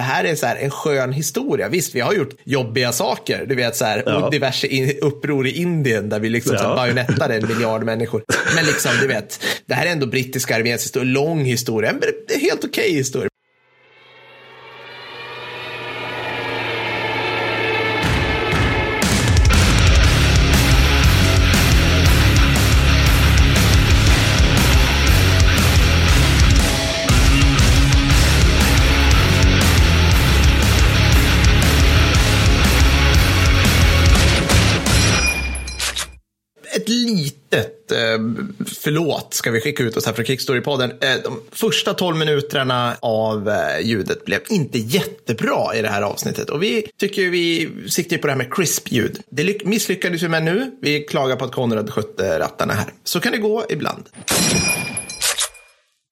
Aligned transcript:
det 0.00 0.04
här 0.04 0.24
är 0.24 0.34
så 0.34 0.46
här 0.46 0.56
en 0.56 0.70
skön 0.70 1.12
historia. 1.12 1.68
Visst, 1.68 1.94
vi 1.94 2.00
har 2.00 2.12
gjort 2.12 2.30
jobbiga 2.44 2.92
saker, 2.92 3.46
du 3.46 3.54
vet 3.54 3.76
så 3.76 3.84
här, 3.84 4.02
ja. 4.06 4.16
och 4.16 4.30
diverse 4.30 4.66
in, 4.66 4.98
uppror 5.00 5.46
i 5.46 5.50
Indien 5.50 6.08
där 6.08 6.20
vi 6.20 6.28
liksom 6.28 6.56
ja. 6.60 6.74
bajonettade 6.74 7.34
en 7.34 7.48
miljard 7.48 7.84
människor. 7.84 8.22
Men 8.54 8.64
liksom, 8.64 8.90
du 9.00 9.06
vet, 9.06 9.40
det 9.66 9.74
här 9.74 9.86
är 9.86 9.90
ändå 9.90 10.06
brittiska 10.06 10.56
arméns 10.56 10.84
historia, 10.84 11.12
lång 11.12 11.44
historia, 11.44 11.90
en 11.90 12.00
helt 12.40 12.64
okej 12.64 12.84
okay 12.84 12.96
historia. 12.96 13.29
Eh, 38.12 38.18
förlåt 38.66 39.34
ska 39.34 39.50
vi 39.50 39.60
skicka 39.60 39.82
ut 39.82 39.96
oss 39.96 40.06
här 40.06 40.12
från 40.12 40.24
Kickstory-podden. 40.24 40.90
Eh, 41.00 41.22
de 41.24 41.40
första 41.52 41.94
12 41.94 42.16
minuterna 42.16 42.96
av 43.00 43.48
eh, 43.48 43.86
ljudet 43.86 44.24
blev 44.24 44.40
inte 44.48 44.78
jättebra 44.78 45.74
i 45.74 45.82
det 45.82 45.88
här 45.88 46.02
avsnittet 46.02 46.50
och 46.50 46.62
vi 46.62 46.86
tycker 47.00 47.30
vi 47.30 47.70
siktar 47.88 48.16
på 48.16 48.26
det 48.26 48.32
här 48.32 48.38
med 48.38 48.54
crisp-ljud. 48.54 49.20
Det 49.30 49.64
misslyckades 49.64 50.22
vi 50.22 50.28
med 50.28 50.42
nu. 50.42 50.70
Vi 50.80 51.00
klagar 51.00 51.36
på 51.36 51.44
att 51.44 51.52
Konrad 51.52 51.90
skötte 51.90 52.38
rattarna 52.38 52.72
här. 52.72 52.92
Så 53.04 53.20
kan 53.20 53.32
det 53.32 53.38
gå 53.38 53.64
ibland. 53.68 54.04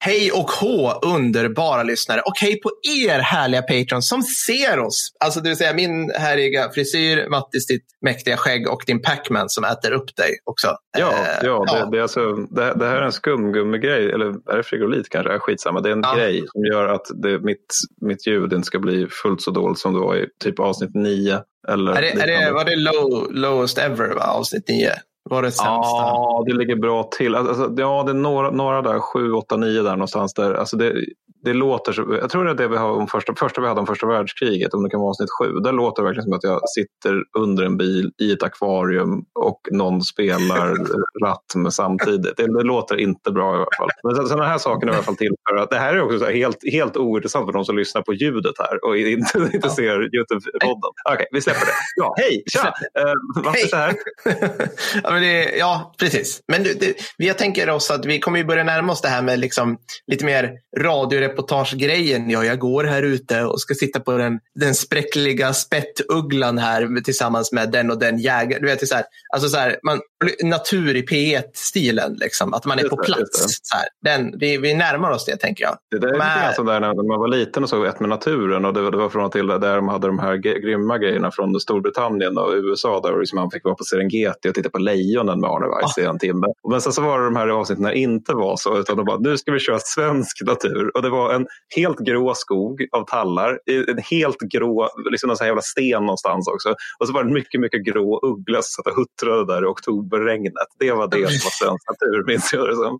Hej 0.01 0.31
och 0.31 0.51
hå 0.51 0.91
underbara 0.91 1.83
lyssnare 1.83 2.21
och 2.21 2.33
hej 2.41 2.59
på 2.61 2.69
er 3.05 3.19
härliga 3.19 3.61
patrons 3.61 4.09
som 4.09 4.21
ser 4.21 4.79
oss. 4.79 5.13
Alltså 5.19 5.39
det 5.39 5.49
vill 5.49 5.57
säga 5.57 5.73
min 5.73 6.11
härliga 6.11 6.69
frisyr, 6.71 7.29
Mattis 7.29 7.67
ditt 7.67 7.85
mäktiga 8.01 8.37
skägg 8.37 8.69
och 8.69 8.83
din 8.87 9.01
Pacman 9.01 9.49
som 9.49 9.63
äter 9.63 9.91
upp 9.91 10.15
dig 10.15 10.31
också. 10.43 10.67
Ja, 10.97 11.11
eh, 11.11 11.47
ja, 11.47 11.65
ja. 11.67 11.85
Det, 11.85 11.91
det, 11.91 11.97
är 11.97 12.01
alltså, 12.01 12.33
det, 12.33 12.73
det, 12.73 12.85
här 12.85 12.95
är 12.95 13.01
en 13.01 13.11
skumgummigrej, 13.11 14.11
eller 14.11 14.25
är 14.25 14.57
det 14.57 14.63
frigolit 14.63 15.09
kanske? 15.09 15.39
Skitsamma, 15.39 15.81
det 15.81 15.89
är 15.89 15.93
en 15.93 16.01
ja. 16.03 16.15
grej 16.15 16.43
som 16.51 16.65
gör 16.65 16.87
att 16.87 17.05
det, 17.23 17.39
mitt, 17.39 17.73
mitt 18.01 18.27
ljud 18.27 18.53
inte 18.53 18.65
ska 18.65 18.79
bli 18.79 19.07
fullt 19.07 19.41
så 19.41 19.51
dåligt 19.51 19.79
som 19.79 19.93
det 19.93 19.99
var 19.99 20.15
i 20.15 20.25
typ 20.43 20.59
avsnitt 20.59 20.95
9. 20.95 21.39
Eller 21.67 21.91
är 21.91 22.01
det, 22.01 22.09
är 22.09 22.45
det, 22.45 22.51
var 22.51 22.65
det 22.65 22.75
low, 22.75 23.27
lowest 23.31 23.77
ever, 23.77 24.15
va? 24.15 24.23
avsnitt 24.23 24.67
9? 24.69 24.91
Var 25.29 25.41
det 25.41 25.51
sämsta? 25.51 25.97
Ja, 25.97 26.43
det 26.45 26.53
ligger 26.53 26.75
bra 26.75 27.03
till. 27.03 27.35
Alltså, 27.35 27.63
alltså, 27.63 27.81
ja, 27.81 28.03
det 28.03 28.11
är 28.11 28.13
några, 28.13 28.51
några 28.51 28.81
där, 28.81 28.99
sju, 28.99 29.31
åtta, 29.31 29.57
nio 29.57 29.83
där 29.83 29.91
någonstans. 29.91 30.33
Där. 30.33 30.53
Alltså 30.53 30.77
det, 30.77 31.05
det 31.43 31.53
låter 31.53 31.91
så, 31.91 32.17
jag 32.21 32.29
tror 32.29 32.45
det 32.45 32.51
är 32.51 32.55
det 32.55 32.67
vi 32.67 32.77
har 32.77 32.91
om 32.91 33.07
första, 33.07 33.35
första 33.35 33.61
vi 33.61 33.67
hade 33.67 33.79
om 33.79 33.87
första 33.87 34.07
världskriget, 34.07 34.73
om 34.73 34.83
det 34.83 34.89
kan 34.89 34.99
vara 34.99 35.09
avsnitt 35.09 35.29
sju. 35.39 35.59
Där 35.59 35.71
låter 35.71 36.01
det 36.01 36.07
verkligen 36.07 36.23
som 36.23 36.33
att 36.33 36.43
jag 36.43 36.69
sitter 36.69 37.23
under 37.37 37.63
en 37.63 37.77
bil 37.77 38.11
i 38.21 38.31
ett 38.31 38.43
akvarium 38.43 39.25
och 39.39 39.61
någon 39.71 40.01
spelar 40.01 40.75
ratt 41.23 41.55
med 41.55 41.73
samtidigt. 41.73 42.37
Det, 42.37 42.57
det, 42.57 42.63
låter 42.63 42.97
inte 42.97 43.31
bra 43.31 43.53
i 43.53 43.55
alla 43.55 43.67
fall. 43.77 43.89
Men 44.03 44.27
sådana 44.27 44.47
här 44.47 44.57
saker 44.57 44.87
är 44.87 44.91
i 44.91 44.93
alla 44.93 45.03
fall 45.03 45.15
till 45.15 45.35
för 45.49 45.57
att 45.57 45.69
det 45.69 45.77
här 45.77 45.93
är 45.93 46.01
också 46.01 46.25
helt, 46.25 46.57
helt 46.71 46.97
ointressant 46.97 47.45
för 47.45 47.53
de 47.53 47.65
som 47.65 47.77
lyssnar 47.77 48.01
på 48.01 48.13
ljudet 48.13 48.55
här 48.59 48.85
och 48.85 48.97
inte, 48.97 49.37
inte 49.37 49.59
ja. 49.61 49.69
ser 49.69 49.99
Youtube-podden. 49.99 50.91
Okej, 51.09 51.13
okay, 51.13 51.25
vi 51.31 51.41
släpper 51.41 51.65
det. 51.65 51.71
Ja, 51.95 52.15
hej, 52.17 52.43
tja! 52.51 52.73
Uh, 52.99 53.13
varför 53.43 53.67
så 53.67 53.75
här? 53.75 53.95
ja, 55.03 55.11
men 55.11 55.21
det, 55.21 55.57
ja, 55.57 55.93
precis. 55.99 56.41
Men 56.47 56.63
det, 56.63 56.79
det, 56.79 56.95
jag 57.17 57.37
tänker 57.37 57.69
oss 57.69 57.91
att 57.91 58.05
vi 58.05 58.19
kommer 58.19 58.37
ju 58.37 58.45
börja 58.45 58.63
närma 58.63 58.91
oss 58.91 59.01
det 59.01 59.07
här 59.07 59.21
med 59.21 59.39
liksom 59.39 59.77
lite 60.07 60.25
mer 60.25 60.51
radio 60.77 61.28
reportagegrejen. 61.29 62.29
Ja, 62.29 62.45
jag 62.45 62.59
går 62.59 62.83
här 62.83 63.03
ute 63.03 63.43
och 63.43 63.61
ska 63.61 63.73
sitta 63.73 63.99
på 63.99 64.17
den, 64.17 64.39
den 64.55 64.75
spräckliga 64.75 65.53
spettugglan 65.53 66.57
här 66.57 67.01
tillsammans 67.01 67.51
med 67.51 67.71
den 67.71 67.91
och 67.91 67.99
den 67.99 68.17
jägaren. 68.17 68.61
Du 68.61 68.67
vet, 68.67 68.87
så 68.87 68.95
här, 68.95 69.05
alltså 69.33 69.49
så 69.49 69.57
här, 69.57 69.79
man, 69.83 69.99
natur 70.43 70.95
i 70.95 71.01
P1-stilen, 71.01 72.13
liksom, 72.13 72.53
att 72.53 72.65
man 72.65 72.79
är 72.79 72.89
på 72.89 72.97
plats. 72.97 73.59
Så 73.61 73.77
här. 73.77 73.87
Den, 74.01 74.39
vi, 74.39 74.57
vi 74.57 74.73
närmar 74.73 75.11
oss 75.11 75.25
det, 75.25 75.37
tänker 75.37 75.63
jag. 75.63 75.75
Det 75.91 75.99
där 75.99 76.07
är 76.07 76.17
Men... 76.17 76.41
lite 76.41 76.55
som 76.55 76.65
där 76.65 76.79
när 76.79 76.87
man 76.87 77.19
var 77.19 77.27
liten 77.27 77.63
och 77.63 77.69
såg 77.69 77.85
Ett 77.85 77.99
med 77.99 78.09
naturen 78.09 78.65
och 78.65 78.73
det, 78.73 78.91
det 78.91 78.97
var 78.97 79.09
från 79.09 79.25
och 79.25 79.31
till 79.31 79.47
där 79.47 79.75
de 79.75 79.87
hade 79.87 80.07
de 80.07 80.19
här 80.19 80.35
grymma 80.35 80.97
grejerna 80.97 81.31
från 81.31 81.59
Storbritannien 81.59 82.37
och 82.37 82.51
USA 82.53 82.99
där 82.99 83.19
liksom 83.19 83.39
man 83.39 83.51
fick 83.51 83.63
vara 83.63 83.75
på 83.75 83.83
Serengeti 83.83 84.49
och 84.49 84.55
titta 84.55 84.69
på 84.69 84.77
lejonen 84.77 85.39
med 85.39 85.49
Arne 85.49 85.67
Weiss 85.67 85.97
oh. 85.97 86.03
i 86.03 86.07
en 86.07 86.19
timme. 86.19 86.47
Men 86.69 86.81
sen 86.81 86.93
så 86.93 87.01
var 87.01 87.19
det 87.19 87.25
de 87.25 87.35
här 87.35 87.47
avsnitten 87.47 87.83
när 87.83 87.91
det 87.91 87.97
inte 87.97 88.33
var 88.33 88.55
så, 88.57 88.79
utan 88.79 88.97
de 88.97 89.05
bara, 89.05 89.17
nu 89.17 89.37
ska 89.37 89.51
vi 89.51 89.59
köra 89.59 89.79
svensk 89.79 90.41
natur. 90.45 90.91
Och 90.95 91.01
det 91.01 91.09
var 91.09 91.18
var 91.19 91.33
en 91.33 91.47
helt 91.75 91.99
grå 91.99 92.33
skog 92.35 92.87
av 92.91 93.05
tallar, 93.05 93.59
en 93.87 93.97
helt 94.11 94.39
grå, 94.53 94.89
liksom 95.11 95.29
en 95.29 95.37
sån 95.37 95.43
här 95.43 95.49
jävla 95.49 95.61
sten 95.61 96.01
någonstans 96.01 96.47
också. 96.47 96.69
Och 96.99 97.07
så 97.07 97.13
var 97.13 97.23
det 97.23 97.33
mycket, 97.33 97.61
mycket 97.61 97.85
grå 97.85 98.19
uggla 98.23 98.61
som 98.61 98.71
satt 98.71 98.93
och 98.93 98.99
huttrade 98.99 99.53
där 99.53 99.63
i 99.63 99.65
oktoberregnet. 99.65 100.53
Det 100.79 100.91
var 100.91 101.07
det 101.07 101.27
som 101.27 101.45
var 101.47 101.67
svensk 101.67 101.83
natur, 101.89 102.23
minns 102.27 102.53
jag 102.53 102.69
det 102.69 102.75
som. 102.75 102.99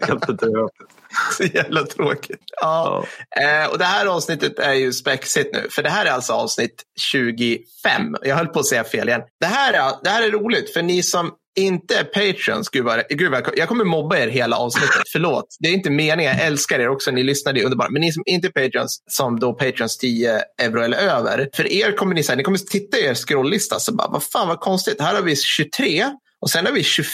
Helt 0.00 0.26
bedrövligt. 0.26 0.74
Så 1.32 1.44
jävla 1.44 1.82
tråkigt. 1.86 2.40
Ja. 2.60 3.04
ja. 3.30 3.42
Eh, 3.42 3.70
och 3.70 3.78
det 3.78 3.84
här 3.84 4.06
avsnittet 4.06 4.58
är 4.58 4.72
ju 4.72 4.92
spexigt 4.92 5.54
nu, 5.54 5.68
för 5.70 5.82
det 5.82 5.90
här 5.90 6.06
är 6.06 6.10
alltså 6.10 6.32
avsnitt 6.32 6.82
25. 7.12 8.16
Jag 8.22 8.36
höll 8.36 8.46
på 8.46 8.60
att 8.60 8.66
säga 8.66 8.84
fel 8.84 9.08
igen. 9.08 9.22
Det 9.40 9.46
här 9.46 9.72
är, 9.72 9.92
det 10.02 10.10
här 10.10 10.22
är 10.22 10.30
roligt, 10.30 10.72
för 10.72 10.82
ni 10.82 11.02
som 11.02 11.32
inte 11.56 12.04
Patreons, 12.04 12.68
gud 12.68 12.84
vad, 12.84 13.02
gud 13.08 13.30
vad, 13.30 13.48
jag 13.56 13.68
kommer 13.68 13.84
mobba 13.84 14.16
er 14.16 14.28
hela 14.28 14.56
avsnittet. 14.56 15.02
Förlåt, 15.12 15.56
det 15.60 15.68
är 15.68 15.72
inte 15.72 15.90
meningen. 15.90 16.36
Jag 16.36 16.46
älskar 16.46 16.78
er 16.78 16.88
också. 16.88 17.10
Ni 17.10 17.22
lyssnar, 17.22 17.52
det 17.52 17.60
är 17.60 17.64
underbart. 17.64 17.90
Men 17.90 18.00
ni 18.00 18.12
som 18.12 18.22
inte 18.26 18.48
är 18.48 18.52
Patreons, 18.52 19.02
som 19.10 19.40
då 19.40 19.52
Patreons 19.52 19.98
10 19.98 20.42
euro 20.62 20.82
eller 20.82 20.98
över. 20.98 21.48
För 21.54 21.72
er 21.72 21.96
kommer 21.96 22.14
ni, 22.14 22.22
här, 22.28 22.36
ni 22.36 22.42
kommer 22.42 22.58
titta 22.58 22.98
i 22.98 23.04
er 23.04 23.14
scrolllista 23.14 23.78
så 23.78 23.94
bara, 23.94 24.08
vad 24.08 24.22
fan 24.22 24.48
vad 24.48 24.60
konstigt. 24.60 25.00
Här 25.00 25.14
har 25.14 25.22
vi 25.22 25.36
23 25.36 26.04
och 26.42 26.50
sen 26.50 26.66
har 26.66 26.72
vi 26.72 26.82
25. 26.82 27.10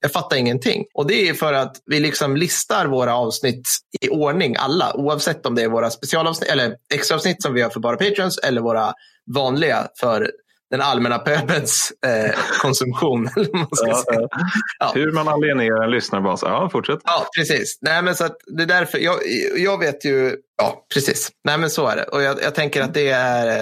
Jag 0.00 0.12
fattar 0.12 0.36
ingenting. 0.36 0.84
Och 0.94 1.06
det 1.06 1.28
är 1.28 1.34
för 1.34 1.52
att 1.52 1.76
vi 1.86 2.00
liksom 2.00 2.36
listar 2.36 2.86
våra 2.86 3.16
avsnitt 3.16 3.62
i 4.00 4.08
ordning, 4.08 4.56
alla. 4.58 4.96
Oavsett 4.96 5.46
om 5.46 5.54
det 5.54 5.62
är 5.62 5.68
våra 5.68 5.90
specialavsnitt 5.90 6.50
eller 6.50 6.74
extraavsnitt 6.94 7.42
som 7.42 7.54
vi 7.54 7.62
har 7.62 7.70
för 7.70 7.80
bara 7.80 7.96
Patreons 7.96 8.38
eller 8.38 8.60
våra 8.60 8.92
vanliga 9.34 9.88
för 10.00 10.30
den 10.70 10.80
allmänna 10.80 11.18
pöbens 11.18 11.92
eh, 12.06 12.34
konsumtion. 12.60 13.22
man 13.52 13.68
ska 13.72 13.88
ja, 13.88 14.04
säga. 14.12 14.28
Ja. 14.78 14.92
Hur 14.94 15.12
man 15.12 15.28
alienerar 15.28 15.84
en 15.84 15.90
lyssnarbas. 15.90 16.40
Ja, 16.42 16.68
fortsätt. 16.72 16.98
Ja, 17.04 17.26
precis. 17.38 17.78
Nej, 17.80 18.02
men 18.02 18.14
så 18.14 18.24
att 18.24 18.36
det 18.56 18.62
är 18.62 18.66
därför, 18.66 18.98
jag, 18.98 19.16
jag 19.56 19.78
vet 19.78 20.04
ju 20.04 20.36
Ja, 20.60 20.86
precis. 20.94 21.30
Nej, 21.44 21.58
men 21.58 21.70
så 21.70 21.86
är 21.86 21.96
det. 21.96 22.02
Och 22.02 22.22
jag, 22.22 22.42
jag, 22.42 22.54
tänker 22.54 22.82
att 22.82 22.94
det 22.94 23.08
är... 23.08 23.60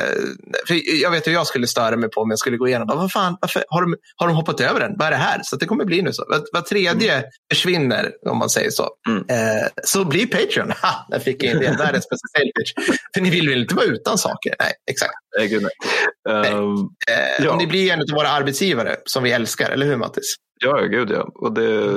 För 0.69 1.01
jag 1.03 1.11
vet 1.11 1.27
hur 1.27 1.33
jag 1.33 1.47
skulle 1.47 1.67
störa 1.67 1.97
mig 1.97 2.11
på 2.11 2.21
om 2.21 2.31
jag 2.31 2.39
skulle 2.39 2.57
gå 2.57 2.69
igenom. 2.69 2.89
Vad 2.89 3.13
fan, 3.13 3.37
varför, 3.41 3.65
har, 3.69 3.83
de, 3.83 3.97
har 4.17 4.27
de 4.27 4.37
hoppat 4.37 4.61
över 4.61 4.81
den? 4.81 4.95
Vad 4.99 5.07
är 5.07 5.11
det 5.11 5.17
här? 5.17 5.41
Så 5.45 5.57
det 5.57 5.67
kommer 5.67 5.85
bli 5.85 6.03
nu 6.03 6.13
så. 6.13 6.25
Var, 6.29 6.43
var 6.53 6.61
tredje 6.61 7.13
mm. 7.13 7.25
försvinner, 7.53 8.13
om 8.31 8.39
man 8.39 8.51
säger 8.51 8.71
så. 8.71 8.89
Mm. 9.09 9.25
Eh, 9.29 9.67
så 9.85 10.05
blir 10.05 10.27
Patreon. 10.27 10.73
Ha, 10.83 11.07
där 11.11 11.19
fick 11.19 11.43
jag 11.43 11.53
in 11.53 11.61
det. 11.61 11.77
Världens 11.79 12.09
bästa 12.09 12.29
sale 12.39 12.51
pitch. 12.59 12.99
För 13.15 13.21
ni 13.21 13.31
vill 13.31 13.49
väl 13.49 13.59
inte 13.59 13.75
vara 13.75 13.87
utan 13.87 14.19
saker? 14.19 14.55
Nej, 14.59 14.73
exakt. 14.91 15.15
Nej, 15.39 15.49
gud, 15.49 15.63
nej. 15.63 16.53
Um, 16.53 16.89
eh, 17.11 17.45
ja. 17.45 17.57
Ni 17.57 17.67
blir 17.67 17.93
en 17.93 18.01
av 18.01 18.07
våra 18.15 18.29
arbetsgivare, 18.29 18.97
som 19.05 19.23
vi 19.23 19.33
älskar, 19.33 19.71
eller 19.71 19.87
hur 19.87 19.97
Mattis? 19.97 20.37
Ja, 20.61 20.81
gud 20.81 21.11
ja. 21.11 21.31
Och 21.35 21.53
det, 21.53 21.89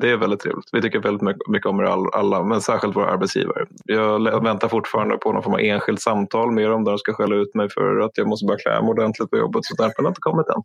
det 0.00 0.10
är 0.10 0.16
väldigt 0.16 0.40
trevligt. 0.40 0.68
Vi 0.72 0.82
tycker 0.82 0.98
väldigt 0.98 1.36
mycket 1.48 1.66
om 1.66 1.80
er 1.80 1.84
alla, 2.16 2.42
men 2.42 2.60
särskilt 2.60 2.96
våra 2.96 3.10
arbetsgivare. 3.10 3.66
Jag 3.84 4.44
väntar 4.44 4.68
fortfarande 4.68 5.16
på 5.16 5.32
någon 5.32 5.42
form 5.42 5.54
av 5.54 5.60
enskilt 5.60 6.00
samtal 6.00 6.52
med 6.52 6.70
om 6.72 6.84
där 6.84 6.92
de 6.92 6.98
ska 6.98 7.12
skälla 7.12 7.36
ut 7.36 7.54
mig 7.54 7.68
för 7.70 8.00
att 8.00 8.10
jag 8.14 8.28
måste 8.28 8.46
bara 8.46 8.58
klä 8.58 8.80
mig 8.80 8.90
ordentligt 8.90 9.30
på 9.30 9.36
jobbet. 9.36 9.64
Så 9.64 9.74
därför 9.74 10.02
har 10.02 10.08
inte 10.08 10.20
kommit 10.20 10.46
än. 10.48 10.62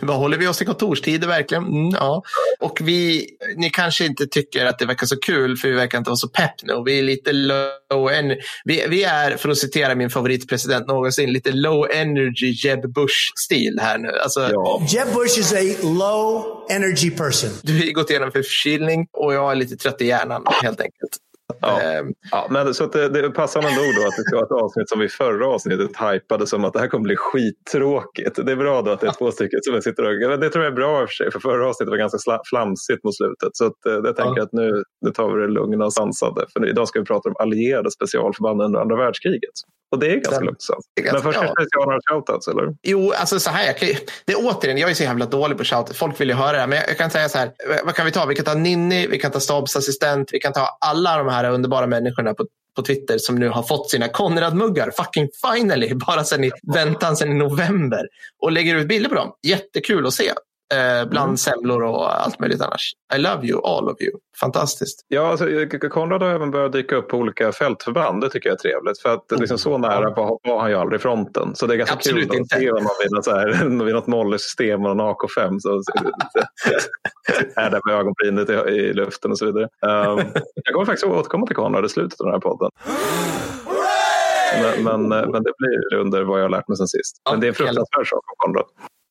Vad 0.08 0.16
håller 0.16 0.38
vi 0.38 0.48
oss 0.48 0.62
i 0.62 0.64
kontorstider 0.64 1.28
verkligen? 1.28 1.64
Mm, 1.64 1.90
ja. 1.90 2.22
Och 2.60 2.78
vi, 2.82 3.26
ni 3.56 3.70
kanske 3.70 4.06
inte 4.06 4.26
tycker 4.26 4.66
att 4.66 4.78
det 4.78 4.86
verkar 4.86 5.06
så 5.06 5.16
kul 5.20 5.56
för 5.56 5.68
vi 5.68 5.74
verkar 5.74 5.98
inte 5.98 6.10
vara 6.10 6.16
så 6.16 6.28
pepp 6.28 6.54
nu. 6.62 6.82
Vi 6.84 6.98
är 6.98 7.02
lite 7.02 7.32
low 7.32 8.10
energy. 8.12 8.40
Vi, 8.64 8.86
vi 8.88 9.04
är, 9.04 9.36
för 9.36 9.48
att 9.48 9.58
citera 9.58 9.94
min 9.94 10.10
favoritpresident 10.10 10.86
någonsin, 10.86 11.32
lite 11.32 11.52
low 11.52 11.86
energy 11.90 12.54
Jeb 12.64 12.92
Bush-stil 12.94 13.78
här 13.80 13.98
nu. 13.98 14.08
Alltså, 14.22 14.40
ja. 14.52 14.86
Jeb 14.88 15.14
Bush 15.14 15.38
is 15.38 15.52
a 15.52 15.87
low 15.88 16.44
energy 16.70 17.10
person. 17.10 17.50
Du 17.62 17.72
har 17.72 17.92
gått 17.92 18.10
igenom 18.10 18.32
förkylning 18.32 19.06
och 19.12 19.34
jag 19.34 19.52
är 19.52 19.56
lite 19.56 19.76
trött 19.76 20.00
i 20.00 20.06
hjärnan 20.06 20.42
helt 20.62 20.80
enkelt. 20.80 21.18
Ja. 21.60 21.82
Ähm, 21.82 22.12
ja, 22.30 22.46
men 22.50 22.74
så 22.74 22.86
det, 22.86 23.08
det 23.08 23.30
passande 23.30 23.68
nog 23.68 23.94
då 23.96 24.08
att 24.08 24.16
det 24.16 24.22
ska 24.22 24.36
vara 24.36 24.46
ett 24.46 24.62
avsnitt 24.64 24.88
som 24.88 24.98
vi 24.98 25.08
förra 25.08 25.46
avsnittet 25.46 25.90
hypade 25.96 26.46
som 26.46 26.64
att 26.64 26.72
det 26.72 26.80
här 26.80 26.88
kommer 26.88 27.02
bli 27.02 27.16
skittråkigt. 27.16 28.46
Det 28.46 28.52
är 28.52 28.56
bra 28.56 28.82
då 28.82 28.90
att 28.90 29.00
det 29.00 29.06
är 29.06 29.12
två 29.12 29.30
stycken 29.32 29.60
som 29.62 29.82
sitter 29.82 30.04
och... 30.04 30.40
Det 30.40 30.50
tror 30.50 30.64
jag 30.64 30.72
är 30.72 30.76
bra 30.76 31.02
i 31.02 31.04
och 31.04 31.08
för 31.08 31.14
sig, 31.14 31.32
för 31.32 31.40
förra 31.40 31.68
avsnittet 31.68 31.90
var 31.90 31.96
ganska 31.96 32.38
flamsigt 32.50 33.04
mot 33.04 33.16
slutet. 33.16 33.50
Så 33.52 33.66
att, 33.66 33.86
eh, 33.86 33.92
jag 33.92 34.16
tänker 34.16 34.36
ja. 34.36 34.42
att 34.42 34.52
nu, 34.52 34.82
nu 35.00 35.10
tar 35.10 35.32
vi 35.32 35.40
det 35.40 35.48
lugna 35.48 35.84
och 35.84 35.92
sansade. 35.92 36.46
För 36.52 36.68
idag 36.68 36.88
ska 36.88 36.98
vi 37.00 37.06
prata 37.06 37.28
om 37.28 37.36
allierade 37.38 37.90
specialförband 37.90 38.62
under 38.62 38.80
andra 38.80 38.96
världskriget. 38.96 39.56
Och 39.90 39.98
det 39.98 40.06
är 40.06 40.16
ganska 40.16 40.40
lugnt. 40.40 40.64
Men 41.12 41.22
först 41.22 41.38
kanske 41.38 41.64
ska 41.64 41.80
ha 41.80 41.86
några 41.86 42.00
shoutouts, 42.10 42.48
eller? 42.48 42.76
Jo, 42.82 43.12
alltså 43.12 43.40
så 43.40 43.50
här. 43.50 43.66
Jag, 43.66 43.78
kan, 43.78 43.88
det 44.24 44.32
är 44.32 44.36
återigen, 44.46 44.78
jag 44.78 44.90
är 44.90 44.94
så 44.94 45.02
jävla 45.02 45.26
dålig 45.26 45.58
på 45.58 45.64
shoutouts. 45.64 45.98
Folk 45.98 46.20
vill 46.20 46.28
ju 46.28 46.34
höra 46.34 46.52
det 46.52 46.58
här. 46.58 46.66
Men 46.66 46.78
jag, 46.78 46.88
jag, 46.88 46.98
kan 46.98 47.10
säga 47.10 47.28
så 47.28 47.38
här. 47.38 47.52
Vad 47.84 47.94
kan 47.94 48.06
vi 48.06 48.12
ta? 48.12 48.26
Vi 48.26 48.34
kan 48.34 48.44
ta 48.44 48.54
Ninni, 48.54 49.06
vi 49.06 49.18
kan 49.18 49.30
ta 49.30 49.40
stabsassistent, 49.40 50.28
vi 50.32 50.38
kan 50.38 50.52
ta 50.52 50.78
alla 50.80 51.18
de 51.18 51.28
här 51.28 51.50
underbara 51.50 51.86
människorna 51.86 52.34
på 52.34 52.46
på 52.78 52.82
Twitter 52.82 53.18
som 53.18 53.36
nu 53.36 53.48
har 53.48 53.62
fått 53.62 53.90
sina 53.90 54.08
Konrad-muggar, 54.08 54.90
fucking 54.96 55.28
finally, 55.46 55.94
bara 56.06 56.24
sen 56.24 56.44
i 56.44 56.50
väntan 56.62 57.16
sen 57.16 57.32
i 57.32 57.34
november. 57.34 58.06
Och 58.38 58.52
lägger 58.52 58.76
ut 58.76 58.88
bilder 58.88 59.08
på 59.08 59.14
dem. 59.14 59.32
Jättekul 59.42 60.06
att 60.06 60.14
se. 60.14 60.32
Eh, 60.74 61.08
bland 61.08 61.28
mm. 61.28 61.36
semlor 61.36 61.82
och 61.82 62.22
allt 62.24 62.40
möjligt 62.40 62.60
annars. 62.60 62.92
I 63.14 63.18
love 63.18 63.46
you, 63.46 63.66
all 63.66 63.88
of 63.88 64.00
you. 64.00 64.12
Fantastiskt. 64.40 65.06
Ja, 65.08 65.30
alltså, 65.30 65.46
Konrad 65.90 66.22
har 66.22 66.30
även 66.30 66.50
börjat 66.50 66.72
dyka 66.72 66.96
upp 66.96 67.08
på 67.08 67.16
olika 67.16 67.52
fältförband. 67.52 68.20
Det 68.20 68.30
tycker 68.30 68.48
jag 68.48 68.54
är 68.54 68.58
trevligt. 68.58 69.02
För 69.02 69.14
att 69.14 69.32
mm. 69.32 69.40
liksom, 69.40 69.58
så 69.58 69.78
nära 69.78 70.10
var, 70.10 70.38
var 70.48 70.60
han 70.60 70.70
ju 70.70 70.76
aldrig 70.76 71.00
fronten. 71.00 71.54
Så 71.54 71.66
det 71.66 71.74
är 71.74 71.76
ganska 71.76 71.94
Absolut 71.94 72.30
kul 72.30 72.38
inte. 72.38 72.54
att 72.54 72.60
se 72.60 72.70
honom 72.70 72.90
vid 73.02 73.12
något, 73.12 73.24
så 73.24 73.30
här, 73.30 73.84
vid 73.84 73.94
något 73.94 74.06
Molle-system 74.06 74.84
och 74.84 74.90
en 74.90 75.00
AK5. 75.00 75.58
Så, 75.58 75.68
är 77.56 77.70
där 77.70 77.80
med 77.86 77.94
ögonbrynet 77.94 78.50
i, 78.50 78.70
i 78.70 78.92
luften 78.92 79.30
och 79.30 79.38
så 79.38 79.46
vidare. 79.46 79.64
Um, 79.64 80.18
jag 80.64 80.74
kommer 80.74 80.86
faktiskt 80.86 81.06
att 81.06 81.12
återkomma 81.12 81.46
till 81.46 81.56
Konrad 81.56 81.84
i 81.84 81.88
slutet 81.88 82.20
av 82.20 82.26
den 82.26 82.34
här 82.34 82.40
podden. 82.40 82.70
Men, 84.62 85.08
men, 85.08 85.30
men, 85.30 85.42
det 85.42 85.52
blir 85.58 86.00
under 86.00 86.22
vad 86.22 86.38
jag 86.38 86.44
har 86.44 86.50
lärt 86.50 86.68
mig 86.68 86.76
sen 86.76 86.88
sist. 86.88 87.16
Men 87.30 87.40
det 87.40 87.46
är 87.46 87.48
en 87.48 87.54
fruktansvärd 87.54 88.08
sak 88.08 88.24
om 88.26 88.34
Konrad. 88.36 88.66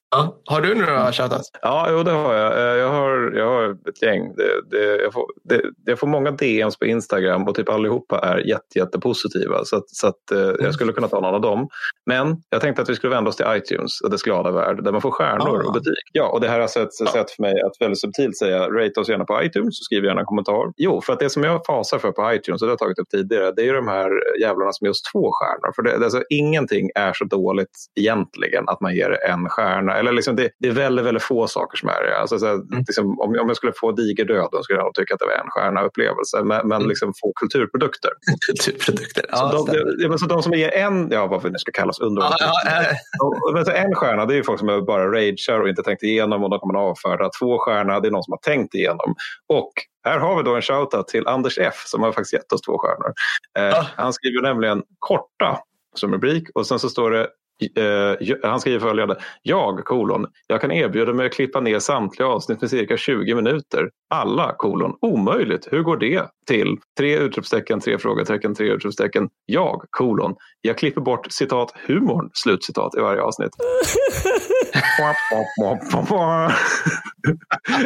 Ja. 0.09 0.41
Har 0.45 0.61
du 0.61 0.75
några 0.75 1.11
shoutouts? 1.11 1.51
Ja, 1.61 1.87
jo, 1.91 2.03
det 2.03 2.11
har 2.11 2.33
jag. 2.33 2.53
Eh, 2.53 2.77
jag 2.77 2.89
har, 2.89 3.31
jag 3.35 3.45
har 3.45 3.69
ett 3.89 4.01
gäng. 4.01 4.35
Det, 4.35 4.61
det, 4.71 5.03
jag, 5.03 5.13
får, 5.13 5.25
det, 5.43 5.61
jag 5.85 5.99
får 5.99 6.07
många 6.07 6.31
DMs 6.31 6.79
på 6.79 6.85
Instagram 6.85 7.47
och 7.47 7.55
typ 7.55 7.69
allihopa 7.69 8.19
är 8.19 8.37
jätte, 8.37 8.79
jättepositiva. 8.79 9.65
Så, 9.65 9.75
att, 9.75 9.89
så 9.89 10.07
att, 10.07 10.31
eh, 10.31 10.39
jag 10.39 10.59
mm. 10.59 10.73
skulle 10.73 10.93
kunna 10.93 11.07
ta 11.07 11.19
någon 11.19 11.35
av 11.35 11.41
dem. 11.41 11.67
Men 12.05 12.41
jag 12.49 12.61
tänkte 12.61 12.81
att 12.81 12.89
vi 12.89 12.95
skulle 12.95 13.15
vända 13.15 13.29
oss 13.29 13.35
till 13.35 13.45
iTunes 13.49 13.99
dess 14.11 14.23
glada 14.23 14.51
värld 14.51 14.83
där 14.83 14.91
man 14.91 15.01
får 15.01 15.11
stjärnor 15.11 15.61
ah. 15.63 15.67
och 15.67 15.73
betyg. 15.73 15.93
Ja, 16.13 16.27
och 16.27 16.41
det 16.41 16.47
här 16.47 16.57
är 16.57 16.61
alltså 16.61 16.79
ett 16.79 16.89
ja. 16.99 17.11
sätt 17.11 17.31
för 17.31 17.41
mig 17.41 17.61
att 17.61 17.71
väldigt 17.79 18.01
subtilt 18.01 18.37
säga 18.37 18.69
rate 18.69 18.99
oss 18.99 19.09
gärna 19.09 19.25
på 19.25 19.43
iTunes 19.43 19.79
och 19.79 19.85
skriv 19.85 20.05
gärna 20.05 20.19
en 20.19 20.25
kommentar. 20.25 20.73
Jo, 20.77 21.01
för 21.01 21.13
att 21.13 21.19
det 21.19 21.29
som 21.29 21.43
jag 21.43 21.65
fasar 21.65 21.99
för 21.99 22.11
på 22.11 22.33
iTunes, 22.33 22.61
och 22.61 22.67
det 22.67 22.71
har 22.71 22.73
jag 22.73 22.79
tagit 22.79 22.99
upp 22.99 23.09
tidigare, 23.09 23.51
det 23.51 23.67
är 23.69 23.73
de 23.73 23.87
här 23.87 24.11
jävlarna 24.41 24.71
som 24.71 24.85
ger 24.85 24.91
oss 24.91 25.01
två 25.13 25.31
stjärnor. 25.31 25.73
För 25.75 25.81
det, 25.83 26.05
alltså, 26.05 26.23
ingenting 26.29 26.89
är 26.95 27.13
så 27.13 27.25
dåligt 27.25 27.77
egentligen 27.95 28.63
att 28.67 28.81
man 28.81 28.95
ger 28.95 29.17
en 29.29 29.49
stjärna 29.49 29.96
eller 29.99 30.11
liksom 30.11 30.35
det, 30.35 30.49
det, 30.59 30.67
är 30.67 30.71
väldigt, 30.71 31.05
väldigt 31.05 31.23
få 31.23 31.47
saker 31.47 31.77
som 31.77 31.89
är 31.89 32.03
det. 32.03 32.17
Alltså, 32.17 32.39
så 32.39 32.47
mm. 32.47 32.83
liksom, 32.87 33.19
om, 33.19 33.29
om 33.29 33.47
jag 33.47 33.55
skulle 33.55 33.73
få 33.75 33.91
digerdöden 33.91 34.63
skulle 34.63 34.79
jag 34.79 34.93
tycka 34.93 35.13
att 35.13 35.19
det 35.19 35.25
var 35.25 35.33
en 35.33 35.49
stjärna 35.49 35.83
upplevelse. 35.83 36.37
Men, 36.43 36.67
men 36.67 36.77
mm. 36.77 36.89
liksom 36.89 37.13
få 37.21 37.33
kulturprodukter. 37.35 38.11
kulturprodukter, 38.47 39.25
ja. 39.29 39.37
Så 39.37 39.65
de, 39.65 40.07
de, 40.07 40.17
så 40.17 40.25
de 40.25 40.43
som 40.43 40.53
ger 40.53 40.71
en, 40.73 41.11
ja 41.11 41.27
vad 41.27 41.53
det 41.53 41.59
ska 41.59 41.71
kallas, 41.71 41.99
under. 41.99 42.21
Ja, 42.21 42.35
ja. 42.39 43.73
En 43.73 43.95
stjärna 43.95 44.25
det 44.25 44.35
är 44.35 44.43
folk 44.43 44.59
som 44.59 44.85
bara 44.87 45.11
ragear 45.11 45.61
och 45.61 45.69
inte 45.69 45.83
tänkt 45.83 46.03
igenom 46.03 46.43
och 46.43 46.49
de 46.49 46.59
kommer 46.59 46.79
avfärda. 46.79 47.29
Två 47.39 47.57
stjärnor 47.59 48.01
det 48.01 48.07
är 48.07 48.11
någon 48.11 48.23
som 48.23 48.31
har 48.31 48.53
tänkt 48.53 48.75
igenom. 48.75 49.15
Och 49.47 49.71
här 50.03 50.19
har 50.19 50.37
vi 50.37 50.43
då 50.43 50.55
en 50.55 50.61
shoutout 50.61 51.07
till 51.07 51.27
Anders 51.27 51.57
F 51.57 51.83
som 51.85 52.03
har 52.03 52.11
faktiskt 52.11 52.33
gett 52.33 52.53
oss 52.53 52.61
två 52.61 52.77
stjärnor. 52.77 53.13
Eh, 53.59 53.85
han 53.95 54.13
skriver 54.13 54.41
nämligen 54.41 54.83
korta 54.99 55.59
som 55.93 56.13
rubrik 56.13 56.49
och 56.55 56.67
sen 56.67 56.79
så 56.79 56.89
står 56.89 57.11
det 57.11 57.27
Eh, 57.75 58.49
han 58.49 58.59
skriver 58.59 58.79
följande. 58.79 59.15
Jag, 59.41 59.85
kolon, 59.85 60.27
jag 60.47 60.61
kan 60.61 60.71
erbjuda 60.71 61.13
mig 61.13 61.25
att 61.25 61.33
klippa 61.33 61.59
ner 61.59 61.79
samtliga 61.79 62.27
avsnitt 62.27 62.61
med 62.61 62.69
cirka 62.69 62.97
20 62.97 63.35
minuter. 63.35 63.89
Alla, 64.09 64.55
kolon, 64.57 64.97
omöjligt. 65.01 65.67
Hur 65.71 65.81
går 65.81 65.97
det 65.97 66.25
till? 66.47 66.77
Tre 66.97 67.17
utropstecken, 67.17 67.79
tre 67.79 67.97
frågetecken, 67.97 68.55
tre 68.55 68.71
utropstecken. 68.71 69.29
Jag, 69.45 69.81
kolon, 69.89 70.35
jag 70.61 70.77
klipper 70.77 71.01
bort 71.01 71.31
citat 71.31 71.73
humorn, 71.87 72.29
slutcitat 72.33 72.95
i 72.97 72.99
varje 72.99 73.21
avsnitt. 73.21 73.51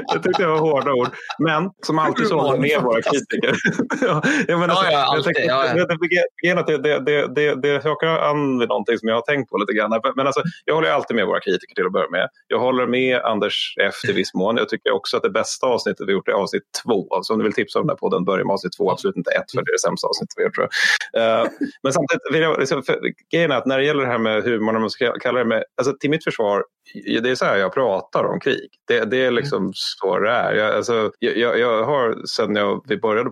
jag 0.08 0.24
tyckte 0.24 0.44
det 0.44 0.48
var 0.48 0.60
hårda 0.60 0.94
ord. 0.94 1.08
Men 1.40 1.70
som 1.86 2.00
alltid 2.00 2.28
så 2.28 2.40
håller 2.40 2.60
med 2.60 2.82
våra 2.82 3.02
kritiker. 3.02 3.56
jag 4.48 4.60
menar, 4.60 4.76
ja, 4.76 4.92
ja, 4.92 5.16
alltid, 5.16 5.34
ja, 5.38 5.66
ja. 5.66 5.86
Det, 6.64 6.78
det, 6.78 7.00
det, 7.00 7.36
det, 7.36 7.56
det 7.56 7.84
hakar 7.84 8.08
an 8.08 8.60
vid 8.60 8.68
någonting 8.70 8.98
som 8.98 9.08
jag 9.08 9.16
har 9.16 9.22
tänkt 9.22 9.50
på 9.50 9.58
lite 9.58 9.74
grann. 9.74 10.02
Men 10.16 10.28
alltså, 10.28 10.42
jag 10.66 10.76
håller 10.76 10.92
alltid 10.92 11.16
med 11.16 11.26
våra 11.26 11.40
kritiker 11.40 11.76
till 11.76 11.86
att 11.86 11.92
börja 11.92 12.10
med. 12.10 12.30
Jag 12.48 12.60
håller 12.60 12.88
med 12.88 13.22
Anders 13.22 13.76
F 13.82 13.96
till 14.06 14.16
viss 14.16 14.34
mån. 14.34 14.58
Jag 14.58 14.70
tycker 14.70 14.92
också 14.92 15.18
att 15.18 15.24
det 15.24 15.30
bästa 15.30 15.68
avsnittet 15.68 16.08
vi 16.08 16.12
gjort 16.12 16.28
är 16.28 16.34
avsnitt 16.34 16.64
två. 16.84 17.08
Så 17.22 17.34
om 17.34 17.40
du 17.40 17.44
vill 17.44 17.54
tipsa 17.54 17.80
om 17.80 17.88
den 17.88 17.94
här 17.94 17.98
podden, 17.98 18.26
börja 18.26 18.46
med 18.46 18.54
avsnitt 18.54 18.74
två. 18.78 18.92
Absolut 18.92 19.18
inte 19.18 19.32
ett, 19.32 19.52
för 19.52 19.58
det 19.58 19.70
är 19.72 19.74
det 19.74 19.80
sämsta 19.80 20.08
avsnittet 20.08 20.34
vi 20.38 20.44
gjort. 20.44 20.56
Tror 20.56 20.68
jag. 21.14 21.44
Uh, 21.44 21.52
men 21.84 21.94
samtidigt 21.94 22.22
vill 22.34 22.42
jag, 22.42 22.60
liksom, 22.60 22.84
grejen 23.32 23.52
är 23.52 23.56
att 23.56 23.66
när 23.66 23.78
det 23.78 23.86
gäller 23.86 24.02
det 24.02 24.10
här 24.10 24.18
med 24.18 24.44
humor, 24.44 24.80
man 24.80 24.90
ska 24.90 25.14
kalla 25.20 25.40
det 25.40 25.46
med, 25.46 25.64
alltså, 25.78 25.94
till 26.00 26.10
mitt 26.10 26.24
försvar, 26.24 26.64
det 26.94 27.30
är 27.30 27.36
så 27.36 27.46
här 27.46 27.58
jag 27.58 27.74
pratar 27.74 28.24
om 28.24 28.40
krig. 28.40 28.70
Det, 28.88 29.06
det 29.06 29.26
är 29.26 29.32
liksom 29.32 29.58
mm. 29.58 29.72
så 29.74 30.20
det 30.20 30.30
är. 30.30 30.54
Jag, 30.54 30.76
alltså, 30.76 31.12
jag, 31.20 31.60
jag 31.60 31.84
har 31.84 32.26
sen 32.28 32.56
jag, 32.56 32.84
vi 32.88 32.98
började 32.98 33.30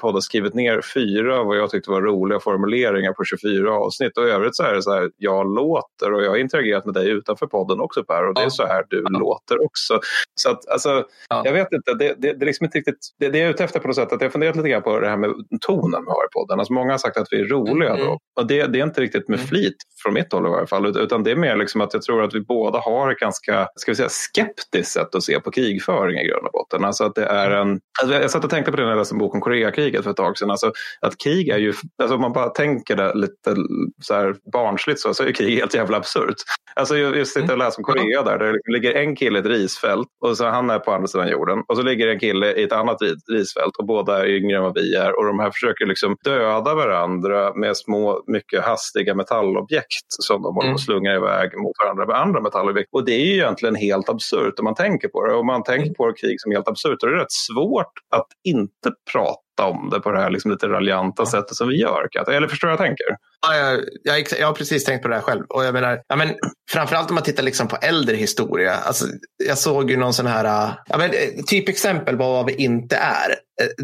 podda 0.00 0.20
skrivit 0.20 0.54
ner 0.54 0.80
fyra 0.94 1.42
vad 1.42 1.56
jag 1.58 1.70
tyckte 1.70 1.90
var 1.90 2.02
roliga 2.02 2.40
formuleringar 2.40 3.12
på 3.12 3.24
24 3.24 3.72
avsnitt. 3.72 4.18
Och 4.18 4.28
i 4.28 4.30
övrigt 4.30 4.56
så 4.56 4.62
är 4.62 4.74
det 4.74 4.82
så 4.82 4.92
här, 4.92 5.10
jag 5.16 5.54
låter 5.54 6.12
och 6.12 6.22
jag 6.22 6.30
har 6.30 6.36
interagerat 6.36 6.84
med 6.84 6.94
dig 6.94 7.10
utanför 7.10 7.46
podden 7.46 7.80
också 7.80 8.04
Per 8.04 8.26
och 8.28 8.34
det 8.34 8.42
är 8.42 8.48
så 8.48 8.66
här 8.66 8.84
du 8.88 9.04
ja. 9.10 9.18
låter 9.18 9.64
också. 9.64 10.00
Så 10.34 10.50
att 10.50 10.68
alltså, 10.68 11.04
ja. 11.28 11.42
jag 11.44 11.52
vet 11.52 11.72
inte, 11.72 11.94
det, 11.94 12.14
det, 12.18 12.32
det, 12.32 12.44
är 12.44 12.46
liksom 12.46 12.64
inte 12.64 12.78
riktigt, 12.78 12.98
det, 13.18 13.28
det 13.28 13.40
är 13.40 13.50
ute 13.50 13.64
efter 13.64 13.80
på 13.80 13.88
något 13.88 13.96
sätt 13.96 14.12
att 14.12 14.22
jag 14.22 14.32
funderat 14.32 14.56
lite 14.56 14.68
grann 14.68 14.82
på 14.82 15.00
det 15.00 15.08
här 15.08 15.16
med 15.16 15.30
tonen 15.60 16.04
vi 16.04 16.10
har 16.10 16.24
i 16.24 16.32
podden. 16.32 16.58
Alltså, 16.58 16.72
många 16.72 16.92
har 16.92 16.98
sagt 16.98 17.16
att 17.16 17.28
vi 17.30 17.40
är 17.40 17.44
roliga 17.44 17.90
mm. 17.90 18.06
då. 18.06 18.18
Och 18.40 18.46
det, 18.46 18.66
det 18.66 18.80
är 18.80 18.82
inte 18.82 19.00
riktigt 19.00 19.28
med 19.28 19.38
mm. 19.38 19.48
flit 19.48 19.76
från 20.02 20.14
mitt 20.14 20.32
håll 20.32 20.46
i 20.46 20.50
varje 20.50 20.66
fall, 20.66 20.86
utan 20.86 21.22
det 21.22 21.30
är 21.30 21.36
mer 21.36 21.56
liksom 21.56 21.80
att 21.80 21.94
jag 21.94 22.02
tror 22.02 22.22
att 22.22 22.34
vi 22.34 22.40
båda 22.40 22.78
har 22.78 22.97
ett 23.12 23.18
ganska 23.18 23.68
ska 23.74 23.90
vi 23.90 23.96
säga, 23.96 24.08
skeptiskt 24.08 24.92
sätt 24.92 25.14
att 25.14 25.22
se 25.22 25.40
på 25.40 25.50
krigföring 25.50 26.18
i 26.18 26.26
grund 26.26 26.46
och 26.46 26.52
botten. 26.52 26.84
Alltså 26.84 27.04
att 27.04 27.14
det 27.14 27.24
är 27.24 27.50
en, 27.50 27.80
alltså 28.02 28.16
jag 28.16 28.30
satt 28.30 28.44
och 28.44 28.50
tänkte 28.50 28.70
på 28.70 28.76
det 28.76 28.82
när 28.82 28.90
jag 28.90 28.98
läste 28.98 29.14
en 29.14 29.18
bok 29.18 29.34
om 29.34 29.40
Koreakriget 29.40 30.04
för 30.04 30.10
ett 30.10 30.16
tag 30.16 30.38
sedan. 30.38 30.50
Alltså 30.50 30.72
att 31.00 31.18
krig 31.18 31.48
är 31.48 31.58
ju, 31.58 31.74
alltså 32.02 32.14
om 32.14 32.20
man 32.20 32.32
bara 32.32 32.48
tänker 32.48 32.96
det 32.96 33.14
lite 33.14 33.56
så 34.02 34.14
här 34.14 34.36
barnsligt 34.52 35.00
så, 35.00 35.14
så 35.14 35.24
är 35.24 35.32
krig 35.32 35.58
helt 35.58 35.74
jävla 35.74 35.96
absurt. 35.96 36.36
Alltså 36.74 36.96
jag, 36.96 37.16
jag 37.16 37.26
sitter 37.26 37.52
och 37.52 37.58
läser 37.58 37.80
om 37.80 37.84
Korea 37.84 38.22
där, 38.22 38.38
där 38.38 38.52
det 38.52 38.72
ligger 38.72 38.94
en 38.94 39.16
kille 39.16 39.38
i 39.38 39.40
ett 39.40 39.46
risfält 39.46 40.08
och 40.24 40.36
så 40.36 40.46
han 40.46 40.70
är 40.70 40.78
på 40.78 40.92
andra 40.92 41.06
sidan 41.06 41.28
jorden 41.28 41.62
och 41.68 41.76
så 41.76 41.82
ligger 41.82 42.08
en 42.08 42.18
kille 42.18 42.52
i 42.52 42.62
ett 42.62 42.72
annat 42.72 42.96
risfält 43.32 43.76
och 43.78 43.86
båda 43.86 44.20
är 44.20 44.26
yngre 44.26 44.56
än 44.56 44.62
vad 44.62 44.74
vi 44.74 44.94
är 44.94 45.18
och 45.18 45.24
de 45.24 45.38
här 45.38 45.50
försöker 45.50 45.86
liksom 45.86 46.16
döda 46.24 46.74
varandra 46.74 47.54
med 47.54 47.76
små, 47.76 48.22
mycket 48.26 48.64
hastiga 48.64 49.14
metallobjekt 49.14 50.06
som 50.08 50.42
de 50.42 50.54
håller 50.54 50.60
på 50.60 50.60
att 50.60 50.64
mm. 50.64 50.78
slunga 50.78 51.14
iväg 51.14 51.58
mot 51.58 51.76
varandra 51.84 52.06
med 52.06 52.16
andra 52.16 52.40
metallobjekt. 52.40 52.77
Och 52.90 53.04
det 53.04 53.12
är 53.12 53.24
ju 53.24 53.34
egentligen 53.34 53.74
helt 53.74 54.08
absurt 54.08 54.58
om 54.58 54.64
man 54.64 54.74
tänker 54.74 55.08
på 55.08 55.26
det. 55.26 55.34
Om 55.34 55.46
man 55.46 55.62
tänker 55.62 55.94
på 55.94 56.12
krig 56.12 56.40
som 56.40 56.52
helt 56.52 56.68
absurt, 56.68 57.00
då 57.00 57.06
är 57.06 57.10
det 57.10 57.20
rätt 57.20 57.32
svårt 57.32 57.92
att 58.16 58.26
inte 58.44 58.90
prata 59.12 59.42
om 59.62 59.90
det 59.90 60.00
på 60.00 60.10
det 60.12 60.20
här 60.20 60.30
liksom 60.30 60.50
lite 60.50 60.68
raljanta 60.68 61.22
ja. 61.22 61.26
sättet 61.26 61.56
som 61.56 61.68
vi 61.68 61.80
gör. 61.80 62.08
Eller 62.28 62.48
förstår 62.48 62.70
jag 62.70 62.78
tänker? 62.78 63.06
Ja, 63.46 63.56
jag, 63.56 63.80
jag, 64.02 64.26
jag, 64.40 64.46
har 64.46 64.54
precis 64.54 64.84
tänkt 64.84 65.02
på 65.02 65.08
det 65.08 65.14
här 65.14 65.22
själv. 65.22 65.44
Och 65.48 65.64
jag 65.64 65.74
menar, 65.74 66.00
ja, 66.08 66.16
men, 66.16 66.28
framförallt 66.70 67.08
om 67.08 67.14
man 67.14 67.24
tittar 67.24 67.42
liksom 67.42 67.68
på 67.68 67.76
äldre 67.76 68.16
historia. 68.16 68.74
Alltså, 68.74 69.06
jag 69.44 69.58
såg 69.58 69.90
ju 69.90 69.96
någon 69.96 70.14
sån 70.14 70.26
här, 70.26 70.74
ja, 70.88 70.98
men, 70.98 71.10
typexempel 71.46 72.16
på 72.16 72.32
vad 72.32 72.46
vi 72.46 72.54
inte 72.54 72.96
är. 72.96 73.34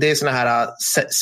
Det 0.00 0.10
är 0.10 0.14
såna 0.14 0.30
här 0.30 0.68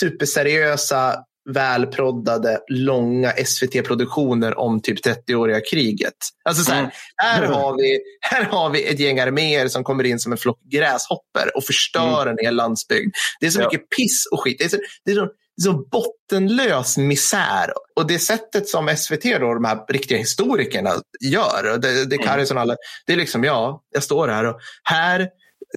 superseriösa 0.00 1.24
välproddade, 1.50 2.60
långa 2.68 3.32
SVT-produktioner 3.32 4.58
om 4.58 4.82
typ 4.82 5.06
30-åriga 5.06 5.60
kriget. 5.70 6.14
Alltså 6.44 6.64
så 6.64 6.72
här, 6.72 6.78
mm. 6.78 6.90
här, 7.16 7.46
har 7.46 7.76
vi, 7.76 8.00
här 8.20 8.44
har 8.44 8.70
vi 8.70 8.84
ett 8.84 9.00
gäng 9.00 9.20
arméer 9.20 9.68
som 9.68 9.84
kommer 9.84 10.04
in 10.04 10.18
som 10.18 10.32
en 10.32 10.38
flock 10.38 10.60
gräshopper 10.72 11.56
och 11.56 11.64
förstör 11.64 12.22
mm. 12.22 12.28
en 12.38 12.44
hel 12.44 12.54
landsbygd. 12.54 13.14
Det 13.40 13.46
är 13.46 13.50
så 13.50 13.60
ja. 13.60 13.68
mycket 13.72 13.90
piss 13.96 14.26
och 14.32 14.40
skit. 14.40 14.56
Det 14.58 14.64
är 14.64 14.68
så, 14.68 14.78
det 15.04 15.12
är 15.12 15.14
så, 15.14 15.28
så 15.62 15.72
bottenlös 15.72 16.96
misär. 16.96 17.72
Och 17.96 18.06
det 18.06 18.18
sättet 18.18 18.68
som 18.68 18.96
SVT, 18.96 19.22
då, 19.22 19.54
de 19.54 19.64
här 19.64 19.78
riktiga 19.88 20.18
historikerna, 20.18 20.90
gör, 21.24 21.78
det, 21.78 22.04
det, 22.04 22.16
mm. 22.16 22.58
alla, 22.58 22.76
det 23.06 23.12
är 23.12 23.16
liksom, 23.16 23.44
ja, 23.44 23.82
jag 23.94 24.02
står 24.02 24.28
här 24.28 24.44
och 24.44 24.60
här 24.84 25.28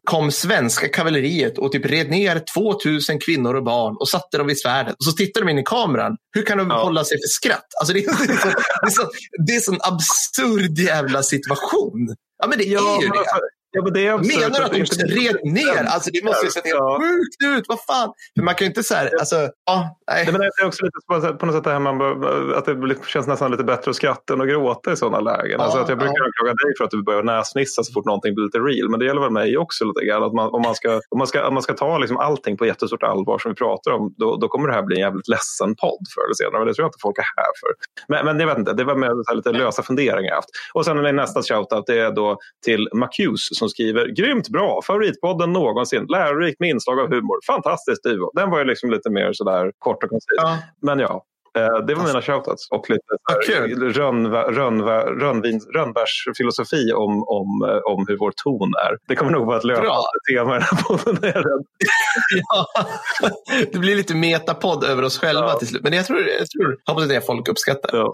kom 0.03 0.31
svenska 0.31 0.87
kavalleriet 0.87 1.57
och 1.57 1.71
typ 1.71 1.85
red 1.85 2.09
ner 2.09 2.43
2000 2.53 3.19
kvinnor 3.19 3.53
och 3.53 3.63
barn 3.63 3.95
och 3.99 4.09
satte 4.09 4.37
dem 4.37 4.47
vid 4.47 4.59
svärdet. 4.59 4.93
Och 4.93 5.03
så 5.03 5.11
tittar 5.11 5.41
de 5.41 5.49
in 5.49 5.59
i 5.59 5.63
kameran. 5.63 6.17
Hur 6.35 6.41
kan 6.41 6.57
de 6.57 6.69
ja. 6.69 6.83
hålla 6.83 7.03
sig 7.03 7.17
för 7.17 7.27
skratt? 7.27 7.67
Alltså 7.79 7.93
det, 7.93 8.05
är, 8.05 8.27
det, 8.27 8.33
är 8.33 8.37
så, 8.37 8.47
det, 8.47 8.87
är 8.87 8.89
så, 8.89 9.09
det 9.45 9.51
är 9.51 9.55
en 9.55 9.61
sån 9.61 9.79
absurd 9.81 10.77
jävla 10.77 11.23
situation. 11.23 12.15
Ja, 12.37 12.47
men 12.47 12.57
det 12.57 12.63
ja, 12.63 12.97
är 12.97 13.01
ju 13.01 13.07
det. 13.07 13.25
Ja, 13.75 13.81
men 13.83 13.93
det 13.93 14.07
är 14.07 14.13
absurt. 14.13 14.35
Menar 14.35 14.59
du 14.59 14.65
att 14.65 14.71
de 14.71 14.79
inte 14.79 15.05
red 15.21 15.37
ner? 15.43 15.83
Alltså, 15.93 16.09
det 16.13 16.23
måste 16.23 16.45
ju 16.45 16.51
se 16.51 16.61
helt 16.63 16.75
ja. 16.75 16.99
sjukt 17.01 17.57
ut. 17.57 17.65
Vad 17.67 17.81
fan? 17.89 18.13
För 18.35 18.43
man 18.43 18.55
kan 18.55 18.65
ju 18.65 18.69
inte 18.69 18.83
så 18.83 18.95
här, 18.95 19.09
alltså, 19.19 19.49
ja, 19.65 19.97
nej. 20.11 20.25
men 20.31 20.41
det 20.41 20.49
är 20.61 20.67
också 20.67 20.85
lite 20.85 20.97
på 21.39 21.45
något 21.45 21.55
sätt 21.55 21.63
det 21.63 21.71
här 21.71 21.79
man, 21.79 22.01
att 22.57 22.65
det 22.65 23.07
känns 23.07 23.27
nästan 23.27 23.51
lite 23.51 23.63
bättre 23.63 23.89
att 23.89 23.95
skratta 23.95 24.33
än 24.33 24.41
att 24.41 24.47
gråta 24.47 24.91
i 24.93 24.95
sådana 24.95 25.19
lägen. 25.19 25.57
Ja, 25.59 25.63
alltså, 25.63 25.79
att 25.79 25.89
jag 25.89 25.97
brukar 25.97 26.15
ja. 26.17 26.25
anklaga 26.25 26.53
dig 26.63 26.73
för 26.77 26.83
att 26.85 26.91
du 26.91 27.03
börjar 27.03 27.23
näsnissa 27.23 27.83
så 27.83 27.93
fort 27.93 28.05
någonting 28.05 28.35
blir 28.35 28.45
lite 28.45 28.59
real. 28.59 28.89
Men 28.89 28.99
det 28.99 29.05
gäller 29.05 29.21
väl 29.21 29.31
mig 29.31 29.57
också 29.57 29.85
lite 29.85 30.05
grann. 30.05 30.23
Att 30.23 30.33
man, 30.33 30.47
om, 30.55 30.61
man 30.61 30.75
ska, 30.75 30.89
om, 31.09 31.17
man 31.17 31.27
ska, 31.27 31.47
om 31.47 31.53
man 31.53 31.63
ska 31.63 31.73
ta 31.73 31.97
liksom 31.97 32.17
allting 32.17 32.57
på 32.57 32.65
jättestort 32.65 33.03
allvar 33.03 33.39
som 33.39 33.51
vi 33.51 33.55
pratar 33.55 33.91
om, 33.91 34.13
då, 34.17 34.35
då 34.35 34.47
kommer 34.47 34.67
det 34.67 34.73
här 34.73 34.83
bli 34.83 34.95
en 34.95 35.01
jävligt 35.01 35.27
ledsen 35.27 35.75
podd 35.75 36.03
förr 36.13 36.25
eller 36.25 36.37
senare. 36.41 36.59
Men 36.59 36.67
det 36.67 36.73
tror 36.73 36.83
jag 36.83 36.89
inte 36.89 37.05
folk 37.07 37.17
är 37.17 37.29
här 37.41 37.51
för. 37.61 37.71
Men, 38.07 38.25
men 38.25 38.39
jag 38.39 38.47
vet 38.47 38.57
inte, 38.57 38.73
det 38.73 38.83
var 38.83 38.95
med 38.95 39.11
lite 39.35 39.51
lösa 39.51 39.83
funderingar 39.83 40.29
jag 40.29 40.35
haft. 40.35 40.49
Och 40.73 40.85
sen 40.85 41.15
nästa 41.15 41.41
shoutout, 41.41 41.83
det 41.87 41.99
är 41.99 42.11
då 42.11 42.37
till 42.65 42.89
Macuse 42.93 43.55
som 43.65 43.69
skriver 43.69 44.07
grymt 44.07 44.49
bra, 44.49 44.81
favoritpodden 44.87 45.53
någonsin, 45.53 46.05
lärorikt 46.09 46.59
med 46.59 46.69
inslag 46.69 46.99
av 46.99 47.07
humor, 47.07 47.39
fantastiskt 47.47 48.03
duo. 48.03 48.31
Den 48.33 48.49
var 48.49 48.59
ju 48.59 48.65
liksom 48.65 48.89
lite 48.91 49.09
mer 49.09 49.33
sådär 49.33 49.71
kort 49.79 50.03
och 50.03 50.09
koncis. 50.09 50.37
Ja. 50.37 50.57
Men 50.81 50.99
ja, 50.99 51.25
Eh, 51.57 51.85
det 51.87 51.95
var 51.95 52.03
mina 52.03 52.21
shoutouts 52.21 52.67
och 52.71 52.89
lite 52.89 53.03
rönnbärsfilosofi 55.75 56.93
om, 56.93 57.23
om, 57.27 57.69
eh, 57.69 57.77
om 57.77 58.05
hur 58.07 58.17
vår 58.17 58.33
ton 58.43 58.73
är. 58.87 58.97
Det 59.07 59.15
kommer 59.15 59.31
nog 59.31 59.45
vara 59.45 59.57
ett 59.57 59.63
löpande 59.63 60.19
tema 60.31 60.55
i 60.55 60.59
den 60.59 60.67
här 60.71 60.83
podden. 60.83 61.17
ja, 62.49 62.67
det 63.71 63.79
blir 63.79 63.95
lite 63.95 64.15
metapodd 64.15 64.83
över 64.83 65.03
oss 65.03 65.19
själva 65.19 65.47
ja. 65.47 65.59
till 65.59 65.67
slut. 65.67 65.83
Men 65.83 65.93
jag 65.93 66.05
tror, 66.05 66.19
jag 66.19 66.49
tror 66.49 66.77
hoppas 66.85 67.03
att 67.03 67.09
det 67.09 67.15
är 67.15 67.21
folk 67.21 67.47
uppskattar. 67.47 67.97
Ja. 67.97 68.13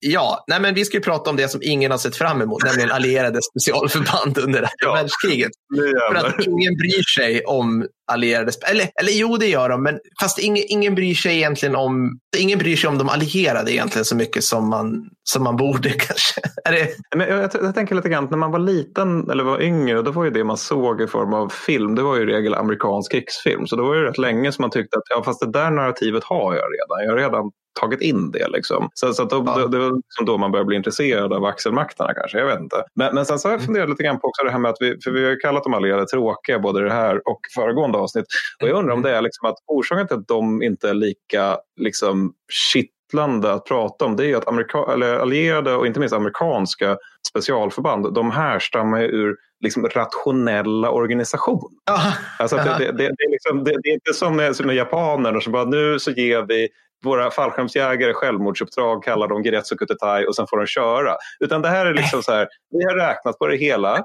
Ja, 0.00 0.44
nej 0.46 0.60
men 0.60 0.74
vi 0.74 0.84
ska 0.84 0.96
ju 0.96 1.02
prata 1.02 1.30
om 1.30 1.36
det 1.36 1.48
som 1.48 1.60
ingen 1.62 1.90
har 1.90 1.98
sett 1.98 2.16
fram 2.16 2.42
emot, 2.42 2.64
nämligen 2.64 2.90
allierade 2.90 3.40
specialförband 3.42 4.38
under 4.38 4.58
andra 4.58 4.70
ja, 4.84 4.94
världskriget. 4.94 5.50
För 6.10 6.14
att 6.14 6.46
ingen 6.46 6.76
bryr 6.76 7.02
sig 7.18 7.44
om 7.44 7.86
allierade, 8.12 8.52
eller, 8.70 8.88
eller 9.00 9.12
jo 9.12 9.36
det 9.36 9.46
gör 9.46 9.68
de, 9.68 9.82
men 9.82 9.98
fast 10.20 10.38
ingen, 10.38 10.64
ingen 10.68 10.94
bryr 10.94 11.14
sig 11.14 11.36
egentligen 11.36 11.76
om, 11.76 12.18
ingen 12.36 12.58
bryr 12.58 12.76
sig 12.76 12.88
om 12.88 12.98
de 12.98 13.08
allierade 13.08 13.72
egentligen 13.72 14.04
så 14.04 14.16
mycket 14.16 14.44
som 14.44 14.68
man, 14.68 15.08
som 15.24 15.42
man 15.42 15.56
borde 15.56 15.88
kanske. 15.90 16.40
Är 16.64 16.72
det... 16.72 16.88
men 17.16 17.28
jag, 17.28 17.38
jag, 17.38 17.50
jag 17.62 17.74
tänker 17.74 17.94
lite 17.94 18.08
grann, 18.08 18.28
när 18.30 18.38
man 18.38 18.52
var 18.52 18.58
liten 18.58 19.30
eller 19.30 19.44
var 19.44 19.62
yngre, 19.62 20.02
då 20.02 20.10
var 20.10 20.24
ju 20.24 20.30
det 20.30 20.44
man 20.44 20.56
såg 20.56 21.02
i 21.02 21.06
form 21.06 21.34
av 21.34 21.48
film, 21.48 21.94
det 21.94 22.02
var 22.02 22.16
ju 22.16 22.22
i 22.22 22.26
regel 22.26 22.54
amerikansk 22.54 23.12
krigsfilm. 23.12 23.66
Så 23.66 23.76
då 23.76 23.86
var 23.86 23.96
det 23.96 24.04
rätt 24.10 24.18
länge 24.18 24.52
som 24.52 24.62
man 24.62 24.70
tyckte 24.70 24.96
att 24.96 25.04
ja, 25.10 25.22
fast 25.24 25.40
det 25.40 25.52
där 25.52 25.70
narrativet 25.70 26.24
har 26.24 26.54
jag 26.54 26.64
redan. 26.64 27.04
Jag 27.04 27.10
har 27.10 27.18
redan 27.18 27.50
tagit 27.80 28.00
in 28.00 28.30
det. 28.30 28.48
Liksom. 28.48 28.88
Så, 28.94 29.12
så 29.12 29.24
då, 29.24 29.42
ja. 29.46 29.66
det 29.66 29.78
var 29.78 29.90
liksom 29.90 30.26
då 30.26 30.38
man 30.38 30.52
började 30.52 30.66
bli 30.66 30.76
intresserad 30.76 31.32
av 31.32 31.44
axelmakterna 31.44 32.14
kanske. 32.14 32.38
Jag 32.38 32.46
vet 32.46 32.60
inte. 32.60 32.84
Men, 32.94 33.14
men 33.14 33.26
sen 33.26 33.38
så 33.38 33.48
har 33.48 33.52
jag 33.52 33.58
mm. 33.58 33.66
funderat 33.66 33.88
lite 33.88 34.02
grann 34.02 34.20
på 34.20 34.28
också 34.28 34.44
det 34.44 34.50
här 34.50 34.58
med 34.58 34.70
att 34.70 34.76
vi, 34.80 34.96
för 35.04 35.10
vi 35.10 35.26
har 35.26 35.40
kallat 35.40 35.64
de 35.64 35.74
allierade 35.74 36.06
tråkiga 36.06 36.58
både 36.58 36.84
det 36.84 36.92
här 36.92 37.28
och 37.28 37.40
föregående 37.54 37.98
avsnitt. 37.98 38.26
Och 38.62 38.68
jag 38.68 38.78
undrar 38.78 38.92
om 38.92 38.98
mm. 38.98 39.10
det 39.10 39.18
är 39.18 39.22
liksom 39.22 39.48
att 39.48 39.56
orsaken 39.66 40.06
till 40.08 40.16
att 40.16 40.28
de 40.28 40.62
inte 40.62 40.90
är 40.90 40.94
lika 40.94 41.58
liksom, 41.80 42.32
kittlande 42.52 43.52
att 43.52 43.64
prata 43.64 44.04
om 44.04 44.16
det 44.16 44.26
är 44.26 44.36
att 44.36 44.48
amerika- 44.48 44.92
eller 44.92 45.18
allierade 45.18 45.74
och 45.74 45.86
inte 45.86 46.00
minst 46.00 46.14
amerikanska 46.14 46.96
specialförband 47.28 48.14
de 48.14 48.30
härstammar 48.30 49.02
ur 49.02 49.36
liksom 49.60 49.88
rationella 49.88 50.90
organisationer. 50.90 51.70
Alltså 52.38 52.56
det, 52.56 52.62
det, 52.62 52.78
det, 52.78 52.92
det, 52.92 53.02
är 53.02 53.30
liksom, 53.30 53.64
det, 53.64 53.70
är 53.70 53.92
inte 53.92 54.12
som 54.14 54.36
med, 54.36 54.56
som 54.56 54.66
med 54.66 54.76
japaner 54.76 55.40
som 55.40 55.52
bara 55.52 55.64
nu 55.64 55.98
så 55.98 56.10
ger 56.10 56.42
vi 56.42 56.68
våra 57.06 57.30
fallskärmsjägare 57.30 58.12
självmordsuppdrag 58.14 59.04
kallar 59.04 59.28
de 59.28 59.42
Giretsu 59.42 59.76
Kutetai 59.76 60.26
och 60.26 60.36
sen 60.36 60.46
får 60.50 60.56
de 60.58 60.66
köra. 60.66 61.16
Utan 61.40 61.62
det 61.62 61.68
här 61.68 61.86
är 61.86 61.94
liksom 61.94 62.22
så 62.22 62.32
här, 62.32 62.48
vi 62.70 62.84
har 62.84 62.94
räknat 62.94 63.38
på 63.38 63.46
det 63.46 63.56
hela. 63.56 64.04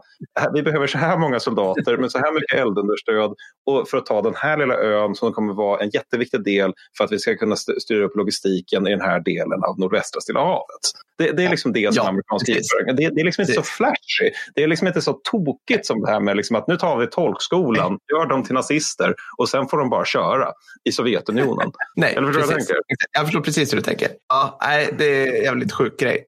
Vi 0.54 0.64
behöver 0.64 0.88
så 0.88 0.98
här 0.98 1.18
många 1.18 1.40
soldater 1.40 1.98
med 1.98 2.12
så 2.12 2.18
här 2.18 2.34
mycket 2.34 2.60
eldunderstöd 2.60 3.34
och 3.66 3.90
för 3.90 3.98
att 3.98 4.06
ta 4.06 4.22
den 4.22 4.36
här 4.36 4.58
lilla 4.58 4.76
ön 4.76 5.16
som 5.16 5.34
kommer 5.34 5.54
vara 5.54 5.80
en 5.80 5.90
jätteviktig 5.90 6.44
del 6.44 6.74
för 6.98 7.04
att 7.04 7.12
vi 7.12 7.20
ska 7.20 7.36
kunna 7.36 7.56
styra 7.56 8.06
upp 8.06 8.16
logistiken 8.16 8.88
i 8.88 8.90
den 8.90 9.02
här 9.02 9.20
delen 9.20 9.64
av 9.64 9.80
nordvästra 9.80 10.22
Stilla 10.22 10.40
havet. 10.40 10.84
Det, 11.22 11.32
det 11.32 11.44
är 11.44 11.50
liksom 11.50 11.74
det 11.74 11.94
som 11.94 12.04
ja, 12.04 12.10
amerikansk 12.10 12.46
krigföring 12.46 12.96
det, 12.96 13.10
det 13.16 13.22
är 13.22 13.26
liksom 13.26 13.42
inte 13.42 13.54
så 13.54 13.64
flashy. 13.64 14.32
Det 14.56 14.64
är 14.64 14.68
liksom 14.68 14.88
inte 14.88 15.02
så 15.02 15.14
tokigt 15.14 15.86
som 15.86 16.02
det 16.02 16.12
här 16.12 16.20
med 16.20 16.38
liksom 16.38 16.56
att 16.56 16.68
nu 16.68 16.78
tar 16.78 16.98
vi 16.98 17.08
tolkskolan, 17.08 17.98
gör 18.14 18.26
dem 18.26 18.44
till 18.44 18.54
nazister 18.54 19.16
och 19.38 19.50
sen 19.50 19.68
får 19.68 19.78
de 19.78 19.90
bara 19.90 20.06
köra 20.06 20.52
i 20.84 20.92
Sovjetunionen. 20.92 21.72
Nej, 21.96 22.14
Eller 22.16 22.28
förstår 22.28 22.54
precis. 22.54 22.70
Jag, 22.70 22.80
jag 23.12 23.26
förstår 23.26 23.42
precis 23.42 23.74
hur 23.74 23.78
du 23.78 23.84
tänker. 23.84 24.08
Ja, 24.30 24.58
nej, 24.62 24.90
det 24.98 25.06
är 25.06 25.38
en 25.38 25.44
jävligt 25.44 25.72
sjuk 25.72 26.00
grej. 26.00 26.26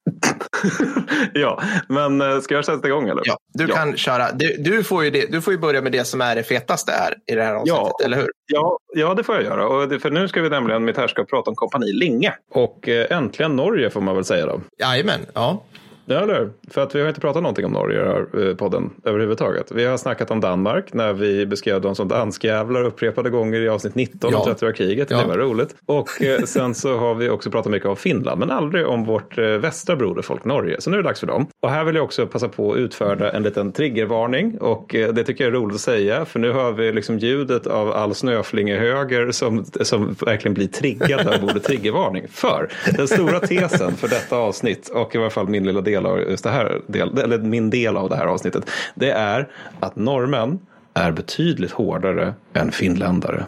ja, 1.34 1.62
men 1.90 2.22
eh, 2.22 2.40
ska 2.40 2.56
jag 2.56 2.66
sätta 2.66 2.88
igång 2.88 3.10
eller? 3.10 3.22
Ja, 3.26 3.38
du 3.54 3.66
ja. 3.68 3.76
kan 3.76 3.98
köra. 3.98 4.32
Du, 4.32 4.56
du, 4.60 4.84
får 4.84 5.04
ju 5.04 5.10
det, 5.10 5.32
du 5.32 5.42
får 5.42 5.54
ju 5.54 5.60
börja 5.60 5.82
med 5.82 5.92
det 5.92 6.06
som 6.06 6.22
är 6.22 6.36
det 6.36 6.44
fetaste 6.44 6.92
här 6.92 7.16
i 7.32 7.36
det 7.36 7.44
här 7.44 7.54
avsnittet, 7.54 7.94
ja, 8.00 8.06
eller 8.06 8.18
hur? 8.18 8.30
Ja, 8.54 8.80
ja, 8.94 9.14
det 9.14 9.24
får 9.24 9.36
jag 9.36 9.44
göra. 9.44 9.68
Och 9.68 10.02
för 10.02 10.12
nu 10.12 10.28
ska 10.28 10.42
vi 10.42 10.50
nämligen 10.50 10.86
mitt 10.86 10.98
här 10.98 11.08
ska 11.08 11.24
prata 11.24 11.50
om 11.50 11.56
kompani 11.56 11.94
Linge. 11.94 12.34
Och 12.52 12.90
eh, 12.90 13.18
äntligen 13.18 13.56
Norge 13.56 13.90
får 13.90 14.02
man 14.02 14.16
väl 14.16 14.26
säga 14.26 14.46
då. 14.46 14.62
Jajamän, 14.80 15.20
ja. 15.34 15.64
Ja, 16.06 16.16
eller 16.16 16.50
För 16.68 16.82
att 16.82 16.96
vi 16.96 17.02
har 17.02 17.08
inte 17.08 17.22
pratat 17.22 17.44
någonting 17.44 17.66
om 17.66 17.72
Norge 17.72 17.98
i 17.98 18.04
den 18.04 18.08
här 18.08 18.50
eh, 18.50 18.56
podden 18.56 18.90
överhuvudtaget. 19.04 19.72
Vi 19.72 19.86
har 19.86 19.98
snackat 19.98 20.32
om 20.32 20.42
Danmark 20.42 20.94
när 20.94 21.14
vi 21.14 21.46
beskrev 21.46 21.82
dem 21.82 21.96
som 21.96 22.08
danskjävlar 22.08 22.84
upprepade 22.84 23.30
gånger 23.30 23.62
i 23.62 23.70
avsnitt 23.70 23.96
19 23.96 24.32
ja. 24.32 24.40
om 24.40 24.46
30 24.56 24.74
kriget. 24.74 25.12
Ja. 25.12 25.22
Det 25.22 25.28
var 25.28 25.38
roligt. 25.38 25.76
Och 25.86 26.22
eh, 26.22 26.42
sen 26.46 26.76
så 26.76 26.98
har 26.98 27.16
vi 27.16 27.30
också 27.30 27.52
pratat 27.52 27.72
mycket 27.72 27.90
om 27.90 27.96
Finland, 27.96 28.40
men 28.40 28.52
aldrig 28.52 28.88
om 28.88 29.06
vårt 29.06 29.38
eh, 29.38 29.46
västra 29.46 29.96
broderfolk 29.96 30.46
Norge. 30.46 30.82
Så 30.82 30.90
nu 30.90 30.98
är 30.98 31.02
det 31.02 31.10
dags 31.10 31.20
för 31.20 31.28
dem. 31.28 31.48
Och 31.62 31.70
här 31.70 31.84
vill 31.84 31.96
jag 31.96 32.04
också 32.04 32.28
passa 32.28 32.48
på 32.48 32.72
att 32.72 32.78
utfärda 32.78 33.32
en 33.32 33.44
liten 33.44 33.72
triggervarning. 33.72 34.58
Och 34.58 34.86
det 34.90 35.24
tycker 35.24 35.44
jag 35.44 35.54
är 35.54 35.58
roligt 35.58 35.76
att 35.76 35.82
säga, 35.82 36.26
för 36.26 36.40
nu 36.40 36.52
hör 36.52 36.72
vi 36.72 36.92
liksom 36.92 37.20
ljudet 37.20 37.68
av 37.68 37.92
all 37.92 38.16
snöflingehöger 38.16 39.32
som, 39.32 39.66
som 39.66 40.16
verkligen 40.26 40.54
blir 40.54 40.68
triggad 40.68 41.28
av 41.28 41.44
ordet 41.44 41.64
triggervarning. 41.64 42.28
För 42.28 42.70
den 42.98 43.08
stora 43.08 43.40
tesen 43.40 43.96
för 43.96 44.08
detta 44.08 44.38
avsnitt 44.38 44.90
och 44.90 45.16
i 45.16 45.18
varje 45.18 45.30
fall 45.30 45.48
min 45.48 45.64
lilla 45.64 45.82
del 45.82 45.93
del 45.94 46.06
av 46.06 46.20
just 46.20 46.44
det 46.44 46.50
här, 46.50 46.82
del, 46.88 47.18
eller 47.18 47.38
min 47.38 47.70
del 47.70 47.98
av 47.98 48.10
det 48.10 48.16
här 48.16 48.26
avsnittet, 48.26 48.70
det 48.96 49.12
är 49.12 49.50
att 49.80 49.96
norrmän 49.96 50.60
är 50.94 51.12
betydligt 51.12 51.72
hårdare 51.72 52.34
än 52.54 52.72
finländare. 52.72 53.46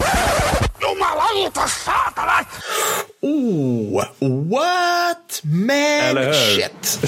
Oh, 3.21 4.03
what? 4.49 5.24
Man 5.43 6.33
shit. 6.33 6.99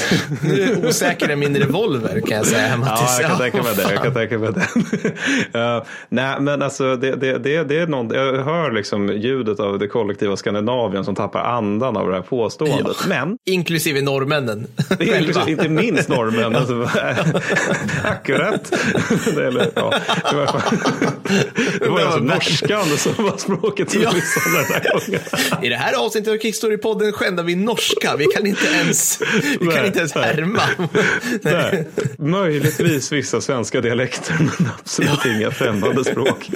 Nu 0.43 0.62
är 0.62 0.88
osäker 0.88 1.31
i 1.31 1.36
min 1.36 1.57
revolver 1.57 2.22
kan 2.27 2.38
jag 2.38 2.46
säga. 2.46 2.79
Ja, 2.86 3.07
jag 3.22 3.29
kan 3.29 3.38
tänka 3.38 3.63
mig 3.63 3.75
det. 3.75 3.93
Jag 3.93 4.03
kan 4.03 4.13
tänka 4.13 4.38
mig 4.38 4.50
det. 4.53 5.60
uh, 5.60 5.84
nej, 6.10 6.39
men 6.39 6.62
alltså 6.62 6.96
det, 6.96 7.15
det, 7.15 7.38
det, 7.38 7.63
det 7.63 7.79
är 7.79 7.88
någon, 7.88 8.10
jag 8.10 8.43
hör 8.43 8.72
liksom 8.72 9.10
ljudet 9.10 9.60
av 9.60 9.79
det 9.79 9.88
kollektiva 9.88 10.38
Skandinavien 10.38 11.05
som 11.05 11.15
tappar 11.15 11.39
andan 11.39 11.98
av 11.98 12.10
det 12.10 12.15
här 12.15 12.22
påståendet. 12.22 12.98
Ja. 13.01 13.07
Men, 13.07 13.38
inklusive 13.46 14.01
norrmännen. 14.01 14.67
Inklusive, 15.00 15.51
inte 15.51 15.69
minst 15.69 16.10
norrmännen. 16.10 16.55
Alltså, 16.55 16.89
akkurat. 18.03 18.74
det, 19.36 19.48
eller, 19.48 19.72
ja, 19.75 19.93
det 20.29 20.36
var, 20.36 20.63
det 21.79 21.89
var 21.89 22.00
alltså 22.00 22.19
norskan 22.19 22.98
som 22.98 23.25
var 23.25 23.38
språket 23.38 23.91
som 23.91 24.01
ja. 24.01 24.12
den 24.12 24.65
här 24.65 24.91
gången. 24.91 25.22
I 25.63 25.69
det 25.69 25.75
här 25.75 26.05
avsnittet 26.05 26.34
av 26.34 26.38
Kickstory-podden 26.38 27.12
skändar 27.12 27.43
vi 27.43 27.55
norska. 27.55 28.15
Vi 28.18 28.26
kan 28.26 28.48
inte 28.48 28.68
ens, 28.68 29.22
vi 29.60 29.66
nej, 29.66 29.76
kan 29.76 29.86
inte 29.86 30.00
ens 30.00 30.14
härma. 30.16 30.62
Nej. 31.42 31.88
Möjligtvis 32.18 33.12
vissa 33.12 33.42
svenska 33.42 33.82
dialekter, 33.82 34.36
men 34.40 34.72
absolut 34.80 35.20
ja. 35.26 35.38
inga 35.38 35.52
främmande 35.52 36.04
språk. 36.04 36.50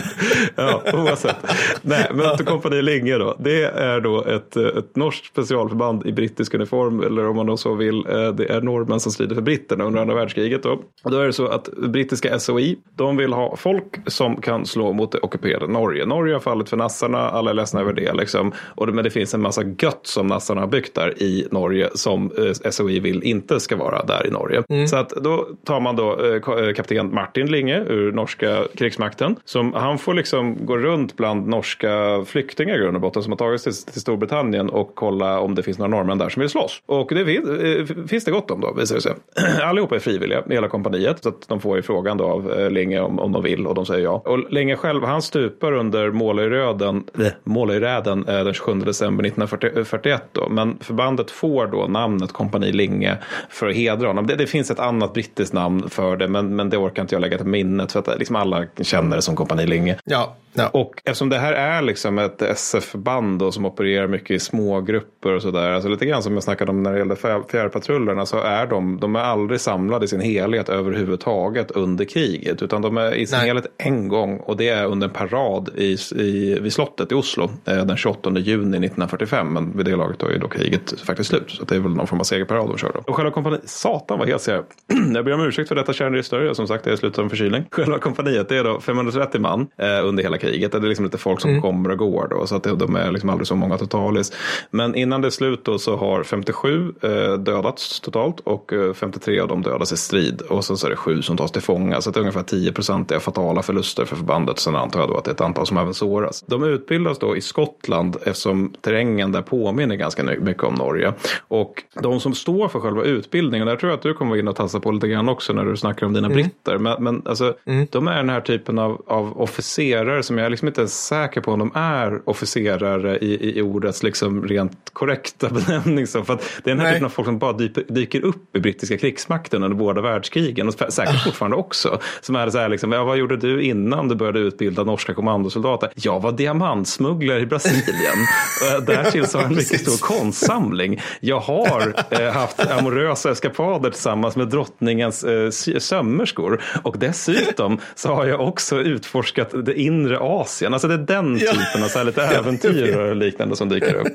Ja, 0.55 0.83
oavsett. 0.93 1.35
Nej, 1.81 2.11
men 2.13 2.37
Kompani 2.45 2.81
Linge 2.81 3.17
då. 3.17 3.37
Det 3.39 3.63
är 3.63 4.01
då 4.01 4.25
ett, 4.25 4.55
ett 4.57 4.95
norskt 4.95 5.25
specialförband 5.25 6.05
i 6.05 6.11
brittisk 6.11 6.53
uniform, 6.53 6.99
eller 7.03 7.27
om 7.27 7.35
man 7.35 7.45
då 7.45 7.57
så 7.57 7.75
vill, 7.75 8.05
eh, 8.09 8.33
det 8.33 8.45
är 8.45 8.61
norrmän 8.61 8.99
som 8.99 9.11
strider 9.11 9.35
för 9.35 9.41
britterna 9.41 9.83
under 9.83 10.01
andra 10.01 10.15
världskriget. 10.15 10.63
Då. 10.63 10.81
Och 11.03 11.11
då 11.11 11.17
är 11.17 11.25
det 11.25 11.33
så 11.33 11.47
att 11.47 11.69
brittiska 11.77 12.39
SOI, 12.39 12.77
de 12.95 13.17
vill 13.17 13.33
ha 13.33 13.55
folk 13.55 13.99
som 14.07 14.41
kan 14.41 14.65
slå 14.65 14.93
mot 14.93 15.11
det 15.11 15.19
ockuperade 15.19 15.67
Norge. 15.67 16.05
Norge 16.05 16.33
har 16.33 16.39
fallit 16.39 16.69
för 16.69 16.77
nassarna, 16.77 17.29
alla 17.29 17.49
är 17.49 17.53
ledsna 17.53 17.81
över 17.81 17.93
det. 17.93 18.13
Liksom. 18.13 18.51
Och 18.75 18.87
det, 18.87 18.93
men 18.93 19.03
det 19.03 19.09
finns 19.09 19.33
en 19.33 19.41
massa 19.41 19.63
gött 19.63 20.01
som 20.03 20.27
nassarna 20.27 20.61
har 20.61 20.67
byggt 20.67 20.95
där 20.95 21.23
i 21.23 21.47
Norge 21.51 21.89
som 21.93 22.31
eh, 22.37 22.71
SOI 22.71 22.99
vill 22.99 23.23
inte 23.23 23.59
ska 23.59 23.75
vara 23.75 24.05
där 24.05 24.27
i 24.27 24.31
Norge. 24.31 24.63
Mm. 24.69 24.87
Så 24.87 24.95
att 24.95 25.09
då 25.09 25.47
tar 25.63 25.79
man 25.79 25.95
då 25.95 26.19
eh, 26.25 26.35
eh, 26.35 26.73
kapten 26.73 27.13
Martin 27.13 27.51
Linge 27.51 27.79
ur 27.79 28.11
norska 28.11 28.63
krigsmakten. 28.75 29.35
Som, 29.45 29.73
han 29.73 29.97
får 29.97 30.13
liksom 30.13 30.65
gå 30.65 30.77
runt 30.77 31.17
bland 31.17 31.47
norska 31.47 32.23
flyktingar 32.25 32.75
i 32.75 32.77
grund 32.77 32.95
och 32.95 33.01
botten 33.01 33.23
som 33.23 33.31
har 33.31 33.37
tagit 33.37 33.61
sig 33.61 33.73
till, 33.73 33.83
till 33.91 34.01
Storbritannien 34.01 34.69
och 34.69 34.95
kolla 34.95 35.39
om 35.39 35.55
det 35.55 35.63
finns 35.63 35.77
några 35.77 35.91
norrmän 35.91 36.17
där 36.17 36.29
som 36.29 36.39
vill 36.39 36.49
slåss. 36.49 36.81
Och 36.85 37.09
det 37.09 37.25
finns, 37.25 38.09
finns 38.09 38.25
det 38.25 38.31
gott 38.31 38.51
om 38.51 38.61
då 38.61 38.73
visar 38.73 38.95
det 38.95 39.01
sig. 39.01 39.13
Allihopa 39.63 39.95
är 39.95 39.99
frivilliga 39.99 40.43
i 40.49 40.53
hela 40.53 40.67
kompaniet 40.67 41.23
så 41.23 41.29
att 41.29 41.47
de 41.47 41.59
får 41.59 41.75
ju 41.75 41.81
frågan 41.81 42.17
då 42.17 42.25
av 42.25 42.71
Linge 42.71 42.99
om, 42.99 43.19
om 43.19 43.31
de 43.31 43.43
vill 43.43 43.67
och 43.67 43.75
de 43.75 43.85
säger 43.85 44.03
ja. 44.03 44.21
Och 44.25 44.51
Linge 44.51 44.75
själv 44.75 45.03
han 45.03 45.21
stupar 45.21 45.71
under 45.71 46.11
Målöyröden, 46.11 47.03
Målöjräden 47.43 48.23
den 48.23 48.53
27 48.53 48.73
december 48.73 49.25
1941 49.25 50.23
då. 50.31 50.49
Men 50.49 50.77
förbandet 50.79 51.31
får 51.41 51.67
då 51.67 51.87
namnet 51.87 52.31
Kompani 52.31 52.71
Linge 52.71 53.17
för 53.49 53.67
att 53.67 53.75
hedra 53.75 54.07
honom. 54.07 54.27
Det, 54.27 54.35
det, 54.35 54.47
finns 54.47 54.71
ett 54.71 54.79
annat 54.79 55.13
brittiskt 55.13 55.53
namn 55.53 55.89
för 55.89 56.17
det 56.17 56.27
men, 56.27 56.55
men 56.55 56.69
det 56.69 56.77
orkar 56.77 57.01
inte 57.01 57.15
jag 57.15 57.21
lägga 57.21 57.37
till 57.37 57.45
minnet 57.45 57.91
för 57.91 57.99
att 57.99 58.07
eh, 58.07 58.17
liksom 58.17 58.35
alla 58.35 58.65
känner 58.81 59.15
det 59.15 59.21
som 59.21 59.35
Kompani 59.35 59.65
Linge. 59.65 59.97
Ja, 60.05 60.35
Ja. 60.53 60.67
Och 60.67 61.01
eftersom 61.05 61.29
det 61.29 61.37
här 61.37 61.53
är 61.53 61.81
liksom 61.81 62.19
ett 62.19 62.41
SF-band 62.41 63.53
som 63.53 63.65
opererar 63.65 64.07
mycket 64.07 64.31
i 64.31 64.39
smågrupper 64.39 65.33
och 65.33 65.41
sådär. 65.41 65.71
Alltså 65.71 65.89
lite 65.89 66.05
grann 66.05 66.23
som 66.23 66.33
jag 66.33 66.43
snackade 66.43 66.71
om 66.71 66.83
när 66.83 66.91
det 66.91 66.97
gällde 66.97 67.15
fjärrpatrullerna 67.15 68.25
så 68.25 68.39
är 68.39 68.67
de, 68.67 68.99
de 68.99 69.15
är 69.15 69.19
aldrig 69.19 69.61
samlade 69.61 70.05
i 70.05 70.07
sin 70.07 70.21
helhet 70.21 70.69
överhuvudtaget 70.69 71.71
under 71.71 72.05
kriget. 72.05 72.61
Utan 72.61 72.81
de 72.81 72.97
är 72.97 73.13
i 73.13 73.27
sin 73.27 73.37
Nej. 73.37 73.47
helhet 73.47 73.65
en 73.77 74.07
gång 74.07 74.37
och 74.37 74.57
det 74.57 74.69
är 74.69 74.85
under 74.85 75.07
en 75.07 75.13
parad 75.13 75.69
i, 75.75 75.97
i, 76.15 76.59
vid 76.61 76.73
slottet 76.73 77.11
i 77.11 77.15
Oslo 77.15 77.51
eh, 77.65 77.85
den 77.85 77.97
28 77.97 78.29
juni 78.29 78.77
1945. 78.77 79.53
Men 79.53 79.77
vid 79.77 79.85
det 79.85 79.95
laget 79.95 80.19
då 80.19 80.27
är 80.27 80.39
då 80.39 80.47
kriget 80.47 80.99
faktiskt 80.99 81.29
slut. 81.29 81.51
Så 81.51 81.63
det 81.63 81.75
är 81.75 81.79
väl 81.79 81.91
någon 81.91 82.07
form 82.07 82.19
av 82.19 82.23
segerparad 82.23 82.67
de 82.67 82.77
kör 82.77 82.91
då. 82.93 82.99
Och 83.07 83.15
själva 83.15 83.31
kompaniet, 83.31 83.69
satan 83.69 84.19
vad 84.19 84.27
helt 84.27 84.41
ser 84.41 84.53
jag. 84.53 84.63
jag 85.15 85.25
ber 85.25 85.33
om 85.33 85.41
ursäkt 85.41 85.67
för 85.67 85.75
detta 85.75 85.93
kärnregister. 85.93 86.53
Som 86.53 86.67
sagt 86.67 86.83
det 86.83 86.91
är 86.91 86.95
slutet 86.95 87.19
av 87.19 87.23
en 87.23 87.29
förkylning. 87.29 87.63
Själva 87.71 87.99
kompaniet 87.99 88.49
det 88.49 88.57
är 88.57 88.63
då 88.63 88.79
530 88.79 89.41
man 89.41 89.67
eh, 89.77 90.07
under 90.07 90.23
hela 90.23 90.37
kriget. 90.41 90.71
Det 90.71 90.77
är 90.77 90.81
liksom 90.81 91.05
lite 91.05 91.17
folk 91.17 91.41
som 91.41 91.49
mm. 91.49 91.61
kommer 91.61 91.89
och 91.91 91.97
går 91.97 92.27
då. 92.29 92.47
Så 92.47 92.55
att 92.55 92.63
de 92.63 92.95
är 92.95 93.11
liksom 93.11 93.29
aldrig 93.29 93.47
så 93.47 93.55
många 93.55 93.77
totalis. 93.77 94.31
Men 94.69 94.95
innan 94.95 95.21
det 95.21 95.27
är 95.27 95.29
slut 95.29 95.65
då 95.65 95.79
så 95.79 95.95
har 95.95 96.23
57 96.23 96.93
eh, 97.01 97.33
dödats 97.33 97.99
totalt 97.99 98.39
och 98.39 98.73
53 98.95 99.37
eh, 99.37 99.43
av 99.43 99.49
dem 99.49 99.61
dödas 99.61 99.91
i 99.91 99.97
strid. 99.97 100.41
Och 100.41 100.65
sen 100.65 100.77
så 100.77 100.87
är 100.87 100.89
det 100.89 100.95
sju 100.95 101.21
som 101.21 101.37
tas 101.37 101.51
till 101.51 101.61
fånga. 101.61 102.01
Så 102.01 102.09
att 102.09 102.13
det 102.13 102.19
är 102.19 102.21
ungefär 102.21 102.43
10 102.43 102.71
procent 102.71 103.11
är 103.11 103.19
fatala 103.19 103.61
förluster 103.61 104.05
för 104.05 104.15
förbandet. 104.15 104.59
Sen 104.59 104.75
antar 104.75 104.99
jag 104.99 105.09
då 105.09 105.17
att 105.17 105.23
det 105.23 105.31
är 105.31 105.33
ett 105.33 105.41
antal 105.41 105.67
som 105.67 105.77
även 105.77 105.93
såras. 105.93 106.43
De 106.47 106.63
utbildas 106.63 107.19
då 107.19 107.37
i 107.37 107.41
Skottland 107.41 108.17
eftersom 108.23 108.73
terrängen 108.81 109.31
där 109.31 109.41
påminner 109.41 109.95
ganska 109.95 110.23
mycket 110.23 110.63
om 110.63 110.73
Norge. 110.73 111.13
Och 111.47 111.83
de 112.01 112.19
som 112.19 112.35
står 112.35 112.67
för 112.67 112.79
själva 112.79 113.03
utbildningen, 113.03 113.67
där 113.67 113.75
tror 113.75 113.89
jag 113.89 113.97
att 113.97 114.03
du 114.03 114.13
kommer 114.13 114.37
in 114.37 114.47
och 114.47 114.55
tassa 114.55 114.79
på 114.79 114.91
lite 114.91 115.07
grann 115.07 115.29
också 115.29 115.53
när 115.53 115.65
du 115.65 115.77
snackar 115.77 116.05
om 116.05 116.13
dina 116.13 116.27
mm. 116.27 116.35
britter. 116.35 116.77
Men, 116.77 117.03
men 117.03 117.21
alltså, 117.25 117.53
mm. 117.65 117.87
de 117.91 118.07
är 118.07 118.15
den 118.15 118.29
här 118.29 118.41
typen 118.41 118.79
av, 118.79 119.01
av 119.07 119.41
officerare 119.41 120.23
som 120.31 120.37
jag 120.37 120.49
liksom 120.49 120.67
inte 120.67 120.81
är 120.81 120.87
säker 120.87 121.41
på 121.41 121.51
om 121.51 121.59
de 121.59 121.71
är 121.75 122.29
officerare 122.29 123.17
i, 123.17 123.59
i 123.59 123.61
ordets 123.61 124.03
liksom 124.03 124.47
rent 124.47 124.89
korrekta 124.93 125.49
benämning. 125.67 126.07
Så, 126.07 126.23
för 126.23 126.33
att 126.33 126.39
det 126.63 126.71
är 126.71 126.75
den 126.75 126.79
här 126.79 126.85
Nej. 126.85 126.93
typen 126.93 127.05
av 127.05 127.09
folk 127.09 127.25
som 127.25 127.39
bara 127.39 127.53
dyker, 127.53 127.83
dyker 127.87 128.21
upp 128.21 128.55
i 128.55 128.59
brittiska 128.59 128.97
krigsmakten 128.97 129.63
under 129.63 129.77
båda 129.77 130.01
världskrigen 130.01 130.67
och 130.67 130.73
säkert 130.73 131.15
ah. 131.15 131.23
fortfarande 131.25 131.57
också. 131.57 131.99
Som 132.21 132.35
är 132.35 132.49
så 132.49 132.57
här, 132.57 132.69
liksom, 132.69 132.91
ja, 132.91 133.03
vad 133.03 133.17
gjorde 133.17 133.37
du 133.37 133.63
innan 133.63 134.07
du 134.07 134.15
började 134.15 134.39
utbilda 134.39 134.83
norska 134.83 135.13
kommandosoldater? 135.13 135.91
Jag 135.95 136.19
var 136.19 136.31
diamantsmugglare 136.31 137.39
i 137.39 137.45
Brasilien. 137.45 138.17
Därtill 138.85 139.27
så 139.27 139.37
har 139.37 139.43
jag 139.43 139.51
en 139.51 139.57
mycket 139.57 139.81
stor 139.81 140.07
konstsamling. 140.07 141.01
Jag 141.19 141.39
har 141.39 141.93
eh, 142.09 142.31
haft 142.31 142.71
amorösa 142.71 143.31
eskapader 143.31 143.89
tillsammans 143.89 144.35
med 144.35 144.47
drottningens 144.47 145.23
eh, 145.23 145.49
sömmerskor. 145.79 146.61
Och 146.83 146.95
dessutom 146.99 147.79
så 147.95 148.13
har 148.13 148.25
jag 148.25 148.47
också 148.47 148.79
utforskat 148.79 149.65
det 149.65 149.81
inre 149.81 150.20
Asien. 150.21 150.73
Alltså 150.73 150.87
det 150.87 150.93
är 150.93 150.97
den 150.97 151.39
typen 151.39 151.83
av 151.83 151.87
så 151.87 152.03
lite 152.03 152.21
äventyr 152.37 152.97
och 152.97 153.15
liknande 153.15 153.55
som 153.55 153.69
dyker 153.69 153.93
upp 153.93 154.07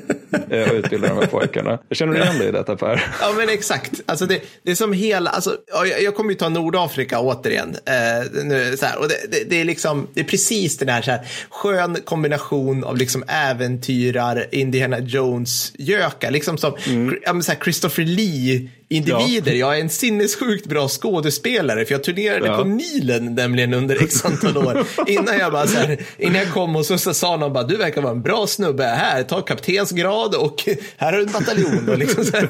eh, 0.50 0.70
och 0.70 0.74
utbildar 0.74 1.08
de 1.08 1.18
här 1.18 1.26
pojkarna. 1.26 1.78
Känner 1.90 2.12
du 2.12 2.18
igen 2.18 2.38
dig 2.38 2.48
i 2.48 2.52
detta 2.52 2.76
Per? 2.76 3.06
Ja 3.20 3.32
men 3.36 3.48
exakt. 3.48 3.92
Alltså 4.06 4.26
det, 4.26 4.40
det 4.62 4.70
är 4.70 4.74
som 4.74 4.92
hela, 4.92 5.30
alltså, 5.30 5.56
jag, 5.66 6.02
jag 6.02 6.14
kommer 6.14 6.30
ju 6.30 6.36
ta 6.36 6.48
Nordafrika 6.48 7.20
återigen. 7.20 7.76
Eh, 7.86 8.44
nu, 8.44 8.76
så 8.76 8.86
här, 8.86 8.98
och 8.98 9.08
det, 9.08 9.14
det, 9.30 9.50
det, 9.50 9.60
är 9.60 9.64
liksom, 9.64 10.06
det 10.14 10.20
är 10.20 10.24
precis 10.24 10.78
den 10.78 10.88
här, 10.88 11.02
så 11.02 11.10
här 11.10 11.20
skön 11.50 11.96
kombination 12.04 12.84
av 12.84 12.96
liksom 12.96 13.24
äventyrar, 13.28 14.46
Indiana 14.52 14.98
Jones-gökar. 14.98 16.30
Liksom 16.30 16.58
som 16.58 16.76
mm. 16.86 17.18
ja, 17.22 17.40
så 17.40 17.52
här 17.52 17.58
Christopher 17.60 18.04
Lee 18.04 18.68
individer. 18.88 19.52
Ja. 19.52 19.58
Jag 19.58 19.76
är 19.76 19.80
en 19.80 19.88
sinnessjukt 19.88 20.66
bra 20.66 20.88
skådespelare 20.88 21.84
för 21.84 21.94
jag 21.94 22.04
turnerade 22.04 22.46
ja. 22.46 22.56
på 22.56 22.64
Nilen 22.64 23.34
nämligen 23.34 23.74
under 23.74 24.02
x 24.02 24.24
antal 24.24 24.56
år. 24.56 24.84
innan 25.06 25.38
jag 25.38 25.52
bara 25.52 25.66
så 25.66 25.78
här, 25.78 25.98
innan 26.18 26.34
jag 26.34 26.52
kom 26.52 26.76
och 26.76 26.86
så, 26.86 26.98
sa 26.98 27.36
någon 27.36 27.52
bara 27.52 27.64
du 27.64 27.76
verkar 27.76 28.02
vara 28.02 28.12
en 28.12 28.22
bra 28.22 28.46
snubbe 28.46 28.84
här, 28.84 29.22
ta 29.22 29.40
kaptensgrad 29.40 30.34
och 30.34 30.62
här 30.96 31.12
har 31.12 31.18
du 31.18 31.24
en 31.24 31.32
bataljon. 31.32 31.88
Och 31.88 31.98
liksom 31.98 32.24
så 32.24 32.36
här, 32.36 32.48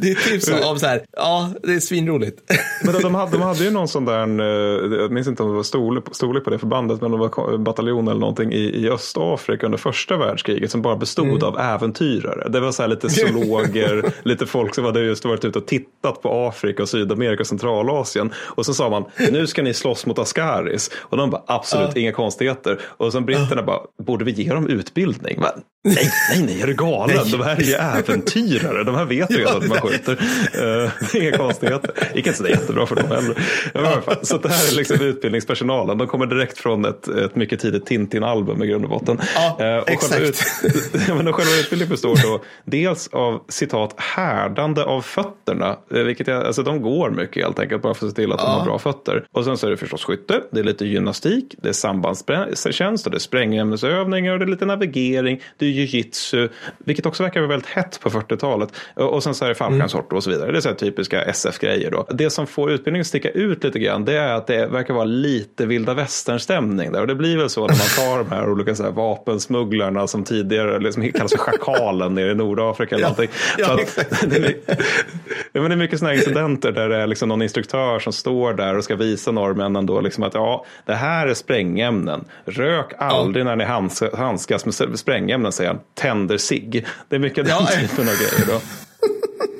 det 0.00 0.10
är 0.10 0.30
typ 0.30 0.42
så 0.42 0.64
av 0.64 0.76
så 0.76 0.86
här, 0.86 1.02
ja 1.16 1.50
det 1.62 1.74
är 1.74 1.80
svinroligt. 1.80 2.52
Men 2.84 2.94
de, 2.94 3.02
de, 3.02 3.14
hade, 3.14 3.32
de 3.32 3.42
hade 3.42 3.64
ju 3.64 3.70
någon 3.70 3.88
sån 3.88 4.04
där, 4.04 4.40
eh, 4.40 4.98
jag 5.00 5.12
minns 5.12 5.28
inte 5.28 5.42
om 5.42 5.48
det 5.48 5.56
var 5.56 5.62
storlek, 5.62 6.04
storlek 6.12 6.44
på 6.44 6.50
det 6.50 6.58
förbandet, 6.58 7.00
men 7.00 7.10
det 7.10 7.16
var 7.16 7.58
bataljon 7.58 8.08
eller 8.08 8.20
någonting 8.20 8.52
i, 8.52 8.84
i 8.84 8.90
Östafrika 8.90 9.66
under 9.66 9.78
första 9.78 10.16
världskriget 10.16 10.70
som 10.70 10.82
bara 10.82 10.96
bestod 10.96 11.26
mm. 11.26 11.42
av 11.42 11.58
äventyrare. 11.58 12.48
Det 12.48 12.60
var 12.60 12.72
så 12.72 12.82
här 12.82 12.88
lite 12.88 13.10
zoologer, 13.10 14.12
lite 14.22 14.46
folk 14.46 14.67
folk 14.68 14.74
som 14.74 14.84
hade 14.84 15.00
just 15.00 15.24
varit 15.24 15.44
ute 15.44 15.58
och 15.58 15.66
tittat 15.66 16.22
på 16.22 16.48
Afrika, 16.48 16.82
och 16.82 16.88
Sydamerika 16.88 17.40
och 17.40 17.46
Centralasien. 17.46 18.32
Och 18.36 18.66
så 18.66 18.74
sa 18.74 18.90
man, 18.90 19.04
nu 19.30 19.46
ska 19.46 19.62
ni 19.62 19.74
slåss 19.74 20.06
mot 20.06 20.18
Askaris. 20.18 20.90
Och 20.98 21.16
de 21.16 21.30
bara, 21.30 21.42
absolut 21.46 21.96
uh. 21.96 22.02
inga 22.02 22.12
konstigheter. 22.12 22.78
Och 22.82 23.12
sen 23.12 23.24
britterna 23.24 23.60
uh. 23.60 23.66
bara, 23.66 23.80
borde 24.02 24.24
vi 24.24 24.30
ge 24.32 24.52
dem 24.52 24.68
utbildning? 24.68 25.40
Men, 25.40 25.50
nej, 25.94 26.10
nej, 26.30 26.42
nej, 26.42 26.62
är 26.62 26.66
du 26.66 26.74
galen? 26.74 27.16
Nej. 27.16 27.32
De 27.32 27.40
här 27.40 27.56
är 27.56 27.62
ju 27.62 27.74
äventyrare. 27.74 28.84
De 28.84 28.94
här 28.94 29.04
vet 29.04 29.30
ju 29.30 29.48
att 29.48 29.68
man 29.68 29.78
skjuter. 29.80 30.12
Uh, 30.62 30.90
inga 31.14 31.36
konstigheter. 31.36 31.90
Gick 32.14 32.26
inte 32.26 32.38
så 32.38 32.48
jättebra 32.48 32.86
för 32.86 32.96
dem 32.96 33.08
heller. 33.08 33.36
Ja, 33.74 34.02
så 34.22 34.38
det 34.38 34.48
här 34.48 34.72
är 34.72 34.76
liksom 34.76 35.00
utbildningspersonalen. 35.00 35.98
De 35.98 36.06
kommer 36.06 36.26
direkt 36.26 36.58
från 36.58 36.84
ett, 36.84 37.08
ett 37.08 37.36
mycket 37.36 37.60
tidigt 37.60 37.86
Tintin-album 37.86 38.62
i 38.62 38.66
grund 38.66 38.84
och 38.84 38.90
botten. 38.90 39.20
Ja, 39.34 39.76
uh, 39.76 39.82
och 39.82 39.90
exakt. 39.90 40.12
Själva, 40.12 40.28
ut, 40.28 41.08
men 41.24 41.32
själva 41.32 41.52
utbildningen 41.60 41.90
består 41.90 42.18
då 42.22 42.44
dels 42.64 43.08
av 43.08 43.44
citat 43.48 43.94
härd 43.96 44.57
vårdande 44.58 44.84
av 44.84 45.02
fötterna. 45.02 45.76
Eh, 45.90 46.02
vilket 46.02 46.26
jag, 46.26 46.46
alltså 46.46 46.62
de 46.62 46.82
går 46.82 47.10
mycket 47.10 47.44
helt 47.44 47.58
enkelt 47.58 47.82
bara 47.82 47.94
för 47.94 48.06
att 48.06 48.12
se 48.12 48.16
till 48.16 48.32
att 48.32 48.40
ja. 48.40 48.46
de 48.46 48.58
har 48.58 48.64
bra 48.64 48.78
fötter. 48.78 49.26
Och 49.32 49.44
sen 49.44 49.56
så 49.56 49.66
är 49.66 49.70
det 49.70 49.76
förstås 49.76 50.04
skytte, 50.04 50.40
det 50.50 50.60
är 50.60 50.64
lite 50.64 50.86
gymnastik, 50.86 51.54
det 51.62 51.68
är 51.68 51.72
sambandstjänst 51.72 53.06
och 53.06 53.10
det 53.10 53.16
är 53.16 53.18
sprängämnesövningar 53.18 54.32
och 54.32 54.38
det 54.38 54.44
är 54.44 54.46
lite 54.46 54.66
navigering, 54.66 55.40
det 55.58 55.66
är 55.66 55.70
jujitsu, 55.70 56.48
vilket 56.78 57.06
också 57.06 57.22
verkar 57.22 57.40
vara 57.40 57.50
väldigt 57.50 57.68
hett 57.68 58.00
på 58.00 58.10
40-talet. 58.10 58.68
Och 58.94 59.22
sen 59.22 59.34
så 59.34 59.44
är 59.44 59.48
det 59.48 59.54
fallskärmshopp 59.54 60.12
och 60.12 60.24
så 60.24 60.30
vidare. 60.30 60.52
Det 60.52 60.58
är 60.58 60.60
så 60.60 60.74
typiska 60.74 61.22
SF-grejer 61.22 61.90
då. 61.90 62.06
Det 62.10 62.30
som 62.30 62.46
får 62.46 62.70
utbildningen 62.70 63.00
att 63.00 63.06
sticka 63.06 63.30
ut 63.30 63.64
lite 63.64 63.78
grann 63.78 64.04
det 64.04 64.16
är 64.16 64.32
att 64.32 64.46
det 64.46 64.66
verkar 64.66 64.94
vara 64.94 65.04
lite 65.04 65.66
vilda 65.66 65.94
västern-stämning 65.94 66.92
där. 66.92 67.00
Och 67.00 67.06
det 67.06 67.14
blir 67.14 67.36
väl 67.36 67.50
så 67.50 67.60
när 67.60 67.68
man 67.68 68.08
tar 68.08 68.18
de 68.18 68.36
här 68.36 68.50
olika 68.50 68.74
så 68.74 68.82
här 68.82 68.90
vapensmugglarna 68.90 70.06
som 70.06 70.24
tidigare 70.24 70.78
liksom 70.78 71.12
kallas 71.12 71.32
för 71.32 71.38
schakalen 71.38 72.14
nere 72.14 72.30
i 72.30 72.34
Nordafrika. 72.34 72.94
Eller 72.94 73.04
ja, 73.04 73.08
någonting. 73.08 73.30
Ja, 73.58 73.78
det, 74.26 74.47
ja, 75.52 75.60
men 75.60 75.70
det 75.70 75.74
är 75.74 75.76
mycket 75.76 75.98
sådana 75.98 76.14
incidenter 76.14 76.72
där 76.72 76.88
det 76.88 76.96
är 76.96 77.06
liksom 77.06 77.28
någon 77.28 77.42
instruktör 77.42 77.98
som 77.98 78.12
står 78.12 78.54
där 78.54 78.76
och 78.76 78.84
ska 78.84 78.96
visa 78.96 79.30
norrmännen 79.30 79.86
då 79.86 80.00
liksom 80.00 80.24
att 80.24 80.34
ja, 80.34 80.64
det 80.86 80.94
här 80.94 81.26
är 81.26 81.34
sprängämnen. 81.34 82.24
Rök 82.44 82.92
aldrig 82.98 83.46
ja. 83.46 83.56
när 83.56 83.56
ni 83.56 83.64
handskas 84.16 84.66
med 84.66 84.98
sprängämnen, 84.98 85.52
säger 85.52 85.70
han. 85.70 85.80
Tänder 85.94 86.38
sig. 86.38 86.84
Det 87.08 87.16
är 87.16 87.20
mycket 87.20 87.48
ja. 87.48 87.58
den 87.58 87.88
typen 87.88 88.08
av 88.08 88.14
grejer 88.14 88.46
då 88.46 88.60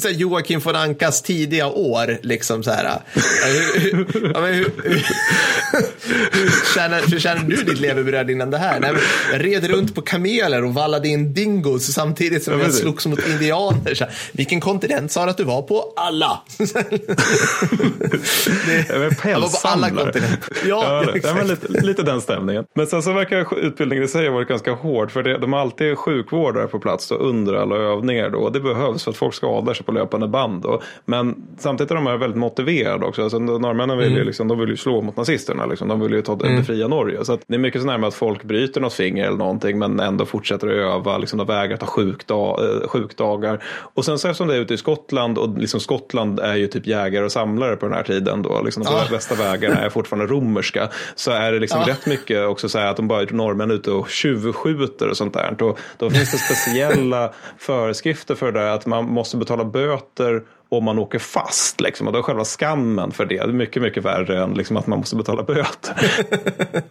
så 0.00 0.08
här 0.08 0.14
Joakim 0.14 0.60
von 0.60 0.76
Ankas 0.76 1.22
tidiga 1.22 1.66
år. 1.66 2.18
Liksom 2.22 2.62
så 2.62 2.70
här, 2.70 3.00
hur, 3.14 3.80
hur, 3.80 3.94
hur, 4.02 4.72
hur, 7.10 7.18
känner 7.18 7.44
du 7.48 7.56
ditt 7.56 7.80
levebröd 7.80 8.30
innan 8.30 8.50
det 8.50 8.58
här? 8.58 8.80
Nej, 8.80 8.92
jag 9.32 9.44
red 9.44 9.64
runt 9.64 9.94
på 9.94 10.02
kameler 10.02 10.64
och 10.64 10.74
vallade 10.74 11.08
in 11.08 11.34
dingos 11.34 11.92
samtidigt 11.92 12.44
som 12.44 12.60
jag 12.60 12.74
slogs 12.74 13.06
mot 13.06 13.28
indianer. 13.28 13.94
Så 13.94 14.04
här, 14.04 14.14
vilken 14.32 14.60
kontinent 14.60 15.12
sa 15.12 15.24
du 15.24 15.30
att 15.30 15.36
du 15.36 15.44
var 15.44 15.62
på? 15.62 15.92
Alla. 15.96 16.40
det, 16.58 16.64
jag 18.88 19.00
var 19.40 19.62
på 19.62 19.68
alla 19.68 19.90
kontinenter. 19.90 20.56
Ja, 20.66 21.04
ja, 21.14 21.20
ja 21.22 21.42
lite, 21.42 21.68
lite 21.68 22.02
den 22.02 22.20
stämningen. 22.20 22.64
Men 22.74 22.86
sen 22.86 23.02
så 23.02 23.12
verkar 23.12 23.58
utbildningen 23.58 24.04
i 24.04 24.08
sig 24.08 24.26
ha 24.26 24.34
varit 24.34 24.48
ganska 24.48 24.72
hård. 24.72 25.10
För 25.10 25.22
det, 25.22 25.38
de 25.38 25.52
har 25.52 25.60
alltid 25.60 25.98
sjukvårdare 25.98 26.66
på 26.66 26.78
plats 26.78 27.08
då, 27.08 27.14
under 27.14 27.54
alla 27.54 27.76
övningar. 27.76 28.30
Då. 28.30 28.50
Det 28.50 28.60
behövs 28.60 29.04
för 29.04 29.10
att 29.10 29.16
folk 29.16 29.34
skadar 29.34 29.74
sig 29.74 29.83
på 29.86 29.92
löpande 29.92 30.28
band. 30.28 30.62
Då. 30.62 30.82
Men 31.04 31.34
samtidigt 31.58 31.90
är 31.90 31.94
de 31.94 32.06
här 32.06 32.16
väldigt 32.16 32.38
motiverade 32.38 33.06
också. 33.06 33.22
Alltså, 33.22 33.38
norrmännen 33.38 33.98
vill, 33.98 34.06
mm. 34.06 34.18
ju 34.18 34.24
liksom, 34.24 34.48
de 34.48 34.58
vill 34.58 34.68
ju 34.68 34.76
slå 34.76 35.00
mot 35.00 35.16
nazisterna. 35.16 35.66
Liksom. 35.66 35.88
De 35.88 36.00
vill 36.00 36.12
ju 36.12 36.22
ta, 36.22 36.32
mm. 36.32 36.56
befria 36.56 36.88
Norge. 36.88 37.24
Så 37.24 37.38
det 37.46 37.54
är 37.54 37.58
mycket 37.58 37.80
sådär 37.80 37.98
med 37.98 38.08
att 38.08 38.14
folk 38.14 38.42
bryter 38.42 38.80
något 38.80 38.92
finger 38.92 39.26
eller 39.26 39.36
någonting 39.36 39.78
men 39.78 40.00
ändå 40.00 40.26
fortsätter 40.26 40.66
att 40.66 40.74
öva. 40.74 41.18
Liksom, 41.18 41.38
de 41.38 41.46
vägrar 41.46 41.76
ta 41.76 41.86
sjukdag, 41.86 42.60
eh, 42.64 42.88
sjukdagar. 42.88 43.62
Och 43.94 44.04
sen 44.04 44.18
så 44.18 44.28
eftersom 44.28 44.48
det 44.48 44.54
är 44.54 44.60
ute 44.60 44.74
i 44.74 44.76
Skottland 44.76 45.38
och 45.38 45.58
liksom 45.58 45.80
Skottland 45.80 46.40
är 46.40 46.54
ju 46.54 46.66
typ 46.66 46.86
jägare 46.86 47.24
och 47.24 47.32
samlare 47.32 47.76
på 47.76 47.86
den 47.86 47.94
här 47.94 48.02
tiden. 48.02 48.42
Då, 48.42 48.62
liksom, 48.62 48.82
de 48.82 48.94
ah. 48.94 49.10
bästa 49.10 49.34
vägarna 49.34 49.76
är 49.80 49.88
fortfarande 49.88 50.34
romerska. 50.34 50.88
Så 51.14 51.30
är 51.30 51.52
det 51.52 51.58
liksom 51.58 51.80
ah. 51.80 51.88
rätt 51.88 52.06
mycket 52.06 52.46
också 52.46 52.68
så 52.68 52.78
här 52.78 52.86
att 52.86 52.96
de 52.96 53.08
bara 53.08 53.26
norrmän 53.30 53.70
ute 53.70 53.90
och 53.90 54.08
tjuvskjuter 54.08 55.08
och 55.08 55.16
sånt 55.16 55.34
där. 55.34 55.54
Då, 55.58 55.76
då 55.98 56.10
finns 56.10 56.32
det 56.32 56.38
speciella 56.38 57.32
föreskrifter 57.58 58.34
för 58.34 58.52
det 58.52 58.60
där 58.60 58.70
att 58.70 58.86
man 58.86 59.04
måste 59.04 59.36
betala 59.36 59.64
böter 59.74 60.42
om 60.68 60.84
man 60.84 60.98
åker 60.98 61.18
fast. 61.18 61.80
Liksom. 61.80 62.06
Och 62.06 62.12
då 62.12 62.18
är 62.18 62.22
själva 62.22 62.44
skammen 62.44 63.12
för 63.12 63.24
det, 63.24 63.36
det 63.36 63.42
är 63.42 63.46
mycket, 63.46 63.82
mycket 63.82 64.04
värre 64.04 64.42
än 64.42 64.54
liksom, 64.54 64.76
att 64.76 64.86
man 64.86 64.98
måste 64.98 65.16
betala 65.16 65.42
böter. 65.42 65.94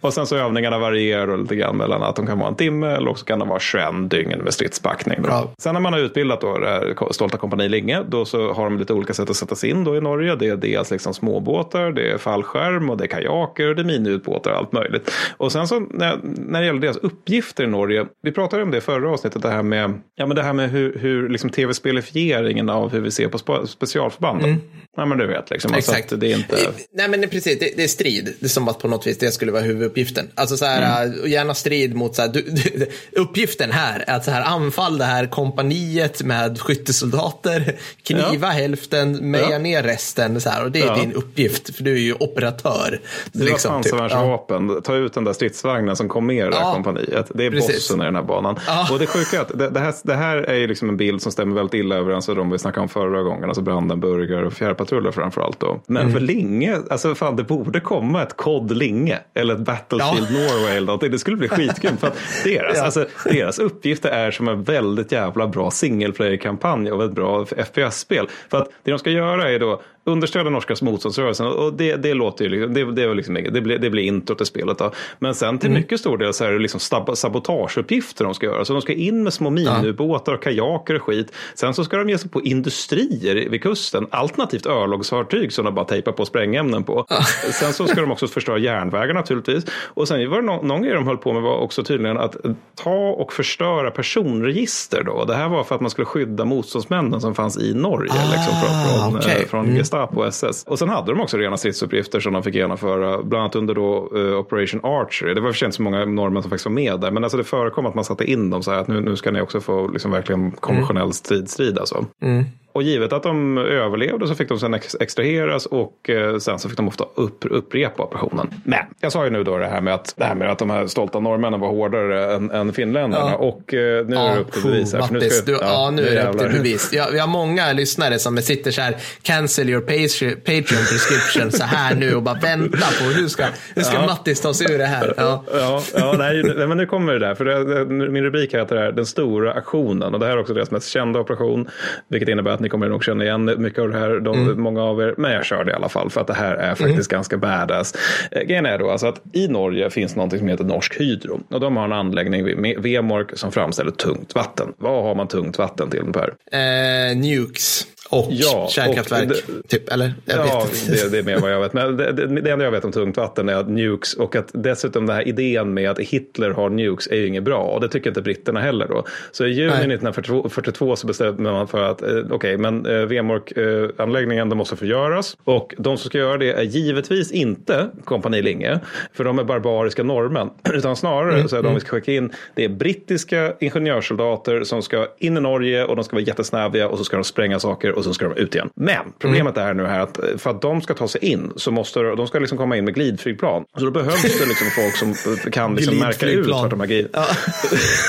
och 0.00 0.14
sen 0.14 0.26
så 0.26 0.36
övningarna 0.36 0.78
varierar 0.78 1.36
lite 1.36 1.56
grann 1.56 1.76
mellan 1.76 2.02
att 2.02 2.16
de 2.16 2.26
kan 2.26 2.38
vara 2.38 2.48
en 2.48 2.54
timme 2.54 2.86
eller 2.86 3.10
också 3.10 3.24
kan 3.24 3.38
de 3.38 3.48
vara 3.48 3.60
21 3.60 3.84
dygn 4.10 4.38
med 4.38 4.54
stridspackning. 4.54 5.22
Då. 5.22 5.50
Sen 5.58 5.74
när 5.74 5.80
man 5.80 5.92
har 5.92 6.00
utbildat 6.00 6.40
då 6.40 6.58
det 6.58 6.68
här 6.68 7.12
Stolta 7.12 7.36
kompani 7.36 7.68
Linge, 7.68 8.02
då 8.08 8.24
så 8.24 8.52
har 8.52 8.64
de 8.64 8.78
lite 8.78 8.92
olika 8.92 9.14
sätt 9.14 9.30
att 9.30 9.36
sätta 9.36 9.54
sig 9.54 9.70
in 9.70 9.84
då 9.84 9.96
i 9.96 10.00
Norge. 10.00 10.36
Det 10.36 10.48
är 10.48 10.56
dels 10.56 10.90
liksom 10.90 11.14
småbåtar, 11.14 11.92
det 11.92 12.10
är 12.10 12.18
fallskärm 12.18 12.90
och 12.90 12.96
det 12.96 13.04
är 13.04 13.08
kajaker 13.08 13.68
och 13.68 13.76
det 13.76 13.82
är 13.82 13.86
miniutbåtar 13.86 14.50
och 14.50 14.56
allt 14.56 14.72
möjligt. 14.72 15.10
Och 15.36 15.52
sen 15.52 15.68
så 15.68 15.80
när, 15.80 16.20
när 16.22 16.60
det 16.60 16.66
gäller 16.66 16.80
deras 16.80 16.96
uppgifter 16.96 17.64
i 17.64 17.66
Norge, 17.66 18.06
vi 18.22 18.32
pratade 18.32 18.62
om 18.62 18.70
det 18.70 18.80
förra 18.80 19.10
avsnittet, 19.10 19.42
det 19.42 19.50
här 19.50 19.62
med, 19.62 20.00
ja, 20.14 20.26
men 20.26 20.36
det 20.36 20.42
här 20.42 20.52
med 20.52 20.70
hur, 20.70 20.98
hur 20.98 21.28
liksom 21.28 21.50
tv-spelifieringen 21.50 22.70
av 22.70 22.92
hur 22.92 23.00
vi 23.00 23.10
ser 23.10 23.28
på 23.28 23.38
specialförbanden. 23.66 24.50
Mm. 24.50 24.60
Ja, 24.96 25.04
men 25.04 25.18
du 25.18 25.26
vet, 25.26 25.50
liksom. 25.50 25.74
Alltså 25.74 25.92
Exakt. 25.92 26.20
det 26.20 26.32
är 26.32 26.36
inte... 26.36 26.56
Nej, 26.92 27.08
men 27.08 27.28
precis, 27.28 27.58
det, 27.58 27.76
det, 27.76 27.84
är 27.84 27.88
strid. 27.88 28.34
Det 28.40 28.46
är 28.46 28.48
som 28.48 28.68
att 28.68 28.78
på 28.78 28.88
något 28.88 29.06
vis 29.06 29.18
det 29.18 29.30
skulle 29.30 29.52
vara 29.52 29.62
huvuduppgiften. 29.62 30.28
Alltså 30.34 30.56
så 30.56 30.64
här, 30.64 31.04
mm. 31.04 31.30
gärna 31.30 31.54
strid 31.54 31.94
mot 31.94 32.16
så 32.16 32.22
här, 32.22 32.28
du, 32.28 32.42
du, 32.42 32.86
uppgiften 33.12 33.70
här 33.70 34.04
är 34.06 34.16
att 34.16 34.24
så 34.24 34.30
här 34.30 34.42
anfall 34.42 34.98
det 34.98 35.04
här 35.04 35.26
kompaniet 35.26 36.22
med 36.22 36.60
skyttesoldater, 36.60 37.74
kniva 38.02 38.46
ja. 38.46 38.48
hälften, 38.48 39.30
meja 39.30 39.50
ja. 39.50 39.58
ner 39.58 39.82
resten 39.82 40.40
så 40.40 40.50
här, 40.50 40.64
och 40.64 40.70
det 40.70 40.80
är 40.80 40.86
ja. 40.86 40.96
din 40.96 41.12
uppgift, 41.12 41.76
för 41.76 41.84
du 41.84 41.92
är 41.92 42.00
ju 42.00 42.14
operatör. 42.14 43.00
Det 43.32 43.44
liksom, 43.44 43.72
var 43.72 43.82
pansarvärnsvapen, 43.82 44.68
typ. 44.68 44.84
ta 44.84 44.96
ut 44.96 45.14
den 45.14 45.24
där 45.24 45.32
stridsvagnen 45.32 45.96
som 45.96 46.08
kom 46.08 46.26
med 46.26 46.46
i 46.46 46.50
det 46.50 46.56
här 46.56 46.72
kompaniet. 46.72 47.30
Det 47.34 47.46
är 47.46 47.50
Precis. 47.50 47.74
bossen 47.74 48.00
i 48.00 48.04
den 48.04 48.16
här 48.16 48.22
banan. 48.22 48.58
Och 48.90 48.98
det 48.98 49.06
sjuka 49.06 49.36
är 49.36 49.40
att 49.40 49.58
det, 49.58 49.70
det, 49.70 49.80
här, 49.80 49.94
det 50.02 50.14
här 50.14 50.36
är 50.36 50.54
ju 50.54 50.66
liksom 50.66 50.88
en 50.88 50.96
bild 50.96 51.22
som 51.22 51.32
stämmer 51.32 51.54
väldigt 51.54 51.74
illa 51.74 51.96
överens 51.96 52.28
med 52.28 52.36
de 52.36 52.50
vi 52.50 52.58
snackade 52.58 52.82
om 52.82 52.88
förra 52.88 53.22
gången, 53.22 53.50
alltså 53.54 53.62
Brandenburger 53.62 54.44
och 54.44 54.52
fjärrpatruller 54.52 55.10
framför 55.10 55.40
allt 55.40 55.60
då. 55.60 55.80
Men 55.86 56.02
mm. 56.02 56.12
för 56.12 56.20
Linge, 56.20 56.78
alltså 56.90 57.14
fan 57.14 57.36
det 57.36 57.42
borde 57.42 57.80
komma 57.80 58.22
ett 58.22 58.36
kod 58.36 58.76
Linge 58.76 59.18
eller 59.34 59.54
ett 59.54 59.60
Battlefield 59.60 60.26
ja. 60.30 60.38
Norway 60.38 60.76
eller 60.76 60.86
någonting. 60.86 61.10
Det 61.10 61.18
skulle 61.18 61.36
bli 61.36 61.48
skitgrymt 61.58 62.00
för 62.00 62.06
att 62.06 62.18
deras, 62.44 62.76
ja. 62.76 62.84
alltså, 62.84 63.06
deras 63.24 63.58
uppgifter 63.58 64.08
är 64.08 64.30
som 64.30 64.48
en 64.48 64.62
väldigt 64.62 65.12
jävla 65.12 65.46
bra 65.46 65.70
single 65.70 66.12
player-kampanj 66.12 66.92
och 66.92 67.04
ett 67.04 67.12
bra 67.12 67.46
FPS-spel. 67.46 68.28
För 68.50 68.58
att 68.58 68.68
det 68.82 68.90
de 68.90 68.98
ska 68.98 69.10
göra 69.10 69.50
är 69.50 69.58
då 69.58 69.82
understödja 70.04 70.50
norska 70.50 70.74
motståndsrörelsen 70.82 71.46
och 71.46 71.72
det, 71.72 71.96
det 71.96 72.14
låter 72.14 72.44
ju, 72.44 72.50
liksom, 72.50 72.74
det, 72.74 72.92
det, 72.92 73.14
liksom, 73.14 73.34
det, 73.34 73.60
blir, 73.60 73.78
det 73.78 73.90
blir 73.90 74.02
introt 74.02 74.38
till 74.38 74.46
spelet. 74.46 74.78
Då. 74.78 74.92
Men 75.18 75.34
sen 75.34 75.58
till 75.58 75.70
mm. 75.70 75.80
mycket 75.80 76.00
stor 76.00 76.18
del 76.18 76.34
så 76.34 76.44
är 76.44 76.52
det 76.52 76.58
liksom 76.58 76.80
sabotageuppgifter 77.14 78.24
de 78.24 78.34
ska 78.34 78.46
göra. 78.46 78.64
Så 78.64 78.72
de 78.72 78.82
ska 78.82 78.92
in 78.92 79.22
med 79.22 79.32
små 79.32 79.50
miniubåtar 79.50 80.34
och 80.34 80.42
kajaker 80.42 80.94
och 80.94 81.02
skit. 81.02 81.32
Sen 81.54 81.74
så 81.74 81.84
ska 81.84 81.96
de 81.96 82.10
ge 82.10 82.18
sig 82.18 82.30
på 82.30 82.42
industrier 82.42 83.48
vid 83.48 83.62
kusten, 83.62 84.06
alternativt 84.10 84.66
örlogsfartyg 84.66 85.52
som 85.52 85.64
de 85.64 85.74
bara 85.74 85.84
tejpar 85.84 86.12
på 86.12 86.24
sprängämnen 86.24 86.84
på. 86.84 87.06
Sen 87.52 87.72
så 87.72 87.86
ska 87.86 88.00
de 88.00 88.12
också 88.12 88.26
förstöra 88.26 88.58
järnvägar 88.58 89.14
naturligtvis. 89.14 89.64
Och 89.70 90.08
sen 90.08 90.30
var 90.30 90.36
det 90.36 90.46
någon, 90.46 90.68
någon 90.68 90.82
grej 90.82 90.94
de 90.94 91.06
höll 91.06 91.16
på 91.16 91.32
med 91.32 91.42
var 91.42 91.56
också 91.56 91.84
tydligen 91.84 92.18
att 92.18 92.36
ta 92.74 93.10
och 93.10 93.32
förstöra 93.32 93.90
personregister. 93.90 95.02
Då. 95.02 95.24
Det 95.24 95.34
här 95.34 95.48
var 95.48 95.64
för 95.64 95.74
att 95.74 95.80
man 95.80 95.90
skulle 95.90 96.06
skydda 96.06 96.44
motståndsmännen 96.44 97.20
som 97.20 97.34
fanns 97.34 97.58
i 97.58 97.74
Norge. 97.74 98.12
Ah, 98.12 98.32
liksom, 98.32 98.54
från 98.60 98.74
från, 99.04 99.16
okay. 99.16 99.46
från 99.46 99.64
mm. 99.64 99.76
Gestapo 99.94 100.24
SS. 100.24 100.64
Och 100.64 100.78
sen 100.78 100.88
hade 100.88 101.12
de 101.12 101.20
också 101.20 101.36
rena 101.36 101.56
stridsuppgifter 101.56 102.20
som 102.20 102.32
de 102.32 102.42
fick 102.42 102.54
genomföra, 102.54 103.22
bland 103.22 103.42
annat 103.42 103.56
under 103.56 103.74
då, 103.74 104.08
uh, 104.16 104.38
Operation 104.38 104.80
Archery. 104.84 105.34
Det 105.34 105.40
var 105.40 105.48
för 105.52 105.58
sig 105.58 105.66
inte 105.66 105.76
så 105.76 105.82
många 105.82 106.04
norrmän 106.04 106.42
som 106.42 106.50
faktiskt 106.50 106.66
var 106.66 106.72
med 106.72 107.00
där, 107.00 107.10
men 107.10 107.24
alltså 107.24 107.38
det 107.38 107.44
förekom 107.44 107.86
att 107.86 107.94
man 107.94 108.04
satte 108.04 108.30
in 108.30 108.50
dem 108.50 108.62
så 108.62 108.70
här 108.70 108.78
att 108.78 108.88
nu, 108.88 109.00
nu 109.00 109.16
ska 109.16 109.30
ni 109.30 109.40
också 109.40 109.60
få 109.60 109.88
liksom 109.88 110.10
verkligen 110.10 110.50
konventionell 110.50 111.02
mm. 111.02 111.12
stridstrid. 111.12 111.78
alltså. 111.78 112.06
Mm. 112.22 112.44
Och 112.74 112.82
givet 112.82 113.12
att 113.12 113.22
de 113.22 113.58
överlevde 113.58 114.26
så 114.26 114.34
fick 114.34 114.48
de 114.48 114.58
sen 114.58 114.74
ex 114.74 114.96
extraheras 115.00 115.66
och 115.66 116.10
eh, 116.10 116.38
sen 116.38 116.58
så 116.58 116.68
fick 116.68 116.76
de 116.76 116.88
ofta 116.88 117.04
upp, 117.14 117.44
upprepa 117.50 118.02
operationen. 118.02 118.54
Men 118.64 118.78
jag 119.00 119.12
sa 119.12 119.24
ju 119.24 119.30
nu 119.30 119.44
då 119.44 119.58
det 119.58 119.66
här 119.66 119.80
med 119.80 119.94
att, 119.94 120.14
det 120.16 120.24
här 120.24 120.34
med 120.34 120.50
att 120.50 120.58
de 120.58 120.70
här 120.70 120.86
stolta 120.86 121.20
norrmännen 121.20 121.60
var 121.60 121.68
hårdare 121.68 122.34
än, 122.34 122.50
än 122.50 122.72
finländarna. 122.72 123.30
Ja. 123.30 123.36
Och 123.36 123.62
nu 123.72 123.78
är 124.16 124.34
det 124.34 124.40
upp 124.40 124.52
till 124.52 124.62
bevis. 124.62 124.94
Här, 124.94 125.08
nu 125.10 125.20
ska, 125.20 125.46
du, 125.46 125.52
ja, 125.52 125.58
ja, 125.62 125.90
nu 125.90 126.08
är 126.08 126.14
det 126.14 126.28
upp 126.28 126.38
till 126.38 126.48
bevis. 126.48 126.92
Jag, 126.92 127.10
vi 127.10 127.18
har 127.18 127.26
många 127.26 127.72
lyssnare 127.72 128.18
som 128.18 128.36
sitter 128.36 128.70
så 128.70 128.80
här, 128.80 128.96
cancel 129.22 129.70
your 129.70 129.80
Patreon 129.80 130.64
prescription 130.64 131.52
så 131.52 131.64
här 131.64 131.94
nu 131.94 132.14
och 132.14 132.22
bara 132.22 132.38
vänta 132.42 132.86
på 132.98 133.04
hur 133.04 133.28
ska, 133.28 133.44
hur 133.74 133.82
ska 133.82 133.94
ja. 133.94 134.06
Mattis 134.06 134.40
ta 134.40 134.54
sig 134.54 134.72
ur 134.72 134.78
det 134.78 134.86
här. 134.86 135.14
Ja, 135.16 135.44
ja, 135.52 135.82
ja 135.94 136.14
nej, 136.18 136.66
men 136.66 136.76
nu 136.76 136.86
kommer 136.86 137.12
det 137.12 137.18
där. 137.18 137.34
För 137.34 137.44
det, 137.44 137.84
min 138.10 138.24
rubrik 138.24 138.54
heter 138.54 138.76
här, 138.76 138.92
Den 138.92 139.06
stora 139.06 139.52
aktionen. 139.52 140.14
Och 140.14 140.20
det 140.20 140.26
här 140.26 140.32
är 140.32 140.40
också 140.40 140.54
deras 140.54 140.70
mest 140.70 140.88
kända 140.88 141.20
operation. 141.20 141.68
Vilket 142.08 142.28
innebär 142.28 142.50
att 142.50 142.60
ni 142.64 142.70
kommer 142.70 142.88
nog 142.88 143.04
känna 143.04 143.24
igen 143.24 143.54
mycket 143.58 143.78
av 143.78 143.88
det 143.88 143.98
här, 143.98 144.20
de, 144.20 144.34
mm. 144.34 144.60
många 144.60 144.82
av 144.82 145.00
er. 145.00 145.14
Men 145.18 145.32
jag 145.32 145.44
kör 145.44 145.64
det 145.64 145.70
i 145.70 145.74
alla 145.74 145.88
fall 145.88 146.10
för 146.10 146.20
att 146.20 146.26
det 146.26 146.34
här 146.34 146.54
är 146.54 146.74
faktiskt 146.74 147.12
mm. 147.12 147.18
ganska 147.18 147.36
badass. 147.36 147.94
Eh, 148.30 148.42
grejen 148.42 148.66
är 148.66 148.78
då 148.78 148.90
alltså 148.90 149.06
att 149.06 149.20
i 149.32 149.48
Norge 149.48 149.90
finns 149.90 150.16
något 150.16 150.38
som 150.38 150.48
heter 150.48 150.64
Norsk 150.64 151.00
Hydro. 151.00 151.40
Och 151.50 151.60
de 151.60 151.76
har 151.76 151.84
en 151.84 151.92
anläggning 151.92 152.44
vid 152.44 152.78
Vemork 152.78 153.38
som 153.38 153.52
framställer 153.52 153.90
tungt 153.90 154.34
vatten. 154.34 154.72
Vad 154.78 155.04
har 155.04 155.14
man 155.14 155.28
tungt 155.28 155.58
vatten 155.58 155.90
till 155.90 156.12
Per? 156.12 156.34
Eh, 156.52 157.16
nukes. 157.16 157.86
Och 158.10 158.26
ja, 158.30 158.68
kärnkraftverk, 158.70 159.30
och 159.30 159.36
det, 159.46 159.68
typ, 159.68 159.92
eller? 159.92 160.14
Jag 160.24 160.46
ja, 160.46 160.66
det, 160.86 161.12
det, 161.12 161.18
är 161.18 161.22
mer 161.22 161.38
vad 161.38 161.52
jag 161.52 161.60
vet. 161.60 161.72
Men 161.72 161.96
det, 161.96 162.12
det, 162.12 162.26
det 162.26 162.50
enda 162.50 162.64
jag 162.64 162.72
vet 162.72 162.84
om 162.84 162.92
tungt 162.92 163.16
vatten 163.16 163.48
är 163.48 163.54
att 163.54 163.68
nukes 163.68 164.14
och 164.14 164.36
att 164.36 164.50
dessutom 164.52 165.06
den 165.06 165.16
här 165.16 165.28
idén 165.28 165.74
med 165.74 165.90
att 165.90 165.98
Hitler 165.98 166.50
har 166.50 166.70
nukes 166.70 167.06
är 167.06 167.16
ju 167.16 167.26
inget 167.26 167.42
bra. 167.42 167.58
Och 167.58 167.80
det 167.80 167.88
tycker 167.88 168.10
inte 168.10 168.22
britterna 168.22 168.60
heller 168.60 168.88
då. 168.88 169.04
Så 169.32 169.46
i 169.46 169.48
juni 169.48 169.70
Nej. 169.70 169.78
1942 169.78 170.96
så 170.96 171.06
bestämde 171.06 171.42
man 171.42 171.68
för 171.68 171.82
att 171.82 172.02
eh, 172.02 172.08
okej, 172.08 172.32
okay, 172.32 172.56
men 172.56 172.86
eh, 172.86 173.06
Vemork-anläggningen 173.06 174.52
eh, 174.52 174.56
måste 174.56 174.76
förgöras. 174.76 175.36
Och 175.44 175.74
de 175.78 175.98
som 175.98 176.08
ska 176.08 176.18
göra 176.18 176.38
det 176.38 176.52
är 176.52 176.62
givetvis 176.62 177.32
inte 177.32 177.88
kompani 178.04 178.42
Linge, 178.42 178.80
för 179.12 179.24
de 179.24 179.38
är 179.38 179.44
barbariska 179.44 180.02
norrmän. 180.02 180.50
Utan 180.72 180.96
snarare 180.96 181.34
mm, 181.34 181.48
så 181.48 181.56
är 181.56 181.60
de 181.60 181.66
mm. 181.66 181.74
vi 181.74 181.80
ska 181.80 181.90
skicka 181.90 182.12
in, 182.12 182.32
det 182.54 182.64
är 182.64 182.68
brittiska 182.68 183.54
ingenjörssoldater 183.60 184.64
som 184.64 184.82
ska 184.82 185.06
in 185.18 185.36
i 185.36 185.40
Norge 185.40 185.84
och 185.84 185.96
de 185.96 186.04
ska 186.04 186.16
vara 186.16 186.24
jättesnäviga 186.24 186.88
och 186.88 186.98
så 186.98 187.04
ska 187.04 187.16
de 187.16 187.24
spränga 187.24 187.58
saker 187.58 187.93
och 187.94 188.04
så 188.04 188.14
ska 188.14 188.28
de 188.28 188.36
ut 188.36 188.54
igen. 188.54 188.70
Men 188.76 189.04
problemet 189.18 189.56
mm. 189.56 189.68
är 189.68 189.74
nu 189.74 189.86
här 189.86 190.00
att 190.00 190.20
för 190.38 190.50
att 190.50 190.62
de 190.62 190.82
ska 190.82 190.94
ta 190.94 191.08
sig 191.08 191.24
in 191.24 191.52
så 191.56 191.70
måste 191.70 192.00
de 192.00 192.26
ska 192.26 192.38
liksom 192.38 192.58
komma 192.58 192.76
in 192.76 192.84
med 192.84 192.94
glidflygplan. 192.94 193.64
Så 193.78 193.84
då 193.84 193.90
behövs 193.90 194.22
det 194.22 194.46
liksom 194.46 194.66
folk 194.70 194.96
som 194.96 195.36
kan 195.50 195.74
liksom 195.74 195.98
märka 195.98 196.26
ut 196.26 196.46
vart 196.46 196.70
de 196.70 196.80
har 196.80 196.86
glid... 196.86 197.08
Ja. 197.12 197.26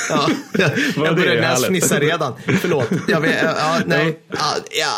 ja. 0.57 0.69
Jag 0.95 1.15
börjar 1.15 1.41
näsfnissa 1.41 1.99
redan. 1.99 2.33
Förlåt. 2.61 2.87
Jag 3.07 3.21
vet, 3.21 3.43
ja, 3.43 3.77
nej. 3.85 4.19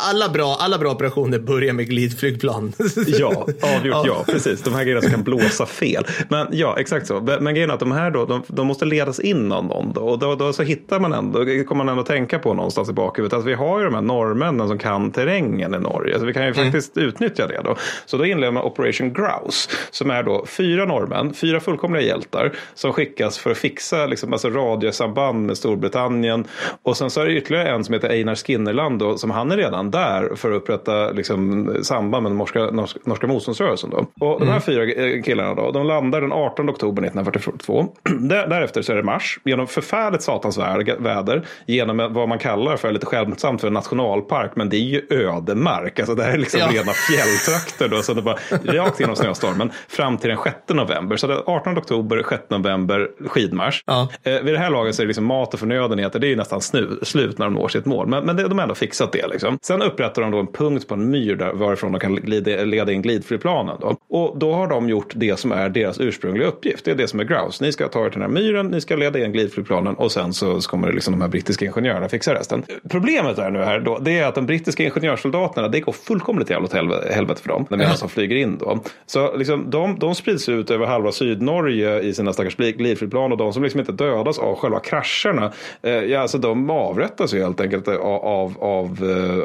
Alla, 0.09 0.29
bra, 0.29 0.57
alla 0.59 0.77
bra 0.77 0.91
operationer 0.91 1.39
börjar 1.39 1.73
med 1.73 1.89
glidflygplan. 1.89 2.73
ja, 3.07 3.47
avgjort 3.61 4.05
ja. 4.05 4.23
Precis. 4.27 4.61
De 4.61 4.73
här 4.73 4.83
grejerna 4.83 5.01
som 5.01 5.11
kan 5.11 5.23
blåsa 5.23 5.65
fel. 5.65 6.05
Men 6.29 6.47
ja, 6.51 6.79
exakt 6.79 7.07
så. 7.07 7.37
Men 7.41 7.53
grejen 7.53 7.69
är 7.69 7.73
att 7.73 7.79
de 7.79 7.91
här 7.91 8.11
då, 8.11 8.25
de, 8.25 8.43
de 8.47 8.67
måste 8.67 8.85
ledas 8.85 9.19
in 9.19 9.51
av 9.51 9.65
någon. 9.65 9.93
Då, 9.93 10.01
och 10.01 10.19
då, 10.19 10.35
då 10.35 10.53
så 10.53 10.63
hittar 10.63 10.99
man 10.99 11.13
ändå, 11.13 11.39
kommer 11.39 11.75
man 11.75 11.89
ändå 11.89 12.03
tänka 12.03 12.39
på 12.39 12.53
någonstans 12.53 12.89
i 12.89 12.93
bakhuvudet 12.93 13.39
att 13.39 13.45
vi 13.45 13.53
har 13.53 13.79
ju 13.79 13.85
de 13.85 13.93
här 13.93 14.01
norrmännen 14.01 14.67
som 14.67 14.76
kan 14.77 15.11
terrängen 15.11 15.75
i 15.75 15.79
Norge. 15.79 16.19
Så 16.19 16.25
vi 16.25 16.33
kan 16.33 16.43
ju 16.43 16.51
mm. 16.51 16.63
faktiskt 16.65 16.97
utnyttja 16.97 17.47
det 17.47 17.61
då. 17.63 17.75
Så 18.05 18.17
då 18.17 18.25
inleder 18.25 18.51
man 18.51 18.63
Operation 18.63 19.13
Grouse 19.13 19.69
som 19.91 20.11
är 20.11 20.23
då 20.23 20.45
fyra 20.45 20.85
norrmän, 20.85 21.33
fyra 21.33 21.59
fullkomliga 21.59 22.03
hjältar 22.03 22.51
som 22.73 22.93
skickas 22.93 23.37
för 23.37 23.51
att 23.51 23.57
fixa 23.57 24.05
liksom, 24.05 24.33
alltså 24.33 24.49
radiosamband 24.49 25.45
med 25.45 25.57
Storbritannien. 25.57 26.45
Och 26.83 26.97
sen 26.97 27.09
så 27.09 27.21
är 27.21 27.25
det 27.25 27.33
ytterligare 27.33 27.69
en 27.69 27.83
som 27.83 27.93
heter 27.93 28.09
Einar 28.09 28.35
Skinnerland 28.35 28.99
då, 28.99 29.17
som 29.17 29.31
han 29.31 29.51
är 29.51 29.57
redan 29.57 29.91
där 29.91 30.35
för 30.35 30.51
att 30.51 30.57
upprätta 30.57 31.11
liksom, 31.11 31.69
samband 31.81 32.23
med 32.23 32.31
den 32.31 32.37
norska, 32.37 32.59
norska, 32.59 32.99
norska 33.03 33.27
motståndsrörelsen. 33.27 33.89
Då. 33.89 33.97
Och 33.97 34.39
de 34.39 34.45
här 34.45 34.51
mm. 34.51 34.61
fyra 34.61 35.21
killarna 35.21 35.55
då, 35.55 35.71
de 35.71 35.87
landar 35.87 36.21
den 36.21 36.31
18 36.31 36.69
oktober 36.69 37.03
1942. 37.03 37.87
Därefter 38.29 38.81
så 38.81 38.91
är 38.91 38.95
det 38.95 39.03
mars 39.03 39.39
genom 39.43 39.67
förfärligt 39.67 40.21
satans 40.21 40.57
väder 40.99 41.47
genom 41.65 42.13
vad 42.13 42.29
man 42.29 42.39
kallar 42.39 42.77
för 42.77 42.91
lite 42.91 43.05
skämtsamt 43.05 43.61
för 43.61 43.67
en 43.67 43.73
nationalpark. 43.73 44.55
Men 44.67 44.71
det 44.71 44.77
är 44.77 44.81
ju 44.81 45.01
ödemark. 45.09 45.99
Alltså 45.99 46.15
det 46.15 46.23
här 46.23 46.33
är 46.33 46.37
liksom 46.37 46.59
ja. 46.59 46.67
rena 46.67 46.91
fjälltrakter 46.91 47.87
då. 47.87 48.01
Så 48.01 48.13
det 48.13 48.21
bara 48.21 48.37
rakt 48.65 48.99
genom 48.99 49.15
snöstormen 49.15 49.71
fram 49.87 50.17
till 50.17 50.29
den 50.29 50.37
6 50.43 50.55
november. 50.69 51.17
Så 51.17 51.27
det 51.27 51.33
är 51.33 51.49
18 51.49 51.77
oktober, 51.77 52.25
6 52.29 52.43
november 52.49 53.09
skidmarsch. 53.27 53.83
Ja. 53.85 54.09
Eh, 54.23 54.41
vid 54.41 54.53
det 54.53 54.59
här 54.59 54.69
laget 54.69 54.95
så 54.95 55.01
är 55.01 55.05
det 55.05 55.07
liksom 55.07 55.25
mat 55.25 55.53
och 55.53 55.59
förnödenheter. 55.59 56.19
Det 56.19 56.27
är 56.27 56.29
ju 56.29 56.35
nästan 56.35 56.61
snu, 56.61 56.99
slut 57.01 57.37
när 57.37 57.45
de 57.45 57.53
når 57.53 57.67
sitt 57.67 57.85
mål. 57.85 58.07
Men, 58.07 58.25
men 58.25 58.35
det, 58.35 58.47
de 58.47 58.57
har 58.57 58.63
ändå 58.63 58.75
fixat 58.75 59.11
det. 59.11 59.27
Liksom. 59.27 59.59
Sen 59.61 59.81
upprättar 59.81 60.21
de 60.21 60.31
då 60.31 60.39
en 60.39 60.47
punkt 60.47 60.87
på 60.87 60.93
en 60.93 61.09
myr 61.09 61.35
där, 61.35 61.53
varifrån 61.53 61.91
de 61.91 61.99
kan 61.99 62.15
glida, 62.15 62.63
leda 62.63 62.91
in 62.91 63.01
glidflygplanen. 63.01 63.77
Då. 63.81 63.95
Och 64.09 64.39
då 64.39 64.53
har 64.53 64.67
de 64.67 64.89
gjort 64.89 65.11
det 65.15 65.39
som 65.39 65.51
är 65.51 65.69
deras 65.69 65.99
ursprungliga 65.99 66.47
uppgift. 66.47 66.85
Det 66.85 66.91
är 66.91 66.95
det 66.95 67.07
som 67.07 67.19
är 67.19 67.23
Grouse. 67.23 67.63
Ni 67.63 67.71
ska 67.71 67.87
ta 67.87 68.05
er 68.05 68.09
till 68.09 68.19
den 68.19 68.29
här 68.29 68.41
myren, 68.41 68.67
ni 68.67 68.81
ska 68.81 68.95
leda 68.95 69.19
in 69.19 69.31
glidflygplanen 69.31 69.95
och 69.95 70.11
sen 70.11 70.33
så 70.33 70.59
kommer 70.61 70.87
det 70.87 70.93
liksom 70.93 71.13
de 71.13 71.21
här 71.21 71.29
brittiska 71.29 71.65
ingenjörerna 71.65 72.09
fixa 72.09 72.33
resten. 72.33 72.63
Problemet 72.89 73.37
är 73.37 73.49
nu 73.49 73.59
här 73.59 73.79
då, 73.79 73.99
det 73.99 74.19
är 74.19 74.27
att 74.27 74.35
den 74.35 74.45
brittiska 74.57 74.83
ingenjörssoldaterna, 74.83 75.67
det 75.67 75.79
går 75.79 75.91
fullkomligt 75.91 76.49
jävla 76.49 76.65
åt 76.65 76.73
helvete 77.13 77.41
för 77.41 77.49
dem 77.49 77.65
när 77.69 77.77
medan 77.77 77.95
de 77.99 78.09
flyger 78.09 78.35
in 78.35 78.57
då. 78.57 78.79
Så 79.05 79.37
liksom, 79.37 79.69
de, 79.69 79.99
de 79.99 80.15
sprids 80.15 80.49
ut 80.49 80.71
över 80.71 80.85
halva 80.85 81.11
Sydnorge 81.11 81.99
i 81.99 82.13
sina 82.13 82.33
stackars 82.33 82.55
glidflygplan 82.55 83.31
och 83.31 83.37
de 83.37 83.53
som 83.53 83.63
liksom 83.63 83.79
inte 83.79 83.91
dödas 83.91 84.39
av 84.39 84.55
själva 84.55 84.79
krascherna, 84.79 85.51
eh, 85.81 85.91
ja, 85.91 86.19
alltså 86.19 86.37
de 86.37 86.69
avrättas 86.69 87.33
ju 87.33 87.43
helt 87.43 87.61
enkelt 87.61 87.87
av, 87.87 87.97
av, 87.97 88.57
av, 88.59 88.87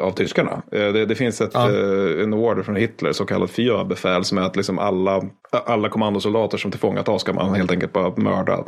av 0.01 0.11
tyskarna. 0.11 0.61
Det, 0.69 1.05
det 1.05 1.15
finns 1.15 1.41
ett, 1.41 1.51
ja. 1.53 1.69
en 2.23 2.33
order 2.33 2.63
från 2.63 2.75
Hitler, 2.75 3.11
så 3.11 3.25
kallat 3.25 3.49
Führerbefäl, 3.49 4.23
som 4.23 4.37
är 4.37 4.41
att 4.41 4.55
liksom 4.55 4.79
alla, 4.79 5.21
alla 5.51 5.89
kommandosoldater 5.89 6.57
som 6.57 6.71
tillfångatas 6.71 7.21
ska 7.21 7.33
man 7.33 7.55
helt 7.55 7.71
enkelt 7.71 7.93
bara 7.93 8.13
mörda, 8.15 8.63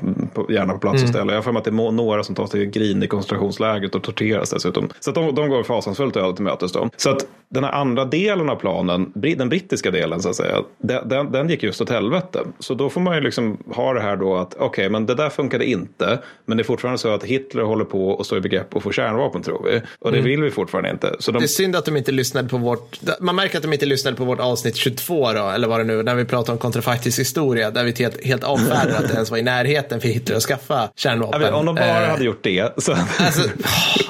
gärna 0.50 0.74
på 0.74 0.80
plats 0.80 0.94
och 0.94 1.10
mm. 1.10 1.14
ställe. 1.14 1.32
Jag 1.32 1.38
har 1.38 1.44
för 1.44 1.52
mig 1.52 1.60
att 1.60 1.66
det 1.66 1.72
är 1.72 1.92
några 1.92 2.24
som 2.24 2.36
tas 2.36 2.52
till 2.52 2.66
Grin 2.66 3.04
i 3.04 3.08
koncentrationslägret 3.08 3.96
och 3.96 4.04
torteras 4.04 4.50
dessutom. 4.50 4.90
Så 5.00 5.12
de, 5.12 5.36
de 5.36 5.50
går 5.50 5.64
fasansfullt 5.64 6.18
öde 6.18 6.35
till 6.36 6.44
mötes 6.44 6.72
då. 6.72 6.90
Så 6.98 7.10
att 7.10 7.26
den 7.50 7.64
här 7.64 7.72
andra 7.72 8.06
delen 8.06 8.50
av 8.50 8.56
planen, 8.56 9.12
den 9.16 9.50
brittiska 9.50 9.92
delen 9.92 10.22
så 10.22 10.30
att 10.30 10.36
säga, 10.36 10.64
den, 11.06 11.32
den 11.32 11.50
gick 11.50 11.64
just 11.64 11.82
åt 11.82 11.90
helvete. 11.90 12.40
Så 12.60 12.74
då 12.74 12.90
får 12.90 13.02
man 13.02 13.16
ju 13.16 13.22
liksom 13.22 13.58
ha 13.76 13.94
det 13.94 14.02
här 14.02 14.16
då 14.16 14.36
att 14.36 14.54
okej, 14.54 14.66
okay, 14.66 14.90
men 14.90 15.06
det 15.06 15.16
där 15.16 15.30
funkade 15.30 15.66
inte, 15.66 16.20
men 16.46 16.58
det 16.58 16.62
är 16.62 16.66
fortfarande 16.66 16.98
så 16.98 17.14
att 17.14 17.24
Hitler 17.24 17.64
håller 17.64 17.86
på 17.86 18.10
och 18.10 18.26
står 18.26 18.38
i 18.38 18.42
begrepp 18.42 18.76
att 18.76 18.84
få 18.84 18.92
kärnvapen 18.92 19.42
tror 19.42 19.64
vi. 19.64 19.82
Och 20.00 20.12
det 20.12 20.18
mm. 20.18 20.30
vill 20.30 20.42
vi 20.42 20.52
fortfarande 20.52 20.90
inte. 20.90 21.16
Så 21.20 21.32
de... 21.32 21.40
Det 21.40 21.46
är 21.46 21.48
synd 21.48 21.76
att 21.76 21.86
de 21.86 21.98
inte 21.98 22.12
lyssnade 22.12 22.50
på 22.50 22.58
vårt, 22.58 23.00
man 23.20 23.36
märker 23.36 23.58
att 23.58 23.64
de 23.64 23.74
inte 23.74 23.86
lyssnade 23.86 24.18
på 24.18 24.26
vårt 24.26 24.40
avsnitt 24.40 24.76
22 24.76 25.34
då, 25.34 25.50
eller 25.50 25.68
vad 25.68 25.80
det 25.80 25.84
nu, 25.84 26.04
när 26.04 26.16
vi 26.16 26.26
pratar 26.26 26.54
om 26.54 26.60
kontrafaktisk 26.60 27.20
historia, 27.20 27.72
där 27.72 27.84
vi 27.84 27.92
helt, 27.92 28.26
helt 28.26 28.44
avfärdar 28.44 28.96
att 28.96 29.08
det 29.08 29.14
ens 29.14 29.32
var 29.32 29.38
i 29.38 29.44
närheten 29.44 30.02
för 30.02 30.08
Hitler 30.08 30.36
att 30.36 30.44
skaffa 30.44 30.90
kärnvapen. 30.96 31.42
Vet, 31.42 31.54
om 31.54 31.66
de 31.66 31.76
bara 31.76 32.04
uh, 32.04 32.10
hade 32.10 32.24
gjort 32.24 32.44
det. 32.44 32.84
Så... 32.84 32.92
Alltså, 33.20 33.50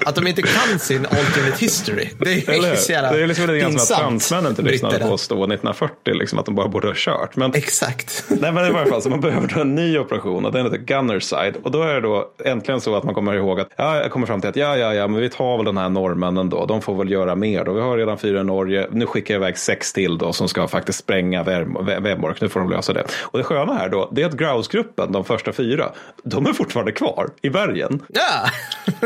att 0.06 0.16
de 0.16 0.28
inte 0.28 0.42
kan 0.42 0.80
sin 0.80 1.06
alternate 1.06 1.58
history, 1.58 2.10
det 2.20 2.48
är 2.48 2.76
så 2.76 2.92
jävla 2.92 3.12
Det 3.12 3.24
är 3.24 3.28
liksom 3.28 3.48
lite 3.48 3.60
grann 3.60 3.80
som 3.80 3.96
att 3.96 4.02
fransmännen 4.02 4.50
inte 4.50 4.62
lyssnade 4.62 5.00
på 5.00 5.08
oss 5.08 5.28
då 5.28 5.36
1940, 5.36 6.14
liksom 6.14 6.40
att 6.40 6.46
de 6.46 6.56
bara 6.56 6.68
borde 6.68 6.88
ha 6.88 6.94
kört. 6.98 7.36
Men, 7.36 7.54
Exakt. 7.54 8.26
Nej, 8.42 8.52
men 8.52 8.66
i 8.68 8.72
varje 8.72 8.90
fall, 8.90 9.02
så 9.02 9.10
man 9.10 9.22
behöver 9.22 9.58
en 9.58 9.76
ny 9.76 9.98
operation 9.98 10.46
och 10.46 10.52
den 10.52 10.66
heter 10.66 10.78
Gunnerside. 10.78 11.56
Och 11.64 11.72
då 11.72 11.82
är 11.82 11.94
det 11.94 12.02
då 12.02 12.32
äntligen 12.44 12.82
så 12.82 12.96
att 12.96 13.04
man 13.04 13.14
kommer 13.14 13.34
ihåg 13.34 13.60
att, 13.60 13.70
ja, 13.76 13.98
jag 13.98 14.12
kommer 14.12 14.28
fram 14.28 14.42
till 14.42 14.50
att 14.50 14.56
ja, 14.56 14.78
ja, 14.78 14.94
ja, 14.94 15.08
men 15.08 15.22
vi 15.22 15.30
tar 15.30 15.58
väl 15.58 15.66
den 15.66 15.78
här 15.78 15.90
norrmännen 15.90 16.50
då, 16.50 16.66
de 16.66 16.82
får 16.82 16.96
väl 16.96 17.12
göra 17.12 17.36
mer 17.36 17.64
då. 17.64 17.74
Vi 17.74 17.82
har 17.82 17.98
redan 17.98 18.18
fyra 18.18 18.42
i 18.42 18.44
Norge, 18.44 18.88
nu 18.92 19.06
skickar 19.06 19.34
jag 19.34 19.40
iväg 19.42 19.58
sex 19.58 19.94
till 19.94 20.18
då 20.18 20.34
som 20.34 20.48
ska 20.48 20.68
faktiskt 20.68 21.00
spränga 21.00 21.44
Vemork, 21.44 22.42
nu 22.42 22.50
får 22.50 22.60
de 22.60 22.70
lösa 22.70 22.94
det. 22.94 23.04
Och 23.22 23.38
det 23.38 23.44
sköna 23.44 23.74
här 23.74 23.90
då, 23.90 24.10
det 24.12 24.22
är 24.22 24.26
att 24.26 24.38
Grouse-gruppen, 24.38 25.12
de 25.12 25.24
första 25.24 25.54
fyra, 25.54 25.92
de 26.24 26.46
är 26.46 26.54
fortfarande 26.54 26.92
kvar 26.92 27.30
i 27.42 27.50
bergen. 27.50 28.02
Ja! 28.08 28.50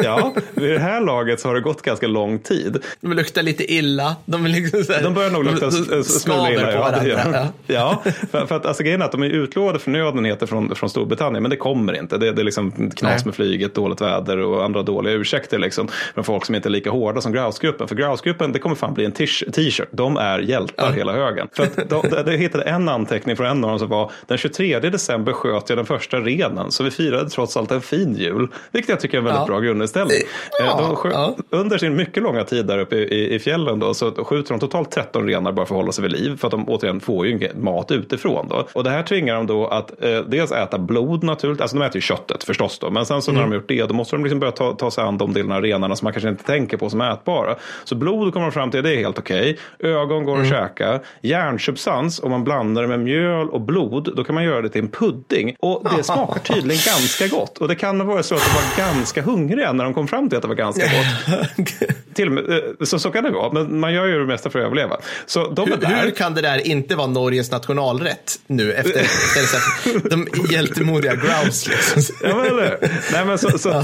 ja, 0.04 0.34
vid 0.54 0.72
det 0.72 0.80
här 0.80 1.02
laget 1.02 1.40
så 1.40 1.48
har 1.48 1.56
det 1.56 1.62
gått 1.62 1.82
ganska 1.82 2.08
lång 2.08 2.40
tid. 2.40 2.84
De 3.02 3.14
luktar 3.14 3.44
lite 3.44 3.74
illa. 3.74 4.16
De, 4.26 4.46
liksom 4.46 4.84
här, 4.90 5.04
de 5.04 5.14
börjar 5.14 5.32
nog 5.32 5.46
lukta 5.46 5.72
smula 6.04 6.52
illa. 6.52 6.72
Ja, 6.72 6.94
ja. 7.06 7.48
ja 7.68 8.02
för, 8.32 8.46
för, 8.46 8.56
att 8.56 8.66
alltså, 8.66 8.84
grejen 8.84 9.02
är 9.02 9.06
att 9.06 9.12
de 9.12 9.24
är 9.24 9.30
utlovade 9.30 9.80
förnödenheter 9.80 10.46
från, 10.46 10.76
från 10.76 10.90
Storbritannien, 10.90 11.44
men 11.44 11.50
det 11.50 11.56
kommer 11.56 12.00
inte. 12.00 12.18
Det, 12.18 12.32
det 12.32 12.42
är 12.42 12.44
liksom 12.44 12.92
knas 12.92 13.26
med 13.26 13.36
flyget, 13.36 13.76
dåligt 13.76 14.02
väder 14.02 14.38
och 14.38 14.66
andra 14.66 14.84
dåliga 14.84 15.14
ursäkter 15.14 15.60
liksom, 15.60 15.88
från 16.14 16.24
folk 16.24 16.46
som 16.46 16.56
inte 16.56 16.70
är 16.70 16.72
lika 16.72 16.92
hårda 16.92 17.22
som 17.22 17.34
Grouse-gruppen. 17.34 17.88
För 17.88 17.96
Grouse-gruppen, 17.96 18.52
det 18.52 18.60
kommer 18.60 18.76
fan 18.76 18.94
bli 18.94 19.06
en 19.06 19.12
t-shirt. 19.12 19.88
De 19.92 20.18
är 20.18 20.40
hjältar 20.40 20.86
ja. 20.88 20.92
hela 20.92 21.14
högen. 21.14 21.48
För 21.54 21.64
att 21.64 21.90
de, 21.90 22.10
de, 22.10 22.24
de 22.26 22.38
hittade 22.38 22.64
en 22.64 22.90
anteckning 22.90 23.36
från 23.36 23.48
en 23.48 23.64
av 23.64 23.70
dem 23.70 23.80
som 23.80 23.90
var 23.90 24.12
den 24.28 24.38
23 24.38 24.80
december 24.80 25.34
sköt 25.34 25.70
jag 25.70 25.78
den 25.78 25.86
första 25.86 26.20
renen, 26.20 26.72
så 26.72 26.84
vi 26.84 26.92
firade 26.92 27.30
trots 27.30 27.58
allt 27.58 27.72
en 27.72 27.82
fin 27.82 28.16
jul. 28.16 28.48
Vilket 28.72 28.90
jag 28.90 29.00
tycker 29.00 29.18
är 29.18 29.20
en 29.20 29.26
väldigt 29.26 29.42
ja. 29.42 29.46
bra 29.46 29.60
grundinställning. 29.60 30.18
Ja, 30.60 30.96
sköt, 30.96 31.14
ja. 31.14 31.38
Under 31.50 31.78
sin 31.78 31.96
mycket 31.96 32.24
långa 32.24 32.44
tid 32.44 32.66
där 32.66 32.89
uppe 32.90 33.16
i, 33.16 33.36
i 33.36 33.40
fjällen 33.40 33.80
då, 33.80 33.94
så 33.94 34.12
skjuter 34.12 34.50
de 34.50 34.60
totalt 34.60 34.92
13 34.92 35.28
renar 35.28 35.52
bara 35.52 35.66
för 35.66 35.76
att 35.76 35.82
hålla 35.82 35.92
sig 35.92 36.02
vid 36.02 36.12
liv. 36.12 36.38
För 36.38 36.48
att 36.48 36.52
de 36.52 36.70
återigen 36.70 37.00
får 37.00 37.28
ju 37.28 37.50
mat 37.56 37.92
utifrån. 37.92 38.48
Då. 38.48 38.68
Och 38.74 38.84
det 38.84 38.90
här 38.90 39.04
tvingar 39.04 39.36
dem 39.36 39.48
då 39.48 39.68
att 39.68 40.04
eh, 40.04 40.20
dels 40.28 40.52
äta 40.52 40.78
blod 40.78 41.24
naturligt, 41.24 41.62
alltså 41.62 41.78
de 41.78 41.86
äter 41.86 41.96
ju 41.96 42.02
köttet 42.02 42.44
förstås 42.44 42.80
då. 42.80 42.90
Men 42.90 43.06
sen 43.06 43.22
så 43.22 43.32
mm. 43.32 43.42
när 43.42 43.48
de 43.48 43.52
har 43.52 43.56
gjort 43.56 43.68
det, 43.68 43.86
då 43.86 43.94
måste 43.94 44.16
de 44.16 44.24
liksom 44.24 44.40
börja 44.40 44.52
ta, 44.52 44.74
ta 44.74 44.92
sig 44.92 45.04
an 45.04 45.18
de 45.18 45.34
delarna 45.34 45.56
av 45.56 45.62
renarna 45.62 45.96
som 45.96 46.06
man 46.06 46.14
kanske 46.14 46.30
inte 46.30 46.44
tänker 46.44 46.78
på 46.78 46.90
som 46.90 47.02
ätbara. 47.02 47.56
Så 47.84 47.96
blod 47.96 48.34
kommer 48.34 48.46
de 48.46 48.52
fram 48.52 48.72
till, 48.72 48.84
det 48.84 48.94
är 48.94 48.98
helt 48.98 49.20
okej. 49.20 49.58
Okay. 49.80 49.92
Ögon 49.92 50.26
går 50.26 50.36
mm. 50.36 50.44
att 50.44 50.50
käka. 50.50 51.00
Järnsubstans, 51.22 52.20
om 52.24 52.32
man 52.32 52.44
blandar 52.44 52.82
det 52.82 52.88
med 52.88 53.00
mjöl 53.00 53.50
och 53.50 53.62
blod, 53.62 54.14
då 54.16 54.24
kan 54.24 54.36
man 54.36 54.44
göra 54.44 54.62
det 54.62 54.70
till 54.70 54.82
en 54.82 54.90
pudding. 54.90 55.56
Och 55.60 55.84
det 55.98 56.04
smakar 56.14 56.40
tydligen 56.40 56.82
ganska 56.86 57.28
gott. 57.28 57.58
Och 57.58 57.68
det 57.68 57.76
kan 57.76 58.00
ha 58.00 58.08
varit 58.08 58.26
så 58.26 58.36
att 58.36 58.42
de 58.42 58.82
var 58.82 58.94
ganska 58.94 59.22
hungriga 59.22 59.74
när 59.74 59.84
de 59.84 59.94
kom 59.94 60.08
fram 60.08 60.30
till 60.30 60.38
att 60.38 60.42
det 60.42 60.48
var 60.48 60.56
ganska 60.56 60.84
gott. 60.84 61.68
till 62.14 62.30
med, 62.30 62.50
eh, 62.50 62.60
så, 62.82 63.00
så 63.00 63.12
kan 63.12 63.24
det 63.24 63.32
vara, 63.32 63.52
men 63.54 63.80
man 63.80 63.94
gör 63.94 64.06
ju 64.06 64.20
det 64.20 64.26
mesta 64.26 64.50
för 64.50 64.60
att 64.60 64.66
överleva. 64.66 64.98
Så 65.26 65.50
de 65.50 65.72
hur, 65.72 66.04
hur 66.04 66.12
kan 66.12 66.34
det 66.34 66.42
där 66.42 66.68
inte 66.68 66.96
vara 66.96 67.08
Norges 67.08 67.52
nationalrätt 67.52 68.40
nu 68.48 68.74
efter, 68.74 69.00
efter 69.00 70.10
de 70.10 70.28
hjältemodiga 70.52 71.16
grouse? 71.16 71.70
Liksom. 71.70 72.16
ja, 72.24 72.36
men 72.36 72.46
eller 72.46 72.78
Nej, 73.14 73.26
men 73.26 73.38
så, 73.38 73.58
så. 73.58 73.70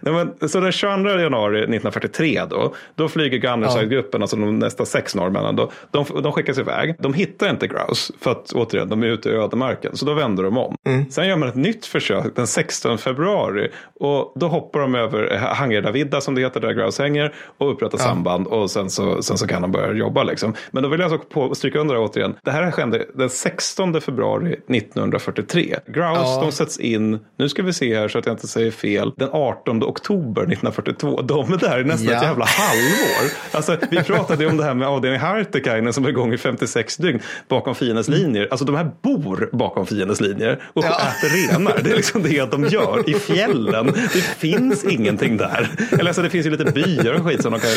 Nej, 0.00 0.14
men, 0.14 0.48
så 0.48 0.60
den 0.60 0.72
22 0.72 1.08
januari 1.08 1.58
1943 1.58 2.42
då, 2.50 2.74
då 2.94 3.08
flyger 3.08 3.38
Gunnerside-gruppen, 3.38 4.20
ja. 4.20 4.24
alltså 4.24 4.36
de 4.36 4.58
nästa 4.58 4.84
sex 4.84 5.14
norrmännen, 5.14 5.56
då, 5.56 5.70
de, 5.90 6.04
de 6.22 6.32
skickas 6.32 6.58
iväg. 6.58 6.94
De 6.98 7.14
hittar 7.14 7.50
inte 7.50 7.66
grouse 7.66 8.12
för 8.20 8.30
att 8.30 8.52
återigen, 8.52 8.88
de 8.88 9.02
är 9.02 9.06
ute 9.06 9.28
i 9.28 9.32
ödemarken. 9.32 9.96
Så 9.96 10.06
då 10.06 10.14
vänder 10.14 10.42
de 10.42 10.58
om. 10.58 10.76
Mm. 10.86 11.10
Sen 11.10 11.28
gör 11.28 11.36
man 11.36 11.48
ett 11.48 11.54
nytt 11.54 11.86
försök 11.86 12.36
den 12.36 12.46
16 12.46 12.98
februari 12.98 13.68
och 14.00 14.32
då 14.36 14.48
hoppar 14.48 14.80
de 14.80 14.94
över 14.94 15.36
Hangerdavidda 15.36 16.20
som 16.20 16.34
det 16.34 16.40
heter 16.40 16.60
där 16.60 16.72
grouse 16.72 17.02
hänger 17.02 17.34
och 17.58 17.72
upprättar 17.72 17.98
ja. 17.98 18.04
samband 18.04 18.46
och 18.46 18.70
sen 18.70 18.90
så, 18.90 19.22
sen 19.22 19.38
så 19.38 19.46
kan 19.46 19.62
de 19.62 19.72
börja 19.72 19.92
jobba 19.92 20.22
liksom. 20.22 20.54
Men 20.70 20.82
då 20.82 20.88
vill 20.88 21.00
jag 21.00 21.12
alltså 21.12 21.28
på, 21.28 21.54
stryka 21.54 21.78
under 21.78 21.98
återigen. 21.98 22.34
Det 22.44 22.50
här 22.50 22.62
hände 22.62 23.06
den 23.14 23.30
16 23.30 24.00
februari 24.00 24.52
1943. 24.52 25.76
Grouse 25.86 26.20
ja. 26.22 26.40
de 26.42 26.52
sätts 26.52 26.78
in, 26.78 27.18
nu 27.38 27.48
ska 27.48 27.62
vi 27.62 27.72
se 27.72 27.98
här 27.98 28.08
så 28.08 28.18
att 28.18 28.26
jag 28.26 28.32
inte 28.32 28.48
säger 28.48 28.70
fel, 28.70 29.12
den 29.16 29.28
18 29.32 29.82
oktober 29.82 30.42
1942. 30.42 31.22
De 31.22 31.52
är 31.52 31.56
där 31.56 31.80
i 31.80 31.84
nästan 31.84 32.12
ja. 32.12 32.16
ett 32.16 32.22
jävla 32.22 32.44
halvår. 32.44 33.32
Alltså, 33.52 33.76
vi 33.90 34.02
pratade 34.04 34.44
ju 34.44 34.50
om 34.50 34.56
det 34.56 34.64
här 34.64 34.74
med 34.74 34.88
avdelning 34.88 35.20
Hartekainen 35.20 35.92
som 35.92 36.02
var 36.02 36.10
igång 36.10 36.32
i 36.32 36.38
56 36.38 36.96
dygn 36.96 37.20
bakom 37.48 37.74
fiendens 37.74 38.08
linjer. 38.08 38.48
Alltså 38.50 38.64
de 38.64 38.76
här 38.76 38.90
bor 39.02 39.50
bakom 39.52 39.86
fiendens 39.86 40.20
linjer 40.20 40.62
och 40.72 40.84
ja. 40.84 40.90
äter 40.90 41.28
renar. 41.28 41.80
Det 41.84 41.90
är 41.90 41.96
liksom 41.96 42.22
det 42.22 42.50
de 42.50 42.64
gör 42.64 43.10
i 43.10 43.14
fjällen. 43.14 43.86
Det 43.86 44.20
finns 44.20 44.84
ingenting 44.84 45.36
där. 45.36 45.70
Eller 45.92 46.06
alltså 46.06 46.22
det 46.22 46.30
finns 46.30 46.46
ju 46.46 46.50
lite 46.50 46.64
byar 46.64 47.12
och 47.12 47.20
skit 47.28 47.42
som 47.42 47.52
de 47.52 47.60
kan 47.60 47.70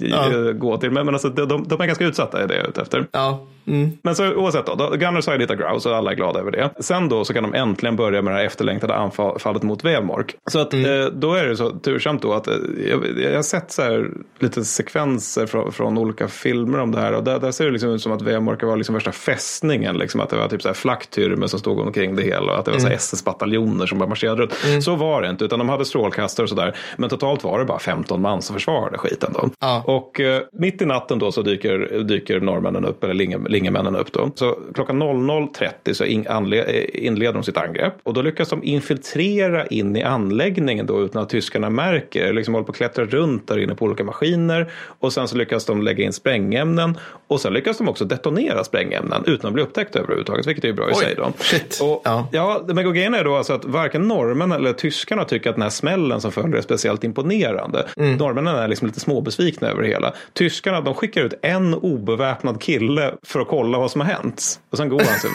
ja. 0.00 0.52
gå 0.52 0.76
till. 0.76 0.90
Men, 0.90 1.06
men 1.06 1.14
alltså, 1.14 1.28
de, 1.28 1.68
de 1.68 1.80
är 1.80 1.86
ganska 1.86 2.04
utsatta 2.04 2.44
i 2.44 2.46
det 2.46 2.54
jag 2.54 2.64
är 2.64 2.68
ute 2.68 2.82
efter. 2.82 3.06
Ja. 3.12 3.46
Mm. 3.66 3.90
Men 4.02 4.14
så 4.14 4.34
oavsett 4.34 4.66
då, 4.66 4.90
Gunners 4.96 5.26
har 5.26 5.38
hittat 5.38 5.58
Grouse 5.58 5.88
och 5.88 5.96
alla 5.96 6.10
är 6.10 6.14
glada 6.14 6.40
över 6.40 6.50
det. 6.50 6.70
Sen 6.80 7.08
då 7.08 7.24
så 7.24 7.34
kan 7.34 7.42
de 7.42 7.54
äntligen 7.54 7.96
börja 7.96 8.22
med 8.22 8.34
det 8.34 8.38
här 8.38 8.46
efterlängtade 8.46 8.94
anfallet 8.94 9.62
mot 9.62 9.84
Vemork. 9.84 10.34
Så 10.46 10.58
att 10.58 10.72
mm. 10.72 11.02
eh, 11.02 11.06
då 11.06 11.34
är 11.34 11.46
det 11.46 11.56
så 11.56 11.70
tursamt 11.70 12.22
då 12.22 12.32
att 12.32 12.48
eh, 12.48 12.54
jag, 12.90 13.20
jag, 13.20 13.34
har 13.34 13.42
sett 13.42 13.72
så 13.72 13.82
här 13.82 14.10
lite 14.38 14.64
sekvenser 14.64 15.46
från, 15.46 15.72
från 15.72 15.98
olika 15.98 16.28
filmer 16.28 16.78
om 16.78 16.92
det 16.92 17.00
här 17.00 17.12
och 17.12 17.24
där, 17.24 17.38
där 17.38 17.50
ser 17.50 17.64
det 17.64 17.70
liksom 17.70 17.90
ut 17.90 18.02
som 18.02 18.12
att 18.12 18.22
Vemork 18.22 18.62
var 18.62 18.76
liksom 18.76 18.94
värsta 18.94 19.12
fästningen. 19.12 19.98
Liksom 19.98 20.20
att 20.20 20.30
det 20.30 20.36
var 20.36 20.48
typ 20.48 20.62
så 20.62 20.68
här 20.68 20.74
flacktyrmer 20.74 21.46
som 21.46 21.58
stod 21.58 21.80
omkring 21.80 22.16
det 22.16 22.22
hela 22.22 22.52
och 22.52 22.58
att 22.58 22.64
det 22.64 22.70
var 22.70 22.78
mm. 22.78 22.92
SS-bataljoner 22.92 23.86
som 23.86 23.98
bara 23.98 24.08
marscherade 24.08 24.42
runt. 24.42 24.64
Mm. 24.66 24.82
Så 24.82 24.94
var 24.94 25.22
det 25.22 25.30
inte, 25.30 25.44
utan 25.44 25.58
de 25.58 25.68
hade 25.68 25.84
strålkastare 25.84 26.44
och 26.44 26.48
sådär. 26.48 26.76
Men 26.96 27.10
totalt 27.10 27.44
var 27.44 27.58
det 27.58 27.64
bara 27.64 27.78
15 27.78 28.22
man 28.22 28.42
som 28.42 28.54
försvarade 28.54 28.91
skiten 28.98 29.32
då. 29.34 29.50
Ja. 29.60 29.82
Och 29.86 30.20
eh, 30.20 30.42
mitt 30.52 30.82
i 30.82 30.86
natten 30.86 31.18
då 31.18 31.32
så 31.32 31.42
dyker, 31.42 32.04
dyker 32.04 32.40
norrmännen 32.40 32.84
upp, 32.84 33.04
eller 33.04 33.14
linge, 33.14 33.38
lingemännen 33.48 33.96
upp 33.96 34.12
då. 34.12 34.30
Så 34.34 34.58
klockan 34.74 35.02
00.30 35.02 35.92
så 35.92 36.04
in, 36.04 36.26
eh, 36.26 37.04
inleder 37.06 37.32
de 37.32 37.42
sitt 37.42 37.56
angrepp 37.56 37.94
och 38.02 38.14
då 38.14 38.22
lyckas 38.22 38.48
de 38.48 38.64
infiltrera 38.64 39.66
in 39.66 39.96
i 39.96 40.02
anläggningen 40.02 40.86
då 40.86 41.00
utan 41.02 41.22
att 41.22 41.28
tyskarna 41.28 41.70
märker. 41.70 42.32
Liksom 42.32 42.54
håller 42.54 42.64
på 42.64 42.70
att 42.70 42.76
klättra 42.76 43.04
runt 43.04 43.48
där 43.48 43.58
inne 43.58 43.74
på 43.74 43.84
olika 43.84 44.04
maskiner 44.04 44.72
och 44.98 45.12
sen 45.12 45.28
så 45.28 45.36
lyckas 45.36 45.64
de 45.64 45.82
lägga 45.82 46.04
in 46.04 46.12
sprängämnen 46.12 46.98
och 47.26 47.40
sen 47.40 47.52
lyckas 47.52 47.78
de 47.78 47.88
också 47.88 48.04
detonera 48.04 48.64
sprängämnen 48.64 49.24
utan 49.26 49.48
att 49.48 49.54
bli 49.54 49.62
upptäckta 49.62 49.98
överhuvudtaget, 49.98 50.46
vilket 50.46 50.64
är 50.64 50.72
bra 50.72 50.88
i 50.90 50.92
Oj, 50.92 51.04
sig 51.04 51.14
då. 51.14 51.32
Shit. 51.38 51.78
Och, 51.82 52.02
ja. 52.04 52.28
ja, 52.32 52.60
men 52.66 52.94
grejen 52.94 53.14
är 53.14 53.24
då 53.24 53.36
alltså 53.36 53.52
att 53.52 53.64
varken 53.64 54.08
norrmännen 54.08 54.58
eller 54.58 54.72
tyskarna 54.72 55.24
tycker 55.24 55.50
att 55.50 55.56
den 55.56 55.62
här 55.62 55.70
smällen 55.70 56.20
som 56.20 56.32
följer 56.32 56.56
är 56.56 56.62
speciellt 56.62 57.04
imponerande. 57.04 57.86
Mm. 57.96 58.16
Norrmännen 58.16 58.56
är 58.56 58.68
liksom 58.82 58.86
lite 58.86 59.00
småbesvikna 59.00 59.68
över 59.68 59.82
det 59.82 59.88
hela. 59.88 60.12
Tyskarna 60.32 60.80
de 60.80 60.94
skickar 60.94 61.24
ut 61.24 61.34
en 61.42 61.74
obeväpnad 61.74 62.60
kille 62.62 63.14
för 63.22 63.40
att 63.40 63.48
kolla 63.48 63.78
vad 63.78 63.90
som 63.90 64.00
har 64.00 64.08
hänt. 64.08 64.60
Och 64.70 64.78
sen 64.78 64.88
går 64.88 64.98
han 65.00 65.18
sin 65.18 65.30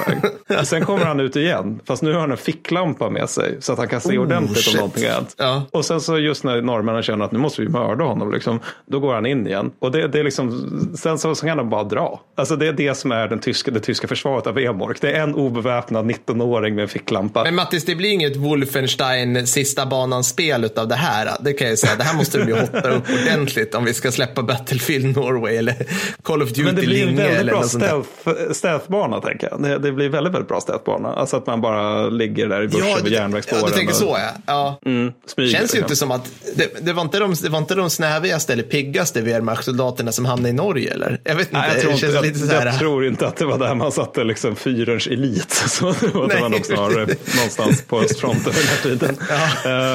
väg. 0.48 0.66
sen 0.66 0.86
kommer 0.86 1.06
han 1.06 1.20
ut 1.20 1.36
igen. 1.36 1.80
Fast 1.86 2.04
nu 2.04 2.14
har 2.14 2.20
han 2.20 2.32
en 2.32 2.38
ficklampa 2.38 3.10
med 3.10 3.30
sig. 3.30 3.58
Så 3.60 3.74
att 3.74 3.80
han 3.80 3.88
kan 3.88 4.02
se 4.02 4.18
oh, 4.18 4.24
ordentligt 4.24 4.58
shit. 4.58 4.74
om 4.74 4.78
någonting 4.78 5.06
har 5.06 5.14
hänt. 5.14 5.36
Ja. 5.38 5.66
Och 5.72 5.86
sen 5.86 6.02
så 6.02 6.20
just 6.20 6.44
när 6.44 6.62
norrmännen 6.62 7.04
känner 7.04 7.26
att 7.26 7.32
nu 7.32 7.40
måste 7.40 7.62
vi 7.62 7.70
mörda 7.70 8.04
honom. 8.04 8.32
Liksom, 8.32 8.60
då 8.86 9.00
går 9.00 9.14
han 9.14 9.26
in 9.26 9.48
igen. 9.48 9.72
Och 9.80 9.92
det, 9.92 10.08
det 10.08 10.20
är 10.20 10.24
liksom, 10.24 10.70
sen 10.98 11.20
så, 11.20 11.36
så 11.36 11.46
kan 11.46 11.58
han 11.58 11.70
bara 11.70 11.84
dra. 11.84 12.22
Alltså 12.36 12.56
det 12.56 12.68
är 12.68 12.74
det 12.74 12.98
som 12.98 13.12
är 13.12 13.28
den 13.28 13.40
tyska, 13.40 13.72
det 13.72 13.80
tyska 13.80 14.08
försvaret 14.08 14.48
av 14.48 14.58
Emork. 14.58 15.02
Det 15.02 15.12
är 15.12 15.24
en 15.24 15.36
obeväpnad 15.36 16.12
19-åring 16.12 16.76
med 16.76 16.82
en 16.82 16.90
ficklampa. 16.90 17.44
Men 17.44 17.56
Mattis, 17.56 17.86
det 17.86 17.96
blir 17.96 18.10
inget 18.10 18.36
Wolfenstein 18.36 19.48
sista 19.48 19.86
banan 19.86 20.24
spel 20.24 20.70
av 20.76 20.88
det 20.88 20.96
här. 20.96 21.30
Det 21.40 21.54
kan 21.54 21.68
jag 21.68 21.80
säga. 21.80 21.96
Det 21.96 22.04
här 22.04 22.18
måste 22.18 22.38
du 22.38 22.46
bli 22.46 22.60
hot 22.60 22.72
stötta 22.82 22.90
upp 22.90 23.10
ordentligt 23.10 23.37
om 23.76 23.86
vi 23.86 23.94
ska 23.94 24.12
släppa 24.12 24.44
Battlefield 24.44 25.16
Norway 25.16 25.56
eller 25.56 25.76
Call 26.24 26.42
of 26.44 26.50
Duty 26.50 26.64
Men 26.64 26.76
det 26.76 26.82
blir 26.82 27.08
en 27.08 27.16
väldigt 27.16 27.46
bra 27.54 27.62
stealth- 27.64 28.54
stealthbana 28.54 29.22
tänker 29.22 29.50
jag. 29.52 29.64
Det, 29.64 29.78
det 29.80 29.92
blir 29.92 30.10
väldigt, 30.10 30.34
väldigt 30.34 30.48
bra 30.50 30.62
stealthbana. 30.62 31.14
Alltså 31.14 31.38
att 31.38 31.48
man 31.48 31.62
bara 31.62 32.10
ligger 32.10 32.48
där 32.48 32.62
i 32.64 32.68
bushen 32.68 32.88
Ja, 32.90 32.98
vid 33.04 33.14
järnvägsspåren. 33.14 33.62
ja, 33.64 33.70
du 33.70 33.74
tänker 33.76 33.94
och- 33.94 33.98
så 34.00 34.18
ja. 34.20 34.30
ja. 34.46 34.90
Mm, 34.92 35.12
smyger, 35.28 35.52
Känns 35.52 35.62
ju 35.62 35.64
liksom. 35.64 35.80
inte 35.84 35.96
som 35.96 36.12
att 36.12 36.32
det, 36.56 36.86
det, 36.86 36.94
var 36.94 37.02
inte 37.02 37.20
de, 37.20 37.34
det 37.44 37.50
var 37.50 37.58
inte 37.60 37.76
de 37.76 37.90
snävigaste 37.90 38.54
eller 38.54 38.64
piggaste 38.64 39.22
Wehrmacht-soldaterna 39.22 40.12
som 40.12 40.26
hamnade 40.26 40.50
i 40.50 40.54
Norge 40.54 40.94
eller? 40.94 41.20
Jag 41.24 41.36
vet 41.36 41.48
inte. 41.48 41.60
Nej, 41.60 41.70
jag, 41.74 41.82
tror 41.82 41.94
inte, 41.94 42.06
jag, 42.46 42.60
här. 42.60 42.66
jag 42.66 42.80
tror 42.80 43.06
inte 43.06 43.28
att 43.28 43.36
det 43.38 43.46
var 43.46 43.58
där 43.58 43.76
man 43.76 43.92
satte 43.92 44.24
liksom 44.24 44.56
fyrens 44.56 45.08
elit. 45.08 45.52
Så 45.68 45.94
det 46.02 46.08
var 46.14 46.28
Nej. 46.28 46.42
man 46.42 46.52
nog 46.52 46.66
snarare 46.66 47.08
någonstans 47.36 47.82
på 47.82 48.00
östfronten 48.00 48.54
den 48.54 48.68
här 48.68 48.84
tiden. 48.84 49.18
Eh, 49.66 49.94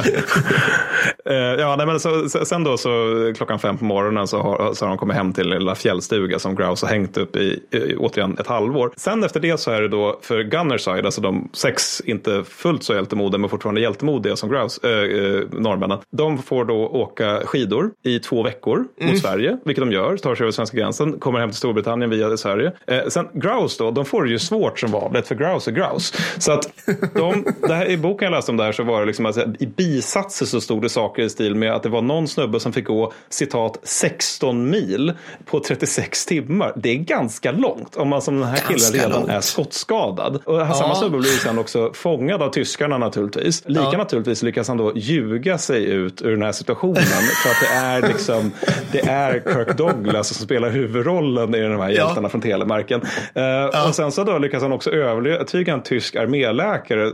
eh, 1.35 1.61
ja, 1.61 1.76
nej, 1.76 1.87
men 1.87 2.00
så- 2.00 2.28
sen 2.28 2.64
då 2.64 2.78
så 2.78 2.88
klockan 3.35 3.59
fem 3.59 3.79
på 3.79 3.85
morgonen 3.85 4.27
så 4.27 4.38
har, 4.38 4.75
så 4.75 4.85
har 4.85 4.88
de 4.88 4.99
kommit 4.99 5.16
hem 5.16 5.33
till 5.33 5.49
lilla 5.49 5.75
fjällstuga 5.75 6.38
som 6.38 6.55
Grouse 6.55 6.87
har 6.87 6.92
hängt 6.92 7.16
upp 7.16 7.37
i, 7.37 7.62
i 7.71 7.97
återigen 7.97 8.38
ett 8.38 8.47
halvår. 8.47 8.92
Sen 8.97 9.25
efter 9.25 9.40
det 9.40 9.61
så 9.61 9.71
är 9.71 9.83
det 9.83 9.88
då 9.88 10.18
för 10.23 10.42
Gunnerside, 10.42 11.05
alltså 11.05 11.21
de 11.21 11.51
sex 11.53 12.01
inte 12.01 12.45
fullt 12.45 12.83
så 12.83 12.95
hjältemodiga 12.95 13.38
men 13.38 13.51
fortfarande 13.51 13.81
hjältemodiga 13.81 14.37
som 14.37 14.51
Grouse, 14.51 14.81
äh, 14.83 15.61
norrmännen. 15.61 15.99
De 16.11 16.38
får 16.38 16.64
då 16.64 16.75
åka 16.75 17.40
skidor 17.45 17.90
i 18.03 18.18
två 18.18 18.42
veckor 18.42 18.85
mot 19.01 19.18
Sverige, 19.18 19.59
vilket 19.64 19.85
de 19.85 19.92
gör, 19.92 20.16
tar 20.16 20.35
sig 20.35 20.45
över 20.45 20.53
svenska 20.53 20.77
gränsen, 20.77 21.21
kommer 21.21 21.38
hem 21.38 21.51
till 21.51 21.59
Storbritannien 21.59 22.11
via 22.11 22.37
Sverige. 22.37 22.73
Eh, 22.87 23.07
sen 23.09 23.29
Grouse 23.33 23.85
då, 23.85 23.90
de 23.90 24.05
får 24.05 24.25
det 24.25 24.31
ju 24.31 24.38
svårt 24.38 24.79
som 24.79 24.90
vanligt 24.90 25.29
för 25.29 25.35
Grouse 25.35 25.71
är 25.71 25.75
Grouse. 25.75 26.14
Så 26.38 26.53
att 26.53 26.73
de, 27.14 27.45
det 27.68 27.75
här, 27.75 27.88
i 27.90 27.97
boken 27.97 28.27
jag 28.27 28.37
läste 28.37 28.51
om 28.51 28.57
det 28.57 28.64
här 28.64 28.73
så 28.73 28.83
var 28.83 29.01
det 29.01 29.07
liksom 29.07 29.27
att 29.27 29.37
i 29.37 29.66
bisatser 29.66 30.47
så 30.47 30.61
stod 30.61 30.83
det 30.83 30.88
saker 30.88 31.23
i 31.23 31.31
stil 31.31 31.55
med 31.55 31.73
att 31.73 31.83
det 31.83 31.88
var 31.88 32.03
någon 32.03 32.29
snubbe 32.29 32.61
som 32.61 32.73
fick 32.73 32.85
gå 32.85 33.12
citat 33.28 33.78
16 33.82 34.70
mil 34.70 35.12
på 35.46 35.61
36 35.61 36.26
timmar. 36.26 36.72
Det 36.76 36.90
är 36.90 36.96
ganska 36.96 37.52
långt 37.52 37.96
om 37.96 38.08
man 38.08 38.22
som 38.22 38.40
den 38.40 38.48
här 38.48 38.56
killen 38.56 38.70
Ganska 38.78 38.98
redan 38.98 39.11
långt. 39.12 39.28
är 39.30 39.40
skottskadad. 39.40 40.40
Och 40.44 40.61
Ja. 40.61 40.74
samma 40.74 40.94
snubbe 40.94 41.18
blir 41.18 41.30
sen 41.30 41.58
också 41.58 41.92
fångad 41.94 42.42
av 42.42 42.48
tyskarna 42.50 42.98
naturligtvis. 42.98 43.62
Lika 43.66 43.82
Ja. 43.92 43.98
naturligtvis 43.98 44.42
lyckas 44.42 44.68
han 44.68 44.76
då 44.76 44.92
ljuga 44.96 45.58
sig 45.58 45.85
ut 45.85 46.22
ur 46.22 46.30
den 46.30 46.42
här 46.42 46.52
situationen. 46.52 46.94
för 47.42 47.50
att 47.50 47.61
det 47.61 47.76
är 47.76 48.08
liksom, 48.12 48.52
det 48.92 49.00
är 49.00 49.32
Kirk 49.54 49.76
Douglas 49.76 50.28
som 50.28 50.44
spelar 50.46 50.70
huvudrollen 50.70 51.54
i 51.54 51.61
de 51.62 51.80
här 51.80 51.88
hjältarna 51.90 52.28
från 52.28 52.40
Telemarken. 52.40 53.00
Eh, 53.35 53.87
Och 53.88 53.94
sen 53.94 54.12
så 54.12 54.24
då 54.24 54.38
lyckas 54.38 54.62
han 54.62 54.72
också 54.72 54.90
övertyga 54.90 55.72
en 55.72 55.82
tysk 55.82 56.16
arméläkare 56.16 57.11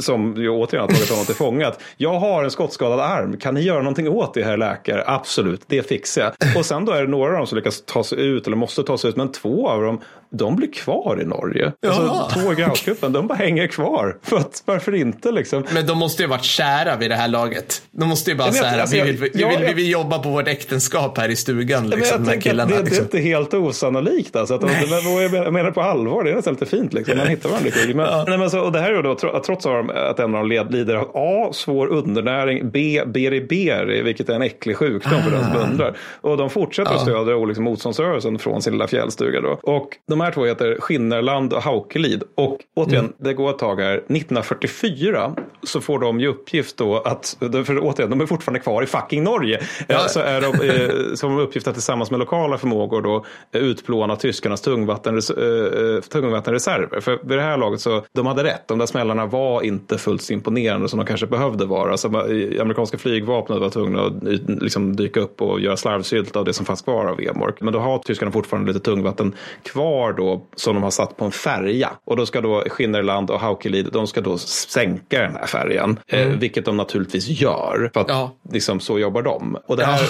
som 0.00 0.34
ju 0.36 0.48
återigen 0.48 0.80
har 0.88 0.88
tagit 0.94 1.10
honom 1.10 1.24
till 1.24 1.34
fånga. 1.34 1.66
att 1.68 1.80
Jag 1.96 2.18
har 2.20 2.44
en 2.44 2.50
skottskadad 2.50 3.00
arm, 3.00 3.36
kan 3.36 3.54
ni 3.54 3.60
göra 3.60 3.78
någonting 3.78 4.08
åt 4.08 4.34
det 4.34 4.42
här 4.44 4.56
läkare? 4.56 5.04
Absolut, 5.06 5.37
Absolut, 5.38 5.62
det 5.66 5.88
fixar 5.88 6.22
jag. 6.22 6.56
Och 6.56 6.66
sen 6.66 6.84
då 6.84 6.92
är 6.92 7.02
det 7.02 7.08
några 7.08 7.32
av 7.32 7.38
dem 7.38 7.46
som 7.46 7.56
lyckas 7.56 7.82
ta 7.86 8.04
sig 8.04 8.26
ut 8.26 8.46
eller 8.46 8.56
måste 8.56 8.82
ta 8.82 8.98
sig 8.98 9.10
ut, 9.10 9.16
men 9.16 9.32
två 9.32 9.68
av 9.68 9.82
dem 9.82 10.00
de 10.30 10.56
blir 10.56 10.72
kvar 10.72 11.18
i 11.22 11.24
Norge. 11.24 11.72
Jaha. 11.80 11.92
Alltså, 11.94 12.40
två 12.40 12.52
i 12.52 12.54
Grouse-gruppen, 12.54 13.12
de 13.12 13.26
bara 13.26 13.34
hänger 13.34 13.66
kvar. 13.66 14.16
För 14.22 14.36
att, 14.36 14.62
varför 14.64 14.94
inte 14.94 15.32
liksom? 15.32 15.64
Men 15.74 15.86
de 15.86 15.98
måste 15.98 16.22
ju 16.22 16.28
ha 16.28 16.36
varit 16.36 16.44
kära 16.44 16.96
vid 16.96 17.10
det 17.10 17.14
här 17.16 17.28
laget. 17.28 17.82
De 17.90 18.08
måste 18.08 18.30
ju 18.30 18.36
bara 18.36 18.48
vet, 18.48 18.56
säga 18.56 18.80
alltså, 18.80 18.96
vi, 18.96 19.02
vill, 19.02 19.16
vi, 19.16 19.30
ja, 19.34 19.48
vill, 19.48 19.66
vi 19.66 19.74
vill 19.74 19.90
jobba 19.90 20.18
på 20.18 20.28
vårt 20.28 20.48
äktenskap 20.48 21.18
här 21.18 21.28
i 21.28 21.36
stugan. 21.36 21.88
Men 21.88 21.98
Liksom, 21.98 22.24
jag 22.24 22.30
här 22.32 22.40
killarna. 22.40 22.70
det, 22.70 22.76
det 22.76 22.80
är 22.80 22.84
liksom. 22.84 23.04
inte 23.04 23.18
helt 23.18 23.54
osannolikt. 23.54 24.36
Alltså, 24.36 24.54
att 24.54 24.60
de, 24.60 24.66
Nej. 24.66 25.28
men 25.30 25.42
jag 25.42 25.52
menar 25.52 25.70
på 25.70 25.80
allvar, 25.82 26.24
det 26.24 26.30
är 26.30 26.34
nästan 26.34 26.54
lite 26.54 26.66
fint. 26.66 26.92
Liksom. 26.92 27.18
Man 27.18 27.26
hittar 27.26 27.48
varandra. 27.48 27.70
Men, 27.94 28.24
nej, 28.28 28.38
men 28.38 28.50
så, 28.50 28.60
och 28.60 28.72
det 28.72 28.80
här 28.80 28.92
är 28.92 29.02
då 29.02 29.14
tro- 29.14 29.42
trots 29.46 29.66
att 29.66 30.18
en 30.20 30.34
av 30.34 30.48
dem 30.48 30.68
lider 30.70 30.94
av 30.94 31.10
A. 31.14 31.50
Svår 31.52 31.86
undernäring, 31.86 32.70
B. 32.70 33.02
Beriberi, 33.06 34.02
vilket 34.02 34.28
är 34.28 34.34
en 34.34 34.42
äcklig 34.42 34.76
sjukdom 34.76 35.22
för 35.22 35.30
den 35.30 35.44
som 35.44 35.56
undrar. 35.56 35.96
Och 36.20 36.36
de 36.36 36.50
fortsätter 36.50 36.94
att 36.94 37.00
stödja 37.00 37.36
liksom, 37.44 37.64
motståndsrörelsen 37.64 38.38
från 38.38 38.62
sin 38.62 38.72
lilla 38.72 38.86
fjällstuga. 38.86 39.40
Då. 39.40 39.58
Och 39.62 39.88
de 40.08 40.17
här 40.20 40.32
två 40.32 40.44
heter 40.44 40.76
Skinnerland 40.80 41.52
och 41.52 41.62
Haukelid. 41.62 42.22
Och 42.34 42.58
återigen, 42.74 43.12
det 43.18 43.34
går 43.34 43.50
ett 43.50 43.58
tag 43.58 43.80
här. 43.80 43.94
1944 43.94 45.34
så 45.62 45.80
får 45.80 45.98
de 45.98 46.20
ju 46.20 46.26
uppgift 46.26 46.76
då 46.76 46.98
att, 46.98 47.36
för 47.40 47.78
återigen, 47.78 48.10
de 48.10 48.20
är 48.20 48.26
fortfarande 48.26 48.60
kvar 48.60 48.82
i 48.82 48.86
fucking 48.86 49.24
Norge. 49.24 49.60
Ja. 49.86 49.98
Så 50.08 50.20
är 50.20 50.40
de, 50.40 50.46
eh, 50.68 51.14
som 51.14 51.38
uppgift 51.38 51.68
att 51.68 51.74
tillsammans 51.74 52.10
med 52.10 52.20
lokala 52.20 52.58
förmågor 52.58 53.02
då 53.02 53.24
eh, 53.52 53.60
utplåna 53.60 54.16
tyskarnas 54.16 54.60
tungvattenres, 54.60 55.30
eh, 55.30 55.94
eh, 55.94 56.00
tungvattenreserver. 56.00 57.00
För 57.00 57.18
vid 57.22 57.38
det 57.38 57.42
här 57.42 57.56
laget 57.56 57.80
så, 57.80 58.04
de 58.12 58.26
hade 58.26 58.44
rätt. 58.44 58.68
De 58.68 58.78
där 58.78 58.86
smällarna 58.86 59.26
var 59.26 59.62
inte 59.62 59.98
fullt 59.98 60.22
så 60.22 60.32
imponerande 60.32 60.88
som 60.88 60.98
de 60.98 61.06
kanske 61.06 61.26
behövde 61.26 61.64
vara. 61.64 61.96
Så 61.96 62.08
eh, 62.08 62.62
amerikanska 62.62 62.98
flygvapnet 62.98 63.58
var 63.58 63.70
tvungna 63.70 64.02
att 64.02 64.22
eh, 64.22 64.38
liksom 64.46 64.96
dyka 64.96 65.20
upp 65.20 65.42
och 65.42 65.60
göra 65.60 65.76
slarvsylt 65.76 66.36
av 66.36 66.44
det 66.44 66.52
som 66.52 66.66
fanns 66.66 66.82
kvar 66.82 67.06
av 67.06 67.20
Emork. 67.20 67.60
Men 67.60 67.72
då 67.72 67.78
har 67.78 67.98
tyskarna 67.98 68.32
fortfarande 68.32 68.72
lite 68.72 68.84
tungvatten 68.84 69.34
kvar 69.62 70.07
då 70.12 70.46
som 70.56 70.74
de 70.74 70.82
har 70.82 70.90
satt 70.90 71.16
på 71.16 71.24
en 71.24 71.30
färja. 71.32 71.90
Och 72.04 72.16
då 72.16 72.26
ska 72.26 72.40
då 72.40 72.64
Skinnerland 72.68 73.30
och 73.30 73.40
Haukelid, 73.40 73.88
de 73.92 74.06
ska 74.06 74.20
då 74.20 74.38
sänka 74.38 75.20
den 75.22 75.34
här 75.36 75.46
färjan. 75.46 75.98
Eh, 76.06 76.26
vilket 76.26 76.64
de 76.64 76.76
naturligtvis 76.76 77.28
gör. 77.28 77.90
För 77.94 78.00
att 78.00 78.08
Ja. 78.08 78.32
liksom, 78.52 78.80
så 78.80 78.98
jobbar 78.98 79.22
de. 79.22 79.56
Och 79.66 79.76
det 79.76 79.84
här 79.84 80.00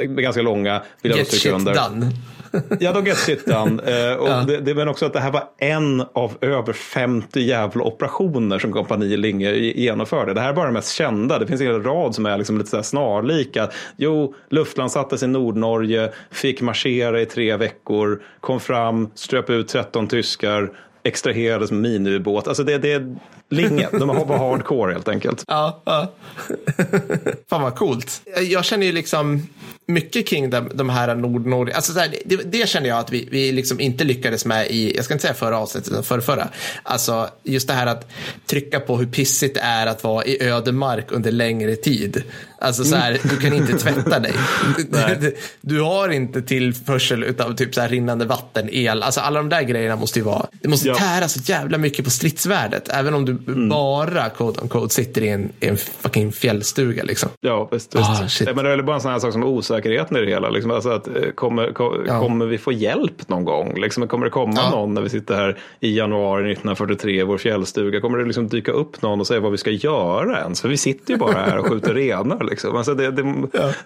är 0.00 0.04
ganska 0.04 0.42
långa, 0.42 0.82
vill 1.02 1.10
jag 1.10 1.18
Get 1.18 1.26
stryka 1.26 1.42
shit 1.42 1.52
under. 1.52 1.74
done. 1.90 2.06
Ja, 2.80 2.92
de 2.92 3.04
get 3.04 3.16
shit 3.16 3.46
done. 3.46 3.82
Eh, 3.82 4.16
och 4.16 4.28
Ja. 4.28 4.44
det, 4.46 4.60
det 4.60 4.74
men 4.74 4.88
också 4.88 5.06
att 5.06 5.12
det 5.12 5.20
här 5.20 5.30
var 5.32 5.44
en 5.58 6.04
av 6.12 6.32
över 6.40 6.72
50 6.72 7.40
jävla 7.40 7.84
operationer 7.84 8.58
som 8.58 8.72
kompani 8.72 9.16
Linge 9.16 9.52
genomförde. 9.54 10.34
Det 10.34 10.40
här 10.40 10.48
är 10.48 10.52
bara 10.52 10.66
det 10.66 10.72
mest 10.72 10.92
kända. 10.92 11.38
Det 11.38 11.46
finns 11.46 11.60
en 11.60 11.66
hel 11.66 11.82
rad 11.82 12.14
som 12.14 12.26
är 12.26 12.38
liksom 12.38 12.58
lite 12.58 12.70
så 12.70 12.82
snarlika. 12.82 13.68
Jo, 13.96 14.34
luftlandsattes 14.50 15.22
i 15.22 15.26
Nordnorge, 15.26 16.12
fick 16.30 16.60
marschera 16.60 17.20
i 17.20 17.26
tre 17.26 17.56
veckor, 17.56 18.22
kom 18.40 18.60
fram, 18.60 19.10
ströp 19.14 19.50
ut 19.50 19.68
13 19.68 20.06
tyskar, 20.08 20.70
extraherades 21.02 21.70
med 21.70 21.80
miniubåt. 21.80 22.48
Alltså 22.48 22.64
det, 22.64 22.78
det 22.78 23.16
är 23.50 23.54
Linge. 23.54 23.88
De 23.92 24.08
var 24.08 24.38
hardcore 24.38 24.92
helt 24.92 25.08
enkelt. 25.08 25.44
Ja, 25.46 25.82
ja. 25.84 26.12
Fan 27.50 27.62
vad 27.62 27.76
coolt. 27.76 28.20
Jag 28.42 28.64
känner 28.64 28.86
ju 28.86 28.92
liksom 28.92 29.46
mycket 29.86 30.26
kring 30.26 30.50
de, 30.50 30.70
de 30.74 30.88
här 30.88 31.14
Nordnorge. 31.14 31.74
Alltså 31.76 31.92
så 31.92 31.98
här, 31.98 32.14
det, 32.24 32.36
det 32.36 32.68
känner 32.68 32.88
jag 32.88 32.98
att 32.98 33.12
vi, 33.12 33.28
vi 33.30 33.52
liksom 33.52 33.80
inte 33.80 34.04
lyckades 34.04 34.44
med 34.44 34.66
i, 34.70 34.96
jag 34.96 35.04
ska 35.04 35.14
inte 35.14 35.22
säga 35.22 35.34
förra 35.34 35.58
avsnittet, 35.58 35.90
utan 35.92 36.02
förra, 36.04 36.20
förra. 36.20 36.48
Alltså 36.82 37.28
just 37.42 37.68
det 37.68 37.74
här 37.74 37.86
att 37.86 38.10
trycka 38.46 38.80
på 38.80 38.96
hur 38.96 39.06
pissigt 39.06 39.54
det 39.54 39.60
är 39.60 39.86
att 39.86 40.04
vara 40.04 40.24
i 40.24 40.42
ödemark 40.42 41.12
under 41.12 41.30
längre 41.32 41.76
tid. 41.76 42.22
Alltså 42.60 42.84
så 42.84 42.96
här, 42.96 43.18
du 43.22 43.36
kan 43.36 43.52
inte 43.52 43.78
tvätta 43.78 44.18
dig. 44.18 44.32
Du, 45.20 45.36
du 45.60 45.80
har 45.80 46.08
inte 46.08 46.42
tillförsel 46.42 47.34
av 47.40 47.54
typ 47.56 47.74
så 47.74 47.80
här 47.80 47.88
rinnande 47.88 48.24
vatten, 48.24 48.68
el. 48.72 49.02
Alltså 49.02 49.20
alla 49.20 49.38
de 49.38 49.48
där 49.48 49.62
grejerna 49.62 49.96
måste 49.96 50.18
ju 50.18 50.24
vara, 50.24 50.46
det 50.62 50.68
måste 50.68 50.88
Ja. 50.88 50.94
tära 50.94 51.28
så 51.28 51.40
jävla 51.44 51.78
mycket 51.78 52.04
på 52.04 52.10
stridsvärdet. 52.10 52.88
Även 52.88 53.14
om 53.14 53.24
du 53.24 53.37
bara, 53.70 54.30
quote 54.30 54.60
on 54.60 54.68
quote, 54.68 54.94
sitter 54.94 55.22
i 55.22 55.28
en, 55.28 55.52
i 55.60 55.66
en 55.66 55.76
fucking 55.76 56.32
fjällstuga 56.32 57.02
liksom. 57.02 57.28
Ja, 57.40 57.68
visst. 57.72 57.94
visst. 57.96 58.10
Ah, 58.10 58.28
shit. 58.28 58.48
Ja, 58.48 58.54
men 58.54 58.64
det 58.64 58.70
är 58.70 58.82
bara 58.82 58.96
en 58.96 59.02
sån 59.02 59.12
här 59.12 59.18
sak 59.18 59.32
som 59.32 59.44
osäkerheten 59.44 60.16
i 60.16 60.20
det 60.20 60.26
hela. 60.30 60.50
Liksom, 60.50 60.70
alltså 60.70 60.88
att, 60.90 61.08
eh, 61.08 61.14
kommer, 61.34 61.72
ko- 61.72 62.04
Ja. 62.06 62.20
kommer 62.20 62.46
vi 62.46 62.58
få 62.58 62.72
hjälp 62.72 63.28
någon 63.28 63.44
gång? 63.44 63.74
Liksom, 63.80 64.08
kommer 64.08 64.24
det 64.24 64.30
komma 64.30 64.52
Ja. 64.56 64.70
någon 64.70 64.94
när 64.94 65.02
vi 65.02 65.08
sitter 65.08 65.34
här 65.34 65.58
i 65.80 65.96
januari 65.98 66.42
1943 66.52 67.20
i 67.20 67.22
vår 67.22 67.38
fjällstuga? 67.38 68.00
Kommer 68.00 68.18
det 68.18 68.24
liksom 68.24 68.48
dyka 68.48 68.72
upp 68.72 69.02
någon 69.02 69.20
och 69.20 69.26
säga 69.26 69.40
vad 69.40 69.52
vi 69.52 69.58
ska 69.58 69.70
göra 69.70 70.40
ens? 70.40 70.60
För 70.60 70.68
vi 70.68 70.76
sitter 70.76 71.12
ju 71.12 71.18
bara 71.18 71.32
här 71.32 71.58
och 71.58 71.66
skjuter 71.66 71.94
renar. 71.94 72.44
Liksom. 72.44 72.76
Alltså 72.76 72.94
det, 72.94 73.10
det, 73.10 73.34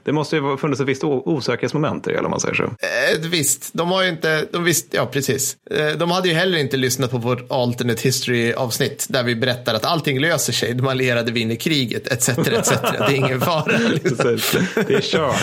det 0.04 0.12
måste 0.12 0.36
ju 0.36 0.42
ha 0.42 0.56
funnits 0.56 0.80
ett 0.80 0.88
visst 0.88 1.04
osäkerhetsmoment 1.04 2.06
i 2.06 2.10
det 2.10 2.16
hela 2.16 2.24
om 2.26 2.30
man 2.30 2.40
säger 2.40 2.54
så. 2.54 2.62
Eh, 2.62 3.28
visst, 3.30 3.70
de 3.72 3.88
har 3.90 4.02
ju 4.02 4.08
inte, 4.08 4.46
de 4.52 4.64
visst, 4.64 4.86
ja 4.90 5.06
precis. 5.06 5.56
Eh, 5.70 5.98
de 5.98 6.10
hade 6.10 6.28
ju 6.28 6.34
heller 6.34 6.58
inte 6.58 6.76
lyssnat 6.76 7.10
på 7.10 7.18
vårt 7.18 7.50
alternate 7.52 8.02
history 8.02 8.52
avsnitt 8.52 9.06
där 9.10 9.22
vi 9.22 9.36
berättar 9.42 9.74
att 9.74 9.84
allting 9.84 10.20
löser 10.20 10.52
sig, 10.52 10.74
de 10.74 10.88
allierade 10.88 11.32
vinner 11.32 11.54
kriget, 11.54 12.06
etc. 12.12 12.28
etc. 12.28 12.68
Det 12.70 12.98
är 12.98 13.10
ingen 13.14 13.40
fara. 13.40 13.78
Liksom. 14.04 14.38
Det 14.86 14.94
är 14.94 15.00
kört 15.00 15.36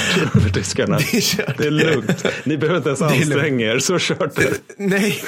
för 0.43 0.49
tyskarna. 0.53 0.97
Det 1.11 1.17
är 1.17 1.21
kört. 1.21 1.57
Det 1.57 1.67
är 1.67 1.71
lugnt. 1.71 2.25
Ni 2.43 2.57
behöver 2.57 2.77
inte 2.77 2.89
ens 2.89 3.01
anstränga 3.01 3.65
er. 3.73 3.79
Så 3.79 3.99
kört 3.99 4.35
det. 4.35 4.53
Nej. 4.77 5.23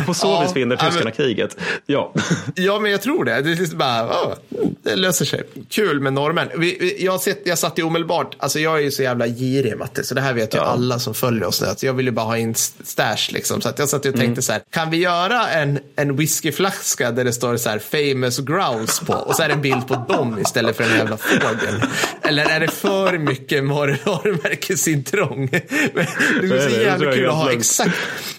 Och 0.00 0.06
på 0.06 0.14
så 0.14 0.26
Ja, 0.26 0.42
vis 0.42 0.56
vinner 0.56 0.76
tyskarna 0.76 1.04
men- 1.04 1.12
kriget. 1.12 1.56
Ja. 1.86 2.12
Ja, 2.54 2.78
men 2.78 2.90
jag 2.90 3.02
tror 3.02 3.24
det. 3.24 3.40
Det, 3.42 3.52
är 3.52 3.56
liksom 3.56 3.78
bara, 3.78 3.96
ja, 3.98 4.36
det 4.82 4.96
löser 4.96 5.24
sig. 5.24 5.42
Kul 5.70 6.00
med 6.00 6.12
norrmän. 6.12 6.48
Jag, 6.98 7.20
jag 7.44 7.58
satt 7.58 7.78
ju 7.78 7.82
omedelbart, 7.82 8.36
alltså 8.38 8.58
jag 8.60 8.78
är 8.78 8.82
ju 8.82 8.90
så 8.90 9.02
jävla 9.02 9.26
girig 9.28 9.76
Matte, 9.78 10.04
så 10.04 10.14
det 10.14 10.20
här 10.20 10.32
vet 10.32 10.54
ju 10.54 10.58
Ja. 10.58 10.64
alla 10.64 10.98
som 10.98 11.14
följer 11.14 11.44
oss 11.44 11.60
nu. 11.62 11.66
Att 11.66 11.82
jag 11.82 11.92
vill 11.92 12.06
ju 12.06 12.12
bara 12.12 12.26
ha 12.26 12.38
in 12.38 12.54
stash 12.84 13.28
liksom. 13.32 13.60
Så 13.60 13.70
jag 13.76 13.88
satt 13.88 14.06
och 14.06 14.14
tänkte 14.16 14.42
så 14.42 14.52
här, 14.52 14.62
kan 14.70 14.90
vi 14.90 14.96
göra 14.96 15.48
en, 15.48 15.78
en 15.96 16.16
whiskyflaska 16.16 17.10
där 17.10 17.24
det 17.24 17.32
står 17.32 17.56
så 17.56 17.68
här 17.70 17.73
famous 17.78 18.38
grouse 18.38 19.04
på 19.04 19.12
och 19.12 19.34
så 19.34 19.42
är 19.42 19.48
det 19.48 19.54
en 19.54 19.62
bild 19.62 19.88
på 19.88 20.04
dem 20.08 20.38
istället 20.38 20.76
för 20.76 20.84
en 20.84 20.96
jävla 20.96 21.16
fågel. 21.16 21.82
Eller 22.22 22.44
är 22.50 22.60
det 22.60 22.68
för 22.68 23.18
mycket 23.18 23.64
varumärkesintrång? 23.64 25.48
Det 25.50 26.00
är 26.00 26.06
så 26.40 26.46
nej, 26.46 26.48
det 26.48 26.68
tror 26.68 26.82
jävla 26.82 27.12
kul 27.12 27.28
att 27.28 27.34
ha 27.34 27.52
exakt, 27.52 27.96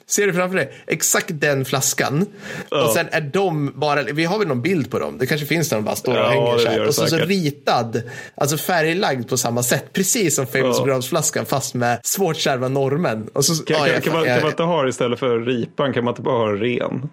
ser 0.08 0.28
du 0.28 0.34
framför 0.34 0.56
dig, 0.58 0.74
exakt 0.88 1.28
den 1.30 1.66
flaskan. 1.66 2.26
Och 2.70 2.90
sen 2.94 3.08
är 3.12 3.22
de 3.22 3.72
bara, 3.76 4.04
vi 4.04 4.26
har 4.26 4.40
väl 4.40 4.48
någon 4.48 4.62
bild 4.62 4.92
på 4.92 5.00
dem, 5.00 5.18
det 5.18 5.26
kanske 5.28 5.48
finns 5.48 5.70
där 5.70 5.78
de 5.78 5.86
bara 5.86 5.96
står 5.96 6.18
och 6.18 6.30
hänger 6.30 6.58
så 6.58 6.70
här. 6.70 6.88
Och 6.88 6.96
så, 6.96 7.08
så 7.08 7.18
ritad, 7.18 8.02
alltså 8.36 8.58
färglagd 8.58 9.30
på 9.30 9.38
samma 9.38 9.64
sätt, 9.64 9.94
precis 9.94 10.36
som 10.36 10.48
Famous 10.48 10.78
Ja. 10.80 10.86
Grounds-flaskan 10.86 11.46
fast 11.46 11.74
med 11.74 12.00
svårt 12.04 12.38
kärva 12.38 12.68
normen. 12.68 13.30
Och 13.34 13.46
så, 13.46 13.64
Kan, 13.64 13.78
kan, 13.78 14.02
kan, 14.02 14.14
man, 14.14 14.26
kan 14.26 14.42
man 14.42 14.50
inte 14.50 14.64
ha 14.64 14.84
det 14.84 14.90
istället 14.90 15.20
för 15.20 15.40
ripan, 15.40 15.94
kan 15.94 16.04
man 16.04 16.12
inte 16.12 16.22
bara 16.22 16.38
ha 16.38 16.56
ren? 16.56 17.10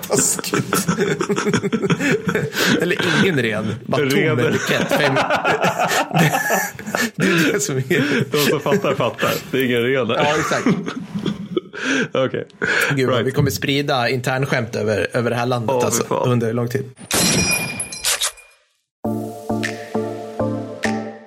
Taskigt. 0.08 0.73
Eller 2.82 3.24
ingen 3.24 3.42
ren, 3.42 3.74
bara 3.86 4.10
tom 4.10 4.38
etikett. 4.38 4.88
Fem... 4.88 5.14
det 7.16 7.26
är 7.26 7.52
det 7.52 7.60
som 7.60 7.76
är... 7.76 8.30
De 8.30 8.38
som 8.38 8.60
fattar 8.60 8.94
fattar. 8.94 9.32
Det 9.50 9.58
är 9.58 9.64
ingen 9.64 9.82
ren 9.82 10.08
där. 10.08 10.16
Ja, 10.16 10.36
exakt. 10.38 10.66
Okej. 12.12 12.46
Gud, 12.96 13.06
vad 13.06 13.16
Right. 13.16 13.26
Vi 13.26 13.30
kommer 13.30 13.50
sprida 13.50 14.08
internskämt 14.08 14.76
över, 14.76 15.06
över 15.12 15.30
det 15.30 15.36
här 15.36 15.46
landet 15.46 15.76
fy 15.80 15.86
alltså, 15.86 16.14
under 16.14 16.52
lång 16.52 16.68
tid. 16.68 16.84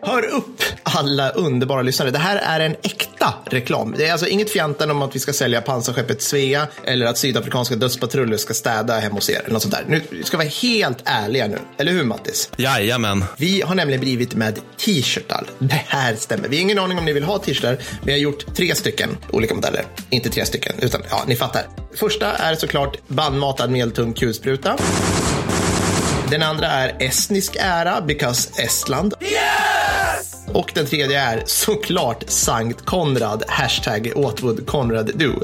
Hör 0.01 0.25
upp 0.35 0.61
alla 0.83 1.29
underbara 1.29 1.81
lyssnare. 1.81 2.11
Det 2.11 2.19
här 2.19 2.37
är 2.37 2.59
en 2.65 2.75
äkta 2.83 3.06
reklam. 3.45 3.95
Det 3.97 4.07
är 4.07 4.11
alltså 4.11 4.27
inget 4.27 4.49
fjantan 4.49 4.91
om 4.91 5.01
att 5.01 5.15
vi 5.15 5.19
ska 5.19 5.33
sälja 5.33 5.61
pansarskeppet 5.61 6.21
Svea 6.21 6.67
eller 6.83 7.05
att 7.05 7.17
sydafrikanska 7.17 7.75
dödspatruller 7.75 8.37
ska 8.37 8.53
städa 8.53 8.99
hemma 8.99 9.15
hos 9.15 9.29
er. 9.29 9.39
Eller 9.39 9.53
något 9.53 9.61
sånt 9.61 9.73
där. 9.73 9.83
Nu 9.87 10.01
vi 10.09 10.23
ska 10.23 10.37
vara 10.37 10.47
helt 10.47 10.97
ärliga 11.05 11.47
nu. 11.47 11.59
Eller 11.77 11.91
hur 11.91 12.03
Mattis? 12.03 12.49
Jajamän. 12.57 13.25
Vi 13.37 13.61
har 13.61 13.75
nämligen 13.75 14.01
blivit 14.01 14.35
med 14.35 14.59
t-shirtar. 14.85 15.45
Det 15.59 15.81
här 15.87 16.15
stämmer. 16.15 16.47
Vi 16.47 16.55
har 16.55 16.61
ingen 16.61 16.79
aning 16.79 16.97
om 16.97 17.05
ni 17.05 17.13
vill 17.13 17.23
ha 17.23 17.39
t-shirtar. 17.39 17.77
Vi 18.03 18.11
har 18.11 18.19
gjort 18.19 18.55
tre 18.55 18.75
stycken 18.75 19.17
olika 19.29 19.55
modeller. 19.55 19.85
Inte 20.09 20.29
tre 20.29 20.45
stycken, 20.45 20.75
utan 20.79 21.01
ja, 21.09 21.23
ni 21.27 21.35
fattar. 21.35 21.67
Första 21.95 22.33
är 22.33 22.55
såklart 22.55 22.97
bandmatad 23.07 23.71
medeltung 23.71 24.13
kulspruta. 24.13 24.77
Den 26.31 26.43
andra 26.43 26.67
är 26.67 26.95
estnisk 26.99 27.55
ära, 27.59 28.01
because 28.01 28.61
Estland. 28.61 29.13
Och 30.53 30.71
den 30.75 30.85
tredje 30.85 31.21
är 31.21 31.43
såklart 31.45 32.23
Sankt 32.27 32.85
Konrad, 32.85 33.43
hashtag 33.47 34.11
Åtwood 34.15 34.67
Konrad 34.67 35.11
du. 35.15 35.35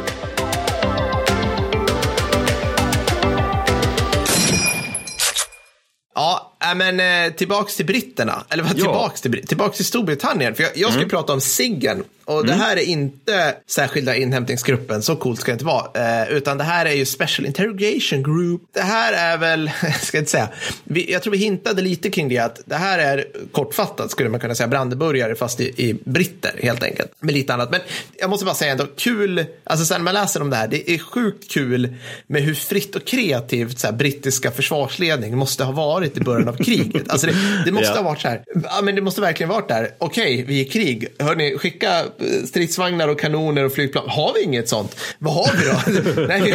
Ja, 6.15 6.57
äh, 6.65 6.75
men 6.75 7.01
eh, 7.27 7.33
tillbaks 7.33 7.77
till 7.77 7.87
britterna. 7.87 8.45
Eller 8.51 8.63
vad, 8.63 8.73
Ja. 8.73 8.83
tillbaks, 8.85 9.21
till, 9.21 9.47
tillbaks 9.47 9.77
till 9.77 9.87
Storbritannien. 9.87 10.55
För 10.55 10.63
jag, 10.63 10.77
jag 10.77 10.93
ska 10.93 11.03
ju 11.03 11.09
prata 11.09 11.33
om 11.33 11.41
Siggen. 11.41 12.05
Och 12.29 12.47
det 12.47 12.53
här 12.53 12.77
är 12.77 12.81
inte 12.83 13.55
särskilda 13.67 14.17
inhämtningsgruppen, 14.17 15.03
så 15.03 15.17
coolt 15.17 15.41
ska 15.41 15.51
det 15.51 15.55
inte 15.55 15.65
vara. 15.65 16.23
Eh, 16.23 16.33
utan 16.33 16.59
det 16.59 16.65
här 16.65 16.87
är 16.87 16.93
ju 16.93 17.05
Special 17.07 17.47
Interrogation 17.47 18.23
Group. 18.23 18.63
Det 18.75 18.81
här 18.81 19.13
är 19.13 19.39
väl, 19.39 19.71
ska 20.01 20.17
jag 20.17 20.23
inte 20.23 20.31
säga, 20.31 20.49
vi, 20.85 21.13
jag 21.13 21.23
tror 21.23 21.33
vi 21.33 21.39
hintade 21.39 21.83
lite 21.83 22.11
kring 22.11 22.29
det 22.29 22.39
att 22.39 22.61
det 22.65 22.75
här 22.75 22.99
är 22.99 23.25
kortfattat 23.53 24.11
skulle 24.11 24.29
man 24.29 24.41
kunna 24.41 24.55
säga 24.55 24.67
brandeburgare 24.69 25.35
fast 25.35 25.61
i, 25.61 25.65
i 25.89 25.97
britter 26.05 26.53
helt 26.63 26.83
enkelt. 26.83 27.13
Med 27.21 27.35
lite 27.35 27.55
annat. 27.55 27.71
Men 27.71 27.81
jag 28.21 28.31
måste 28.31 28.45
bara 28.45 28.55
säga 28.55 28.73
ändå, 28.73 28.87
kul, 28.97 29.45
alltså 29.65 29.85
sen 29.87 30.05
man 30.05 30.15
läser 30.15 30.43
om 30.43 30.51
det 30.51 30.57
här, 30.57 30.69
det 30.69 30.91
är 30.91 30.99
sjukt 30.99 31.51
kul 31.51 31.95
med 32.27 32.43
hur 32.43 32.55
fritt 32.55 32.95
och 32.97 33.05
kreativt 33.05 33.79
så 33.79 33.87
här, 33.87 33.95
brittiska 33.95 34.51
försvarsledning 34.51 35.37
måste 35.37 35.65
ha 35.65 35.73
varit 35.73 36.17
i 36.17 36.21
början 36.21 36.49
av 36.49 36.57
kriget. 36.65 37.11
Alltså 37.11 37.27
det, 37.27 37.35
det 37.65 37.73
måste 37.73 37.89
Ja. 37.89 37.97
ha 37.97 38.03
varit 38.03 38.21
så 38.21 38.29
här, 38.29 38.45
ja 38.65 38.81
men 38.83 38.95
det 38.95 39.01
måste 39.01 39.21
verkligen 39.21 39.51
varit 39.51 39.69
där. 39.69 39.91
Okej, 39.99 40.45
vi 40.49 40.61
är 40.61 40.63
i 40.63 40.69
krig. 40.69 41.07
Hörni, 41.19 41.59
skicka 41.59 42.05
stridsvagnar 42.47 43.09
och 43.09 43.21
kanoner 43.21 43.65
och 43.65 43.73
flygplan. 43.73 44.05
Har 44.09 44.35
vi 44.35 44.43
inget 44.43 44.69
sånt? 44.69 44.97
Vad 45.19 45.35
har 45.35 45.51
vi 45.57 45.65
då? 45.65 46.23
Nej, 46.29 46.41
vi, 46.43 46.53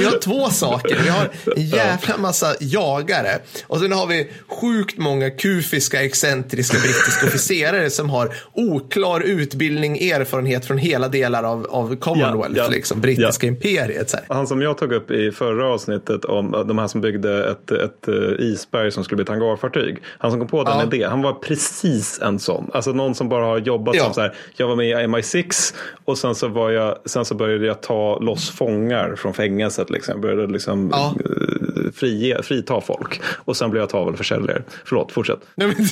vi 0.00 0.04
har 0.04 0.18
två 0.18 0.50
saker. 0.50 0.98
Vi 1.04 1.08
har 1.08 1.28
en 1.56 1.66
jävla 1.66 2.16
massa 2.18 2.54
jagare 2.60 3.38
och 3.66 3.78
sen 3.80 3.92
har 3.92 4.06
vi 4.06 4.30
sjukt 4.48 4.98
många 4.98 5.30
kufiska, 5.30 6.02
excentriska 6.04 6.78
brittiska 6.78 7.26
officerare 7.26 7.90
som 7.90 8.10
har 8.10 8.34
oklar 8.52 9.20
utbildning, 9.20 9.98
erfarenhet 10.10 10.64
från 10.66 10.78
hela 10.78 11.08
delar 11.08 11.42
av, 11.42 11.66
av 11.70 11.96
Commonwealth, 11.96 12.58
Ja, 12.58 12.64
ja. 12.64 12.68
liksom, 12.70 13.00
brittiska 13.00 13.46
imperiet. 13.46 14.10
Så 14.10 14.16
här. 14.16 14.26
Han 14.28 14.46
som 14.46 14.62
jag 14.62 14.78
tog 14.78 14.92
upp 14.92 15.10
i 15.10 15.30
förra 15.32 15.66
avsnittet 15.74 16.24
om 16.24 16.64
de 16.68 16.78
här 16.78 16.86
som 16.88 17.00
byggde 17.00 17.50
ett, 17.50 17.70
ett 17.70 18.08
eh, 18.08 18.14
isberg 18.46 18.92
som 18.92 19.04
skulle 19.04 19.16
bli 19.16 19.22
ett 19.22 19.28
hangarfartyg. 19.28 19.98
Han 20.18 20.30
som 20.30 20.40
kom 20.40 20.48
på 20.48 20.64
den 20.64 20.78
Ja. 20.78 20.84
idén, 20.84 21.10
han 21.10 21.22
var 21.22 21.32
precis 21.32 22.20
en 22.22 22.38
sån. 22.38 22.70
Alltså 22.74 22.92
någon 22.92 23.14
som 23.14 23.28
bara 23.28 23.44
har 23.44 23.58
jobbat 23.58 23.94
Ja. 23.96 24.04
som 24.04 24.14
så 24.14 24.20
här, 24.20 24.34
jag 24.56 24.68
var 24.68 24.76
med 24.76 24.89
i 24.90 25.06
MI6 25.06 25.74
och 26.04 26.18
sen 26.18 26.34
så, 26.34 26.48
var 26.48 26.70
jag, 26.70 26.98
sen 27.04 27.24
så 27.24 27.34
började 27.34 27.66
jag 27.66 27.82
ta 27.82 28.18
loss 28.18 28.50
fångar 28.50 29.16
från 29.16 29.34
fängelset. 29.34 29.90
Liksom. 29.90 30.12
Jag 30.12 30.20
började 30.20 30.52
liksom 30.52 30.90
Ja. 30.92 31.14
eh, 31.24 31.92
frige, 31.94 32.42
frita 32.42 32.80
folk. 32.80 33.20
Och 33.24 33.56
sen 33.56 33.70
blev 33.70 33.82
jag 33.82 33.88
tavelförsäljare. 33.90 34.62
Förlåt, 34.84 35.12
fortsätt. 35.12 35.38
Nej, 35.54 35.66
men, 35.68 35.86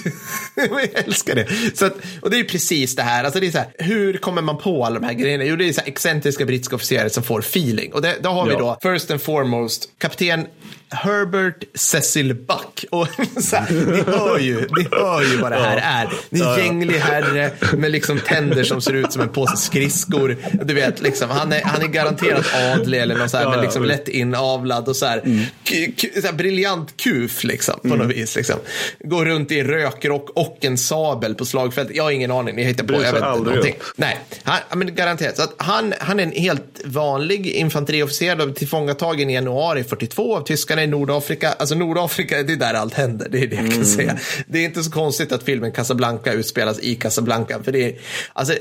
jag 0.71 1.05
älskar 1.05 1.35
det. 1.35 1.47
Så 1.79 1.87
att, 1.87 1.95
och 2.23 2.31
det 2.31 2.39
är 2.39 2.45
precis 2.45 2.97
det 2.97 3.03
här. 3.03 3.25
Alltså 3.25 3.41
det 3.41 3.47
är 3.47 3.51
så 3.51 3.59
här. 3.59 3.69
Hur 3.79 4.17
kommer 4.17 4.43
man 4.43 4.59
på 4.59 4.85
alla 4.85 5.01
de 5.01 5.07
här 5.07 5.15
grejerna? 5.15 5.45
Jo, 5.45 5.57
det 5.57 5.69
är 5.69 5.73
så 5.73 5.81
här 5.81 5.89
excentriska 5.89 6.45
brittiska 6.45 6.77
officerare 6.77 7.11
som 7.11 7.23
får 7.23 7.39
feeling. 7.41 7.93
Och 7.93 8.03
det, 8.03 8.17
då 8.23 8.29
har 8.29 8.47
vi 8.47 8.53
Ja. 8.53 8.79
då, 8.83 8.91
first 8.93 9.11
and 9.11 9.23
foremost, 9.23 9.89
kapten 9.99 10.47
Herbert 10.91 11.65
Cecil 11.75 12.35
Buck. 12.35 12.85
Och 12.91 13.09
så 13.43 13.57
här, 13.57 13.71
ni, 13.71 14.03
hör 14.19 14.39
ju, 14.39 14.61
ni 14.77 14.87
hör 14.93 15.23
ju 15.23 15.37
vad 15.37 15.53
det 15.53 15.57
här 15.59 15.77
är. 16.05 16.09
Det 16.31 16.41
är 16.41 16.59
en 16.59 16.65
gänglig 16.65 16.99
herre 16.99 17.51
med 17.77 17.91
liksom 17.91 18.19
tänder 18.21 18.65
som 18.65 18.81
ser 18.81 18.93
ut 18.93 19.13
som 19.13 19.23
en 19.23 19.29
påse 19.29 19.57
skridskor. 19.57 20.37
Du 20.65 20.75
vet, 20.75 21.01
liksom, 21.03 21.31
han, 21.31 21.53
är, 21.53 21.63
han 21.65 21.83
är 21.83 21.87
garanterat 21.87 22.47
adlig 22.73 23.01
eller 23.01 23.17
någon 23.19 23.29
så 23.29 23.37
här, 23.37 23.51
men 23.51 23.61
liksom 23.61 23.85
lätt 23.85 24.09
inavlad 24.09 24.89
och 24.89 24.97
så 24.97 25.07
här, 25.07 25.21
k- 25.69 25.93
k- 26.01 26.09
så 26.21 26.27
här 26.27 26.33
briljant 26.33 26.97
kuf 26.97 27.45
liksom, 27.45 27.81
på 27.83 27.89
något 27.89 28.07
vis. 28.17 28.37
Liksom. 28.37 28.57
Går 29.01 29.25
runt 29.25 29.53
i 29.53 29.63
rökrock 29.63 30.31
och 30.35 30.59
en 30.61 30.79
sabel 30.79 31.35
på 31.35 31.45
slagfältet. 31.45 31.97
Jag 31.97 32.05
har 32.05 32.11
ingen 32.11 32.31
aning, 32.31 32.57
ni 32.57 32.63
hittar 32.65 32.85
på. 32.85 32.93
Jag 32.93 33.01
vet 33.01 33.15
inte 33.15 33.27
någonting. 33.29 33.75
upp. 33.75 33.83
Nej, 33.97 34.19
han, 34.43 34.59
men 34.79 34.95
garanterat. 34.95 35.37
Så 35.37 35.43
att 35.43 35.55
han, 35.57 35.95
han 36.01 36.19
är 36.21 36.23
en 36.23 36.33
helt 36.33 36.81
vanlig 36.85 37.47
infanteriofficer, 37.47 38.53
tillfångatagen 38.53 39.31
i 39.31 39.35
januari 39.35 39.85
42 39.85 40.37
av 40.37 40.43
tyskarna 40.45 40.78
i 40.83 40.87
Nordafrika. 40.87 41.53
Alltså 41.53 41.75
Nordafrika, 41.75 42.43
det 42.43 42.53
är 42.53 42.57
där 42.57 42.75
allt 42.75 42.95
händer, 42.95 43.29
det 43.31 43.39
är 43.39 43.47
det 43.47 43.57
jag 43.57 43.73
kan 43.73 43.85
säga. 43.85 44.19
Det 44.47 44.59
är 44.59 44.65
inte 44.65 44.83
så 44.83 44.91
konstigt 44.91 45.33
att 45.33 45.43
filmen 45.43 45.73
Casablanca 45.73 46.33
utspelas 46.33 46.81
i 46.81 46.95
Casablanca, 46.95 47.63
för 47.63 47.73
det 47.73 47.85
är, 47.85 47.99
alltså, 48.33 48.55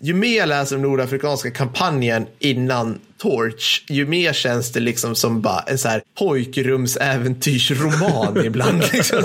ju 0.00 0.14
mer 0.14 0.38
jag 0.38 0.48
läser 0.48 0.76
om 0.76 0.82
nordafrikanska 0.82 1.50
kampanjen 1.50 2.26
innan 2.38 2.98
Torch, 3.22 3.84
ju 3.88 4.06
mer 4.06 4.32
känns 4.32 4.72
det 4.72 4.80
liksom 4.80 5.14
som 5.14 5.40
bara 5.40 5.60
en 5.60 5.78
så 5.78 5.88
här 5.88 6.02
pojkrumsäventyrsroman 6.18 8.36
ibland. 8.44 8.82
Liksom. 8.92 9.18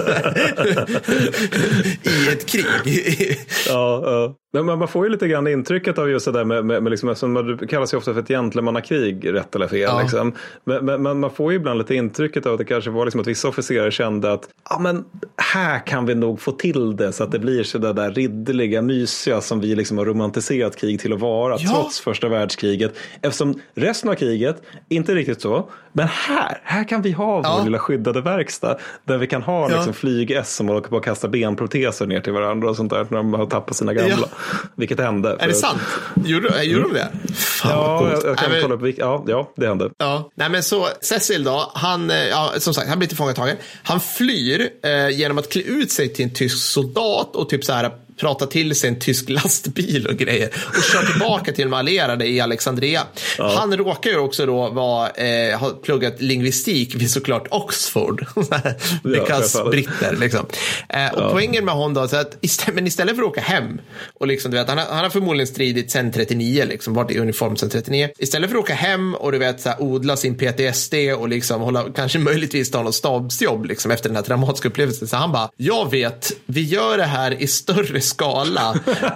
I 2.03 2.27
ett 2.31 2.45
krig. 2.45 3.37
ja, 3.67 4.01
ja. 4.03 4.35
Men 4.63 4.79
man 4.79 4.87
får 4.87 5.05
ju 5.05 5.11
lite 5.11 5.27
grann 5.27 5.47
intrycket 5.47 5.97
av 5.97 6.09
just 6.09 6.25
det 6.25 6.31
där 6.31 6.45
med, 6.45 6.65
med, 6.65 6.83
med 6.83 6.89
liksom, 6.89 7.09
eftersom 7.09 7.57
det 7.57 7.67
kallas 7.67 7.93
ju 7.93 7.97
ofta 7.97 8.13
för 8.13 8.21
ett 8.21 8.27
gentlemannakrig, 8.27 9.33
rätt 9.33 9.55
eller 9.55 9.67
fel. 9.67 9.79
Ja. 9.79 10.01
Liksom. 10.01 10.33
Men, 10.63 10.85
men, 10.85 11.03
men, 11.03 11.19
man 11.19 11.31
får 11.31 11.51
ju 11.51 11.57
ibland 11.57 11.77
lite 11.77 11.95
intrycket 11.95 12.45
av 12.45 12.53
att 12.53 12.59
det 12.59 12.65
kanske 12.65 12.89
var 12.89 13.05
liksom 13.05 13.21
att 13.21 13.27
vissa 13.27 13.47
officerare 13.47 13.91
kände 13.91 14.31
att 14.31 14.49
ja, 14.69 14.79
men 14.79 15.05
här 15.53 15.87
kan 15.87 16.05
vi 16.05 16.15
nog 16.15 16.41
få 16.41 16.51
till 16.51 16.95
det 16.95 17.13
så 17.13 17.23
att 17.23 17.31
det 17.31 17.39
blir 17.39 17.63
så 17.63 17.77
där, 17.77 17.93
där 17.93 18.11
ridderliga, 18.11 18.81
mysiga 18.81 19.41
som 19.41 19.59
vi 19.59 19.75
liksom 19.75 19.97
har 19.97 20.05
romantiserat 20.05 20.75
krig 20.75 20.99
till 20.99 21.13
att 21.13 21.19
vara, 21.19 21.57
ja. 21.59 21.69
trots 21.69 21.99
första 21.99 22.27
världskriget. 22.27 22.97
Eftersom 23.21 23.61
resten 23.87 24.09
av 24.09 24.15
kriget, 24.15 24.61
inte 24.89 25.15
riktigt 25.15 25.41
så, 25.41 25.69
men 25.93 26.07
här, 26.07 26.61
här 26.63 26.83
kan 26.83 27.01
vi 27.01 27.11
ha 27.11 27.41
ja. 27.43 27.57
vår 27.57 27.65
lilla 27.65 27.79
skyddade 27.79 28.21
verkstad 28.21 28.77
där 29.05 29.17
vi 29.17 29.27
kan 29.27 29.41
ha 29.41 29.67
liksom, 29.67 29.93
flyg-S 29.93 30.55
som 30.55 30.67
håller 30.67 30.81
på 30.81 30.97
att 30.97 31.03
kasta 31.03 31.27
benproteser 31.27 32.05
ner 32.05 32.21
till 32.21 32.33
varandra 32.33 32.69
och 32.69 32.75
sånt 32.75 32.89
där 32.89 33.07
när 33.09 33.17
de 33.17 33.33
har 33.33 33.45
tappat 33.45 33.75
sina 33.77 33.93
gamla. 33.93 34.27
Vilket 34.75 34.99
hände. 34.99 35.37
Är 35.39 35.47
det 35.47 35.53
sant? 35.53 35.79
Gjorde, 36.25 36.63
gjorde 36.63 36.83
de 36.83 36.93
det? 36.93 37.33
Fan, 37.33 37.71
ja, 37.71 38.09
jag, 38.11 38.25
jag 38.25 38.37
kan 38.37 38.51
Nej, 38.51 38.61
kolla 38.61 38.75
upp. 38.75 38.97
Ja, 38.97 39.23
ja, 39.27 39.51
det 39.55 39.67
hände. 39.67 39.89
Ja. 39.97 40.29
Nej, 40.35 40.49
men 40.49 40.63
så 40.63 40.87
Cecil 41.01 41.43
då, 41.43 41.71
han, 41.73 42.09
eh, 42.09 42.27
ja, 42.27 42.53
som 42.57 42.73
sagt, 42.73 42.89
han 42.89 42.99
blir 42.99 43.07
tillfångatagen. 43.09 43.57
Han 43.83 43.99
flyr 43.99 44.69
eh, 44.83 45.09
genom 45.09 45.37
att 45.37 45.49
klä 45.49 45.61
ut 45.61 45.91
sig 45.91 46.13
till 46.13 46.25
en 46.25 46.33
tysk 46.33 46.57
soldat 46.57 47.35
och 47.35 47.49
typ 47.49 47.63
så 47.63 47.73
här 47.73 47.91
prata 48.17 48.45
till 48.45 48.75
sig 48.75 48.89
en 48.89 48.99
tysk 48.99 49.29
lastbil 49.29 50.07
och 50.07 50.15
grejer 50.15 50.49
och 50.67 50.83
kör 50.83 51.11
tillbaka 51.11 51.53
till 51.53 51.65
de 51.65 51.73
allierade 51.73 52.27
i 52.27 52.39
Alexandria. 52.39 53.03
Ja. 53.37 53.55
Han 53.57 53.77
råkar 53.77 54.09
ju 54.09 54.17
också 54.17 54.45
då 54.45 54.69
vara, 54.69 55.09
eh, 55.09 55.59
ha 55.59 55.69
pluggat 55.69 56.21
lingvistik 56.21 56.95
vid 56.95 57.11
såklart 57.11 57.47
Oxford. 57.51 58.25
Because 59.03 59.57
ja, 59.57 59.69
britter 59.69 60.15
liksom. 60.15 60.45
Eh, 60.89 61.13
och 61.13 61.21
ja. 61.21 61.29
poängen 61.31 61.65
med 61.65 61.73
honom 61.73 61.93
då, 61.93 62.01
är 62.01 62.21
att 62.21 62.37
istället, 62.41 62.75
men 62.75 62.87
istället 62.87 63.15
för 63.15 63.23
att 63.23 63.29
åka 63.29 63.41
hem 63.41 63.81
och 64.13 64.27
liksom, 64.27 64.51
du 64.51 64.57
vet, 64.57 64.69
han, 64.69 64.77
har, 64.77 64.85
han 64.85 65.03
har 65.03 65.09
förmodligen 65.09 65.47
stridit 65.47 65.91
sedan 65.91 66.11
39, 66.11 66.65
liksom, 66.65 66.93
varit 66.93 67.11
i 67.11 67.19
uniform 67.19 67.55
sedan 67.55 67.69
39. 67.69 68.09
Istället 68.17 68.49
för 68.49 68.57
att 68.57 68.63
åka 68.63 68.73
hem 68.73 69.15
och 69.15 69.31
du 69.31 69.37
vet, 69.37 69.61
så 69.61 69.69
här, 69.69 69.81
odla 69.81 70.17
sin 70.17 70.37
PTSD 70.37 70.93
och 71.17 71.29
liksom 71.29 71.61
hålla, 71.61 71.85
kanske 71.95 72.19
möjligtvis 72.19 72.71
ta 72.71 72.83
något 72.83 72.95
stabsjobb 72.95 73.65
liksom, 73.65 73.91
efter 73.91 74.09
den 74.09 74.15
här 74.15 74.23
traumatiska 74.23 74.67
upplevelsen. 74.67 75.07
Så 75.07 75.17
han 75.17 75.31
bara, 75.31 75.49
jag 75.57 75.91
vet, 75.91 76.31
vi 76.45 76.61
gör 76.61 76.97
det 76.97 77.03
här 77.03 77.41
i 77.41 77.47
större 77.47 78.01
skala 78.07 78.69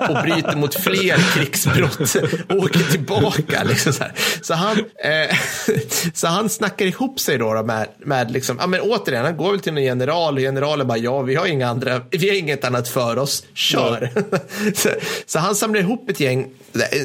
och 0.10 0.22
bryter 0.24 0.56
mot 0.56 0.76
fler 0.76 1.34
krigsbrott 1.34 2.16
och 2.50 2.56
åker 2.56 2.92
tillbaka. 2.92 3.64
Liksom 3.64 3.94
så, 3.94 4.04
så, 4.42 4.54
han, 4.54 4.78
eh, 4.78 5.38
så 6.14 6.28
han 6.28 6.50
snackar 6.50 6.86
ihop 6.86 7.20
sig 7.20 7.38
då, 7.38 7.54
då 7.54 7.64
med, 7.64 7.88
med 8.00 8.32
liksom, 8.32 8.58
ja, 8.60 8.68
men 8.68 8.82
återigen, 8.82 9.26
han 9.26 9.38
går 9.38 9.52
väl 9.52 9.60
till 9.60 9.78
en 9.78 9.84
general 9.84 10.34
och 10.34 10.40
generalen 10.40 10.88
bara 10.88 10.98
ja, 10.98 11.22
vi 11.22 11.36
har 11.36 11.46
inga 11.46 11.68
andra, 11.68 12.02
vi 12.12 12.30
har 12.30 12.36
inget 12.36 12.66
annat 12.66 12.88
för 12.88 13.18
oss, 13.18 13.44
kör. 13.54 14.10
så, 14.76 14.90
så, 15.26 15.40
han 15.40 15.56
samlar 15.56 15.80
ihop 15.80 16.10
ett 16.10 16.20
gäng, 16.20 16.50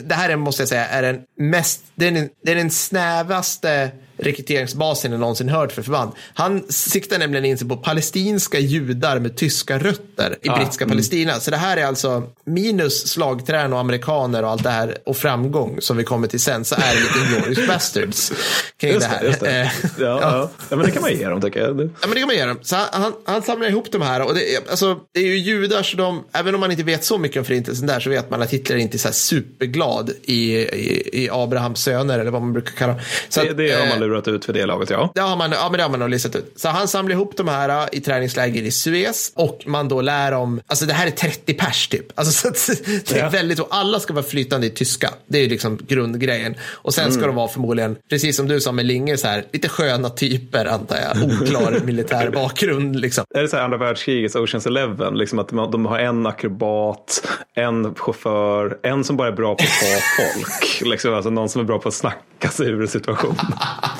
det 0.04 0.14
här 0.14 0.28
är, 0.28 0.36
måste 0.36 0.62
jag 0.62 0.68
säga 0.68 0.86
är 0.86 1.02
den 1.02 1.20
mest, 1.38 1.80
det 1.94 2.06
är 2.06 2.10
den, 2.10 2.28
det 2.44 2.52
är 2.52 2.56
den 2.56 2.70
snävaste 2.70 3.90
rekryteringsbasen 4.18 5.12
jag 5.12 5.20
någonsin 5.20 5.48
hört 5.48 5.72
för 5.72 5.82
förband. 5.82 6.12
Han 6.34 6.64
siktar 6.68 7.18
nämligen 7.18 7.44
in 7.44 7.58
sig 7.58 7.68
på 7.68 7.76
palestinska 7.76 8.58
judar 8.58 9.18
med 9.18 9.36
tyska 9.36 9.78
rötter 9.78 10.36
i 10.42 10.48
ah, 10.48 10.56
brittiska 10.56 10.84
mm. 10.84 10.92
Palestina. 10.92 11.40
Så 11.40 11.50
det 11.50 11.56
här 11.56 11.76
är 11.76 11.84
alltså 11.84 12.22
minus 12.44 13.08
slagträn 13.08 13.72
och 13.72 13.78
amerikaner 13.78 14.42
och 14.42 14.50
allt 14.50 14.62
det 14.62 14.70
här 14.70 14.98
och 15.04 15.16
framgång 15.16 15.80
som 15.80 15.96
vi 15.96 16.04
kommer 16.04 16.28
till 16.28 16.40
sen 16.40 16.64
så 16.64 16.74
är 16.74 16.94
det 16.94 17.00
lite 17.00 17.18
Inglourious 17.18 17.68
Bastards 17.68 18.32
kring 18.76 18.92
just 18.92 19.08
det 19.08 19.14
här. 19.14 19.22
Det, 19.22 19.40
det. 19.40 19.72
Ja, 19.98 20.18
ja. 20.20 20.50
ja, 20.70 20.76
men 20.76 20.86
det 20.86 20.90
kan 20.90 21.02
man 21.02 21.12
ge 21.12 21.28
dem 21.28 21.40
tycker 21.40 21.60
jag. 21.60 21.68
Ja, 21.68 21.74
men 22.00 22.10
det 22.10 22.18
kan 22.18 22.26
man 22.26 22.36
ge 22.36 22.44
dem. 22.44 22.58
Så 22.62 22.76
han, 22.92 23.12
han 23.24 23.42
samlar 23.42 23.68
ihop 23.68 23.92
de 23.92 24.02
här 24.02 24.22
och 24.22 24.34
det, 24.34 24.70
alltså, 24.70 24.98
det 25.12 25.20
är 25.20 25.26
ju 25.26 25.38
judar 25.38 25.82
så 25.82 25.96
de, 25.96 26.24
även 26.32 26.54
om 26.54 26.60
man 26.60 26.70
inte 26.70 26.82
vet 26.82 27.04
så 27.04 27.18
mycket 27.18 27.38
om 27.38 27.44
förintelsen 27.44 27.86
där 27.86 28.00
så 28.00 28.10
vet 28.10 28.30
man 28.30 28.42
att 28.42 28.50
Hitler 28.50 28.76
inte 28.76 28.96
är 28.96 28.98
så 28.98 29.12
superglad 29.12 30.10
i, 30.22 30.56
i, 30.56 31.24
i 31.24 31.28
Abrahams 31.32 31.82
söner 31.82 32.18
eller 32.18 32.30
vad 32.30 32.42
man 32.42 32.52
brukar 32.52 32.72
kalla 32.72 33.00
så 33.28 33.42
det. 33.42 33.50
Att, 33.50 33.56
det 33.56 33.72
har 33.72 33.86
man 33.86 34.00
lurat 34.08 34.28
ut 34.28 34.44
för 34.44 34.52
det 34.52 34.66
laget, 34.66 34.90
ja. 34.90 35.12
Det 35.14 35.20
har 35.20 35.36
man, 35.36 35.52
ja, 35.52 35.68
men 35.70 35.78
det 35.78 35.82
har 35.82 35.90
man 35.90 36.00
nog 36.00 36.10
listat 36.10 36.36
ut. 36.36 36.52
Så 36.56 36.68
han 36.68 36.88
samlar 36.88 37.14
ihop 37.14 37.36
de 37.36 37.48
här 37.48 37.68
äh, 37.68 37.88
i 37.92 38.00
träningsläger 38.00 38.62
i 38.62 38.70
Suez 38.70 39.32
och 39.34 39.62
man 39.66 39.88
då 39.88 40.00
lär 40.00 40.32
om, 40.32 40.60
alltså 40.66 40.86
det 40.86 40.92
här 40.92 41.06
är 41.06 41.10
30 41.10 41.54
pers 41.54 41.88
typ. 41.88 42.18
Alltså, 42.18 42.52
så 42.54 42.72
det 42.84 43.12
är 43.12 43.18
ja. 43.18 43.28
väldigt, 43.28 43.58
och 43.58 43.68
alla 43.70 44.00
ska 44.00 44.14
vara 44.14 44.24
flytande 44.24 44.66
i 44.66 44.70
tyska. 44.70 45.10
Det 45.26 45.38
är 45.38 45.42
ju 45.42 45.48
liksom 45.48 45.78
grundgrejen. 45.88 46.54
Och 46.62 46.94
sen 46.94 47.12
ska 47.12 47.18
mm. 47.18 47.28
de 47.28 47.36
vara 47.36 47.48
förmodligen, 47.48 47.96
precis 48.10 48.36
som 48.36 48.48
du 48.48 48.60
sa 48.60 48.72
med 48.72 48.86
Linge, 48.86 49.16
så 49.16 49.28
här, 49.28 49.44
lite 49.52 49.68
sköna 49.68 50.10
typer 50.10 50.64
antar 50.64 50.96
jag. 50.96 51.24
Oklar 51.24 51.80
militär 51.84 52.30
bakgrund 52.30 53.00
liksom. 53.00 53.24
Är 53.34 53.42
det 53.42 53.48
så 53.48 53.56
här 53.56 53.64
andra 53.64 53.78
världskrigets 53.78 54.36
Oceans 54.36 54.66
Eleven, 54.66 55.18
liksom 55.18 55.38
att 55.38 55.48
de 55.48 55.86
har 55.86 55.98
en 55.98 56.26
akrobat, 56.26 57.28
en 57.54 57.94
chaufför, 57.94 58.78
en 58.82 59.04
som 59.04 59.16
bara 59.16 59.28
är 59.28 59.32
bra 59.32 59.54
på 59.54 59.62
att 59.62 59.68
ta 59.68 60.22
folk. 60.40 60.90
liksom, 60.90 61.14
alltså 61.14 61.30
någon 61.30 61.48
som 61.48 61.60
är 61.60 61.64
bra 61.64 61.78
på 61.78 61.88
att 61.88 61.94
snacka 61.94 62.48
sig 62.48 62.66
ur 62.66 62.80
en 62.80 62.88
situation. 62.88 63.36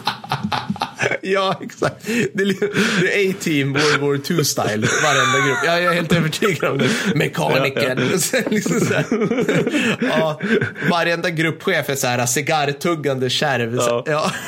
ja, 1.33 1.61
exakt. 1.63 2.07
Det 2.33 2.43
är 2.43 3.31
A-team, 3.31 3.73
World 3.73 4.01
War 4.01 4.17
2-style, 4.17 4.87
varenda 5.03 5.47
grupp. 5.47 5.59
Ja, 5.65 5.81
jag 5.81 5.93
är 5.93 5.97
helt 5.97 6.13
övertygad 6.13 6.71
om 6.71 6.79
det. 6.79 6.89
Mekaniker. 7.15 7.97
Ja, 7.99 8.19
ja. 8.33 8.41
liksom 8.51 8.81
så 8.81 8.95
ja, 10.01 10.41
varenda 10.91 11.31
gruppchef 11.31 11.89
är 11.89 11.95
så 11.95 12.07
här 12.07 12.27
cigarrtuggande 12.27 13.31
kärv. 13.31 13.77
Ja. 13.77 14.03
ja. 14.07 14.33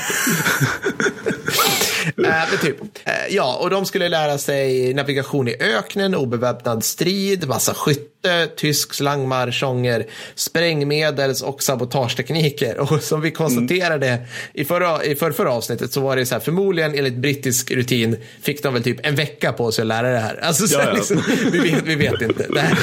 äh, 2.29 2.61
typ. 2.61 2.77
Äh, 3.05 3.13
ja, 3.31 3.57
och 3.57 3.71
de 3.71 3.87
skulle 3.87 4.09
lära 4.09 4.39
sig 4.39 4.95
navigation 4.95 5.49
i 5.49 5.57
öknen, 5.61 6.15
obeväpnad 6.15 6.85
strid, 6.85 7.49
massa 7.49 7.75
skytte, 7.75 8.49
tysk 8.57 8.95
slangmarschånger, 8.95 10.07
sprängmedels 10.35 11.43
och 11.43 11.63
sabotagetekniker. 11.63 12.79
Och 12.93 13.03
som 13.03 13.21
vi 13.21 13.31
konstaterade 13.31 14.09
mm. 14.09 14.27
i, 14.53 14.65
förra, 14.65 15.05
i 15.05 15.17
förra, 15.17 15.33
förra 15.33 15.53
avsnittet 15.53 15.93
så 15.93 16.01
var 16.01 16.17
det 16.17 16.27
så 16.27 16.35
här, 16.35 16.41
förmodligen 16.41 16.95
enligt 16.95 17.17
brittisk 17.17 17.71
rutin 17.71 18.17
fick 18.43 18.63
de 18.63 18.75
väl 18.75 18.83
typ 18.83 19.07
en 19.07 19.15
vecka 19.15 19.53
på 19.53 19.73
sig 19.73 19.83
att 19.83 19.89
lära 19.89 20.13
det 20.13 20.19
här. 20.19 20.41
Alltså, 20.43 20.69
så 20.69 20.79
ja, 20.79 20.85
ja. 20.87 20.93
Liksom, 20.93 21.23
vi, 21.53 21.59
vet, 21.59 21.83
vi 21.83 21.95
vet 21.95 22.23
inte. 22.23 22.47
Det, 22.49 22.61
här, 22.61 22.79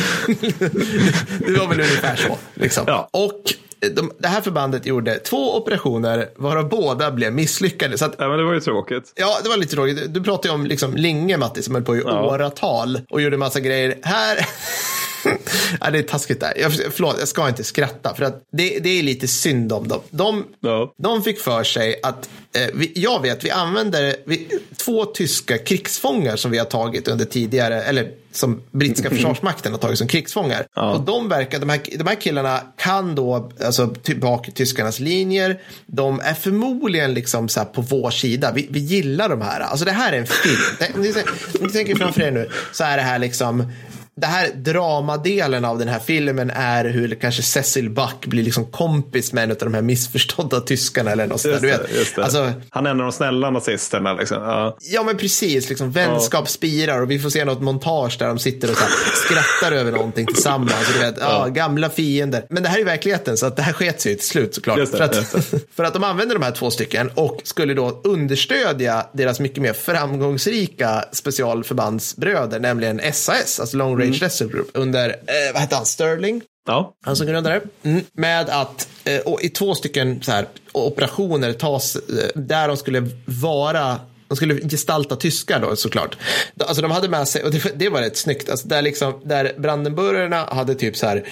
det 1.54 1.60
var 1.60 1.68
väl 1.68 1.80
ungefär 1.80 2.16
så. 2.16 2.38
Liksom. 2.54 2.84
Ja. 2.88 3.10
Och 3.12 3.54
de, 3.80 4.12
det 4.18 4.28
här 4.28 4.42
förbandet 4.42 4.86
gjorde 4.86 5.20
två 5.20 5.58
operationer 5.58 6.30
varav 6.36 6.70
båda 6.70 7.12
blev 7.12 7.34
misslyckade. 7.34 7.98
Så 7.98 8.06
att, 8.06 8.16
ja, 8.18 8.28
men 8.28 8.38
det 8.38 8.44
var 8.44 8.54
ju 8.54 8.60
tråkigt. 8.60 9.14
Ja, 9.16 9.38
det 9.44 9.50
var 9.50 9.58
lite 9.58 9.76
tråkigt. 9.76 10.14
Du 10.14 10.24
pratade 10.24 10.48
ju 10.48 10.54
om 10.54 10.66
liksom 10.66 10.96
Linge, 10.96 11.38
Matti, 11.38 11.64
som 11.64 11.76
höll 11.76 11.84
på 11.84 11.96
i 11.96 12.02
ja. 12.06 12.26
åratal 12.26 13.02
och 13.10 13.22
gjorde 13.22 13.38
massa 13.38 13.60
grejer. 13.60 13.96
Här 14.04 14.38
ja, 15.82 15.92
det 15.92 16.00
är 16.00 16.04
taskigt 16.04 16.40
där. 16.40 16.54
Jag, 16.58 16.74
förlåt, 16.74 17.16
jag 17.20 17.28
ska 17.28 17.48
inte 17.48 17.64
skratta. 17.64 18.16
För 18.16 18.26
att 18.26 18.44
det, 18.52 18.80
det 18.80 19.00
är 19.00 19.04
lite 19.04 19.28
synd 19.28 19.72
om 19.72 19.88
dem. 19.88 20.02
De, 20.10 20.46
ja. 20.60 20.94
de 20.98 21.24
fick 21.24 21.40
för 21.40 21.64
sig 21.64 22.00
att, 22.04 22.30
eh, 22.56 22.68
vi, 22.74 22.92
jag 22.96 23.22
vet, 23.22 23.46
vi 23.46 23.52
använder 23.52 24.16
vi, 24.26 24.48
två 24.78 25.06
tyska 25.06 25.58
krigsfångar 25.58 26.36
som 26.36 26.52
vi 26.52 26.58
har 26.58 26.66
tagit 26.66 27.08
under 27.08 27.26
tidigare, 27.26 27.84
eller 27.84 28.12
som 28.32 28.62
brittiska 28.72 29.10
försvarsmakten 29.16 29.72
har 29.72 29.80
tagit 29.80 29.98
som 29.98 30.08
krigsfångar. 30.08 30.68
Ja. 30.76 30.94
Och 30.94 31.02
de 31.02 31.30
verkar, 31.30 31.60
de 31.60 31.70
här, 31.70 31.82
de 31.98 32.08
här 32.08 32.16
killarna 32.16 32.62
kan 32.78 33.16
då, 33.16 33.52
alltså 33.66 33.88
tillbaka 33.88 34.52
tyskarnas 34.52 35.00
linjer. 35.00 35.62
De 35.86 36.20
är 36.20 36.34
förmodligen 36.34 37.14
liksom 37.14 37.50
så 37.50 37.66
på 37.66 37.82
vår 37.82 38.10
sida. 38.10 38.52
Vi, 38.52 38.68
vi 38.70 38.80
gillar 38.80 39.30
de 39.30 39.42
här. 39.42 39.60
Alltså 39.60 39.86
det 39.86 39.92
här 39.92 40.14
är 40.14 40.18
en 40.18 40.28
film. 40.28 40.96
Om 40.96 41.68
ni 41.68 41.72
tänker 41.74 41.96
framför 41.96 42.22
er 42.22 42.32
nu 42.32 42.50
så 42.72 42.84
är 42.84 42.98
det 42.98 43.04
här 43.04 43.20
liksom 43.20 43.72
det 44.18 44.28
här 44.28 44.52
dramadelen 44.56 45.66
av 45.66 45.80
den 45.80 45.88
här 45.88 46.00
filmen 46.00 46.50
är 46.50 46.86
hur 46.86 47.16
kanske 47.16 47.42
Cecil 47.42 47.90
Buck 47.90 48.26
blir 48.26 48.44
liksom 48.44 48.66
kompis 48.66 49.34
med 49.34 49.44
en 49.44 49.52
av 49.52 49.58
de 49.58 49.74
här 49.74 49.82
missförstådda 49.82 50.62
tyskarna 50.62 51.12
eller 51.12 51.28
något 51.28 51.42
sånt. 51.42 51.62
Du 51.62 51.68
vet. 51.68 52.18
Alltså, 52.18 52.54
Han 52.70 52.86
är 52.86 52.90
en 52.90 53.00
av 53.00 53.06
de 53.06 53.12
snälla 53.12 53.50
nazisterna. 53.50 54.14
Liksom. 54.14 54.38
Ja. 54.42 54.78
ja 54.82 55.04
men 55.04 55.18
precis, 55.18 55.70
liksom, 55.70 55.92
vänskap 55.92 56.50
spirar 56.50 57.02
och 57.02 57.12
vi 57.12 57.20
får 57.20 57.30
se 57.30 57.46
något 57.46 57.62
montage 57.62 58.16
där 58.20 58.28
de 58.28 58.40
sitter 58.40 58.72
och 58.72 58.78
skrattar 59.26 59.72
över 59.72 59.92
någonting 59.92 60.26
tillsammans. 60.26 60.94
du 60.94 61.00
vet, 61.00 61.16
ja. 61.20 61.48
gamla 61.48 61.90
fiender. 61.90 62.46
Men 62.50 62.64
det 62.64 62.70
här 62.70 62.80
är 62.80 62.86
verkligheten 62.86 63.38
så 63.38 63.46
att 63.46 63.56
det 63.56 63.62
här 63.62 63.74
sket 63.74 64.02
sig 64.02 64.16
till 64.16 64.28
slut 64.28 64.56
såklart. 64.56 64.78
Det, 64.78 64.88
för, 64.88 65.02
att, 65.02 65.16
för 65.76 65.84
att 65.84 65.94
de 65.94 66.04
använder 66.04 66.36
de 66.36 66.44
här 66.44 66.52
två 66.52 66.72
stycken 66.72 67.12
och 67.16 67.42
skulle 67.44 67.74
då 67.74 68.02
understödja 68.04 69.08
deras 69.14 69.40
mycket 69.40 69.62
mer 69.62 69.74
framgångsrika 69.74 71.06
specialförbandsbröder, 71.12 72.60
nämligen 72.60 73.02
SAS, 73.14 73.60
alltså 73.60 73.78
Long 73.78 74.00
Range 74.00 74.05
Rage. 74.08 74.22
Wrestling 74.22 74.50
Group 74.50 74.70
under, 74.74 75.10
eh, 75.10 75.54
vad 75.54 75.62
hette 75.62 75.76
han, 75.76 75.86
Sterling? 75.86 76.42
Ja. 76.68 76.94
Han 77.06 77.16
som 77.16 77.28
grundade 77.28 77.62
mm. 77.84 78.04
Med 78.14 78.50
att 78.50 78.88
eh, 79.04 79.22
i 79.42 79.50
två 79.50 79.76
stycken 79.76 80.24
så 80.24 80.32
här, 80.32 80.48
operationer 80.72 81.54
tas, 81.54 81.96
eh, 81.96 82.02
där 82.36 82.68
de 82.68 82.78
skulle 82.78 83.10
vara 83.26 84.00
de 84.28 84.36
skulle 84.36 84.70
gestalta 84.70 85.16
tyskar 85.16 85.60
då 85.60 85.76
såklart. 85.76 86.18
Alltså 86.60 86.82
de 86.82 86.92
hade 86.92 87.10
med 87.10 87.28
sig, 87.28 87.44
och 87.44 87.52
det, 87.52 87.72
det 87.76 87.90
var 87.90 88.02
rätt 88.02 88.18
snyggt, 88.18 88.50
alltså 88.50 88.68
där, 88.68 88.82
liksom, 88.82 89.22
där 89.24 89.54
Brandenburgerna 89.58 90.46
hade 90.52 90.76
typ 90.76 90.98
så 90.98 91.08
här 91.08 91.24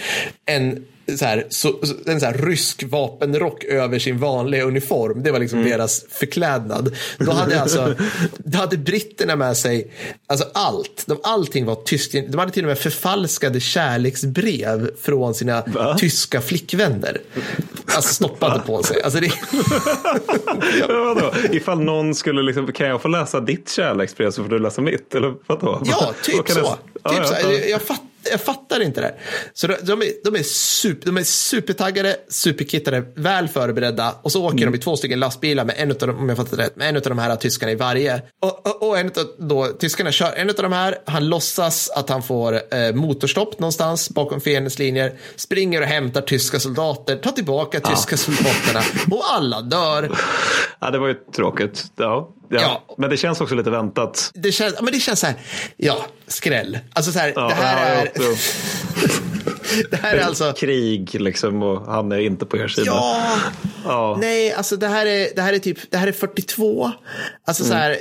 en 0.46 0.86
så 1.18 1.26
här, 1.26 1.46
så, 1.50 1.80
en 2.06 2.20
så 2.20 2.26
här 2.26 2.34
rysk 2.34 2.84
vapenrock 2.84 3.64
över 3.64 4.00
sin 4.00 4.18
vanliga 4.18 4.64
uniform. 4.64 5.24
Det 5.24 5.32
var 5.32 5.40
liksom 5.40 5.60
mm. 5.60 5.72
deras 5.72 6.06
förklädnad. 6.10 6.96
Då 7.18 7.32
hade, 7.32 7.62
alltså, 7.62 7.96
då 8.38 8.58
hade 8.58 8.78
britterna 8.78 9.36
med 9.36 9.58
sig 9.58 9.92
alltså 10.28 10.46
allt. 10.54 11.04
De, 11.08 11.18
allting 11.24 11.66
var 11.66 11.76
tyskt. 11.76 12.12
De 12.30 12.38
hade 12.38 12.52
till 12.52 12.64
och 12.64 12.68
med 12.68 12.78
förfalskade 12.78 13.60
kärleksbrev 13.60 14.90
från 15.02 15.34
sina 15.34 15.64
Va? 15.68 15.96
tyska 16.00 16.42
flickvänner. 16.42 17.22
Alltså 17.86 18.14
stoppade 18.14 18.58
Va? 18.58 18.64
på 18.66 18.84
sig. 18.84 19.02
Alltså 19.04 19.20
det... 19.20 19.32
vadå? 20.88 21.34
Ifall 21.52 21.80
någon 21.80 22.16
skulle 22.16 22.42
liksom, 22.42 22.72
kan 22.72 22.88
jag 22.88 23.02
få 23.02 23.08
läsa 23.08 23.40
ditt 23.40 23.70
kärleksbrev 23.70 24.32
så 24.32 24.44
får 24.44 24.50
du 24.50 24.60
läsa 24.60 24.82
mitt? 24.82 25.16
Eller 25.16 25.34
vadå? 25.48 25.82
Ja, 25.86 26.14
typ 26.24 26.50
så. 26.50 26.60
Det... 26.60 27.10
Typ 27.10 27.20
ja, 27.20 27.26
så. 27.26 27.52
Jag, 27.52 27.70
jag 27.70 27.82
fattar 27.82 28.13
jag 28.32 28.42
fattar 28.42 28.80
inte 28.80 29.02
det. 29.02 29.16
Så 29.54 29.68
de, 29.68 29.76
de, 29.82 30.02
är, 30.02 30.12
de, 30.24 30.36
är 30.36 30.44
super, 30.44 31.06
de 31.06 31.18
är 31.18 31.24
supertaggade, 31.24 32.16
superkittade, 32.30 33.04
väl 33.16 33.48
förberedda 33.48 34.16
och 34.22 34.32
så 34.32 34.46
åker 34.46 34.58
mm. 34.58 34.72
de 34.72 34.78
i 34.78 34.82
två 34.82 34.98
stycken 34.98 35.20
lastbilar 35.20 35.66
med 35.66 35.76
en 35.78 35.92
av 35.92 35.98
de, 35.98 36.10
om 36.10 36.30
jag 36.30 36.38
fattar 36.38 36.58
rätt, 36.58 36.76
med 36.76 36.90
en 36.90 36.96
av 36.96 37.02
de 37.02 37.20
här 37.20 37.36
tyskarna 37.36 37.72
i 37.72 37.76
varje. 37.76 38.22
Och, 38.42 38.68
och, 38.68 38.90
och 38.90 39.00
en 39.00 39.08
av 39.08 39.14
då, 39.38 39.68
tyskarna 39.68 40.12
kör 40.12 40.34
en 40.36 40.50
av 40.50 40.56
de 40.56 40.72
här, 40.72 40.98
han 41.06 41.30
låtsas 41.30 41.90
att 41.90 42.10
han 42.10 42.24
får 42.24 42.54
eh, 42.54 42.94
motorstopp 42.94 43.60
någonstans 43.60 44.10
bakom 44.10 44.42
fiendens 44.42 44.80
linjer, 44.80 45.14
springer 45.36 45.82
och 45.82 45.88
hämtar 45.88 46.22
tyska 46.22 46.60
soldater, 46.60 47.16
tar 47.16 47.32
tillbaka 47.32 47.80
ja. 47.84 47.90
tyska 47.90 48.18
soldaterna 48.18 48.82
och 49.12 49.24
alla 49.34 49.62
dör. 49.62 50.12
Ja, 50.80 50.92
det 50.92 51.00
var 51.00 51.08
ju 51.08 51.16
tråkigt. 51.36 51.86
Ja. 51.96 52.34
Ja, 52.50 52.62
ja, 52.62 52.96
Men 52.98 53.10
det 53.10 53.18
känns 53.18 53.42
också 53.42 53.56
lite 53.56 53.70
väntat. 53.70 54.32
Det 54.34 54.52
känns, 54.52 54.82
men 54.82 54.94
det 54.94 55.00
känns 55.00 55.20
så 55.20 55.26
här, 55.26 55.36
ja, 55.78 56.06
skräll. 56.28 56.80
Alltså 56.94 57.12
så 57.12 57.20
här, 57.20 57.34
ja, 57.36 57.48
det 57.48 57.54
här 57.54 58.06
är... 58.06 58.12
det 59.92 59.98
här 59.98 60.16
är 60.16 60.22
alltså... 60.22 60.54
Krig 60.54 61.22
liksom 61.22 61.64
och 61.64 61.86
han 61.86 62.12
är 62.12 62.20
inte 62.20 62.46
på 62.46 62.58
er 62.58 62.68
sida. 62.68 62.88
Ja, 62.88 63.38
ja. 63.86 64.18
nej, 64.22 64.54
alltså 64.54 64.78
det 64.78 64.88
här 64.88 65.06
är, 65.06 65.30
det 65.36 65.42
här 65.42 65.54
är 65.54 65.60
typ, 65.60 65.78
det 65.90 65.98
här 65.98 66.08
är 66.08 66.12
42. 66.12 66.92
Alltså 67.46 67.64
mm. 67.64 67.72
så 67.72 67.78
här, 67.78 67.98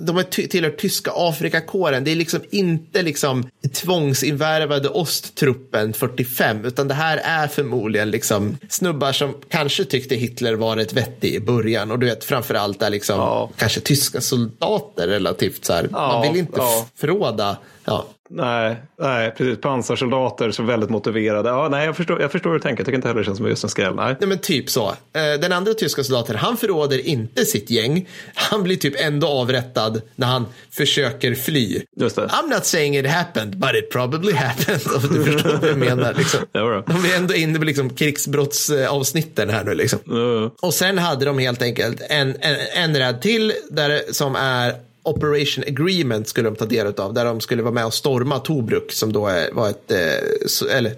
de 0.00 0.16
är 0.16 0.22
tillhör 0.22 0.70
tyska 0.70 1.10
Afrikakåren. 1.14 2.04
Det 2.04 2.10
är 2.10 2.16
liksom 2.16 2.40
inte 2.50 3.02
liksom 3.02 3.50
tvångsinvärvade 3.72 4.88
osttruppen 4.88 5.92
45, 5.92 6.64
utan 6.64 6.88
det 6.88 6.94
här 6.94 7.20
är 7.24 7.48
förmodligen 7.48 8.10
liksom 8.10 8.58
snubbar 8.68 9.12
som 9.12 9.34
kanske 9.48 9.84
tyckte 9.84 10.14
Hitler 10.14 10.54
var 10.54 10.76
ett 10.76 10.92
vettig 10.92 11.34
i 11.34 11.40
början 11.40 11.90
och 11.90 11.98
du 11.98 12.06
vet 12.06 12.24
framförallt 12.24 12.82
är 12.82 12.90
liksom 12.90 13.18
ja. 13.18 13.50
kanske 13.56 13.80
tyska 13.80 14.20
soldater 14.20 15.08
relativt 15.08 15.64
så 15.64 15.72
här. 15.72 15.88
Ja, 15.92 16.12
Man 16.12 16.32
vill 16.32 16.40
inte 16.40 16.60
förråda 16.96 17.56
ja, 17.84 18.06
Nej, 18.28 18.76
nej, 18.98 19.30
precis. 19.36 19.60
Pansarsoldater 19.60 20.50
så 20.50 20.62
väldigt 20.62 20.90
motiverade. 20.90 21.48
Ja, 21.48 21.68
nej, 21.70 21.86
jag 21.86 21.96
förstår, 21.96 22.20
jag 22.20 22.32
förstår 22.32 22.50
hur 22.50 22.58
du 22.58 22.62
tänker. 22.62 22.80
Jag 22.80 22.86
tycker 22.86 22.96
inte 22.96 23.08
heller 23.08 23.20
det 23.20 23.24
känns 23.24 23.38
som 23.38 23.48
just 23.48 23.64
en 23.64 23.70
skräll. 23.70 23.94
Nej. 23.94 24.16
nej, 24.20 24.28
men 24.28 24.38
typ 24.38 24.70
så. 24.70 24.88
Eh, 24.88 25.40
den 25.40 25.52
andra 25.52 25.74
tyska 25.74 26.04
soldaten, 26.04 26.36
han 26.36 26.56
förråder 26.56 27.06
inte 27.06 27.44
sitt 27.44 27.70
gäng. 27.70 28.08
Han 28.34 28.62
blir 28.62 28.76
typ 28.76 28.94
ändå 29.00 29.26
avrättad 29.26 30.02
när 30.14 30.26
han 30.26 30.46
försöker 30.70 31.34
fly. 31.34 31.82
Just 31.96 32.16
det. 32.16 32.22
I'm 32.22 32.54
not 32.54 32.64
saying 32.64 32.96
it 32.96 33.06
happened, 33.06 33.56
but 33.56 33.70
it 33.74 33.90
probably 33.90 34.32
happened. 34.32 34.80
du 35.12 35.24
förstår 35.24 35.58
vad 35.60 35.70
jag 35.70 35.78
menar. 35.78 36.14
Liksom. 36.14 36.40
Ja, 36.52 36.82
de 36.86 37.04
är 37.04 37.16
ändå 37.16 37.34
inne 37.34 37.58
på 37.58 37.64
liksom 37.64 37.90
krigsbrottsavsnitten 37.90 39.50
här 39.50 39.64
nu. 39.64 39.74
Liksom. 39.74 39.98
Mm. 40.06 40.50
Och 40.62 40.74
sen 40.74 40.98
hade 40.98 41.24
de 41.24 41.38
helt 41.38 41.62
enkelt 41.62 42.02
en, 42.08 42.36
en, 42.40 42.56
en 42.74 42.96
rädd 42.96 43.22
till 43.22 43.52
där, 43.70 44.02
som 44.12 44.36
är 44.36 44.74
Operation 45.06 45.64
Agreement 45.66 46.28
skulle 46.28 46.48
de 46.48 46.56
ta 46.56 46.66
del 46.66 46.86
av, 46.86 47.14
där 47.14 47.24
de 47.24 47.40
skulle 47.40 47.62
vara 47.62 47.74
med 47.74 47.86
och 47.86 47.94
storma 47.94 48.38
Tobruk 48.38 48.92
som 48.92 49.12
då 49.12 49.20
var 49.52 49.70
ett 49.70 49.90
eh, 49.90 50.76
eller, 50.76 50.94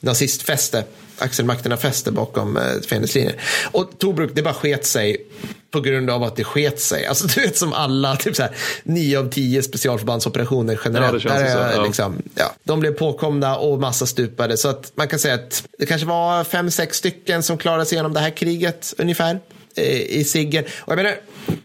nazistfäste. 0.00 0.84
Axelmakterna 1.18 1.76
fäste 1.76 2.12
bakom 2.12 2.56
eh, 2.56 2.62
fiendens 2.86 3.16
Och 3.72 3.90
Tobruk, 3.98 4.30
det 4.34 4.42
bara 4.42 4.54
sket 4.54 4.86
sig 4.86 5.26
på 5.70 5.80
grund 5.80 6.10
av 6.10 6.22
att 6.22 6.36
det 6.36 6.44
sket 6.44 6.80
sig. 6.80 7.06
Alltså 7.06 7.26
du 7.34 7.40
vet 7.40 7.56
som 7.56 7.72
alla, 7.72 8.16
typ 8.16 8.36
så 8.36 8.42
här, 8.42 8.56
nio 8.82 9.18
av 9.18 9.30
tio 9.30 9.62
specialförbandsoperationer 9.62 10.80
generellt. 10.84 11.24
Ja, 11.24 11.32
där, 11.32 11.72
så, 11.74 11.82
liksom, 11.82 12.22
ja, 12.34 12.54
de 12.64 12.80
blev 12.80 12.92
påkomna 12.92 13.56
och 13.56 13.80
massa 13.80 14.06
stupade. 14.06 14.56
Så 14.56 14.68
att 14.68 14.92
man 14.94 15.08
kan 15.08 15.18
säga 15.18 15.34
att 15.34 15.64
det 15.78 15.86
kanske 15.86 16.06
var 16.06 16.44
fem, 16.44 16.70
sex 16.70 16.96
stycken 16.96 17.42
som 17.42 17.58
klarade 17.58 17.86
sig 17.86 17.96
igenom 17.96 18.12
det 18.12 18.20
här 18.20 18.30
kriget 18.30 18.94
ungefär 18.98 19.40
eh, 19.74 20.00
i 20.00 20.24
Siggen. 20.24 20.64
Och 20.78 20.92
jag 20.92 20.96
menar, 20.96 21.16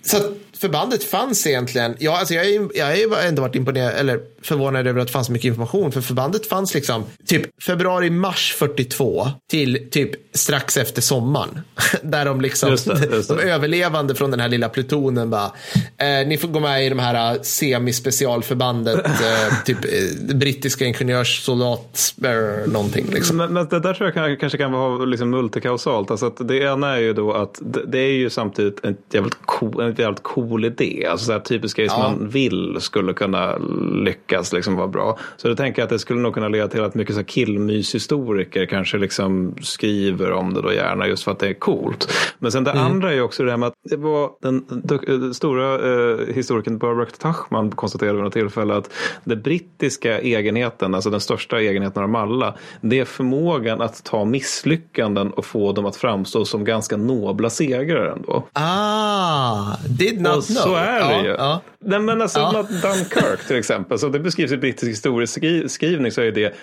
så 0.04 0.18
att 0.18 0.32
förbandet 0.60 1.04
fanns 1.04 1.48
egentligen. 1.48 1.96
Ja, 2.00 2.18
alltså 2.20 2.34
jag 2.34 2.86
har 2.86 2.96
ju 2.96 3.28
ändå 3.28 3.42
varit 3.42 3.56
imponerad, 3.56 3.94
eller 3.94 4.20
förvånad 4.48 4.88
över 4.88 5.02
att 5.02 5.08
det 5.08 5.14
fanns 5.14 5.30
mycket 5.30 5.48
information. 5.48 5.92
För 5.92 6.02
förbandet 6.02 6.48
fanns 6.48 6.74
liksom 6.74 7.04
typ 7.26 7.64
februari-mars 7.64 8.56
42 8.58 9.28
till 9.50 9.88
typ 9.92 10.12
strax 10.38 10.78
efter 10.78 11.02
sommaren. 11.02 11.60
Där 12.02 12.26
de 12.26 12.42
liksom, 12.42 12.70
just 12.70 12.86
det, 12.86 13.16
just 13.16 13.30
det. 13.30 13.36
de 13.36 13.42
överlevande 13.42 14.16
från 14.16 14.32
den 14.32 14.40
här 14.40 14.48
lilla 14.48 14.70
plutonen 14.70 15.30
bara, 15.30 15.52
eh, 15.98 16.28
ni 16.28 16.38
får 16.38 16.48
gå 16.48 16.60
med 16.60 16.86
i 16.86 16.90
de 16.90 17.00
här 17.00 17.36
eh, 17.36 17.42
semispecialförbandet, 17.42 19.06
eh, 19.06 19.64
typ 19.66 19.78
eh, 19.86 20.36
brittiska 20.36 20.86
ingenjörssoldat, 20.86 22.16
eh, 22.24 22.72
någonting. 22.72 23.06
Liksom. 23.14 23.38
Men, 23.38 23.54
men, 23.54 23.68
det 23.68 23.80
där 23.80 23.94
tror 23.94 24.12
jag 24.16 24.40
kanske 24.40 24.58
kan 24.58 24.72
vara 24.72 25.06
liksom 25.06 25.30
multikausalt. 25.30 26.12
Alltså 26.12 26.26
att 26.26 26.48
det 26.48 26.58
ena 26.58 26.96
är 26.96 27.00
ju 27.00 27.14
då 27.14 27.34
att 27.34 27.60
det, 27.62 27.86
det 27.88 28.00
är 28.00 28.12
ju 28.12 28.30
samtidigt 28.30 28.86
en 28.86 28.98
jävligt 29.14 29.38
cool, 29.46 29.82
en 29.82 29.96
jävligt 29.96 30.24
cool 30.24 30.66
idé. 30.66 31.08
Alltså 31.12 31.26
så 31.26 31.32
här 31.32 31.40
typiska 31.40 31.82
grejer 31.82 31.94
ja. 31.98 32.04
som 32.04 32.20
man 32.20 32.30
vill 32.30 32.78
skulle 32.80 33.14
kunna 33.14 33.58
lyckas 34.06 34.37
lyckas 34.38 34.54
liksom 34.54 34.76
vara 34.76 34.88
bra. 34.88 35.18
Så 35.38 35.48
då 35.48 35.56
tänker 35.56 35.82
jag 35.82 35.84
att 35.84 35.90
det 35.90 36.00
skulle 36.00 36.20
nog 36.20 36.34
kunna 36.34 36.48
leda 36.48 36.68
till 36.68 36.84
att 36.84 36.96
mycket 36.96 37.16
så 37.16 37.24
killmyshistoriker 37.24 38.66
kanske 38.66 38.98
liksom 38.98 39.56
skriver 39.62 40.32
om 40.32 40.54
det 40.54 40.62
då 40.62 40.74
gärna 40.74 41.08
just 41.08 41.24
för 41.24 41.32
att 41.32 41.40
det 41.40 41.48
är 41.48 41.54
coolt. 41.54 42.08
Men 42.40 42.52
sen 42.52 42.64
det 42.64 42.72
mm. 42.72 42.84
andra 42.84 43.12
är 43.12 43.16
ju 43.16 43.22
också 43.22 43.44
det 43.44 43.52
här 43.52 43.58
med 43.58 43.68
att 43.68 43.74
det 43.90 43.98
var 43.98 44.32
den, 44.42 44.66
den 44.68 45.34
stora 45.34 45.76
eh, 45.76 46.36
historikern 46.36 46.78
Barbara 46.78 47.06
Tachman 47.06 47.72
konstaterade 47.72 48.16
vid 48.16 48.24
något 48.24 48.34
tillfälle 48.34 48.76
att 48.76 48.94
den 49.24 49.42
brittiska 49.42 50.20
egenheten, 50.20 50.96
alltså 50.96 51.10
den 51.10 51.20
största 51.20 51.60
egenheten 51.60 52.04
av 52.04 52.10
dem 52.10 52.16
alla, 52.16 52.56
det 52.82 53.00
är 53.00 53.06
förmågan 53.06 53.82
att 53.82 54.04
ta 54.04 54.26
misslyckanden 54.26 55.32
och 55.32 55.46
få 55.46 55.72
dem 55.72 55.86
att 55.86 55.96
framstå 55.96 56.46
som 56.46 56.64
ganska 56.64 56.98
nobla 56.98 57.50
segrar 57.50 58.06
ändå. 58.06 58.48
Ah, 58.54 59.76
did 60.00 60.22
not 60.22 60.38
och 60.38 60.44
know. 60.44 60.64
Så 60.64 60.76
är 60.76 61.00
det 61.00 61.16
ja, 61.16 61.24
ju. 61.24 61.30
Ja. 61.30 61.62
Nej, 61.80 62.00
men 62.00 62.22
alltså 62.22 62.40
ja. 62.40 62.66
Dunkirk 62.82 63.48
till 63.48 63.56
exempel, 63.56 64.00
så 64.00 64.10
det 64.10 64.20
beskrivs 64.28 64.52
i 64.52 64.58
brittisk 64.58 64.92
historieskrivning 64.92 66.12
så 66.12 66.22
är 66.22 66.32
det 66.32 66.56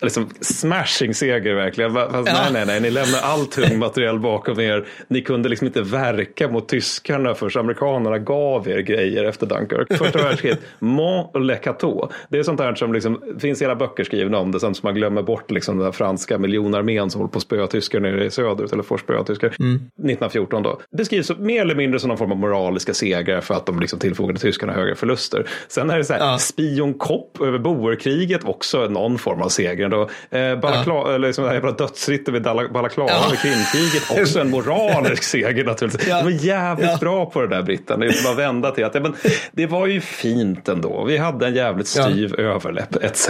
liksom 0.00 0.28
smashing 0.40 1.14
seger 1.14 1.54
verkligen. 1.54 1.94
Fast 1.94 2.28
ja. 2.28 2.34
nej, 2.34 2.52
nej, 2.52 2.66
nej, 2.66 2.80
ni 2.80 2.90
lämnar 2.90 3.20
all 3.22 3.46
tung 3.46 3.78
materiell 3.78 4.18
bakom 4.18 4.60
er. 4.60 4.86
Ni 5.08 5.22
kunde 5.22 5.48
liksom 5.48 5.66
inte 5.66 5.82
verka 5.82 6.48
mot 6.48 6.68
tyskarna 6.68 7.34
för 7.34 7.58
amerikanerna 7.58 8.18
gav 8.18 8.68
er 8.68 8.78
grejer 8.78 9.24
efter 9.24 9.46
Dunkirk. 9.46 9.98
Första 9.98 10.18
världskriget, 10.18 10.60
Mont 10.78 11.30
le 11.36 11.56
Cateau. 11.56 12.08
Det 12.28 12.38
är 12.38 12.42
sånt 12.42 12.58
där 12.58 12.74
som 12.74 12.92
liksom, 12.92 13.22
finns 13.38 13.62
hela 13.62 13.76
böcker 13.76 14.04
skrivna 14.04 14.38
om 14.38 14.52
det, 14.52 14.60
sånt 14.60 14.76
som 14.76 14.86
man 14.86 14.94
glömmer 14.94 15.22
bort 15.22 15.50
liksom 15.50 15.78
den 15.78 15.92
franska 15.92 16.38
miljonarmén 16.38 17.10
som 17.10 17.20
håller 17.20 17.30
på 17.30 17.36
att 17.36 17.42
spöa 17.42 17.66
tyskar 17.66 18.00
nere 18.00 18.24
i 18.24 18.30
söderut, 18.30 18.72
eller 18.72 18.82
får 18.82 18.98
spöa 18.98 19.24
tyskar. 19.24 19.54
Mm. 19.58 19.74
1914 19.74 20.62
då. 20.62 20.80
Det 20.90 21.04
skrivs 21.04 21.30
mer 21.38 21.60
eller 21.60 21.74
mindre 21.74 22.00
som 22.00 22.08
någon 22.08 22.18
form 22.18 22.32
av 22.32 22.38
moraliska 22.38 22.94
segrar 22.94 23.40
för 23.40 23.54
att 23.54 23.66
de 23.66 23.80
liksom 23.80 23.98
tillfogade 23.98 24.40
tyskarna 24.40 24.72
högre 24.72 24.94
förluster. 24.94 25.48
Sen 25.68 25.90
är 25.90 25.98
det 25.98 26.04
så 26.04 26.12
här, 26.12 26.20
ja. 26.20 26.38
spion 26.38 26.94
Kopp 26.98 27.40
över 27.40 27.58
boerkriget, 27.58 28.44
också 28.44 28.88
någon 28.88 29.18
form 29.18 29.42
av 29.42 29.48
seger. 29.48 29.88
Då. 29.88 30.10
Eh, 30.30 30.60
Balakla, 30.60 30.94
ja. 30.94 31.18
liksom 31.18 31.44
det 31.44 31.50
här 31.50 31.78
dödsritten 31.78 32.34
vid 32.34 32.42
Balaklava 32.42 33.10
ja. 33.10 33.28
vid 33.30 33.40
Krimkriget, 33.40 34.22
också 34.22 34.40
en 34.40 34.50
moralisk 34.50 35.22
seger 35.22 35.64
naturligtvis. 35.64 36.08
Ja. 36.08 36.22
De 36.22 36.28
är 36.28 36.44
jävligt 36.44 36.90
ja. 36.90 36.98
bra 37.00 37.26
på 37.26 37.40
det 37.40 37.48
där 37.48 37.62
britterna. 37.62 38.04
Det 38.04 38.18
är 38.18 38.24
bara 38.24 38.34
vända 38.34 38.70
till 38.70 38.84
att 38.84 38.94
ja, 38.94 39.00
men, 39.00 39.14
det 39.52 39.66
var 39.66 39.86
ju 39.86 40.00
fint 40.00 40.68
ändå. 40.68 41.04
Vi 41.04 41.16
hade 41.16 41.46
en 41.46 41.54
jävligt 41.54 41.88
styv 41.88 42.34
ja. 42.38 42.44
överläpp 42.44 42.96
etc. 43.04 43.28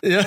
Ja. 0.00 0.22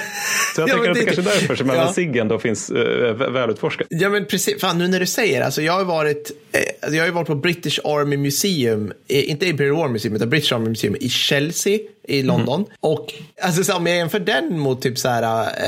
Så 0.56 0.62
jag 0.62 0.70
tänker 0.70 0.89
att 0.89 0.96
det, 0.96 1.00
det 1.00 1.06
kanske 1.06 1.22
är 1.22 1.39
därför 1.39 1.56
som 1.56 1.70
ja. 1.70 1.94
Siggen 1.94 2.28
då 2.28 2.39
finns 2.39 2.70
äh, 2.70 3.14
välutforskad. 3.14 3.88
Ja 3.89 4.10
men 4.10 4.26
precis, 4.26 4.62
fan 4.62 4.78
nu 4.78 4.88
när 4.88 5.00
du 5.00 5.06
säger 5.06 5.41
alltså 5.41 5.62
jag 5.62 5.74
har 5.74 5.86
varit, 5.86 6.32
eh, 6.52 6.94
jag 6.96 7.06
har 7.06 7.12
varit 7.12 7.28
på 7.28 7.36
British 7.36 7.80
Army 7.84 8.18
Museum, 8.18 8.94
eh, 9.08 9.30
inte 9.30 9.46
Imperial 9.46 9.76
War 9.76 9.88
Museum 9.88 10.16
utan 10.16 10.30
British 10.30 10.54
Army 10.54 10.70
Museum 10.70 10.96
i 11.00 11.10
Chelsea 11.10 11.80
i 12.08 12.20
mm. 12.20 12.28
London. 12.28 12.62
Mm. 12.62 12.72
Och 12.80 13.14
alltså, 13.41 13.64
så 13.64 13.76
om 13.76 13.88
jag 13.88 13.97
jämför 13.97 14.20
den 14.20 14.60
mot 14.60 14.82
typ 14.82 14.97
så 14.97 15.10
här, 15.10 15.24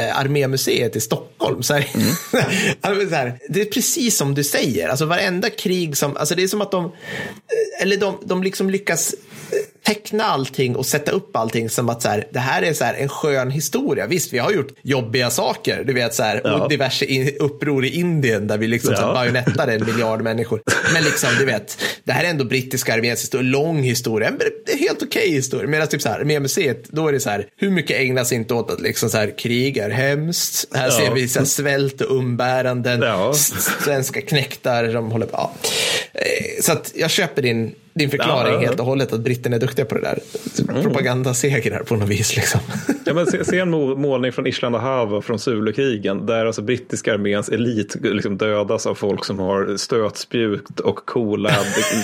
äh, 0.07 0.19
Armémuseet 0.19 0.95
i 0.95 1.01
Stockholm. 1.01 1.63
Så, 1.63 1.73
här, 1.73 1.89
mm. 1.93 3.09
så 3.09 3.15
här, 3.15 3.39
det 3.49 3.61
är 3.61 3.65
precis 3.65 4.17
som 4.17 4.35
du 4.35 4.43
säger. 4.43 4.89
Alltså 4.89 5.05
varenda 5.05 5.49
krig 5.49 5.97
som, 5.97 6.17
alltså 6.17 6.35
det 6.35 6.43
är 6.43 6.47
som 6.47 6.61
att 6.61 6.71
de, 6.71 6.91
eller 7.81 7.97
de, 7.97 8.17
de 8.25 8.43
liksom 8.43 8.69
lyckas 8.69 9.15
teckna 9.85 10.23
allting 10.23 10.75
och 10.75 10.85
sätta 10.85 11.11
upp 11.11 11.35
allting 11.35 11.69
som 11.69 11.89
att 11.89 12.01
så 12.01 12.09
här, 12.09 12.27
det 12.31 12.39
här 12.39 12.61
är 12.61 12.73
så 12.73 12.83
här 12.83 12.93
en 12.93 13.09
skön 13.09 13.51
historia. 13.51 14.07
Visst, 14.07 14.33
vi 14.33 14.37
har 14.37 14.51
gjort 14.51 14.73
jobbiga 14.81 15.29
saker, 15.29 15.83
du 15.83 15.93
vet 15.93 16.15
så 16.15 16.23
här, 16.23 16.41
ja. 16.43 16.53
och 16.53 16.69
diverse 16.69 17.05
in, 17.05 17.31
uppror 17.39 17.85
i 17.85 17.99
Indien 17.99 18.47
där 18.47 18.57
vi 18.57 18.67
liksom 18.67 18.93
ja. 18.97 19.13
bajonettade 19.13 19.73
en 19.73 19.85
miljard 19.85 20.21
människor. 20.21 20.61
Men 20.93 21.03
liksom, 21.03 21.29
du 21.39 21.45
vet, 21.45 21.77
det 22.03 22.11
här 22.11 22.23
är 22.23 22.29
ändå 22.29 22.45
brittiska 22.45 22.93
arméns 22.93 23.21
historia, 23.21 23.51
lång 23.51 23.83
historia, 23.83 24.27
en 24.27 24.39
helt 24.79 25.03
okej 25.03 25.21
okay 25.21 25.31
historia. 25.31 25.67
Medan 25.67 25.87
typ 25.87 26.01
så 26.01 26.09
här, 26.09 26.23
med 26.23 26.41
museet, 26.41 26.89
då 26.89 27.07
är 27.07 27.11
det 27.11 27.19
så 27.19 27.29
här, 27.29 27.47
hur 27.57 27.69
mycket 27.69 27.99
ägnas 27.99 28.31
inte 28.31 28.53
åt 28.53 28.71
att 28.71 28.81
liksom 28.81 29.09
så 29.09 29.17
här, 29.17 29.37
krig 29.37 29.77
är 29.77 29.89
hemskt. 29.89 30.75
Här 30.75 30.85
ja. 30.85 30.91
ser 30.91 31.13
vi 31.13 31.27
så 31.27 31.39
här, 31.39 31.45
svält 31.45 32.01
och 32.01 32.17
umbäranden, 32.17 33.01
ja. 33.01 33.33
svenska 33.83 34.21
knäktar 34.21 34.91
som 34.91 35.11
håller 35.11 35.25
på. 35.25 35.37
Ja. 35.37 35.51
Så 36.61 36.71
att 36.71 36.91
jag 36.95 37.09
köper 37.09 37.41
din 37.41 37.75
din 37.95 38.09
förklaring 38.09 38.53
ja, 38.53 38.59
helt 38.59 38.79
och 38.79 38.85
hållet 38.85 39.13
att 39.13 39.19
britterna 39.19 39.55
är 39.55 39.59
duktiga 39.59 39.85
på 39.85 39.95
det 39.95 40.01
där. 40.01 40.19
Mm. 40.69 40.83
Propagandasegrar 40.83 41.79
på 41.79 41.95
något 41.95 42.09
vis. 42.09 42.35
Liksom. 42.35 42.59
Ja, 43.05 43.13
men 43.13 43.25
se, 43.25 43.45
se, 43.45 43.59
en 43.59 43.69
målning 43.69 44.31
från 44.31 44.47
Island 44.47 44.75
och 44.75 44.81
Hava 44.81 45.21
från 45.21 45.39
Zulukrigen 45.39 46.25
där 46.25 46.45
alltså 46.45 46.61
brittiska 46.61 47.13
arméns 47.13 47.49
elit 47.49 47.95
liksom 48.01 48.37
dödas 48.37 48.85
av 48.85 48.95
folk 48.95 49.25
som 49.25 49.39
har 49.39 49.77
stötspjut 49.77 50.79
och 50.79 51.05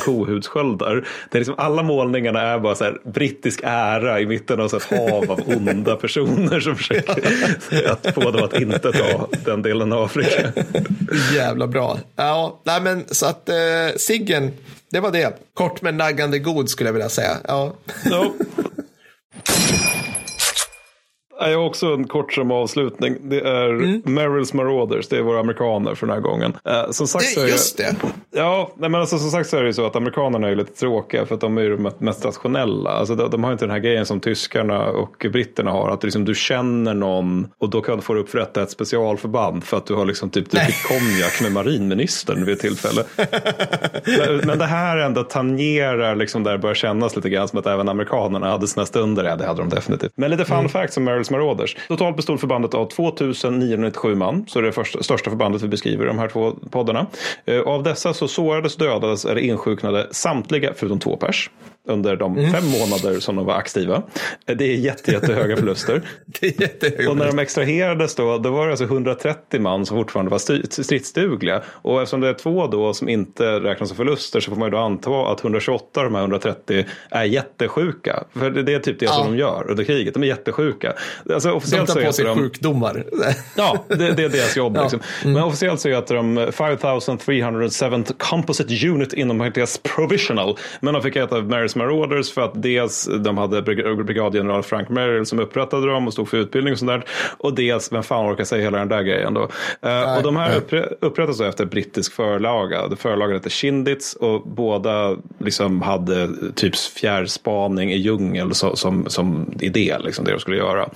kohudssköldar. 0.01 1.07
Det 1.31 1.37
är 1.37 1.39
liksom, 1.39 1.55
alla 1.57 1.83
målningarna 1.83 2.41
är 2.41 2.59
bara 2.59 2.75
så 2.75 2.83
här, 2.83 2.97
brittisk 3.03 3.61
ära 3.63 4.19
i 4.19 4.25
mitten 4.25 4.59
av 4.59 4.67
så 4.67 4.77
ett 4.77 4.83
hav 4.83 5.31
av 5.31 5.41
onda 5.45 5.95
personer 5.95 6.59
som 6.59 6.75
försöker 6.75 7.91
att 7.91 8.13
få 8.13 8.31
dem 8.31 8.43
att 8.43 8.61
inte 8.61 8.91
ta 8.91 9.27
den 9.45 9.61
delen 9.61 9.93
av 9.93 10.03
Afrika. 10.03 10.51
Jävla 11.35 11.67
bra. 11.67 11.97
Ja, 12.15 12.61
nej 12.63 12.81
men 12.81 13.03
så 13.07 13.25
att 13.25 13.49
eh, 13.49 13.55
Siggen 13.97 14.51
det 14.91 14.99
var 14.99 15.11
det. 15.11 15.33
Kort 15.53 15.81
men 15.81 15.97
naggande 15.97 16.39
god 16.39 16.69
skulle 16.69 16.87
jag 16.87 16.93
vilja 16.93 17.09
säga. 17.09 17.37
Ja. 17.47 17.73
No. 18.05 18.33
Jag 21.49 21.57
har 21.57 21.65
också 21.65 21.87
en 21.87 22.07
kort 22.07 22.33
som 22.33 22.51
avslutning. 22.51 23.17
Det 23.21 23.39
är 23.39 23.69
mm. 23.69 24.01
Merrills 24.05 24.53
Marauders, 24.53 25.07
det 25.07 25.17
är 25.17 25.21
våra 25.21 25.39
amerikaner 25.39 25.95
för 25.95 26.07
den 26.07 26.13
här 26.13 26.21
gången. 26.21 26.53
Eh, 26.65 26.91
som 26.91 27.07
sagt 27.07 27.35
det, 27.35 27.49
just 27.49 27.77
det. 27.77 27.95
Ja, 28.31 28.71
men 28.77 28.95
alltså, 28.95 29.17
som 29.17 29.29
sagt 29.29 29.49
så 29.49 29.57
är 29.57 29.61
det 29.61 29.67
ju 29.67 29.73
så 29.73 29.85
att 29.85 29.95
amerikanerna 29.95 30.49
är 30.49 30.55
lite 30.55 30.73
tråkiga 30.73 31.25
för 31.25 31.35
att 31.35 31.41
de 31.41 31.57
är 31.57 31.61
ju 31.61 31.77
de 31.77 31.91
mest 31.97 32.25
rationella. 32.25 32.89
Alltså, 32.89 33.15
de, 33.15 33.29
de 33.29 33.43
har 33.43 33.51
inte 33.51 33.65
den 33.65 33.71
här 33.71 33.79
grejen 33.79 34.05
som 34.05 34.19
tyskarna 34.19 34.85
och 34.85 35.25
britterna 35.31 35.71
har. 35.71 35.89
Att 35.89 36.03
liksom, 36.03 36.25
du 36.25 36.35
känner 36.35 36.93
någon 36.93 37.47
och 37.57 37.69
då 37.69 37.81
kan 37.81 37.95
du 37.95 38.01
få 38.01 38.15
upprätta 38.15 38.63
ett 38.63 38.71
specialförband 38.71 39.63
för 39.63 39.77
att 39.77 39.85
du 39.85 39.93
har 39.93 40.05
liksom 40.05 40.29
typ 40.29 40.51
druckit 40.51 40.83
konjak 40.83 41.41
med 41.41 41.51
marinministern 41.51 42.45
vid 42.45 42.53
ett 42.55 42.61
tillfälle. 42.61 43.03
men, 44.05 44.37
men 44.37 44.59
det 44.59 44.65
här 44.65 44.97
ändå 44.97 45.23
tangerar 45.23 46.15
liksom 46.15 46.43
där 46.43 46.51
det 46.51 46.57
börjar 46.57 46.75
kännas 46.75 47.15
lite 47.15 47.29
grann 47.29 47.47
som 47.47 47.59
att 47.59 47.67
även 47.67 47.89
amerikanerna 47.89 48.51
hade 48.51 48.67
sina 48.67 48.85
stunder. 48.85 49.23
Ja, 49.23 49.35
det 49.35 49.45
hade 49.45 49.61
de 49.61 49.69
definitivt. 49.69 50.11
Men 50.15 50.31
lite 50.31 50.45
fun 50.45 50.57
mm. 50.57 50.69
fact 50.69 50.93
som 50.93 51.03
Merrills 51.03 51.30
Marauders. 51.31 51.77
Totalt 51.87 52.15
bestod 52.15 52.39
förbandet 52.39 52.73
av 52.73 52.85
2997 52.85 54.15
man, 54.15 54.45
så 54.47 54.59
det 54.59 54.65
är 54.65 54.67
det 54.67 54.73
första, 54.73 55.03
största 55.03 55.29
förbandet 55.29 55.61
vi 55.61 55.67
beskriver 55.67 56.05
i 56.05 56.07
de 56.07 56.19
här 56.19 56.27
två 56.27 56.51
poddarna. 56.51 57.07
Eh, 57.45 57.61
av 57.61 57.83
dessa 57.83 58.13
så 58.13 58.27
sårades, 58.27 58.75
dödades 58.75 59.25
eller 59.25 59.41
insjuknade 59.41 60.07
samtliga 60.11 60.73
förutom 60.75 60.99
två 60.99 61.17
pers 61.17 61.49
under 61.91 62.15
de 62.15 62.37
mm. 62.37 62.51
fem 62.51 62.65
månader 62.65 63.19
som 63.19 63.35
de 63.35 63.45
var 63.45 63.53
aktiva. 63.53 64.03
Det 64.45 64.65
är 64.65 64.75
jätte, 64.75 65.11
jättehöga 65.11 65.57
förluster. 65.57 66.01
det 66.25 66.47
är 66.47 66.61
jättehöga 66.61 67.09
och 67.09 67.17
när 67.17 67.27
de 67.27 67.39
extraherades 67.39 68.15
då, 68.15 68.37
då 68.37 68.51
var 68.51 68.65
det 68.65 68.71
alltså 68.71 68.85
130 68.85 69.61
man 69.61 69.85
som 69.85 69.97
fortfarande 69.97 70.31
var 70.31 70.39
stridsdugliga. 70.83 71.61
Och 71.67 72.01
eftersom 72.01 72.21
det 72.21 72.29
är 72.29 72.33
två 72.33 72.67
då 72.67 72.93
som 72.93 73.09
inte 73.09 73.59
räknas 73.59 73.89
som 73.89 73.97
förluster 73.97 74.39
så 74.39 74.51
får 74.51 74.57
man 74.57 74.67
ju 74.67 74.71
då 74.71 74.77
anta 74.77 75.31
att 75.31 75.41
128 75.41 75.99
av 75.99 76.03
de 76.03 76.15
här 76.15 76.21
130 76.21 76.85
är 77.09 77.23
jättesjuka. 77.23 78.23
För 78.33 78.49
det 78.49 78.73
är 78.73 78.79
typ 78.79 78.99
det 78.99 79.05
ja. 79.05 79.11
som 79.11 79.31
de 79.31 79.37
gör 79.37 79.65
under 79.69 79.83
kriget. 79.83 80.13
De 80.13 80.23
är 80.23 80.27
jättesjuka. 80.27 80.93
Alltså, 81.33 81.51
officiellt 81.51 81.87
de 81.87 81.93
tar 81.93 82.05
på 82.05 82.13
sig 82.13 82.25
de, 82.25 82.37
sjukdomar. 82.37 83.05
ja, 83.57 83.85
det, 83.87 83.95
det, 83.95 84.23
är 84.23 84.29
deras 84.29 84.57
jobb. 84.57 84.77
Ja. 84.81 84.81
Liksom. 84.81 84.99
Mm. 85.23 85.33
Men 85.33 85.43
officiellt 85.43 85.79
så 85.79 85.89
heter 85.89 86.15
de 86.15 86.51
5307 86.51 87.43
Composite 88.17 88.87
Unit 88.87 89.13
inom 89.13 89.37
parentes 89.37 89.79
Provisional. 89.83 90.57
Men 90.79 90.93
de 90.93 91.03
fick 91.03 91.15
heta 91.15 91.41
Marys 91.41 91.75
Marauders 91.81 92.33
för 92.33 92.41
att 92.41 92.61
dels 92.61 93.09
de 93.19 93.37
hade 93.37 93.61
brigadgeneral 93.61 94.63
Frank 94.63 94.89
Merrill 94.89 95.25
som 95.25 95.39
upprättade 95.39 95.87
dem 95.87 96.07
och 96.07 96.13
stod 96.13 96.29
för 96.29 96.37
utbildning 96.37 96.71
och 96.71 96.79
sånt 96.79 96.91
där. 96.91 97.03
Och 97.37 97.55
dels, 97.55 97.91
vem 97.91 98.03
fan 98.03 98.33
orkar 98.33 98.43
säga 98.43 98.63
hela 98.63 98.77
den 98.77 98.87
där 98.87 99.03
grejen 99.03 99.33
då? 99.33 99.41
Uh, 99.41 100.17
och 100.17 100.23
de 100.23 100.35
här 100.35 100.57
uppre, 100.57 100.89
upprättas 101.01 101.37
då 101.37 101.43
efter 101.43 101.65
brittisk 101.65 102.13
förlaga. 102.13 102.81
Förlagan 102.97 103.35
heter 103.35 103.49
Shindits 103.49 104.13
och 104.13 104.41
båda 104.41 105.17
liksom 105.39 105.81
hade 105.81 106.29
typ 106.55 106.75
fjärrspaning 106.75 107.91
i 107.91 107.97
djungel 107.97 108.53
som, 108.53 108.75
som, 108.75 109.09
som 109.09 109.53
idé, 109.59 109.97
liksom 109.99 110.25
det 110.25 110.31
de 110.31 110.39
skulle 110.39 110.57
göra. 110.57 110.89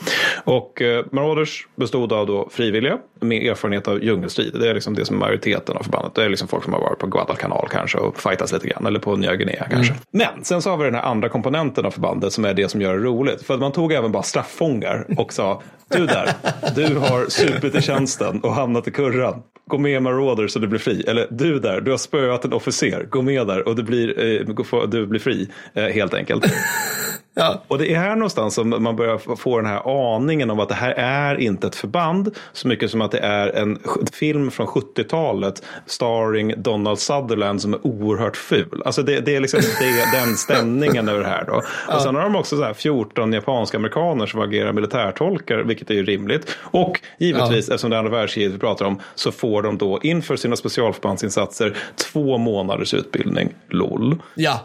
Och 0.43 0.81
uh, 0.81 1.05
Marauders 1.11 1.67
bestod 1.75 2.13
av 2.13 2.27
då 2.27 2.49
frivilliga 2.51 2.97
med 3.19 3.47
erfarenhet 3.47 3.88
av 3.88 4.03
djungelstrid. 4.03 4.55
Det 4.59 4.69
är 4.69 4.73
liksom 4.73 4.93
det 4.93 5.05
som 5.05 5.15
är 5.15 5.19
majoriteten 5.19 5.77
av 5.77 5.83
förbandet. 5.83 6.15
Det 6.15 6.23
är 6.23 6.29
liksom 6.29 6.47
folk 6.47 6.63
som 6.63 6.73
har 6.73 6.81
varit 6.81 6.99
på 6.99 7.07
Guadalcanal 7.07 7.67
kanske 7.71 7.97
och 7.97 8.21
fightats 8.21 8.53
lite 8.53 8.67
grann. 8.67 8.86
Eller 8.86 8.99
på 8.99 9.15
Nya 9.15 9.36
Guinea 9.36 9.67
kanske. 9.69 9.93
Mm. 9.93 10.03
Men 10.11 10.43
sen 10.43 10.61
så 10.66 10.70
har 10.70 10.78
vi 10.78 10.84
den 10.84 10.95
här 10.95 11.01
andra 11.01 11.30
komponenten 11.30 11.86
av 11.86 11.91
förbandet 11.91 12.34
som 12.34 12.45
är 12.45 12.53
det 12.53 12.70
som 12.70 12.82
gör 12.82 12.97
det 12.97 13.03
roligt. 13.03 13.41
För 13.41 13.53
att 13.53 13.59
man 13.59 13.72
tog 13.72 13.93
även 13.93 14.11
bara 14.11 14.24
strafffångar 14.24 15.05
och 15.18 15.34
sa 15.34 15.61
du 15.88 16.05
där, 16.05 16.30
du 16.76 16.95
har 16.95 17.30
supit 17.30 17.76
i 17.76 17.82
tjänsten 17.82 18.39
och 18.41 18.53
hamnat 18.53 18.88
i 18.88 18.91
kurran. 18.91 19.43
Gå 19.68 19.78
med 19.78 19.91
i 19.91 19.99
Marauder 19.99 20.47
så 20.47 20.59
du 20.59 20.68
blir 20.68 20.80
fri. 20.80 21.03
Eller 21.07 21.28
du 21.32 21.59
där, 21.59 21.82
du 21.82 21.91
har 21.91 21.97
spöat 21.97 22.45
en 22.45 22.53
officer. 22.53 23.07
Gå 23.09 23.22
med 23.22 23.47
där 23.47 23.68
och 23.68 23.76
du 23.76 23.84
blir, 23.84 24.20
eh, 24.20 24.88
du 24.88 25.05
blir 25.05 25.20
fri 25.20 25.49
eh, 25.74 25.84
helt 25.84 26.13
enkelt. 26.13 26.45
Ja. 27.36 27.61
Och 27.67 27.77
det 27.77 27.93
är 27.93 27.99
här 27.99 28.15
någonstans 28.15 28.53
som 28.53 28.83
man 28.83 28.95
börjar 28.95 29.36
få 29.36 29.57
den 29.57 29.65
här 29.65 30.15
aningen 30.15 30.51
om 30.51 30.59
att 30.59 30.69
det 30.69 30.75
här 30.75 30.91
är 30.97 31.36
inte 31.41 31.67
ett 31.67 31.75
förband 31.75 32.36
så 32.53 32.67
mycket 32.67 32.91
som 32.91 33.01
att 33.01 33.11
det 33.11 33.19
är 33.19 33.47
en 33.47 33.79
film 34.13 34.51
från 34.51 34.67
70-talet 34.67 35.63
starring 35.86 36.53
Donald 36.57 36.99
Sutherland 36.99 37.61
som 37.61 37.73
är 37.73 37.88
oerhört 37.88 38.38
ful. 38.38 38.81
Alltså 38.86 39.03
det, 39.03 39.19
det 39.19 39.36
är 39.36 39.39
liksom 39.39 39.59
det, 39.79 40.17
den 40.17 40.36
stämningen 40.38 41.09
över 41.09 41.19
det 41.19 41.29
här 41.29 41.45
då. 41.47 41.61
Ja. 41.88 41.95
Och 41.95 42.01
sen 42.01 42.15
har 42.15 42.23
de 42.23 42.36
också 42.36 42.57
så 42.57 42.63
här 42.63 42.73
14 42.73 43.33
japanska 43.33 43.77
amerikaner 43.77 44.25
som 44.25 44.39
agerar 44.39 44.73
militärtolkar, 44.73 45.57
vilket 45.57 45.89
är 45.89 45.93
ju 45.93 46.05
rimligt. 46.05 46.57
Och 46.59 46.99
givetvis, 47.17 47.67
ja. 47.67 47.73
eftersom 47.73 47.89
det 47.89 47.95
är 47.95 47.99
andra 47.99 48.11
världskriget 48.11 48.53
vi 48.53 48.57
pratar 48.59 48.86
om, 48.86 49.01
så 49.15 49.31
får 49.31 49.61
de 49.61 49.77
då 49.77 49.99
inför 50.03 50.36
sina 50.36 50.55
specialförbandsinsatser 50.55 51.77
två 51.95 52.38
månaders 52.38 52.93
utbildning. 52.93 53.49
LOL. 53.69 54.17
Ja, 54.36 54.61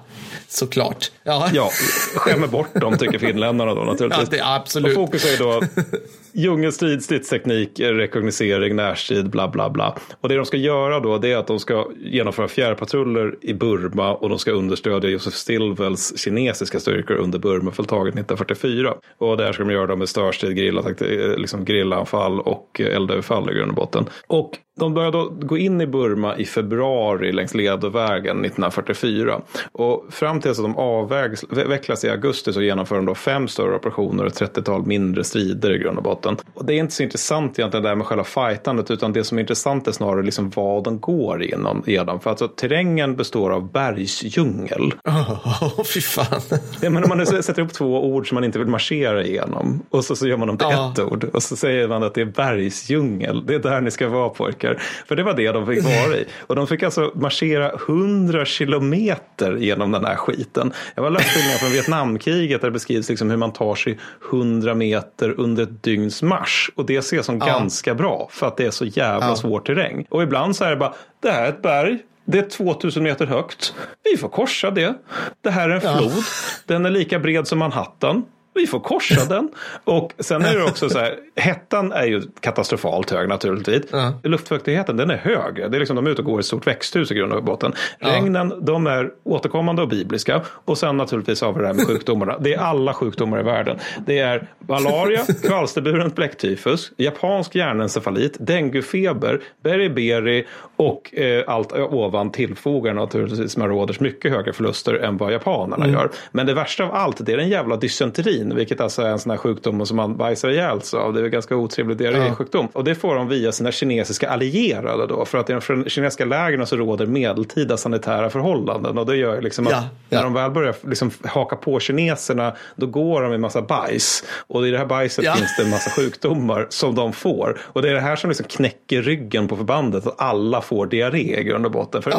såklart. 0.49 1.11
Ja, 1.23 1.49
ja 1.53 1.71
skämmer 2.17 2.47
bort 2.47 2.60
bort 2.63 2.81
dem, 2.81 2.99
tycker 2.99 3.19
finländarna 3.19 3.75
då 3.75 3.85
naturligtvis. 3.85 4.29
Ja, 4.31 4.37
det, 4.37 4.55
absolut. 4.55 4.97
Och 4.97 5.05
fokus 5.07 5.25
är 5.25 5.39
då 5.39 5.61
djungelstrid, 6.33 7.05
stridsteknik, 7.05 7.81
rekognosering, 7.81 8.77
närstrid, 8.77 9.31
bla 9.31 9.49
bla 9.49 9.71
bla. 9.71 9.97
Och 10.21 10.29
det 10.29 10.37
de 10.37 10.47
ska 10.47 10.57
göra 10.57 11.01
då 11.01 11.19
det 11.19 11.33
är 11.33 11.37
att 11.37 11.47
de 11.47 11.59
ska 11.59 11.87
genomföra 12.05 12.49
fjärrpatruller 12.49 13.37
i 13.41 13.55
Burma 13.55 14.15
och 14.15 14.29
de 14.29 14.39
ska 14.39 14.51
understödja 14.51 15.11
Josef 15.11 15.35
Stilwells 15.35 16.19
kinesiska 16.19 16.81
styrkor 16.81 17.17
under 17.17 17.39
Burmafälttaget 17.39 18.15
1944. 18.15 18.95
Och 19.19 19.37
det 19.37 19.45
här 19.45 19.53
ska 19.53 19.65
de 19.65 19.73
göra 19.73 19.97
med 19.97 20.09
störstrid, 20.09 20.57
grilla, 20.57 20.81
eh, 20.81 21.37
liksom 21.37 21.65
grillanfall 21.65 22.41
och 22.41 22.81
eh, 22.81 22.97
eldöverfall 22.97 23.51
i 23.51 23.55
grund 23.55 23.71
och 23.71 23.77
botten. 23.77 24.05
Och 24.27 24.59
de 24.81 24.95
började 24.95 25.19
då 25.19 25.29
gå 25.41 25.59
in 25.59 25.81
i 25.81 25.87
Burma 25.87 26.37
i 26.37 26.45
februari 26.45 27.33
längs 27.33 27.55
Ledovägen 27.55 28.45
1944. 28.45 29.41
Och 29.73 30.07
fram 30.11 30.41
tills 30.41 30.59
att 30.59 30.65
de 30.65 30.77
avvecklas 30.77 32.05
i 32.05 32.11
augusti 32.11 32.53
så 32.53 32.63
genomför 32.63 32.97
de 32.97 33.07
då 33.07 33.15
fem 33.15 33.49
större 33.49 33.77
operationer 33.77 34.25
och 34.25 34.41
ett 34.43 34.57
30-tal 34.57 34.87
mindre 34.87 35.25
strider 35.25 35.75
i 35.75 35.79
grund 35.79 35.99
och 35.99 36.05
botten. 36.05 36.20
Och 36.55 36.65
det 36.65 36.75
är 36.75 36.79
inte 36.79 36.95
så 36.95 37.03
intressant 37.03 37.59
egentligen 37.59 37.83
det 37.83 37.89
där 37.89 37.97
med 37.97 38.07
själva 38.07 38.25
fightandet 38.25 38.91
utan 38.91 39.13
det 39.13 39.25
som 39.25 39.39
är 39.39 39.43
intressant 39.43 39.89
är 39.89 39.93
snarare 39.93 40.23
liksom 40.23 40.51
vad 40.51 40.85
de 40.85 41.01
går 41.01 41.43
igenom. 41.43 41.83
För 42.21 42.31
alltså 42.31 42.49
terrängen 42.49 43.17
består 43.17 43.51
av 43.51 43.73
bergsdjungel. 43.73 44.95
Oh, 45.05 45.85
fy 45.95 46.01
fan. 46.01 46.41
Ja, 46.81 46.91
men 46.91 47.05
om 47.05 47.09
man 47.09 47.27
sätter 47.27 47.63
upp 47.63 47.73
två 47.73 48.05
ord 48.05 48.29
som 48.29 48.35
man 48.35 48.45
inte 48.45 48.59
vill 48.59 48.69
marschera 48.69 49.25
igenom 49.25 49.83
och 49.91 50.05
så, 50.05 50.17
så 50.17 50.29
gör 50.29 50.37
man 50.37 50.49
dem 50.49 50.59
till 50.59 50.67
oh. 50.67 50.93
ett 50.93 50.99
ord 50.99 51.25
och 51.25 51.43
så 51.43 51.57
säger 51.57 51.89
man 51.89 52.03
att 52.03 52.15
det 52.15 52.21
är 52.21 52.25
bergsdjungel. 52.25 53.47
Det 53.47 53.55
är 53.55 53.59
där 53.59 53.81
ni 53.81 53.91
ska 53.91 54.09
vara 54.09 54.29
pojkar. 54.29 54.83
För 55.09 55.17
det 55.17 55.23
var 55.23 55.35
det 55.35 55.53
de 55.53 55.67
fick 55.67 55.85
vara 55.85 56.17
i. 56.17 56.25
Och 56.47 56.57
de 56.57 56.67
fick 56.67 56.83
alltså 56.83 57.13
marschera 57.15 57.73
100 57.89 58.45
kilometer 58.45 59.57
genom 59.57 59.93
den 59.93 60.05
här 60.05 60.17
skiten. 60.17 60.73
Jag 60.95 61.03
var 61.03 61.11
läst 61.11 61.61
från 61.61 61.73
Vietnamkriget 61.73 62.61
där 62.61 62.69
det 62.69 62.73
beskrivs 62.73 63.09
liksom 63.09 63.31
hur 63.31 63.37
man 63.37 63.53
tar 63.53 63.75
sig 63.75 63.99
100 64.31 64.75
meter 64.75 65.41
under 65.41 65.63
ett 65.63 65.83
dygns 66.11 66.23
marsch. 66.23 66.71
Och 66.77 66.87
det 66.87 66.97
ses 66.97 67.27
som 67.27 67.39
ja. 67.39 67.47
ganska 67.47 67.95
bra 67.95 68.29
för 68.31 68.47
att 68.47 68.57
det 68.57 68.67
är 68.67 68.71
så 68.71 68.85
jävla 68.85 69.29
ja. 69.29 69.37
svår 69.37 69.61
terräng. 69.61 70.07
Och 70.11 70.23
ibland 70.23 70.57
så 70.57 70.65
är 70.65 70.71
det 70.71 70.77
bara, 70.77 70.95
det 71.23 71.31
här 71.31 71.45
är 71.45 71.49
ett 71.49 71.63
berg. 71.63 71.99
Det 72.25 72.39
är 72.39 72.51
2000 72.51 73.03
meter 73.03 73.27
högt. 73.27 73.75
Vi 74.05 74.17
får 74.17 74.29
korsa 74.29 74.71
det. 74.71 74.95
Det 75.43 75.51
här 75.51 75.69
är 75.69 75.75
en 75.75 75.81
flod. 75.81 76.25
Den 76.67 76.87
är 76.87 76.91
lika 76.91 77.19
bred 77.19 77.47
som 77.47 77.59
Manhattan. 77.59 78.25
Vi 78.61 78.67
får 78.67 78.81
korsa 78.81 79.25
den. 79.25 79.49
Och 79.85 80.13
sen 80.19 80.45
är 80.45 80.57
det 80.57 80.65
också 80.65 80.89
så 80.89 80.99
här, 80.99 81.17
hettan 81.37 81.93
är 81.93 82.05
ju 82.05 82.23
katastrofalt 82.41 83.11
hög 83.11 83.29
naturligtvis. 83.29 83.83
Ja. 83.91 84.21
Luftfuktigheten 84.23 84.97
den 84.97 85.11
är 85.11 85.17
hög. 85.17 85.55
Det 85.55 85.77
är 85.77 85.79
liksom, 85.79 85.97
de 85.97 86.07
är 86.07 86.11
ute 86.11 86.23
och 86.23 86.27
går 86.27 86.39
i 86.39 86.41
ett 86.41 86.47
stort 86.47 86.67
växthus 86.67 87.11
i 87.11 87.15
grund 87.15 87.33
och 87.33 87.45
botten. 87.45 87.73
Regnen, 87.99 88.65
de 88.65 88.87
är 88.87 89.11
återkommande 89.25 89.83
och 89.83 89.89
bibliska. 89.89 90.43
Och 90.65 90.79
sen 90.79 90.97
naturligtvis 90.97 91.41
har 91.41 91.53
vi 91.53 91.61
det 91.61 91.67
här 91.67 91.75
med 91.75 91.87
sjukdomarna. 91.87 92.39
Det 92.39 92.55
är 92.55 92.59
alla 92.59 92.95
sjukdomar 92.95 93.41
i 93.41 93.43
världen. 93.43 93.79
Det 94.07 94.19
är 94.19 94.49
malaria, 94.59 95.21
kvalsterburen 95.43 96.11
bläcktyfus, 96.11 96.93
japansk 96.97 97.55
hjärnencefalit, 97.55 98.37
denguefeber, 98.41 99.41
beriberi 99.63 100.47
och 100.77 101.15
eh, 101.15 101.45
allt 101.47 101.73
ovan 101.73 102.33
tillfogar 102.33 102.95
naturligtvis 102.95 103.57
Marauders 103.57 104.01
mycket 104.01 104.33
högre 104.33 104.53
förluster 104.53 104.95
än 104.95 105.17
vad 105.17 105.33
japanerna 105.33 105.85
mm. 105.85 105.93
gör. 105.93 106.11
Men 106.33 106.47
det 106.47 106.55
värsta 106.55 106.85
av 106.85 106.95
allt 106.95 107.27
det 107.27 107.33
är 107.33 107.37
den 107.37 107.49
jävla 107.49 107.77
dysenterin, 107.77 108.50
vilket 108.55 108.81
alltså 108.81 109.03
är 109.03 109.09
en 109.09 109.19
sån 109.19 109.31
här 109.31 109.39
sjukdom 109.39 109.87
som 109.87 109.97
man 109.97 110.17
bajsar 110.17 110.49
ihjäl 110.49 110.83
sig 110.83 111.01
av. 111.01 111.13
Det 111.13 111.21
är 111.21 111.25
en 111.25 111.31
ganska 111.31 111.57
otrevlig 111.57 111.97
diarrésjukdom. 111.97 112.69
Ja. 112.73 112.79
Och 112.79 112.85
det 112.85 112.95
får 112.95 113.15
de 113.15 113.29
via 113.29 113.53
sina 113.53 113.73
kinesiska 113.73 114.31
allierade 114.31 115.07
då. 115.07 115.25
För 115.25 115.39
att 115.39 115.51
i 115.51 115.53
de 115.53 115.61
kinesiska 115.61 116.25
lägren 116.25 116.67
så 116.67 116.77
råder 116.77 117.07
medeltida 117.07 117.77
sanitära 117.77 118.31
förhållanden. 118.31 118.99
Och 118.99 119.07
det 119.07 119.17
gör 119.17 119.43
liksom 119.43 119.67
att 119.67 119.73
ja. 119.73 119.85
Ja. 120.09 120.19
när 120.19 120.25
de 120.25 120.35
väl 120.35 120.51
börjar 120.51 120.75
liksom 120.83 121.11
haka 121.25 121.57
på 121.57 121.81
kineserna, 121.81 122.53
då 122.77 122.87
går 122.87 123.23
de 123.23 123.33
i 123.33 123.39
massa 123.39 123.63
bajs. 123.63 124.25
Och 124.47 124.67
i 124.67 124.71
det 124.71 124.79
här 124.79 124.87
bajset 124.87 125.37
finns 125.37 125.57
det 125.57 125.63
en 125.63 125.71
massa 125.71 125.91
sjukdomar 125.91 126.67
som 126.69 126.95
de 126.95 127.13
får. 127.13 127.61
Och 127.63 127.83
det 127.83 127.91
är 127.91 127.95
det 127.95 128.01
här 128.01 128.17
som 128.17 128.31
liksom 128.31 128.47
knäcker 128.49 129.03
ryggen 129.03 129.49
på 129.49 129.57
förbandet. 129.57 130.07
Att 130.07 130.21
alla 130.21 130.61
får 130.61 130.87
diarré 130.87 131.41
i 131.41 131.45
grund 131.45 131.67
och 131.67 131.73
botten. 131.73 132.03
För 132.03 132.11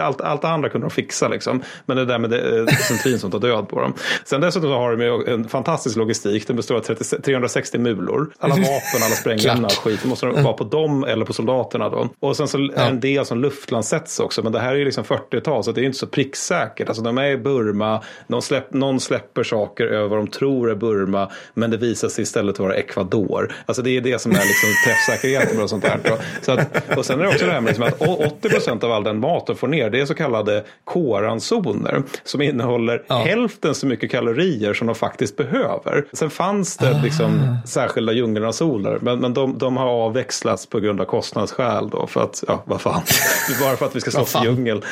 allt, 0.00 0.20
allt 0.20 0.44
andra 0.44 0.68
kunde 0.68 0.86
de 0.86 0.90
fixa 0.90 1.28
liksom. 1.28 1.62
Men 1.86 1.96
det 1.96 2.04
där 2.04 2.18
med 2.18 2.30
dysenterin 2.66 3.18
som 3.18 3.30
tar 3.30 3.38
död 3.38 3.68
på 3.68 3.80
dem. 3.80 3.94
Sen 4.24 4.40
dessutom 4.40 4.70
har 4.70 4.96
de 4.96 5.32
en 5.32 5.48
fantastisk 5.48 5.69
logistik. 5.96 6.46
Den 6.46 6.56
består 6.56 6.74
av 6.74 6.80
30, 6.80 7.04
360 7.04 7.78
mulor. 7.78 8.32
Alla 8.38 8.54
vapen, 8.54 9.02
alla 9.04 9.14
sprängämnen 9.14 9.64
och 9.64 9.72
skit. 9.72 10.00
Det 10.02 10.08
måste 10.08 10.26
mm. 10.26 10.44
vara 10.44 10.54
på 10.54 10.64
dem 10.64 11.04
eller 11.04 11.24
på 11.24 11.32
soldaterna 11.32 11.88
då. 11.88 12.08
Och 12.20 12.36
sen 12.36 12.48
så 12.48 12.58
är 12.58 12.62
det 12.62 12.80
en 12.80 13.00
del 13.00 13.26
som 13.26 13.40
luftlandsätts 13.40 14.20
också. 14.20 14.42
Men 14.42 14.52
det 14.52 14.60
här 14.60 14.72
är 14.72 14.76
ju 14.76 14.84
liksom 14.84 15.04
40-tal 15.04 15.64
så 15.64 15.72
det 15.72 15.80
är 15.80 15.84
inte 15.84 15.98
så 15.98 16.06
pricksäkert. 16.06 16.88
Alltså 16.88 17.02
de 17.02 17.18
är 17.18 17.28
i 17.28 17.36
Burma. 17.36 18.02
Någon, 18.26 18.42
släpp, 18.42 18.72
någon 18.72 19.00
släpper 19.00 19.42
saker 19.42 19.86
över 19.86 20.08
vad 20.08 20.18
de 20.18 20.26
tror 20.26 20.70
är 20.70 20.74
Burma. 20.74 21.30
Men 21.54 21.70
det 21.70 21.76
visar 21.76 22.08
sig 22.08 22.22
istället 22.22 22.58
vara 22.58 22.74
Ecuador. 22.74 23.52
Alltså 23.66 23.82
det 23.82 23.90
är 23.90 24.00
det 24.00 24.20
som 24.20 24.32
är 24.32 24.36
liksom 24.36 24.68
träffsäkerheten 24.86 25.62
och 25.62 25.70
sånt 25.70 25.84
där. 25.84 26.00
Så 26.42 26.52
att, 26.52 26.98
och 26.98 27.06
sen 27.06 27.20
är 27.20 27.24
det 27.24 27.28
också 27.28 27.46
det 27.46 27.52
här 27.52 27.60
med 27.60 27.70
liksom 27.70 28.08
att 28.08 28.32
80 28.32 28.48
procent 28.48 28.84
av 28.84 28.92
all 28.92 29.04
den 29.04 29.20
mat 29.20 29.46
de 29.46 29.56
får 29.56 29.68
ner 29.68 29.90
det 29.90 30.00
är 30.00 30.06
så 30.06 30.14
kallade 30.14 30.64
K-ransoner. 30.84 32.02
Som 32.24 32.42
innehåller 32.42 33.02
ja. 33.06 33.18
hälften 33.18 33.74
så 33.74 33.86
mycket 33.86 34.10
kalorier 34.10 34.74
som 34.74 34.86
de 34.86 34.96
faktiskt 34.96 35.36
behöver. 35.36 35.59
Sen 36.12 36.30
fanns 36.30 36.76
det 36.76 36.96
ah. 36.96 37.02
liksom 37.02 37.56
särskilda 37.64 38.12
djungelransoner. 38.12 38.98
Men, 39.00 39.18
men 39.18 39.34
de, 39.34 39.58
de 39.58 39.76
har 39.76 39.86
avväxlats 39.86 40.66
på 40.66 40.80
grund 40.80 41.00
av 41.00 41.04
kostnadsskäl 41.04 41.90
då. 41.90 42.06
För 42.06 42.22
att, 42.22 42.44
ja 42.48 42.62
vad 42.64 42.80
fan. 42.80 43.02
Bara 43.60 43.76
för 43.76 43.86
att 43.86 43.96
vi 43.96 44.00
ska 44.00 44.10
slåss 44.10 44.36
i 44.36 44.38
djungel. 44.44 44.84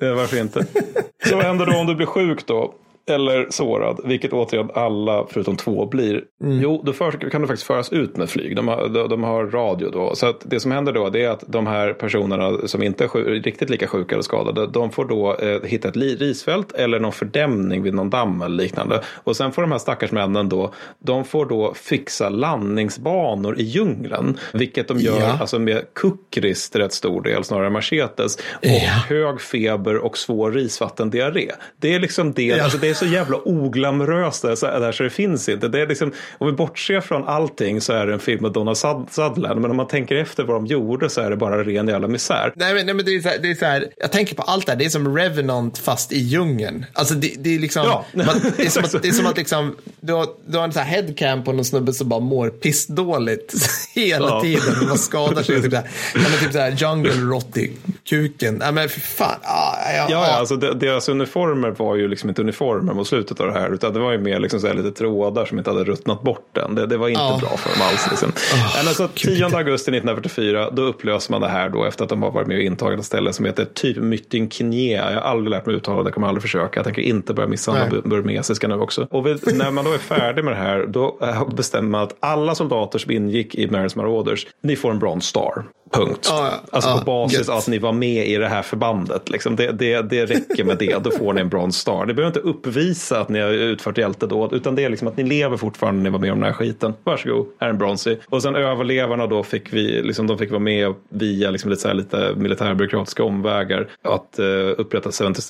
Eh, 0.00 0.12
varför 0.12 0.40
inte? 0.40 0.66
Så 1.26 1.36
vad 1.36 1.44
händer 1.44 1.66
då 1.66 1.78
om 1.78 1.86
du 1.86 1.94
blir 1.94 2.06
sjuk 2.06 2.46
då? 2.46 2.74
Eller 3.10 3.46
sårad, 3.50 4.00
vilket 4.04 4.32
återigen 4.32 4.70
alla 4.74 5.26
förutom 5.30 5.56
två 5.56 5.86
blir. 5.86 6.22
Mm. 6.44 6.60
Jo, 6.60 6.82
då 6.84 6.92
för, 6.92 7.30
kan 7.30 7.40
du 7.40 7.46
faktiskt 7.46 7.66
föras 7.66 7.92
ut 7.92 8.16
med 8.16 8.30
flyg. 8.30 8.56
De 8.56 8.68
har, 8.68 8.88
de, 8.88 9.08
de 9.08 9.22
har 9.22 9.46
radio 9.46 9.90
då. 9.90 10.14
Så 10.14 10.34
det 10.44 10.60
som 10.60 10.70
händer 10.72 10.92
då 10.92 11.16
är 11.16 11.28
att 11.28 11.44
de 11.46 11.66
här 11.66 11.92
personerna 11.92 12.68
som 12.68 12.82
inte 12.82 13.04
är 13.04 13.08
sjuk, 13.08 13.46
riktigt 13.46 13.70
lika 13.70 13.86
sjuka 13.86 14.14
eller 14.14 14.22
skadade, 14.22 14.66
de 14.66 14.90
får 14.90 15.04
då 15.04 15.36
eh, 15.36 15.62
hitta 15.62 15.88
ett 15.88 15.96
risfält 15.96 16.72
eller 16.72 17.00
någon 17.00 17.12
fördämning 17.12 17.82
vid 17.82 17.94
någon 17.94 18.10
damm 18.10 18.42
eller 18.42 18.56
liknande. 18.56 19.02
Och 19.24 19.36
sen 19.36 19.52
får 19.52 19.62
de 19.62 19.72
här 19.72 19.78
stackars 19.78 20.12
männen 20.12 20.48
då, 20.48 20.72
de 20.98 21.24
får 21.24 21.46
då 21.46 21.74
fixa 21.74 22.28
landningsbanor 22.28 23.60
i 23.60 23.62
djungeln. 23.62 24.38
Vilket 24.52 24.88
de 24.88 24.98
gör 24.98 25.20
ja. 25.20 25.38
alltså 25.40 25.58
med 25.58 25.82
kukris 25.94 26.70
till 26.70 26.80
rätt 26.80 26.92
stor 26.92 27.22
del, 27.22 27.44
snarare 27.44 27.70
machetes. 27.70 28.36
Och 28.36 28.42
ja. 28.62 28.90
hög 29.08 29.40
feber 29.40 29.96
och 29.96 30.18
svår 30.18 30.52
risvattendiarré. 30.52 31.50
Det 31.80 31.94
är 31.94 32.00
liksom 32.00 32.32
det, 32.32 32.42
ja. 32.42 32.64
alltså 32.64 32.78
det 32.78 32.95
så 32.96 33.06
jävla 33.06 33.36
oglamoröst 33.44 34.42
där, 34.42 34.54
så, 34.54 34.66
där 34.66 34.92
så 34.92 35.02
det 35.02 35.10
finns 35.10 35.48
inte. 35.48 35.68
Det 35.68 35.80
är 35.80 35.86
liksom, 35.86 36.12
om 36.38 36.46
vi 36.46 36.52
bortser 36.52 37.00
från 37.00 37.24
allting 37.24 37.80
så 37.80 37.92
är 37.92 38.06
det 38.06 38.12
en 38.12 38.20
film 38.20 38.42
med 38.42 38.52
Donna 38.52 38.74
Sutherland. 38.74 39.60
Men 39.60 39.70
om 39.70 39.76
man 39.76 39.88
tänker 39.88 40.16
efter 40.16 40.44
vad 40.44 40.56
de 40.56 40.66
gjorde 40.66 41.10
så 41.10 41.20
är 41.20 41.30
det 41.30 41.36
bara 41.36 41.64
ren 41.64 41.88
jävla 41.88 42.08
misär. 42.08 42.52
Nej 42.56 42.74
men, 42.74 42.86
nej, 42.86 42.94
men 42.94 43.04
det, 43.04 43.14
är 43.14 43.20
så 43.20 43.28
här, 43.28 43.38
det 43.38 43.50
är 43.50 43.54
så 43.54 43.64
här, 43.64 43.88
jag 43.96 44.12
tänker 44.12 44.34
på 44.34 44.42
allt 44.42 44.66
det 44.66 44.72
här, 44.72 44.78
det 44.78 44.84
är 44.84 44.88
som 44.88 45.16
Revenant 45.16 45.78
fast 45.78 46.12
i 46.12 46.18
djungeln. 46.18 46.86
Alltså 46.92 47.14
det, 47.14 47.34
det 47.38 47.54
är 47.54 47.58
liksom, 47.58 47.82
ja. 47.84 48.04
man, 48.12 48.26
det, 48.56 48.64
är 48.64 48.70
som 48.70 48.84
att, 48.84 49.02
det 49.02 49.08
är 49.08 49.12
som 49.12 49.26
att 49.26 49.36
liksom, 49.36 49.76
du 50.00 50.12
har, 50.12 50.26
du 50.46 50.58
har 50.58 50.64
en 50.64 50.72
så 50.72 50.80
här 50.80 50.86
headcam 50.86 51.44
på 51.44 51.52
någon 51.52 51.64
snubbe 51.64 51.92
som 51.92 52.08
bara 52.08 52.20
mår 52.20 52.48
pissdåligt 52.48 53.54
hela 53.94 54.28
ja. 54.28 54.40
tiden. 54.40 54.88
Man 54.88 54.98
skadar 54.98 55.42
sig. 55.42 55.56
typ 55.62 55.70
så 55.70 55.76
här, 55.76 55.88
men 56.14 56.40
typ 56.40 56.52
så 56.52 56.58
här 56.58 56.70
jungle 56.70 57.12
rot 57.12 57.56
i 57.56 57.72
kuken. 58.04 58.62
Ja 58.64 58.72
men 58.72 58.88
för 58.88 59.00
fan. 59.00 59.38
Ah, 59.42 59.92
ja, 59.92 60.06
ja, 60.10 60.26
ja, 60.28 60.38
alltså 60.38 60.56
deras 60.56 61.08
uniformer 61.08 61.70
var 61.70 61.96
ju 61.96 62.08
liksom 62.08 62.28
inte 62.28 62.42
uniformer 62.42 62.85
med 62.86 62.96
mot 62.96 63.08
slutet 63.08 63.40
av 63.40 63.46
det 63.46 63.52
här. 63.52 63.74
Utan 63.74 63.92
det 63.92 63.98
var 63.98 64.12
ju 64.12 64.18
mer 64.18 64.40
liksom 64.40 64.60
så 64.60 64.72
lite 64.72 64.92
trådar 64.92 65.44
som 65.44 65.58
inte 65.58 65.70
hade 65.70 65.84
ruttnat 65.84 66.22
bort 66.22 66.58
än. 66.58 66.74
Det, 66.74 66.86
det 66.86 66.96
var 66.96 67.08
inte 67.08 67.20
oh. 67.20 67.40
bra 67.40 67.48
för 67.48 67.70
dem 67.70 67.88
alls. 67.88 68.06
Liksom. 68.10 68.28
Oh, 68.28 68.76
Men 68.78 68.88
alltså, 68.88 69.08
10 69.14 69.44
augusti 69.44 69.90
1944 69.90 70.70
då 70.70 70.82
upplöser 70.82 71.32
man 71.32 71.40
det 71.40 71.48
här 71.48 71.68
då 71.68 71.84
efter 71.84 72.04
att 72.04 72.10
de 72.10 72.22
har 72.22 72.30
varit 72.30 72.46
med 72.46 72.56
och 72.56 72.62
intagit 72.62 72.98
ett 73.00 73.06
ställe 73.06 73.32
som 73.32 73.44
heter 73.44 73.64
typ 73.64 73.96
Mytting 73.96 74.50
Kinye. 74.50 74.96
Jag 74.96 75.20
har 75.20 75.30
aldrig 75.30 75.50
lärt 75.50 75.66
mig 75.66 75.76
uttala 75.76 76.02
det, 76.02 76.12
kommer 76.12 76.28
aldrig 76.28 76.42
försöka. 76.42 76.78
Jag 76.78 76.84
tänker 76.84 77.02
inte 77.02 77.34
börja 77.34 77.48
misshandla 77.48 78.00
burmesiska 78.04 78.68
nu 78.68 78.74
också. 78.74 79.06
Och 79.10 79.26
vid, 79.26 79.56
när 79.56 79.70
man 79.70 79.84
då 79.84 79.92
är 79.92 79.98
färdig 79.98 80.44
med 80.44 80.52
det 80.52 80.58
här 80.58 80.86
då 80.86 81.18
eh, 81.22 81.48
bestämmer 81.48 81.88
man 81.88 82.02
att 82.02 82.16
alla 82.20 82.54
soldater 82.54 82.98
som 82.98 83.10
ingick 83.10 83.54
i 83.54 83.70
Marys 83.70 83.96
Marauders, 83.96 84.46
ni 84.62 84.76
får 84.76 84.90
en 84.90 84.98
Bronze 84.98 85.28
Star. 85.28 85.64
Punkt. 85.90 86.28
Ah, 86.32 86.50
alltså 86.70 86.90
ah, 86.90 86.98
på 86.98 87.04
basis 87.04 87.48
av 87.48 87.58
att 87.58 87.68
ni 87.68 87.78
var 87.78 87.92
med 87.92 88.26
i 88.26 88.36
det 88.36 88.48
här 88.48 88.62
förbandet. 88.62 89.30
Liksom. 89.30 89.56
Det, 89.56 89.72
det, 89.72 90.02
det 90.02 90.26
räcker 90.26 90.64
med 90.64 90.78
det, 90.78 90.98
då 91.04 91.10
får 91.10 91.32
ni 91.32 91.40
en 91.40 91.48
Bronze 91.48 91.80
Star. 91.80 92.06
Ni 92.06 92.14
behöver 92.14 92.38
inte 92.38 92.48
uppvisa 92.48 93.20
att 93.20 93.28
ni 93.28 93.40
har 93.40 93.48
utfört 93.48 93.98
hjältedåd, 93.98 94.52
utan 94.52 94.74
det 94.74 94.84
är 94.84 94.90
liksom 94.90 95.08
att 95.08 95.16
ni 95.16 95.22
lever 95.22 95.56
fortfarande 95.56 96.02
när 96.02 96.04
ni 96.04 96.10
var 96.10 96.18
med 96.18 96.32
om 96.32 96.40
den 96.40 96.46
här 96.46 96.52
skiten. 96.52 96.94
Varsågod, 97.04 97.46
här 97.60 97.66
är 97.68 97.70
en 97.70 97.78
Bronzy. 97.78 98.16
Och 98.26 98.42
sen 98.42 98.56
överlevarna 98.56 99.26
då 99.26 99.42
fick 99.42 99.72
vi, 99.72 100.02
liksom, 100.02 100.26
de 100.26 100.38
fick 100.38 100.50
vara 100.50 100.60
med 100.60 100.94
via 101.08 101.50
liksom 101.50 101.70
lite, 101.70 101.82
så 101.82 101.88
här, 101.88 101.94
lite 101.94 102.32
militärbyråkratiska 102.36 103.24
omvägar 103.24 103.88
att 104.02 104.36
uh, 104.38 104.74
upprätta 104.78 105.10
70, 105.12 105.40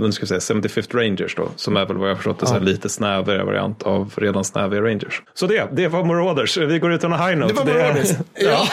uh, 0.00 0.10
ska 0.10 0.26
säga, 0.26 0.38
75th 0.38 0.96
Rangers 0.96 1.34
då, 1.34 1.48
som 1.56 1.76
är 1.76 1.86
väl 1.86 1.96
vad 1.96 2.10
jag 2.10 2.16
förstått 2.16 2.42
en 2.42 2.56
ah. 2.56 2.58
lite 2.58 2.88
snävare 2.88 3.44
variant 3.44 3.82
av 3.82 4.12
redan 4.16 4.44
snäviga 4.44 4.82
Rangers. 4.82 5.22
Så 5.34 5.46
det, 5.46 5.68
det 5.72 5.88
var 5.88 6.04
Marauders. 6.04 6.56
Vi 6.56 6.78
går 6.78 6.92
ut 6.92 7.04
on 7.04 7.12
a 7.12 7.26
high 7.26 7.38
note. 7.38 7.54
Det 7.54 7.60
var 7.60 7.78
Marauders. 7.78 8.10
ja. 8.34 8.68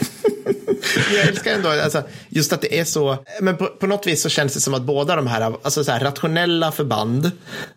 jag 1.14 1.28
älskar 1.28 1.54
ändå, 1.54 1.68
alltså, 1.68 2.02
just 2.28 2.52
att 2.52 2.60
det 2.60 2.78
är 2.78 2.84
så, 2.84 3.18
men 3.40 3.56
på, 3.56 3.66
på, 3.66 3.86
något 3.86 4.06
vis 4.06 4.22
så 4.22 4.28
känns 4.28 4.54
det 4.54 4.60
som 4.60 4.74
att 4.74 4.82
båda 4.82 5.16
de 5.16 5.26
här, 5.26 5.54
alltså 5.62 5.84
så 5.84 5.92
här 5.92 6.00
rationella 6.00 6.72
förband 6.72 7.30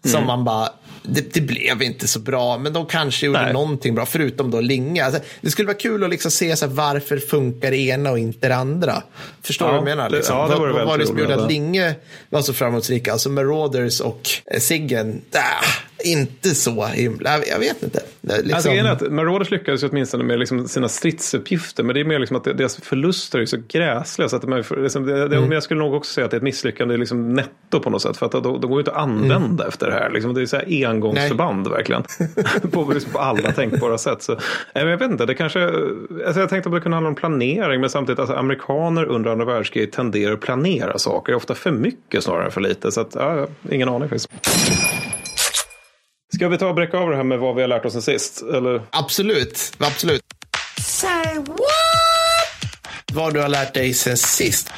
som 0.03 0.15
mm. 0.15 0.27
man 0.27 0.43
bara, 0.43 0.69
det, 1.03 1.33
det, 1.33 1.41
blev 1.41 1.81
inte 1.81 2.07
så 2.07 2.19
bra, 2.19 2.57
men 2.57 2.73
de 2.73 2.85
kanske 2.85 3.25
gjorde 3.25 3.43
Nej. 3.43 3.53
någonting 3.53 3.95
bra, 3.95 4.05
förutom 4.05 4.51
då 4.51 4.59
Linge. 4.61 5.05
Alltså, 5.05 5.21
det 5.41 5.51
skulle 5.51 5.65
vara 5.65 5.77
kul 5.77 6.03
att 6.03 6.09
liksom 6.09 6.31
se 6.31 6.55
så 6.55 6.65
här, 6.65 6.73
varför 6.73 7.17
funkar 7.17 7.71
det 7.71 7.77
ena 7.77 8.11
och 8.11 8.19
inte 8.19 8.47
det 8.47 8.55
andra. 8.55 9.03
Förstår 9.41 9.65
du 9.65 9.71
ja, 9.73 9.81
vad 9.81 9.89
jag 9.89 9.97
menar? 9.97 10.09
Liksom? 10.09 10.37
Ja, 10.37 10.47
det 10.47 10.55
var 10.55 10.69
vad 10.69 10.87
var 10.87 10.97
det 10.97 11.07
som 11.07 11.19
gjorde 11.19 11.43
att 11.43 11.51
Linge 11.51 11.95
var 12.29 12.41
så 12.41 12.53
framgångsrika? 12.53 13.11
Alltså 13.11 13.29
Marauders 13.29 13.99
och 13.99 14.29
eh, 14.45 14.59
Siggen, 14.59 15.21
äh, 15.31 15.39
inte 16.05 16.55
så 16.55 16.85
himla, 16.85 17.45
jag 17.45 17.59
vet 17.59 17.83
inte. 17.83 17.99
Liksom... 18.21 18.53
Alltså, 18.53 19.05
att 19.05 19.11
Marauders 19.11 19.51
lyckades 19.51 19.83
ju 19.83 19.87
åtminstone 19.87 20.23
med 20.23 20.39
liksom 20.39 20.67
sina 20.67 20.89
stridsuppgifter, 20.89 21.83
men 21.83 21.93
det 21.93 21.99
är 21.99 22.05
mer 22.05 22.19
liksom 22.19 22.37
att 22.37 22.43
deras 22.43 22.77
förluster 22.77 23.39
är 23.39 23.45
så 23.45 23.57
gräsliga. 23.67 24.29
Så 24.29 24.35
att 24.35 24.41
de, 24.41 24.63
liksom, 24.77 25.05
det, 25.05 25.37
mm. 25.37 25.51
Jag 25.51 25.63
skulle 25.63 25.79
nog 25.79 25.93
också 25.93 26.13
säga 26.13 26.25
att 26.25 26.31
det 26.31 26.35
är 26.35 26.39
ett 26.39 26.43
misslyckande 26.43 26.97
liksom 26.97 27.33
netto 27.33 27.79
på 27.79 27.89
något 27.89 28.01
sätt, 28.01 28.17
för 28.17 28.25
att 28.25 28.31
de, 28.31 28.41
de 28.43 28.61
går 28.61 28.71
ju 28.71 28.79
inte 28.79 28.91
att 28.91 28.97
använda 28.97 29.63
mm. 29.63 29.67
efter 29.67 29.87
det 29.87 29.93
här. 29.93 30.09
Liksom, 30.09 30.33
det 30.33 30.41
är 30.41 30.45
så 30.45 30.57
här 30.57 30.87
engångsförband 30.87 31.67
Nej. 31.67 31.71
verkligen. 31.71 32.03
på, 32.71 32.91
liksom, 32.93 33.11
på 33.11 33.19
alla 33.19 33.51
tänkbara 33.51 33.97
sätt. 33.97 34.23
Så, 34.23 34.37
jag 34.73 34.85
vet 34.85 35.01
inte, 35.01 35.25
det 35.25 35.35
kanske, 35.35 35.65
alltså, 36.25 36.39
jag 36.39 36.49
tänkte 36.49 36.69
att 36.69 36.75
det 36.75 36.81
kunde 36.81 36.95
handla 36.95 37.09
om 37.09 37.15
planering, 37.15 37.81
men 37.81 37.89
samtidigt, 37.89 38.19
alltså, 38.19 38.35
amerikaner 38.35 39.05
under 39.05 39.31
andra 39.31 39.45
världskriget 39.45 39.91
tenderar 39.91 40.33
att 40.33 40.41
planera 40.41 40.97
saker, 40.97 41.35
ofta 41.35 41.55
för 41.55 41.71
mycket 41.71 42.23
snarare 42.23 42.45
än 42.45 42.51
för 42.51 42.61
lite. 42.61 42.91
Så 42.91 43.01
att, 43.01 43.15
ja, 43.15 43.47
ingen 43.71 43.89
aning 43.89 44.09
faktiskt. 44.09 44.29
Ska 46.35 46.47
vi 46.47 46.57
ta 46.57 46.67
och 46.67 46.75
bräcka 46.75 46.97
av 46.97 47.09
det 47.09 47.15
här 47.15 47.23
med 47.23 47.39
vad 47.39 47.55
vi 47.55 47.61
har 47.61 47.67
lärt 47.67 47.85
oss 47.85 47.93
sen 47.93 48.01
sist? 48.01 48.41
Eller? 48.41 48.81
Absolut, 48.89 49.73
absolut. 49.77 50.21
Say 50.81 51.35
what? 51.35 51.59
Vad 53.13 53.33
du 53.33 53.41
har 53.41 53.49
lärt 53.49 53.73
dig 53.73 53.93
sen 53.93 54.17
sist. 54.17 54.71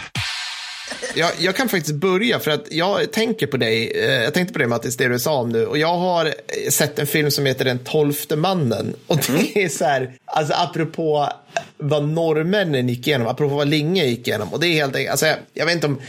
Jag, 1.16 1.32
jag, 1.40 1.56
kan 1.56 1.70
faktiskt 1.70 1.96
börja 1.96 2.40
för 2.40 2.52
att 2.52 2.72
jag 2.72 3.12
tänker 3.12 3.48
på 3.48 3.58
dig. 3.58 3.92
Eh, 3.96 4.24
jag 4.24 4.34
tänkte 4.34 4.54
på 4.54 4.60
det 4.60 4.68
Mattis, 4.68 4.98
det 4.98 5.08
du 5.08 5.20
sa 5.20 5.34
om 5.34 5.50
nu. 5.50 5.66
Och 5.66 5.78
jag 5.78 5.98
har 5.98 6.26
eh, 6.26 6.32
sett 6.70 7.00
en 7.00 7.08
film 7.08 7.32
som 7.32 7.46
heter 7.46 7.66
Den 7.66 7.80
tolfte 7.80 8.36
mannen. 8.36 8.96
Och 9.08 9.18
det 9.18 9.30
mm. 9.30 9.46
är 9.56 9.70
så 9.70 9.86
här, 9.86 10.14
alltså 10.26 10.54
apropå 10.54 11.30
vad 11.78 12.10
norrmännen 12.10 12.90
gick 12.90 13.08
igenom, 13.08 13.28
apropå 13.28 13.56
vad 13.56 13.68
Linge 13.68 14.06
gick 14.06 14.28
igenom. 14.28 14.54
Och 14.54 14.60
det 14.60 14.68
är 14.68 14.74
helt 14.74 14.96
enkelt, 14.96 15.12
alltså, 15.12 15.26
jag, 15.26 15.38
jag 15.54 15.66
vet 15.66 15.76
inte 15.76 15.88
om, 15.88 16.02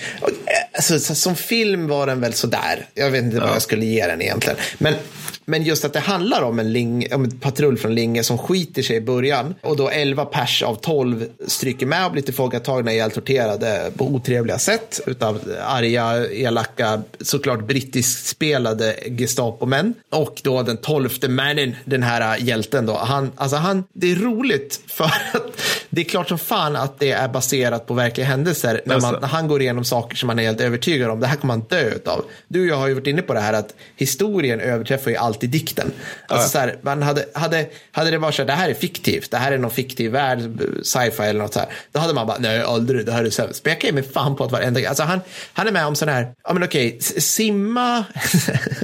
alltså, 0.72 1.14
som 1.14 1.36
film 1.36 1.88
var 1.88 2.06
den 2.06 2.20
väl 2.20 2.32
sådär. 2.32 2.86
Jag 2.94 3.10
vet 3.10 3.24
inte 3.24 3.36
ja. 3.36 3.44
vad 3.44 3.54
jag 3.54 3.62
skulle 3.62 3.84
ge 3.84 4.06
den 4.06 4.22
egentligen. 4.22 4.58
Men 4.78 4.94
men 5.48 5.62
just 5.62 5.84
att 5.84 5.92
det 5.92 6.00
handlar 6.00 6.42
om 6.42 6.58
en, 6.58 6.72
ling, 6.72 7.14
om 7.14 7.24
en 7.24 7.30
patrull 7.30 7.78
från 7.78 7.94
Linge 7.94 8.22
som 8.22 8.38
skiter 8.38 8.82
sig 8.82 8.96
i 8.96 9.00
början 9.00 9.54
och 9.60 9.76
då 9.76 9.88
11 9.88 10.24
pers 10.24 10.62
av 10.62 10.74
12 10.74 11.28
stryker 11.46 11.86
med 11.86 12.06
och 12.06 12.12
blir 12.12 12.22
tillfångatagna 12.22 12.92
ihjältorterade 12.92 13.92
på 13.96 14.04
otrevliga 14.04 14.58
sätt 14.58 15.00
utav 15.06 15.40
arga, 15.62 16.26
elaka, 16.30 17.02
såklart 17.20 17.66
brittiskt 17.66 18.26
spelade 18.26 18.96
Gestapo-män. 19.06 19.94
Och 20.10 20.40
då 20.44 20.62
den 20.62 20.76
tolfte 20.76 21.28
mannen, 21.28 21.76
den 21.84 22.02
här 22.02 22.36
hjälten 22.38 22.86
då, 22.86 22.94
han, 22.94 23.32
alltså 23.36 23.56
han, 23.56 23.84
det 23.92 24.12
är 24.12 24.16
roligt 24.16 24.80
för 24.86 25.12
det 25.90 26.00
är 26.00 26.04
klart 26.04 26.28
som 26.28 26.38
fan 26.38 26.76
att 26.76 26.98
det 26.98 27.10
är 27.10 27.28
baserat 27.28 27.86
på 27.86 27.94
verkliga 27.94 28.26
händelser 28.26 28.80
när, 28.84 29.00
man, 29.00 29.16
när 29.20 29.28
han 29.28 29.48
går 29.48 29.62
igenom 29.62 29.84
saker 29.84 30.16
som 30.16 30.26
man 30.26 30.38
är 30.38 30.42
helt 30.42 30.60
övertygad 30.60 31.10
om. 31.10 31.20
Det 31.20 31.26
här 31.26 31.36
kommer 31.36 31.56
man 31.56 31.66
dö 31.68 31.92
av. 32.06 32.24
Du 32.48 32.60
och 32.60 32.66
jag 32.66 32.76
har 32.76 32.88
ju 32.88 32.94
varit 32.94 33.06
inne 33.06 33.22
på 33.22 33.34
det 33.34 33.40
här 33.40 33.52
att 33.52 33.74
historien 33.96 34.60
överträffar 34.60 35.10
ju 35.10 35.16
alltid 35.16 35.50
dikten. 35.50 35.92
Alltså 36.26 36.46
ja. 36.46 36.50
så 36.50 36.58
här, 36.58 36.78
man 36.82 37.02
hade, 37.02 37.24
hade, 37.34 37.66
hade 37.92 38.10
det 38.10 38.18
varit 38.18 38.34
så 38.34 38.42
här, 38.42 38.46
det 38.46 38.52
här 38.52 38.68
är 38.68 38.74
fiktivt, 38.74 39.30
det 39.30 39.36
här 39.36 39.52
är 39.52 39.58
någon 39.58 39.70
fiktiv 39.70 40.10
värld, 40.12 40.40
sci-fi 40.82 41.22
eller 41.22 41.40
något 41.40 41.54
så 41.54 41.60
här. 41.60 41.68
Då 41.92 42.00
hade 42.00 42.14
man 42.14 42.26
bara, 42.26 42.38
nej 42.38 42.60
aldrig, 42.60 43.06
det 43.06 43.12
här 43.12 43.24
är 43.24 43.30
sämst. 43.30 43.64
Men 43.64 43.72
jag 43.72 43.80
kan 43.80 43.88
ge 43.88 43.94
mig 43.94 44.02
fan 44.02 44.36
på 44.36 44.44
att 44.44 44.52
varenda, 44.52 44.88
alltså 44.88 45.02
han, 45.02 45.20
han 45.52 45.66
är 45.66 45.72
med 45.72 45.86
om 45.86 45.96
sån 45.96 46.08
här, 46.08 46.32
ja 46.44 46.52
men 46.52 46.62
okej, 46.62 46.98
simma, 47.00 48.04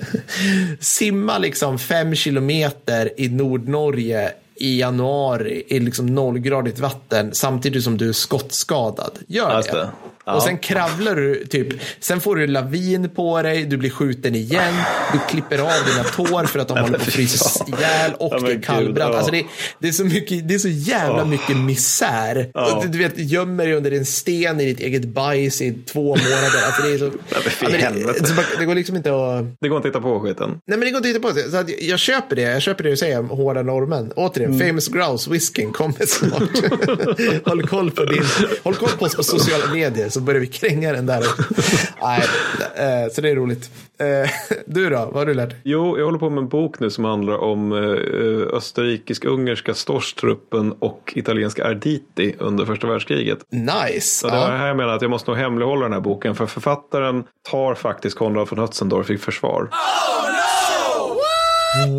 simma 0.81 1.39
liksom 1.39 1.79
fem 1.79 2.15
kilometer 2.15 3.11
i 3.17 3.29
Nordnorge 3.29 4.33
i 4.65 4.79
januari 4.79 5.65
i 5.69 5.81
liksom 5.81 6.07
nollgradigt 6.07 6.79
vatten 6.79 7.35
samtidigt 7.35 7.85
som 7.85 7.99
du 7.99 8.09
är 8.09 8.13
skottskadad. 8.13 9.19
Gör 9.27 9.63
det. 9.63 9.73
det. 9.73 9.91
Ja. 10.27 10.35
Och 10.35 10.43
sen 10.43 10.59
kravlar 10.59 11.17
du, 11.17 11.45
typ, 11.45 11.69
sen 12.01 12.21
får 12.21 12.37
du 12.37 12.47
lavin 12.47 13.09
på 13.09 13.43
dig, 13.43 13.65
du 13.65 13.77
blir 13.77 13.91
skjuten 13.91 14.35
igen, 14.35 14.75
du 15.13 15.19
klipper 15.29 15.59
av 15.59 15.87
dina 15.87 16.05
tår 16.05 16.45
för 16.45 16.59
att 16.59 16.69
de 16.69 16.79
håller 16.79 16.99
på 16.99 17.05
att 17.05 17.13
frysas 17.13 17.63
ihjäl 17.69 18.13
och 18.19 18.33
ja, 18.35 18.39
det 18.39 18.53
är 18.53 18.63
kallbrand. 18.63 19.15
Ja. 19.15 19.19
Alltså 19.19 19.33
det, 19.33 19.45
det, 19.79 19.89
är 19.89 19.93
så 19.93 20.05
mycket, 20.05 20.49
det 20.49 20.55
är 20.55 20.59
så 20.59 20.69
jävla 20.69 21.23
oh. 21.23 21.29
mycket 21.29 21.57
misär. 21.57 22.51
Oh. 22.55 22.83
Du, 22.83 22.89
du 22.89 22.99
vet, 22.99 23.13
gömmer 23.17 23.67
dig 23.67 23.75
under 23.75 23.91
en 23.91 24.07
sten 24.07 24.61
i 24.61 24.65
ditt 24.65 24.81
eget 24.81 25.05
bajs 25.05 25.63
i 25.63 25.73
två 25.73 26.03
månader. 26.03 26.65
Alltså 26.67 26.83
det, 26.83 26.95
är 26.95 26.99
så, 26.99 27.05
ja, 27.29 27.69
det, 27.69 28.59
det, 28.59 28.65
går 28.65 28.75
liksom 28.75 28.97
inte 28.97 29.11
att... 29.11 29.45
Det 29.61 29.69
går 29.69 29.77
inte 29.77 29.89
att 29.89 29.95
hitta 29.95 30.01
på 30.01 30.21
skiten. 30.21 30.51
Nej, 30.51 30.79
men 30.79 30.81
det 30.81 30.91
går 30.91 30.97
inte 30.97 31.09
att 31.09 31.17
hitta 31.17 31.43
på. 31.45 31.51
Så 31.51 31.57
att 31.57 31.81
jag 31.81 31.99
köper 31.99 32.37
det. 32.37 32.43
Jag 32.43 32.63
köper 32.63 32.85
det 32.85 32.91
du 32.91 32.97
säger 32.97 33.19
om 33.19 33.31
hårda 33.31 33.63
norrmän. 33.63 34.13
Återigen, 34.17 34.53
mm. 34.53 34.69
famous 34.69 34.89
grouse 34.89 35.31
whiskyn 35.31 35.73
kommer 35.73 36.07
snart. 36.07 37.45
håll 37.49 37.67
koll 37.67 37.91
på 37.91 38.05
din, 38.05 38.25
håll 38.63 38.75
koll 38.75 38.89
på 38.99 39.05
oss 39.05 39.15
på 39.15 39.23
sociala 39.23 39.73
medier 39.73 40.09
så 40.15 40.21
börjar 40.21 40.41
vi 40.41 40.47
kränga 40.47 40.93
den 40.93 41.07
där. 41.07 41.25
Nej, 42.03 42.23
eh, 42.75 43.13
så 43.13 43.21
det 43.21 43.31
är 43.31 43.37
roligt. 43.37 43.71
Eh, 43.99 44.31
du 44.67 44.91
då, 44.91 44.97
vad 44.97 45.15
har 45.15 45.27
du 45.27 45.35
lärt 45.35 45.51
dig? 45.51 45.59
Jo, 45.65 45.99
jag 45.99 46.05
håller 46.05 46.19
på 46.19 46.31
med 46.31 46.43
en 46.43 46.49
bok 46.49 46.81
nu 46.81 46.91
som 46.91 47.05
handlar 47.05 47.37
om 47.39 47.73
eh, 47.73 48.57
österrikisk-ungerska 48.57 49.75
Storstruppen 49.75 50.73
och 50.73 51.13
italienska 51.17 51.67
Arditi 51.67 52.35
under 52.39 52.65
första 52.65 52.87
världskriget. 52.87 53.39
Nice. 53.51 54.01
Så 54.01 54.27
det 54.27 54.35
är 54.35 54.57
här 54.57 54.67
jag 54.67 54.77
menar 54.77 54.93
att 54.93 55.03
jag 55.03 55.11
måste 55.11 55.31
nog 55.31 55.39
hemlighålla 55.39 55.83
den 55.83 55.93
här 55.93 56.01
boken 56.01 56.35
för 56.35 56.47
författaren 56.47 57.25
tar 57.51 57.75
faktiskt 57.75 58.19
Konrad 58.19 58.49
von 58.51 58.59
Hötzendorf 58.59 59.11
i 59.11 59.19
försvar. 59.19 59.63
Oh, 59.63 60.31
no! 60.31 60.44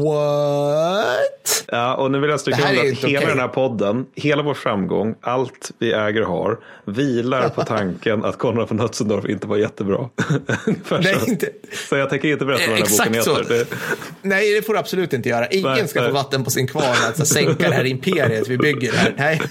What? 0.04 1.66
Ja, 1.68 1.96
och 1.96 2.12
nu 2.12 2.20
vill 2.20 2.30
jag 2.30 2.40
stryka 2.40 2.70
under 2.70 2.92
att 2.92 2.98
hela 2.98 3.20
okay. 3.20 3.30
den 3.30 3.40
här 3.40 3.48
podden, 3.48 4.06
hela 4.16 4.44
vår 4.44 4.54
framgång, 4.54 5.16
allt 5.22 5.72
vi 5.80 5.94
äger 5.94 6.22
och 6.22 6.28
har, 6.28 6.60
vilar 6.86 7.50
på 7.50 7.64
tanken 7.64 8.26
att 8.26 8.38
Konrad 8.38 8.70
von 8.70 8.80
Hötzendorf 8.80 9.26
inte 9.26 9.48
var 9.48 9.58
jättebra. 9.58 10.10
Nej, 10.90 11.16
inte. 11.28 11.50
så 11.90 11.96
jag 11.96 12.10
tänker 12.10 12.28
inte 12.28 12.46
berätta 12.46 12.72
vad 12.72 12.80
den 12.80 12.88
här 12.88 13.06
boken 13.06 13.14
heter. 13.14 13.46
Det... 13.50 13.68
Nej, 14.22 14.54
det 14.54 14.62
får 14.62 14.74
du 14.74 14.80
absolut 14.80 15.14
inte 15.14 15.30
göra. 15.30 15.48
Ingen 15.48 15.72
nej, 15.72 15.88
ska 15.88 16.00
nej. 16.00 16.10
få 16.10 16.16
vatten 16.16 16.44
på 16.44 16.50
sin 16.50 16.68
kvarn 16.68 16.96
att 17.08 17.28
sänka 17.28 17.70
det 17.70 17.76
här 17.76 17.86
imperiet 17.86 18.48
vi 18.48 18.58
bygger 18.58 18.92
här. 18.92 19.14
Nej. 19.18 19.42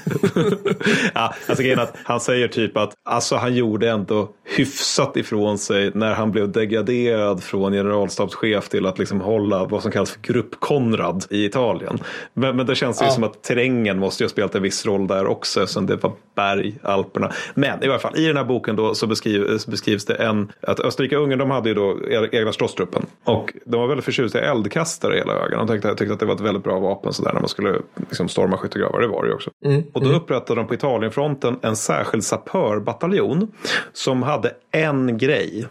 ja, 1.14 1.35
alltså 1.47 1.81
att 1.81 1.97
han 2.05 2.20
säger 2.20 2.49
typ 2.49 2.77
att 2.77 2.93
alltså, 3.05 3.37
han 3.37 3.55
gjorde 3.55 3.91
ändå 3.91 4.31
hyfsat 4.45 5.16
ifrån 5.16 5.59
sig 5.59 5.91
när 5.95 6.14
han 6.14 6.31
blev 6.33 6.53
degraderad 6.53 7.43
från 7.43 7.72
generalstabschef 7.72 8.68
till 8.68 8.87
att 8.87 8.99
liksom 8.99 9.20
hålla 9.20 9.64
vad 9.64 9.83
som 9.83 9.93
kallas 9.93 10.14
grupp 10.23 10.61
Konrad 10.61 11.25
i 11.31 11.45
Italien. 11.45 11.99
Men, 12.35 12.57
men 12.57 12.67
det 12.67 12.75
känns 12.75 13.03
ju 13.03 13.07
ja. 13.07 13.11
som 13.11 13.25
att 13.25 13.43
terrängen 13.43 13.99
måste 13.99 14.23
ju 14.23 14.25
ha 14.25 14.31
spelat 14.31 14.55
en 14.55 14.62
viss 14.62 14.87
roll 14.87 15.07
där 15.07 15.27
också 15.27 15.62
eftersom 15.62 15.87
det 15.87 15.97
var 15.97 16.12
berg, 16.35 16.75
Alperna. 16.83 17.33
Men 17.55 17.85
i 17.85 17.89
alla 17.89 17.99
fall, 17.99 18.17
i 18.17 18.27
den 18.27 18.37
här 18.37 18.45
boken 18.45 18.77
då 18.77 18.95
så 18.95 19.07
beskrivs, 19.07 19.67
beskrivs 19.67 20.05
det 20.05 20.15
en, 20.15 20.53
att 20.61 20.81
Österrike-Ungern 20.81 21.39
de 21.39 21.51
hade 21.51 21.69
ju 21.69 21.75
då 21.75 21.99
egna 22.33 22.53
slåsstruppen 22.53 23.07
och 23.25 23.53
de 23.65 23.81
var 23.81 23.87
väldigt 23.87 24.05
förtjusta 24.05 24.41
i 24.41 24.43
eldkastare 24.43 25.17
hela 25.17 25.35
vägen. 25.35 25.59
De 25.59 25.69
tyckte, 25.69 25.95
tyckte 25.95 26.15
att 26.15 26.21
det 26.21 26.27
var 26.27 26.35
ett 26.35 26.41
väldigt 26.41 26.65
bra 26.65 26.81
vapen 26.81 27.12
sådär 27.12 27.33
när 27.33 27.41
man 27.41 27.49
skulle 27.49 27.79
liksom 27.97 28.29
storma 28.29 28.57
skyttegravar, 28.57 29.01
det 29.01 29.07
var 29.07 29.23
det 29.23 29.29
ju 29.29 29.35
också. 29.35 29.51
Mm. 29.65 29.83
Och 29.93 30.01
då 30.01 30.07
mm. 30.07 30.21
upprättade 30.21 30.61
de 30.61 30.67
på 30.67 30.75
Italienfronten 30.75 31.57
en 31.62 31.77
särskild 31.77 32.25
sapörbataljon 32.25 33.53
som 33.93 34.23
hade 34.23 34.53
en 34.71 35.19
grej 35.19 35.67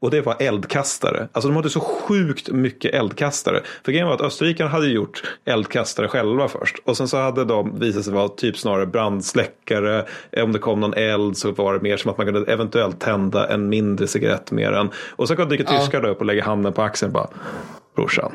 och 0.00 0.10
det 0.10 0.20
var 0.20 0.36
eldkastare. 0.38 1.28
Alltså 1.32 1.48
de 1.48 1.56
hade 1.56 1.70
så 1.70 1.80
sjukt 1.80 2.50
mycket 2.50 2.94
eldkastare. 2.94 3.62
För 3.84 3.92
grejen 3.92 4.08
var 4.08 4.14
att 4.14 4.20
österrikarna 4.20 4.70
hade 4.70 4.86
gjort 4.86 5.22
eldkastare 5.44 6.08
själva 6.08 6.48
först. 6.48 6.76
Och 6.84 6.96
sen 6.96 7.08
så 7.08 7.16
hade 7.16 7.44
de 7.44 7.78
visat 7.78 8.04
sig 8.04 8.12
vara 8.12 8.28
typ 8.28 8.58
snarare 8.58 8.86
brandsläckare. 8.86 10.04
Om 10.42 10.52
det 10.52 10.58
kom 10.58 10.80
någon 10.80 10.94
eld 10.94 11.36
så 11.36 11.50
var 11.50 11.74
det 11.74 11.80
mer 11.80 11.96
som 11.96 12.10
att 12.10 12.18
man 12.18 12.26
kunde 12.26 12.52
eventuellt 12.52 13.00
tända 13.00 13.48
en 13.48 13.68
mindre 13.68 14.06
cigarett 14.06 14.50
med 14.50 14.72
den. 14.72 14.90
Och 15.10 15.28
så 15.28 15.36
kan 15.36 15.48
dyka 15.48 15.64
ja. 15.66 15.78
tyskar 15.78 16.04
upp 16.04 16.20
och 16.20 16.26
lägga 16.26 16.44
handen 16.44 16.72
på 16.72 16.82
axeln 16.82 17.12
bara 17.12 17.28
brorsan, 17.98 18.32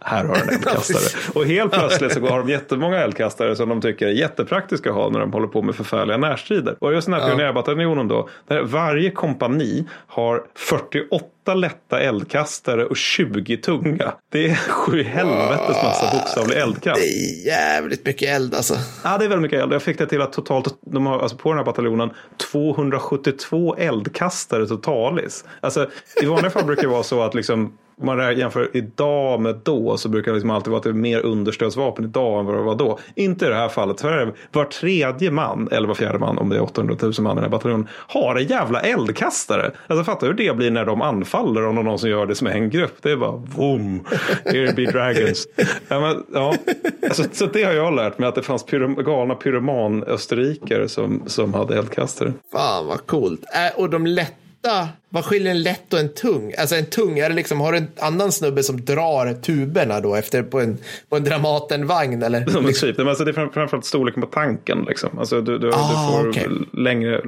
här 0.00 0.24
har 0.24 0.34
du 0.34 0.40
en 0.40 0.48
eldkastare. 0.48 1.20
och 1.34 1.46
helt 1.46 1.72
plötsligt 1.72 2.12
så 2.12 2.20
har 2.20 2.38
de 2.38 2.48
jättemånga 2.48 2.96
eldkastare 2.96 3.56
som 3.56 3.68
de 3.68 3.80
tycker 3.80 4.06
är 4.06 4.10
jättepraktiska 4.10 4.90
att 4.90 4.96
ha 4.96 5.10
när 5.10 5.20
de 5.20 5.32
håller 5.32 5.46
på 5.46 5.62
med 5.62 5.74
förfärliga 5.74 6.16
närstrider. 6.16 6.76
Och 6.78 6.92
just 6.92 7.06
den 7.06 7.20
här 7.20 7.28
pionjärbataljonen 7.28 8.08
då, 8.08 8.28
där 8.48 8.62
varje 8.62 9.10
kompani 9.10 9.84
har 10.06 10.42
48 10.54 11.26
lätta 11.54 12.00
eldkastare 12.00 12.84
och 12.84 12.96
20 12.96 13.56
tunga. 13.56 14.12
Det 14.28 14.48
är 14.48 14.54
sju 14.54 15.02
helvetes 15.02 15.82
massa 15.82 16.18
bokstavlig 16.18 16.56
eldkraft. 16.56 17.00
Det 17.00 17.06
är 17.06 17.46
jävligt 17.46 18.06
mycket 18.06 18.28
eld 18.28 18.54
alltså. 18.54 18.74
Ja, 19.04 19.18
det 19.18 19.24
är 19.24 19.28
väldigt 19.28 19.42
mycket 19.42 19.62
eld. 19.62 19.72
Jag 19.72 19.82
fick 19.82 19.98
det 19.98 20.06
till 20.06 20.22
att 20.22 20.32
totalt, 20.32 20.78
de 20.80 21.06
har 21.06 21.18
alltså 21.18 21.36
på 21.36 21.48
den 21.48 21.58
här 21.58 21.64
bataljonen 21.64 22.10
272 22.52 23.76
eldkastare 23.76 24.66
totalis. 24.66 25.44
Alltså, 25.60 25.86
I 26.22 26.26
vanliga 26.26 26.50
fall 26.50 26.64
brukar 26.64 26.82
det 26.82 26.88
vara 26.88 27.02
så 27.02 27.22
att 27.22 27.34
liksom 27.34 27.72
om 28.00 28.06
man 28.06 28.38
jämför 28.38 28.70
idag 28.72 29.40
med 29.40 29.60
då 29.64 29.96
så 29.96 30.08
brukar 30.08 30.30
det 30.30 30.34
liksom 30.34 30.50
alltid 30.50 30.70
vara 30.70 30.78
att 30.78 30.84
det 30.84 30.90
är 30.90 30.94
mer 30.94 31.20
understödsvapen 31.20 32.04
idag 32.04 32.40
än 32.40 32.46
vad 32.46 32.54
det 32.54 32.62
var 32.62 32.74
då. 32.74 32.98
Inte 33.14 33.46
i 33.46 33.48
det 33.48 33.54
här 33.54 33.68
fallet. 33.68 34.00
För 34.00 34.34
var 34.52 34.64
tredje 34.64 35.30
man, 35.30 35.68
eller 35.72 35.88
var 35.88 35.94
fjärde 35.94 36.18
man, 36.18 36.38
om 36.38 36.48
det 36.48 36.56
är 36.56 36.62
800 36.62 36.96
000 37.02 37.12
man 37.20 37.32
i 37.32 37.34
den 37.34 37.44
här 37.44 37.50
bataljonen, 37.50 37.88
har 37.90 38.36
en 38.36 38.46
jävla 38.46 38.80
eldkastare. 38.80 39.70
Alltså 39.86 40.04
fattar 40.04 40.26
du 40.26 40.32
hur 40.32 40.50
det 40.50 40.56
blir 40.56 40.70
när 40.70 40.84
de 40.84 41.02
anfaller 41.02 41.35
om 41.40 41.74
någon 41.74 41.98
som 41.98 42.10
gör 42.10 42.26
det 42.26 42.34
som 42.34 42.46
en 42.46 42.70
grupp? 42.70 42.96
Det 43.02 43.10
är 43.10 43.16
bara 43.16 43.36
boom, 43.36 44.04
here 44.44 44.72
be 44.72 44.84
dragons. 44.84 45.48
ja, 45.88 46.00
men, 46.00 46.24
ja. 46.32 46.54
Alltså, 47.02 47.24
så 47.32 47.46
det 47.46 47.62
har 47.62 47.72
jag 47.72 47.94
lärt 47.94 48.18
mig 48.18 48.28
att 48.28 48.34
det 48.34 48.42
fanns 48.42 48.66
pyrom 48.66 48.94
galna 48.94 49.34
pyroman-österrikare 49.34 50.88
som, 50.88 51.22
som 51.26 51.54
hade 51.54 51.78
eldkastare. 51.78 52.32
Fan 52.52 52.86
vad 52.86 53.06
coolt. 53.06 53.44
Äh, 53.54 53.80
och 53.80 53.90
de 53.90 54.06
lätta 54.06 54.88
vad 55.08 55.24
skiljer 55.24 55.50
en 55.50 55.62
lätt 55.62 55.92
och 55.92 55.98
en 55.98 56.14
tung? 56.14 56.54
Alltså 56.58 56.76
en 56.76 56.86
tung, 56.86 57.18
är 57.18 57.28
det 57.28 57.34
liksom, 57.34 57.60
har 57.60 57.72
du 57.72 57.78
en 57.78 57.88
annan 58.00 58.32
snubbe 58.32 58.62
som 58.62 58.84
drar 58.84 59.42
tuberna 59.42 60.00
då 60.00 60.14
efter 60.14 60.42
på 60.42 60.60
en, 60.60 60.78
på 61.08 61.16
en 61.16 61.24
Dramaten-vagn 61.24 62.22
eller? 62.22 62.44
Ja, 62.46 62.60
men 62.60 62.72
typ. 62.72 62.98
alltså, 62.98 63.24
det 63.24 63.30
är 63.30 63.32
framförallt 63.32 63.84
storleken 63.84 64.22
på 64.22 64.28
tanken 64.28 64.84
liksom. 64.88 65.18
Alltså 65.18 65.40
du, 65.40 65.58
du, 65.58 65.70
ah, 65.72 66.10
du 66.10 66.12
får 66.12 66.28
okay. 66.28 66.48
längre, 66.72 67.22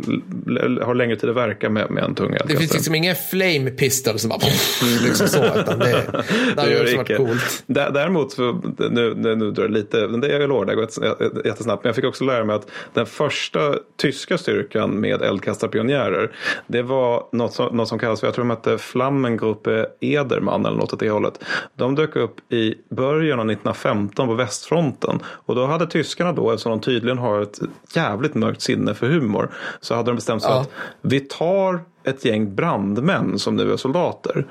har 0.85 0.95
längre 0.95 1.17
tid 1.17 1.31
att 1.31 1.37
verka 1.37 1.71
med, 1.71 1.91
med 1.91 2.05
en 2.05 2.15
tung 2.15 2.37
Det 2.47 2.57
finns 2.57 2.73
liksom 2.73 2.95
ingen 2.95 3.17
flame 3.31 3.71
pistol 3.71 4.19
som 4.19 4.29
bara 4.29 4.41
liksom 5.05 5.29
så, 5.29 5.45
utan 5.45 5.79
det, 5.79 5.87
det 6.55 6.61
hade 6.61 6.91
ju 6.91 6.97
varit 6.97 7.17
coolt. 7.17 7.63
Däremot, 7.67 8.39
nu, 8.39 9.15
nu, 9.17 9.37
nu 9.37 9.51
drar 9.51 9.69
det 9.69 9.75
lite, 9.75 10.07
det 10.07 10.29
jag 10.29 10.49
lovar, 10.49 10.65
det 10.65 10.75
går 10.75 10.89
jättesnabbt, 11.45 11.85
men 11.85 11.89
jag 11.89 11.97
fick 11.97 12.05
också 12.05 12.25
lära 12.25 12.45
mig 12.45 12.57
att 12.57 12.67
den 12.95 13.07
första 13.07 13.75
tyska 13.97 14.39
styrkan 14.39 15.01
med 15.01 15.23
eldkastarpionjärer, 15.23 16.31
det 16.67 16.83
var 16.83 17.27
något 17.33 17.53
som, 17.53 17.68
något 17.73 17.89
som 17.89 17.99
kallas 17.99 18.21
för, 18.21 18.27
jag 18.27 18.35
tror 18.35 18.45
de 18.45 18.51
hette 18.51 18.79
Flammengruppe 18.79 19.87
Ederman 20.01 20.67
eller 20.67 20.77
något 20.77 20.93
åt 20.93 21.01
det 21.01 21.11
hållet. 21.11 21.45
De 21.75 21.95
dök 21.95 22.17
upp 22.17 22.53
i 22.53 22.75
början 22.89 23.41
av 23.41 23.51
1915 23.51 24.27
på 24.29 24.35
västfronten. 24.35 25.21
Och 25.25 25.55
då 25.55 25.67
hade 25.67 25.87
tyskarna 25.87 26.33
då, 26.33 26.51
eftersom 26.51 26.71
de 26.71 26.81
tydligen 26.81 27.19
har 27.19 27.41
ett 27.41 27.59
jävligt 27.95 28.35
mörkt 28.35 28.63
sinne 28.63 28.95
för 28.95 29.07
humor, 29.07 29.51
så 29.81 29.95
hade 29.95 30.11
de 30.11 30.15
bestämt 30.15 30.43
sig 30.43 30.51
ja. 30.51 30.61
att 30.61 30.71
vi 31.01 31.21
tar 31.21 31.81
ett 32.05 32.25
gäng 32.25 32.55
brandmän 32.55 33.39
som 33.39 33.57
nu 33.57 33.73
är 33.73 33.77
soldater. 33.77 34.47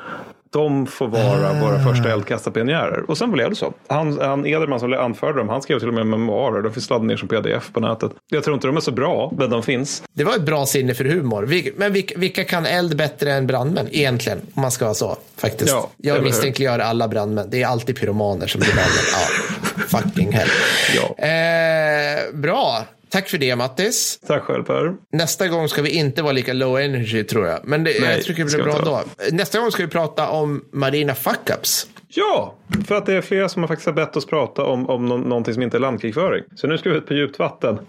De 0.50 0.88
får 0.88 1.08
vara 1.08 1.50
ah. 1.50 1.62
våra 1.62 1.84
första 1.84 2.12
eldkastarpionjärer. 2.12 3.10
Och 3.10 3.18
sen 3.18 3.32
blev 3.32 3.50
det 3.50 3.56
så. 3.56 3.74
Han, 3.88 4.20
han 4.20 4.46
Ederman 4.46 4.80
som 4.80 4.94
anförde 4.94 5.38
dem, 5.38 5.50
han 5.50 5.62
skrev 5.62 5.80
till 5.80 5.88
och 5.88 5.94
med 5.94 6.06
memoarer. 6.06 6.62
De 6.62 6.74
finns 6.74 6.90
laddade 6.90 7.08
ner 7.08 7.18
som 7.18 7.28
pdf 7.28 7.74
på 7.74 7.80
nätet. 7.80 8.12
Jag 8.30 8.44
tror 8.44 8.54
inte 8.54 8.68
de 8.68 8.78
är 8.78 8.82
så 8.82 8.92
bra, 8.92 9.34
men 9.38 9.50
de 9.50 9.64
finns. 9.64 10.04
Det 10.14 10.24
var 10.24 10.36
ett 10.36 10.46
bra 10.46 10.66
sinne 10.66 10.94
för 10.94 11.06
humor. 11.06 11.50
Men 11.78 11.94
vilka 11.94 12.44
kan 12.44 12.66
eld 12.66 12.98
bättre 12.98 13.32
än 13.32 13.48
brandmän 13.48 13.88
egentligen? 13.92 14.42
Om 14.54 14.62
man 14.62 14.72
ska 14.72 14.86
vara 14.86 14.96
så, 14.96 15.18
faktiskt. 15.38 15.72
Ja, 15.72 15.90
jag 15.98 16.24
misstänkliggör 16.24 16.80
alla 16.80 17.08
brandmän. 17.08 17.50
Det 17.50 17.62
är 17.62 17.68
alltid 17.68 18.00
pyromaner 18.00 18.48
som 18.48 18.62
blir 18.62 18.74
brandmän. 18.74 19.04
Ja, 19.14 19.98
fucking 20.00 20.32
hell. 20.32 20.48
Ja. 20.96 21.26
Eh, 21.26 22.34
bra. 22.34 22.86
Tack 23.10 23.30
för 23.30 23.38
det 23.38 23.56
Mattis. 23.56 24.20
Tack 24.28 24.44
själv 24.44 24.64
Per. 24.64 24.94
Nästa 25.12 25.48
gång 25.48 25.70
ska 25.70 25.82
vi 25.82 25.90
inte 25.90 26.22
vara 26.22 26.34
lika 26.34 26.54
low 26.54 26.80
energy 26.80 27.24
tror 27.24 27.48
jag. 27.48 27.60
Men 27.64 27.84
det, 27.84 28.02
Nej, 28.02 28.16
jag 28.16 28.24
tycker 28.24 28.46
det 28.46 28.52
blir 28.52 28.64
bra 28.64 28.80
då. 28.80 29.04
Nästa 29.32 29.60
gång 29.60 29.72
ska 29.72 29.84
vi 29.84 29.90
prata 29.90 30.30
om 30.30 30.66
marina 30.72 31.14
fuck-ups. 31.14 31.88
Ja, 32.10 32.56
för 32.88 32.96
att 32.96 33.06
det 33.06 33.14
är 33.14 33.22
flera 33.22 33.50
som 33.50 33.64
har 33.64 33.68
faktiskt 33.68 33.96
bett 33.96 34.16
oss 34.16 34.26
prata 34.26 34.64
om, 34.64 34.90
om 34.90 35.06
nå 35.06 35.18
någonting 35.18 35.54
som 35.54 35.64
inte 35.64 35.78
är 35.78 35.82
landkrigföring. 35.82 36.44
Så 36.56 36.68
nu 36.68 36.78
ska 36.78 36.90
vi 36.90 36.96
ut 36.96 37.08
på 37.08 37.14
djupt 37.14 37.40
vatten. 37.40 37.80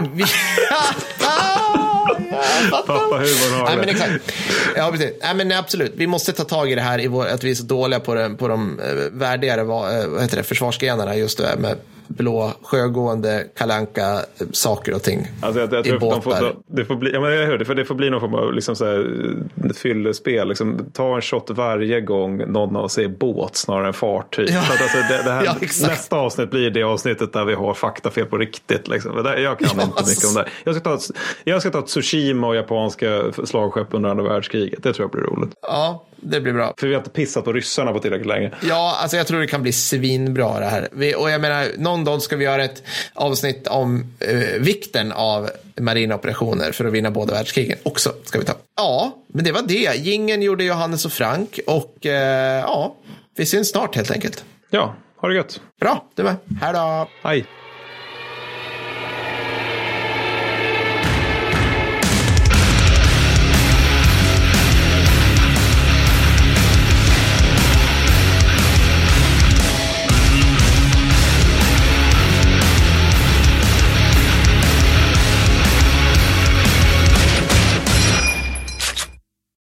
Pappa 2.70 2.92
humorn 2.94 3.60
har 3.60 3.76
Nej, 3.76 3.76
men. 3.76 4.20
Ja, 4.76 4.90
precis. 4.90 5.12
Nej, 5.22 5.34
men 5.34 5.52
absolut. 5.52 5.92
Vi 5.96 6.06
måste 6.06 6.32
ta 6.32 6.44
tag 6.44 6.72
i 6.72 6.74
det 6.74 6.80
här 6.80 7.00
i 7.00 7.06
vår, 7.06 7.26
att 7.26 7.44
vi 7.44 7.50
är 7.50 7.54
så 7.54 7.64
dåliga 7.64 8.00
på, 8.00 8.14
det, 8.14 8.30
på 8.30 8.48
de 8.48 8.80
eh, 8.80 8.94
värdigare 9.12 9.64
vad, 9.64 10.08
vad 10.08 10.22
heter 10.22 10.36
det, 10.36 10.42
försvarsgrenarna. 10.42 11.16
Just 11.16 11.38
det 11.38 11.56
med 11.58 11.76
blå 12.10 12.52
sjögående 12.62 13.46
kalanka 13.56 14.20
saker 14.52 14.94
och 14.94 15.02
ting. 15.02 15.26
Alltså 15.40 15.60
jag, 15.60 15.72
jag 15.72 15.84
tror 15.84 15.96
i 15.96 15.98
båtar. 15.98 16.20
Får, 16.20 16.56
det, 16.66 16.84
får 16.84 16.96
bli, 16.96 17.12
ja, 17.12 17.20
men 17.20 17.32
jag 17.32 17.46
hörde, 17.46 17.64
för 17.64 17.74
det 17.74 17.84
får 17.84 17.94
bli 17.94 18.10
någon 18.10 18.20
form 18.20 18.34
av 18.34 18.54
liksom 18.54 18.76
så 18.76 18.84
här, 18.84 19.26
eh, 19.64 19.72
fyllespel. 19.72 20.48
Liksom, 20.48 20.90
ta 20.92 21.14
en 21.14 21.22
shot 21.22 21.50
varje 21.50 22.00
gång 22.00 22.52
någon 22.52 22.76
av 22.76 22.84
oss 22.84 22.98
är 22.98 23.08
båt 23.08 23.56
snarare 23.56 23.86
än 23.86 23.92
fartyg. 23.92 24.48
Ja. 24.50 24.62
Så 24.62 24.72
att, 24.72 24.82
alltså, 24.82 24.98
det, 24.98 25.22
det 25.24 25.30
här, 25.30 25.44
ja, 25.44 25.54
nästa 25.60 26.16
avsnitt 26.16 26.50
blir 26.50 26.70
det 26.70 26.82
avsnittet 26.82 27.32
där 27.32 27.44
vi 27.44 27.54
har 27.54 27.74
faktafel 27.74 28.26
på 28.26 28.38
riktigt. 28.38 28.88
Liksom. 28.88 29.12
Jag 29.16 29.58
kan 29.58 29.68
ja, 29.76 29.82
inte 29.82 30.02
mycket 30.08 30.28
om 30.28 30.34
det. 30.34 30.48
Jag 30.64 30.74
ska, 30.74 30.84
ta 30.84 30.94
ett, 30.94 31.10
jag 31.44 31.60
ska 31.60 31.70
ta 31.70 31.78
ett 31.78 31.86
Tsushima 31.86 32.46
och 32.46 32.56
japanska 32.56 33.22
slagskepp 33.44 33.88
under 33.90 34.10
andra 34.10 34.24
världskriget. 34.24 34.82
Det 34.82 34.92
tror 34.92 35.04
jag 35.04 35.10
blir 35.10 35.22
roligt. 35.22 35.54
Ja, 35.62 36.04
det 36.22 36.40
blir 36.40 36.52
bra. 36.52 36.74
För 36.78 36.86
vi 36.86 36.94
har 36.94 37.00
inte 37.00 37.10
pissat 37.10 37.44
på 37.44 37.52
ryssarna 37.52 37.92
på 37.92 37.98
tillräckligt 37.98 38.26
länge. 38.26 38.50
Ja, 38.60 38.96
alltså 39.02 39.16
jag 39.16 39.26
tror 39.26 39.40
det 39.40 39.46
kan 39.46 39.62
bli 39.62 39.72
svinbra 39.72 40.60
det 40.60 40.66
här. 40.66 40.88
Vi, 40.92 41.14
och 41.14 41.30
jag 41.30 41.40
menar, 41.40 41.66
någon 42.00 42.12
dag 42.12 42.22
ska 42.22 42.36
vi 42.36 42.44
göra 42.44 42.64
ett 42.64 42.82
avsnitt 43.14 43.66
om 43.66 44.14
eh, 44.20 44.60
vikten 44.60 45.12
av 45.12 45.50
marina 45.80 46.14
operationer 46.14 46.72
för 46.72 46.84
att 46.84 46.92
vinna 46.92 47.10
båda 47.10 47.34
världskrigen 47.34 47.78
också. 47.82 48.12
Ska 48.24 48.38
vi 48.38 48.44
ta. 48.44 48.52
Ja, 48.76 49.18
men 49.26 49.44
det 49.44 49.52
var 49.52 49.62
det. 49.62 49.96
Gingen 49.96 50.42
gjorde 50.42 50.64
Johannes 50.64 51.04
och 51.04 51.12
Frank 51.12 51.60
och 51.66 52.06
eh, 52.06 52.60
ja, 52.60 52.96
vi 53.36 53.46
syns 53.46 53.68
snart 53.70 53.96
helt 53.96 54.10
enkelt. 54.10 54.44
Ja, 54.70 54.94
ha 55.16 55.28
det 55.28 55.34
gött. 55.34 55.60
Bra, 55.80 56.04
du 56.14 56.22
med. 56.22 56.36
Hej 56.60 56.72
då. 56.72 57.08
Hej. 57.22 57.46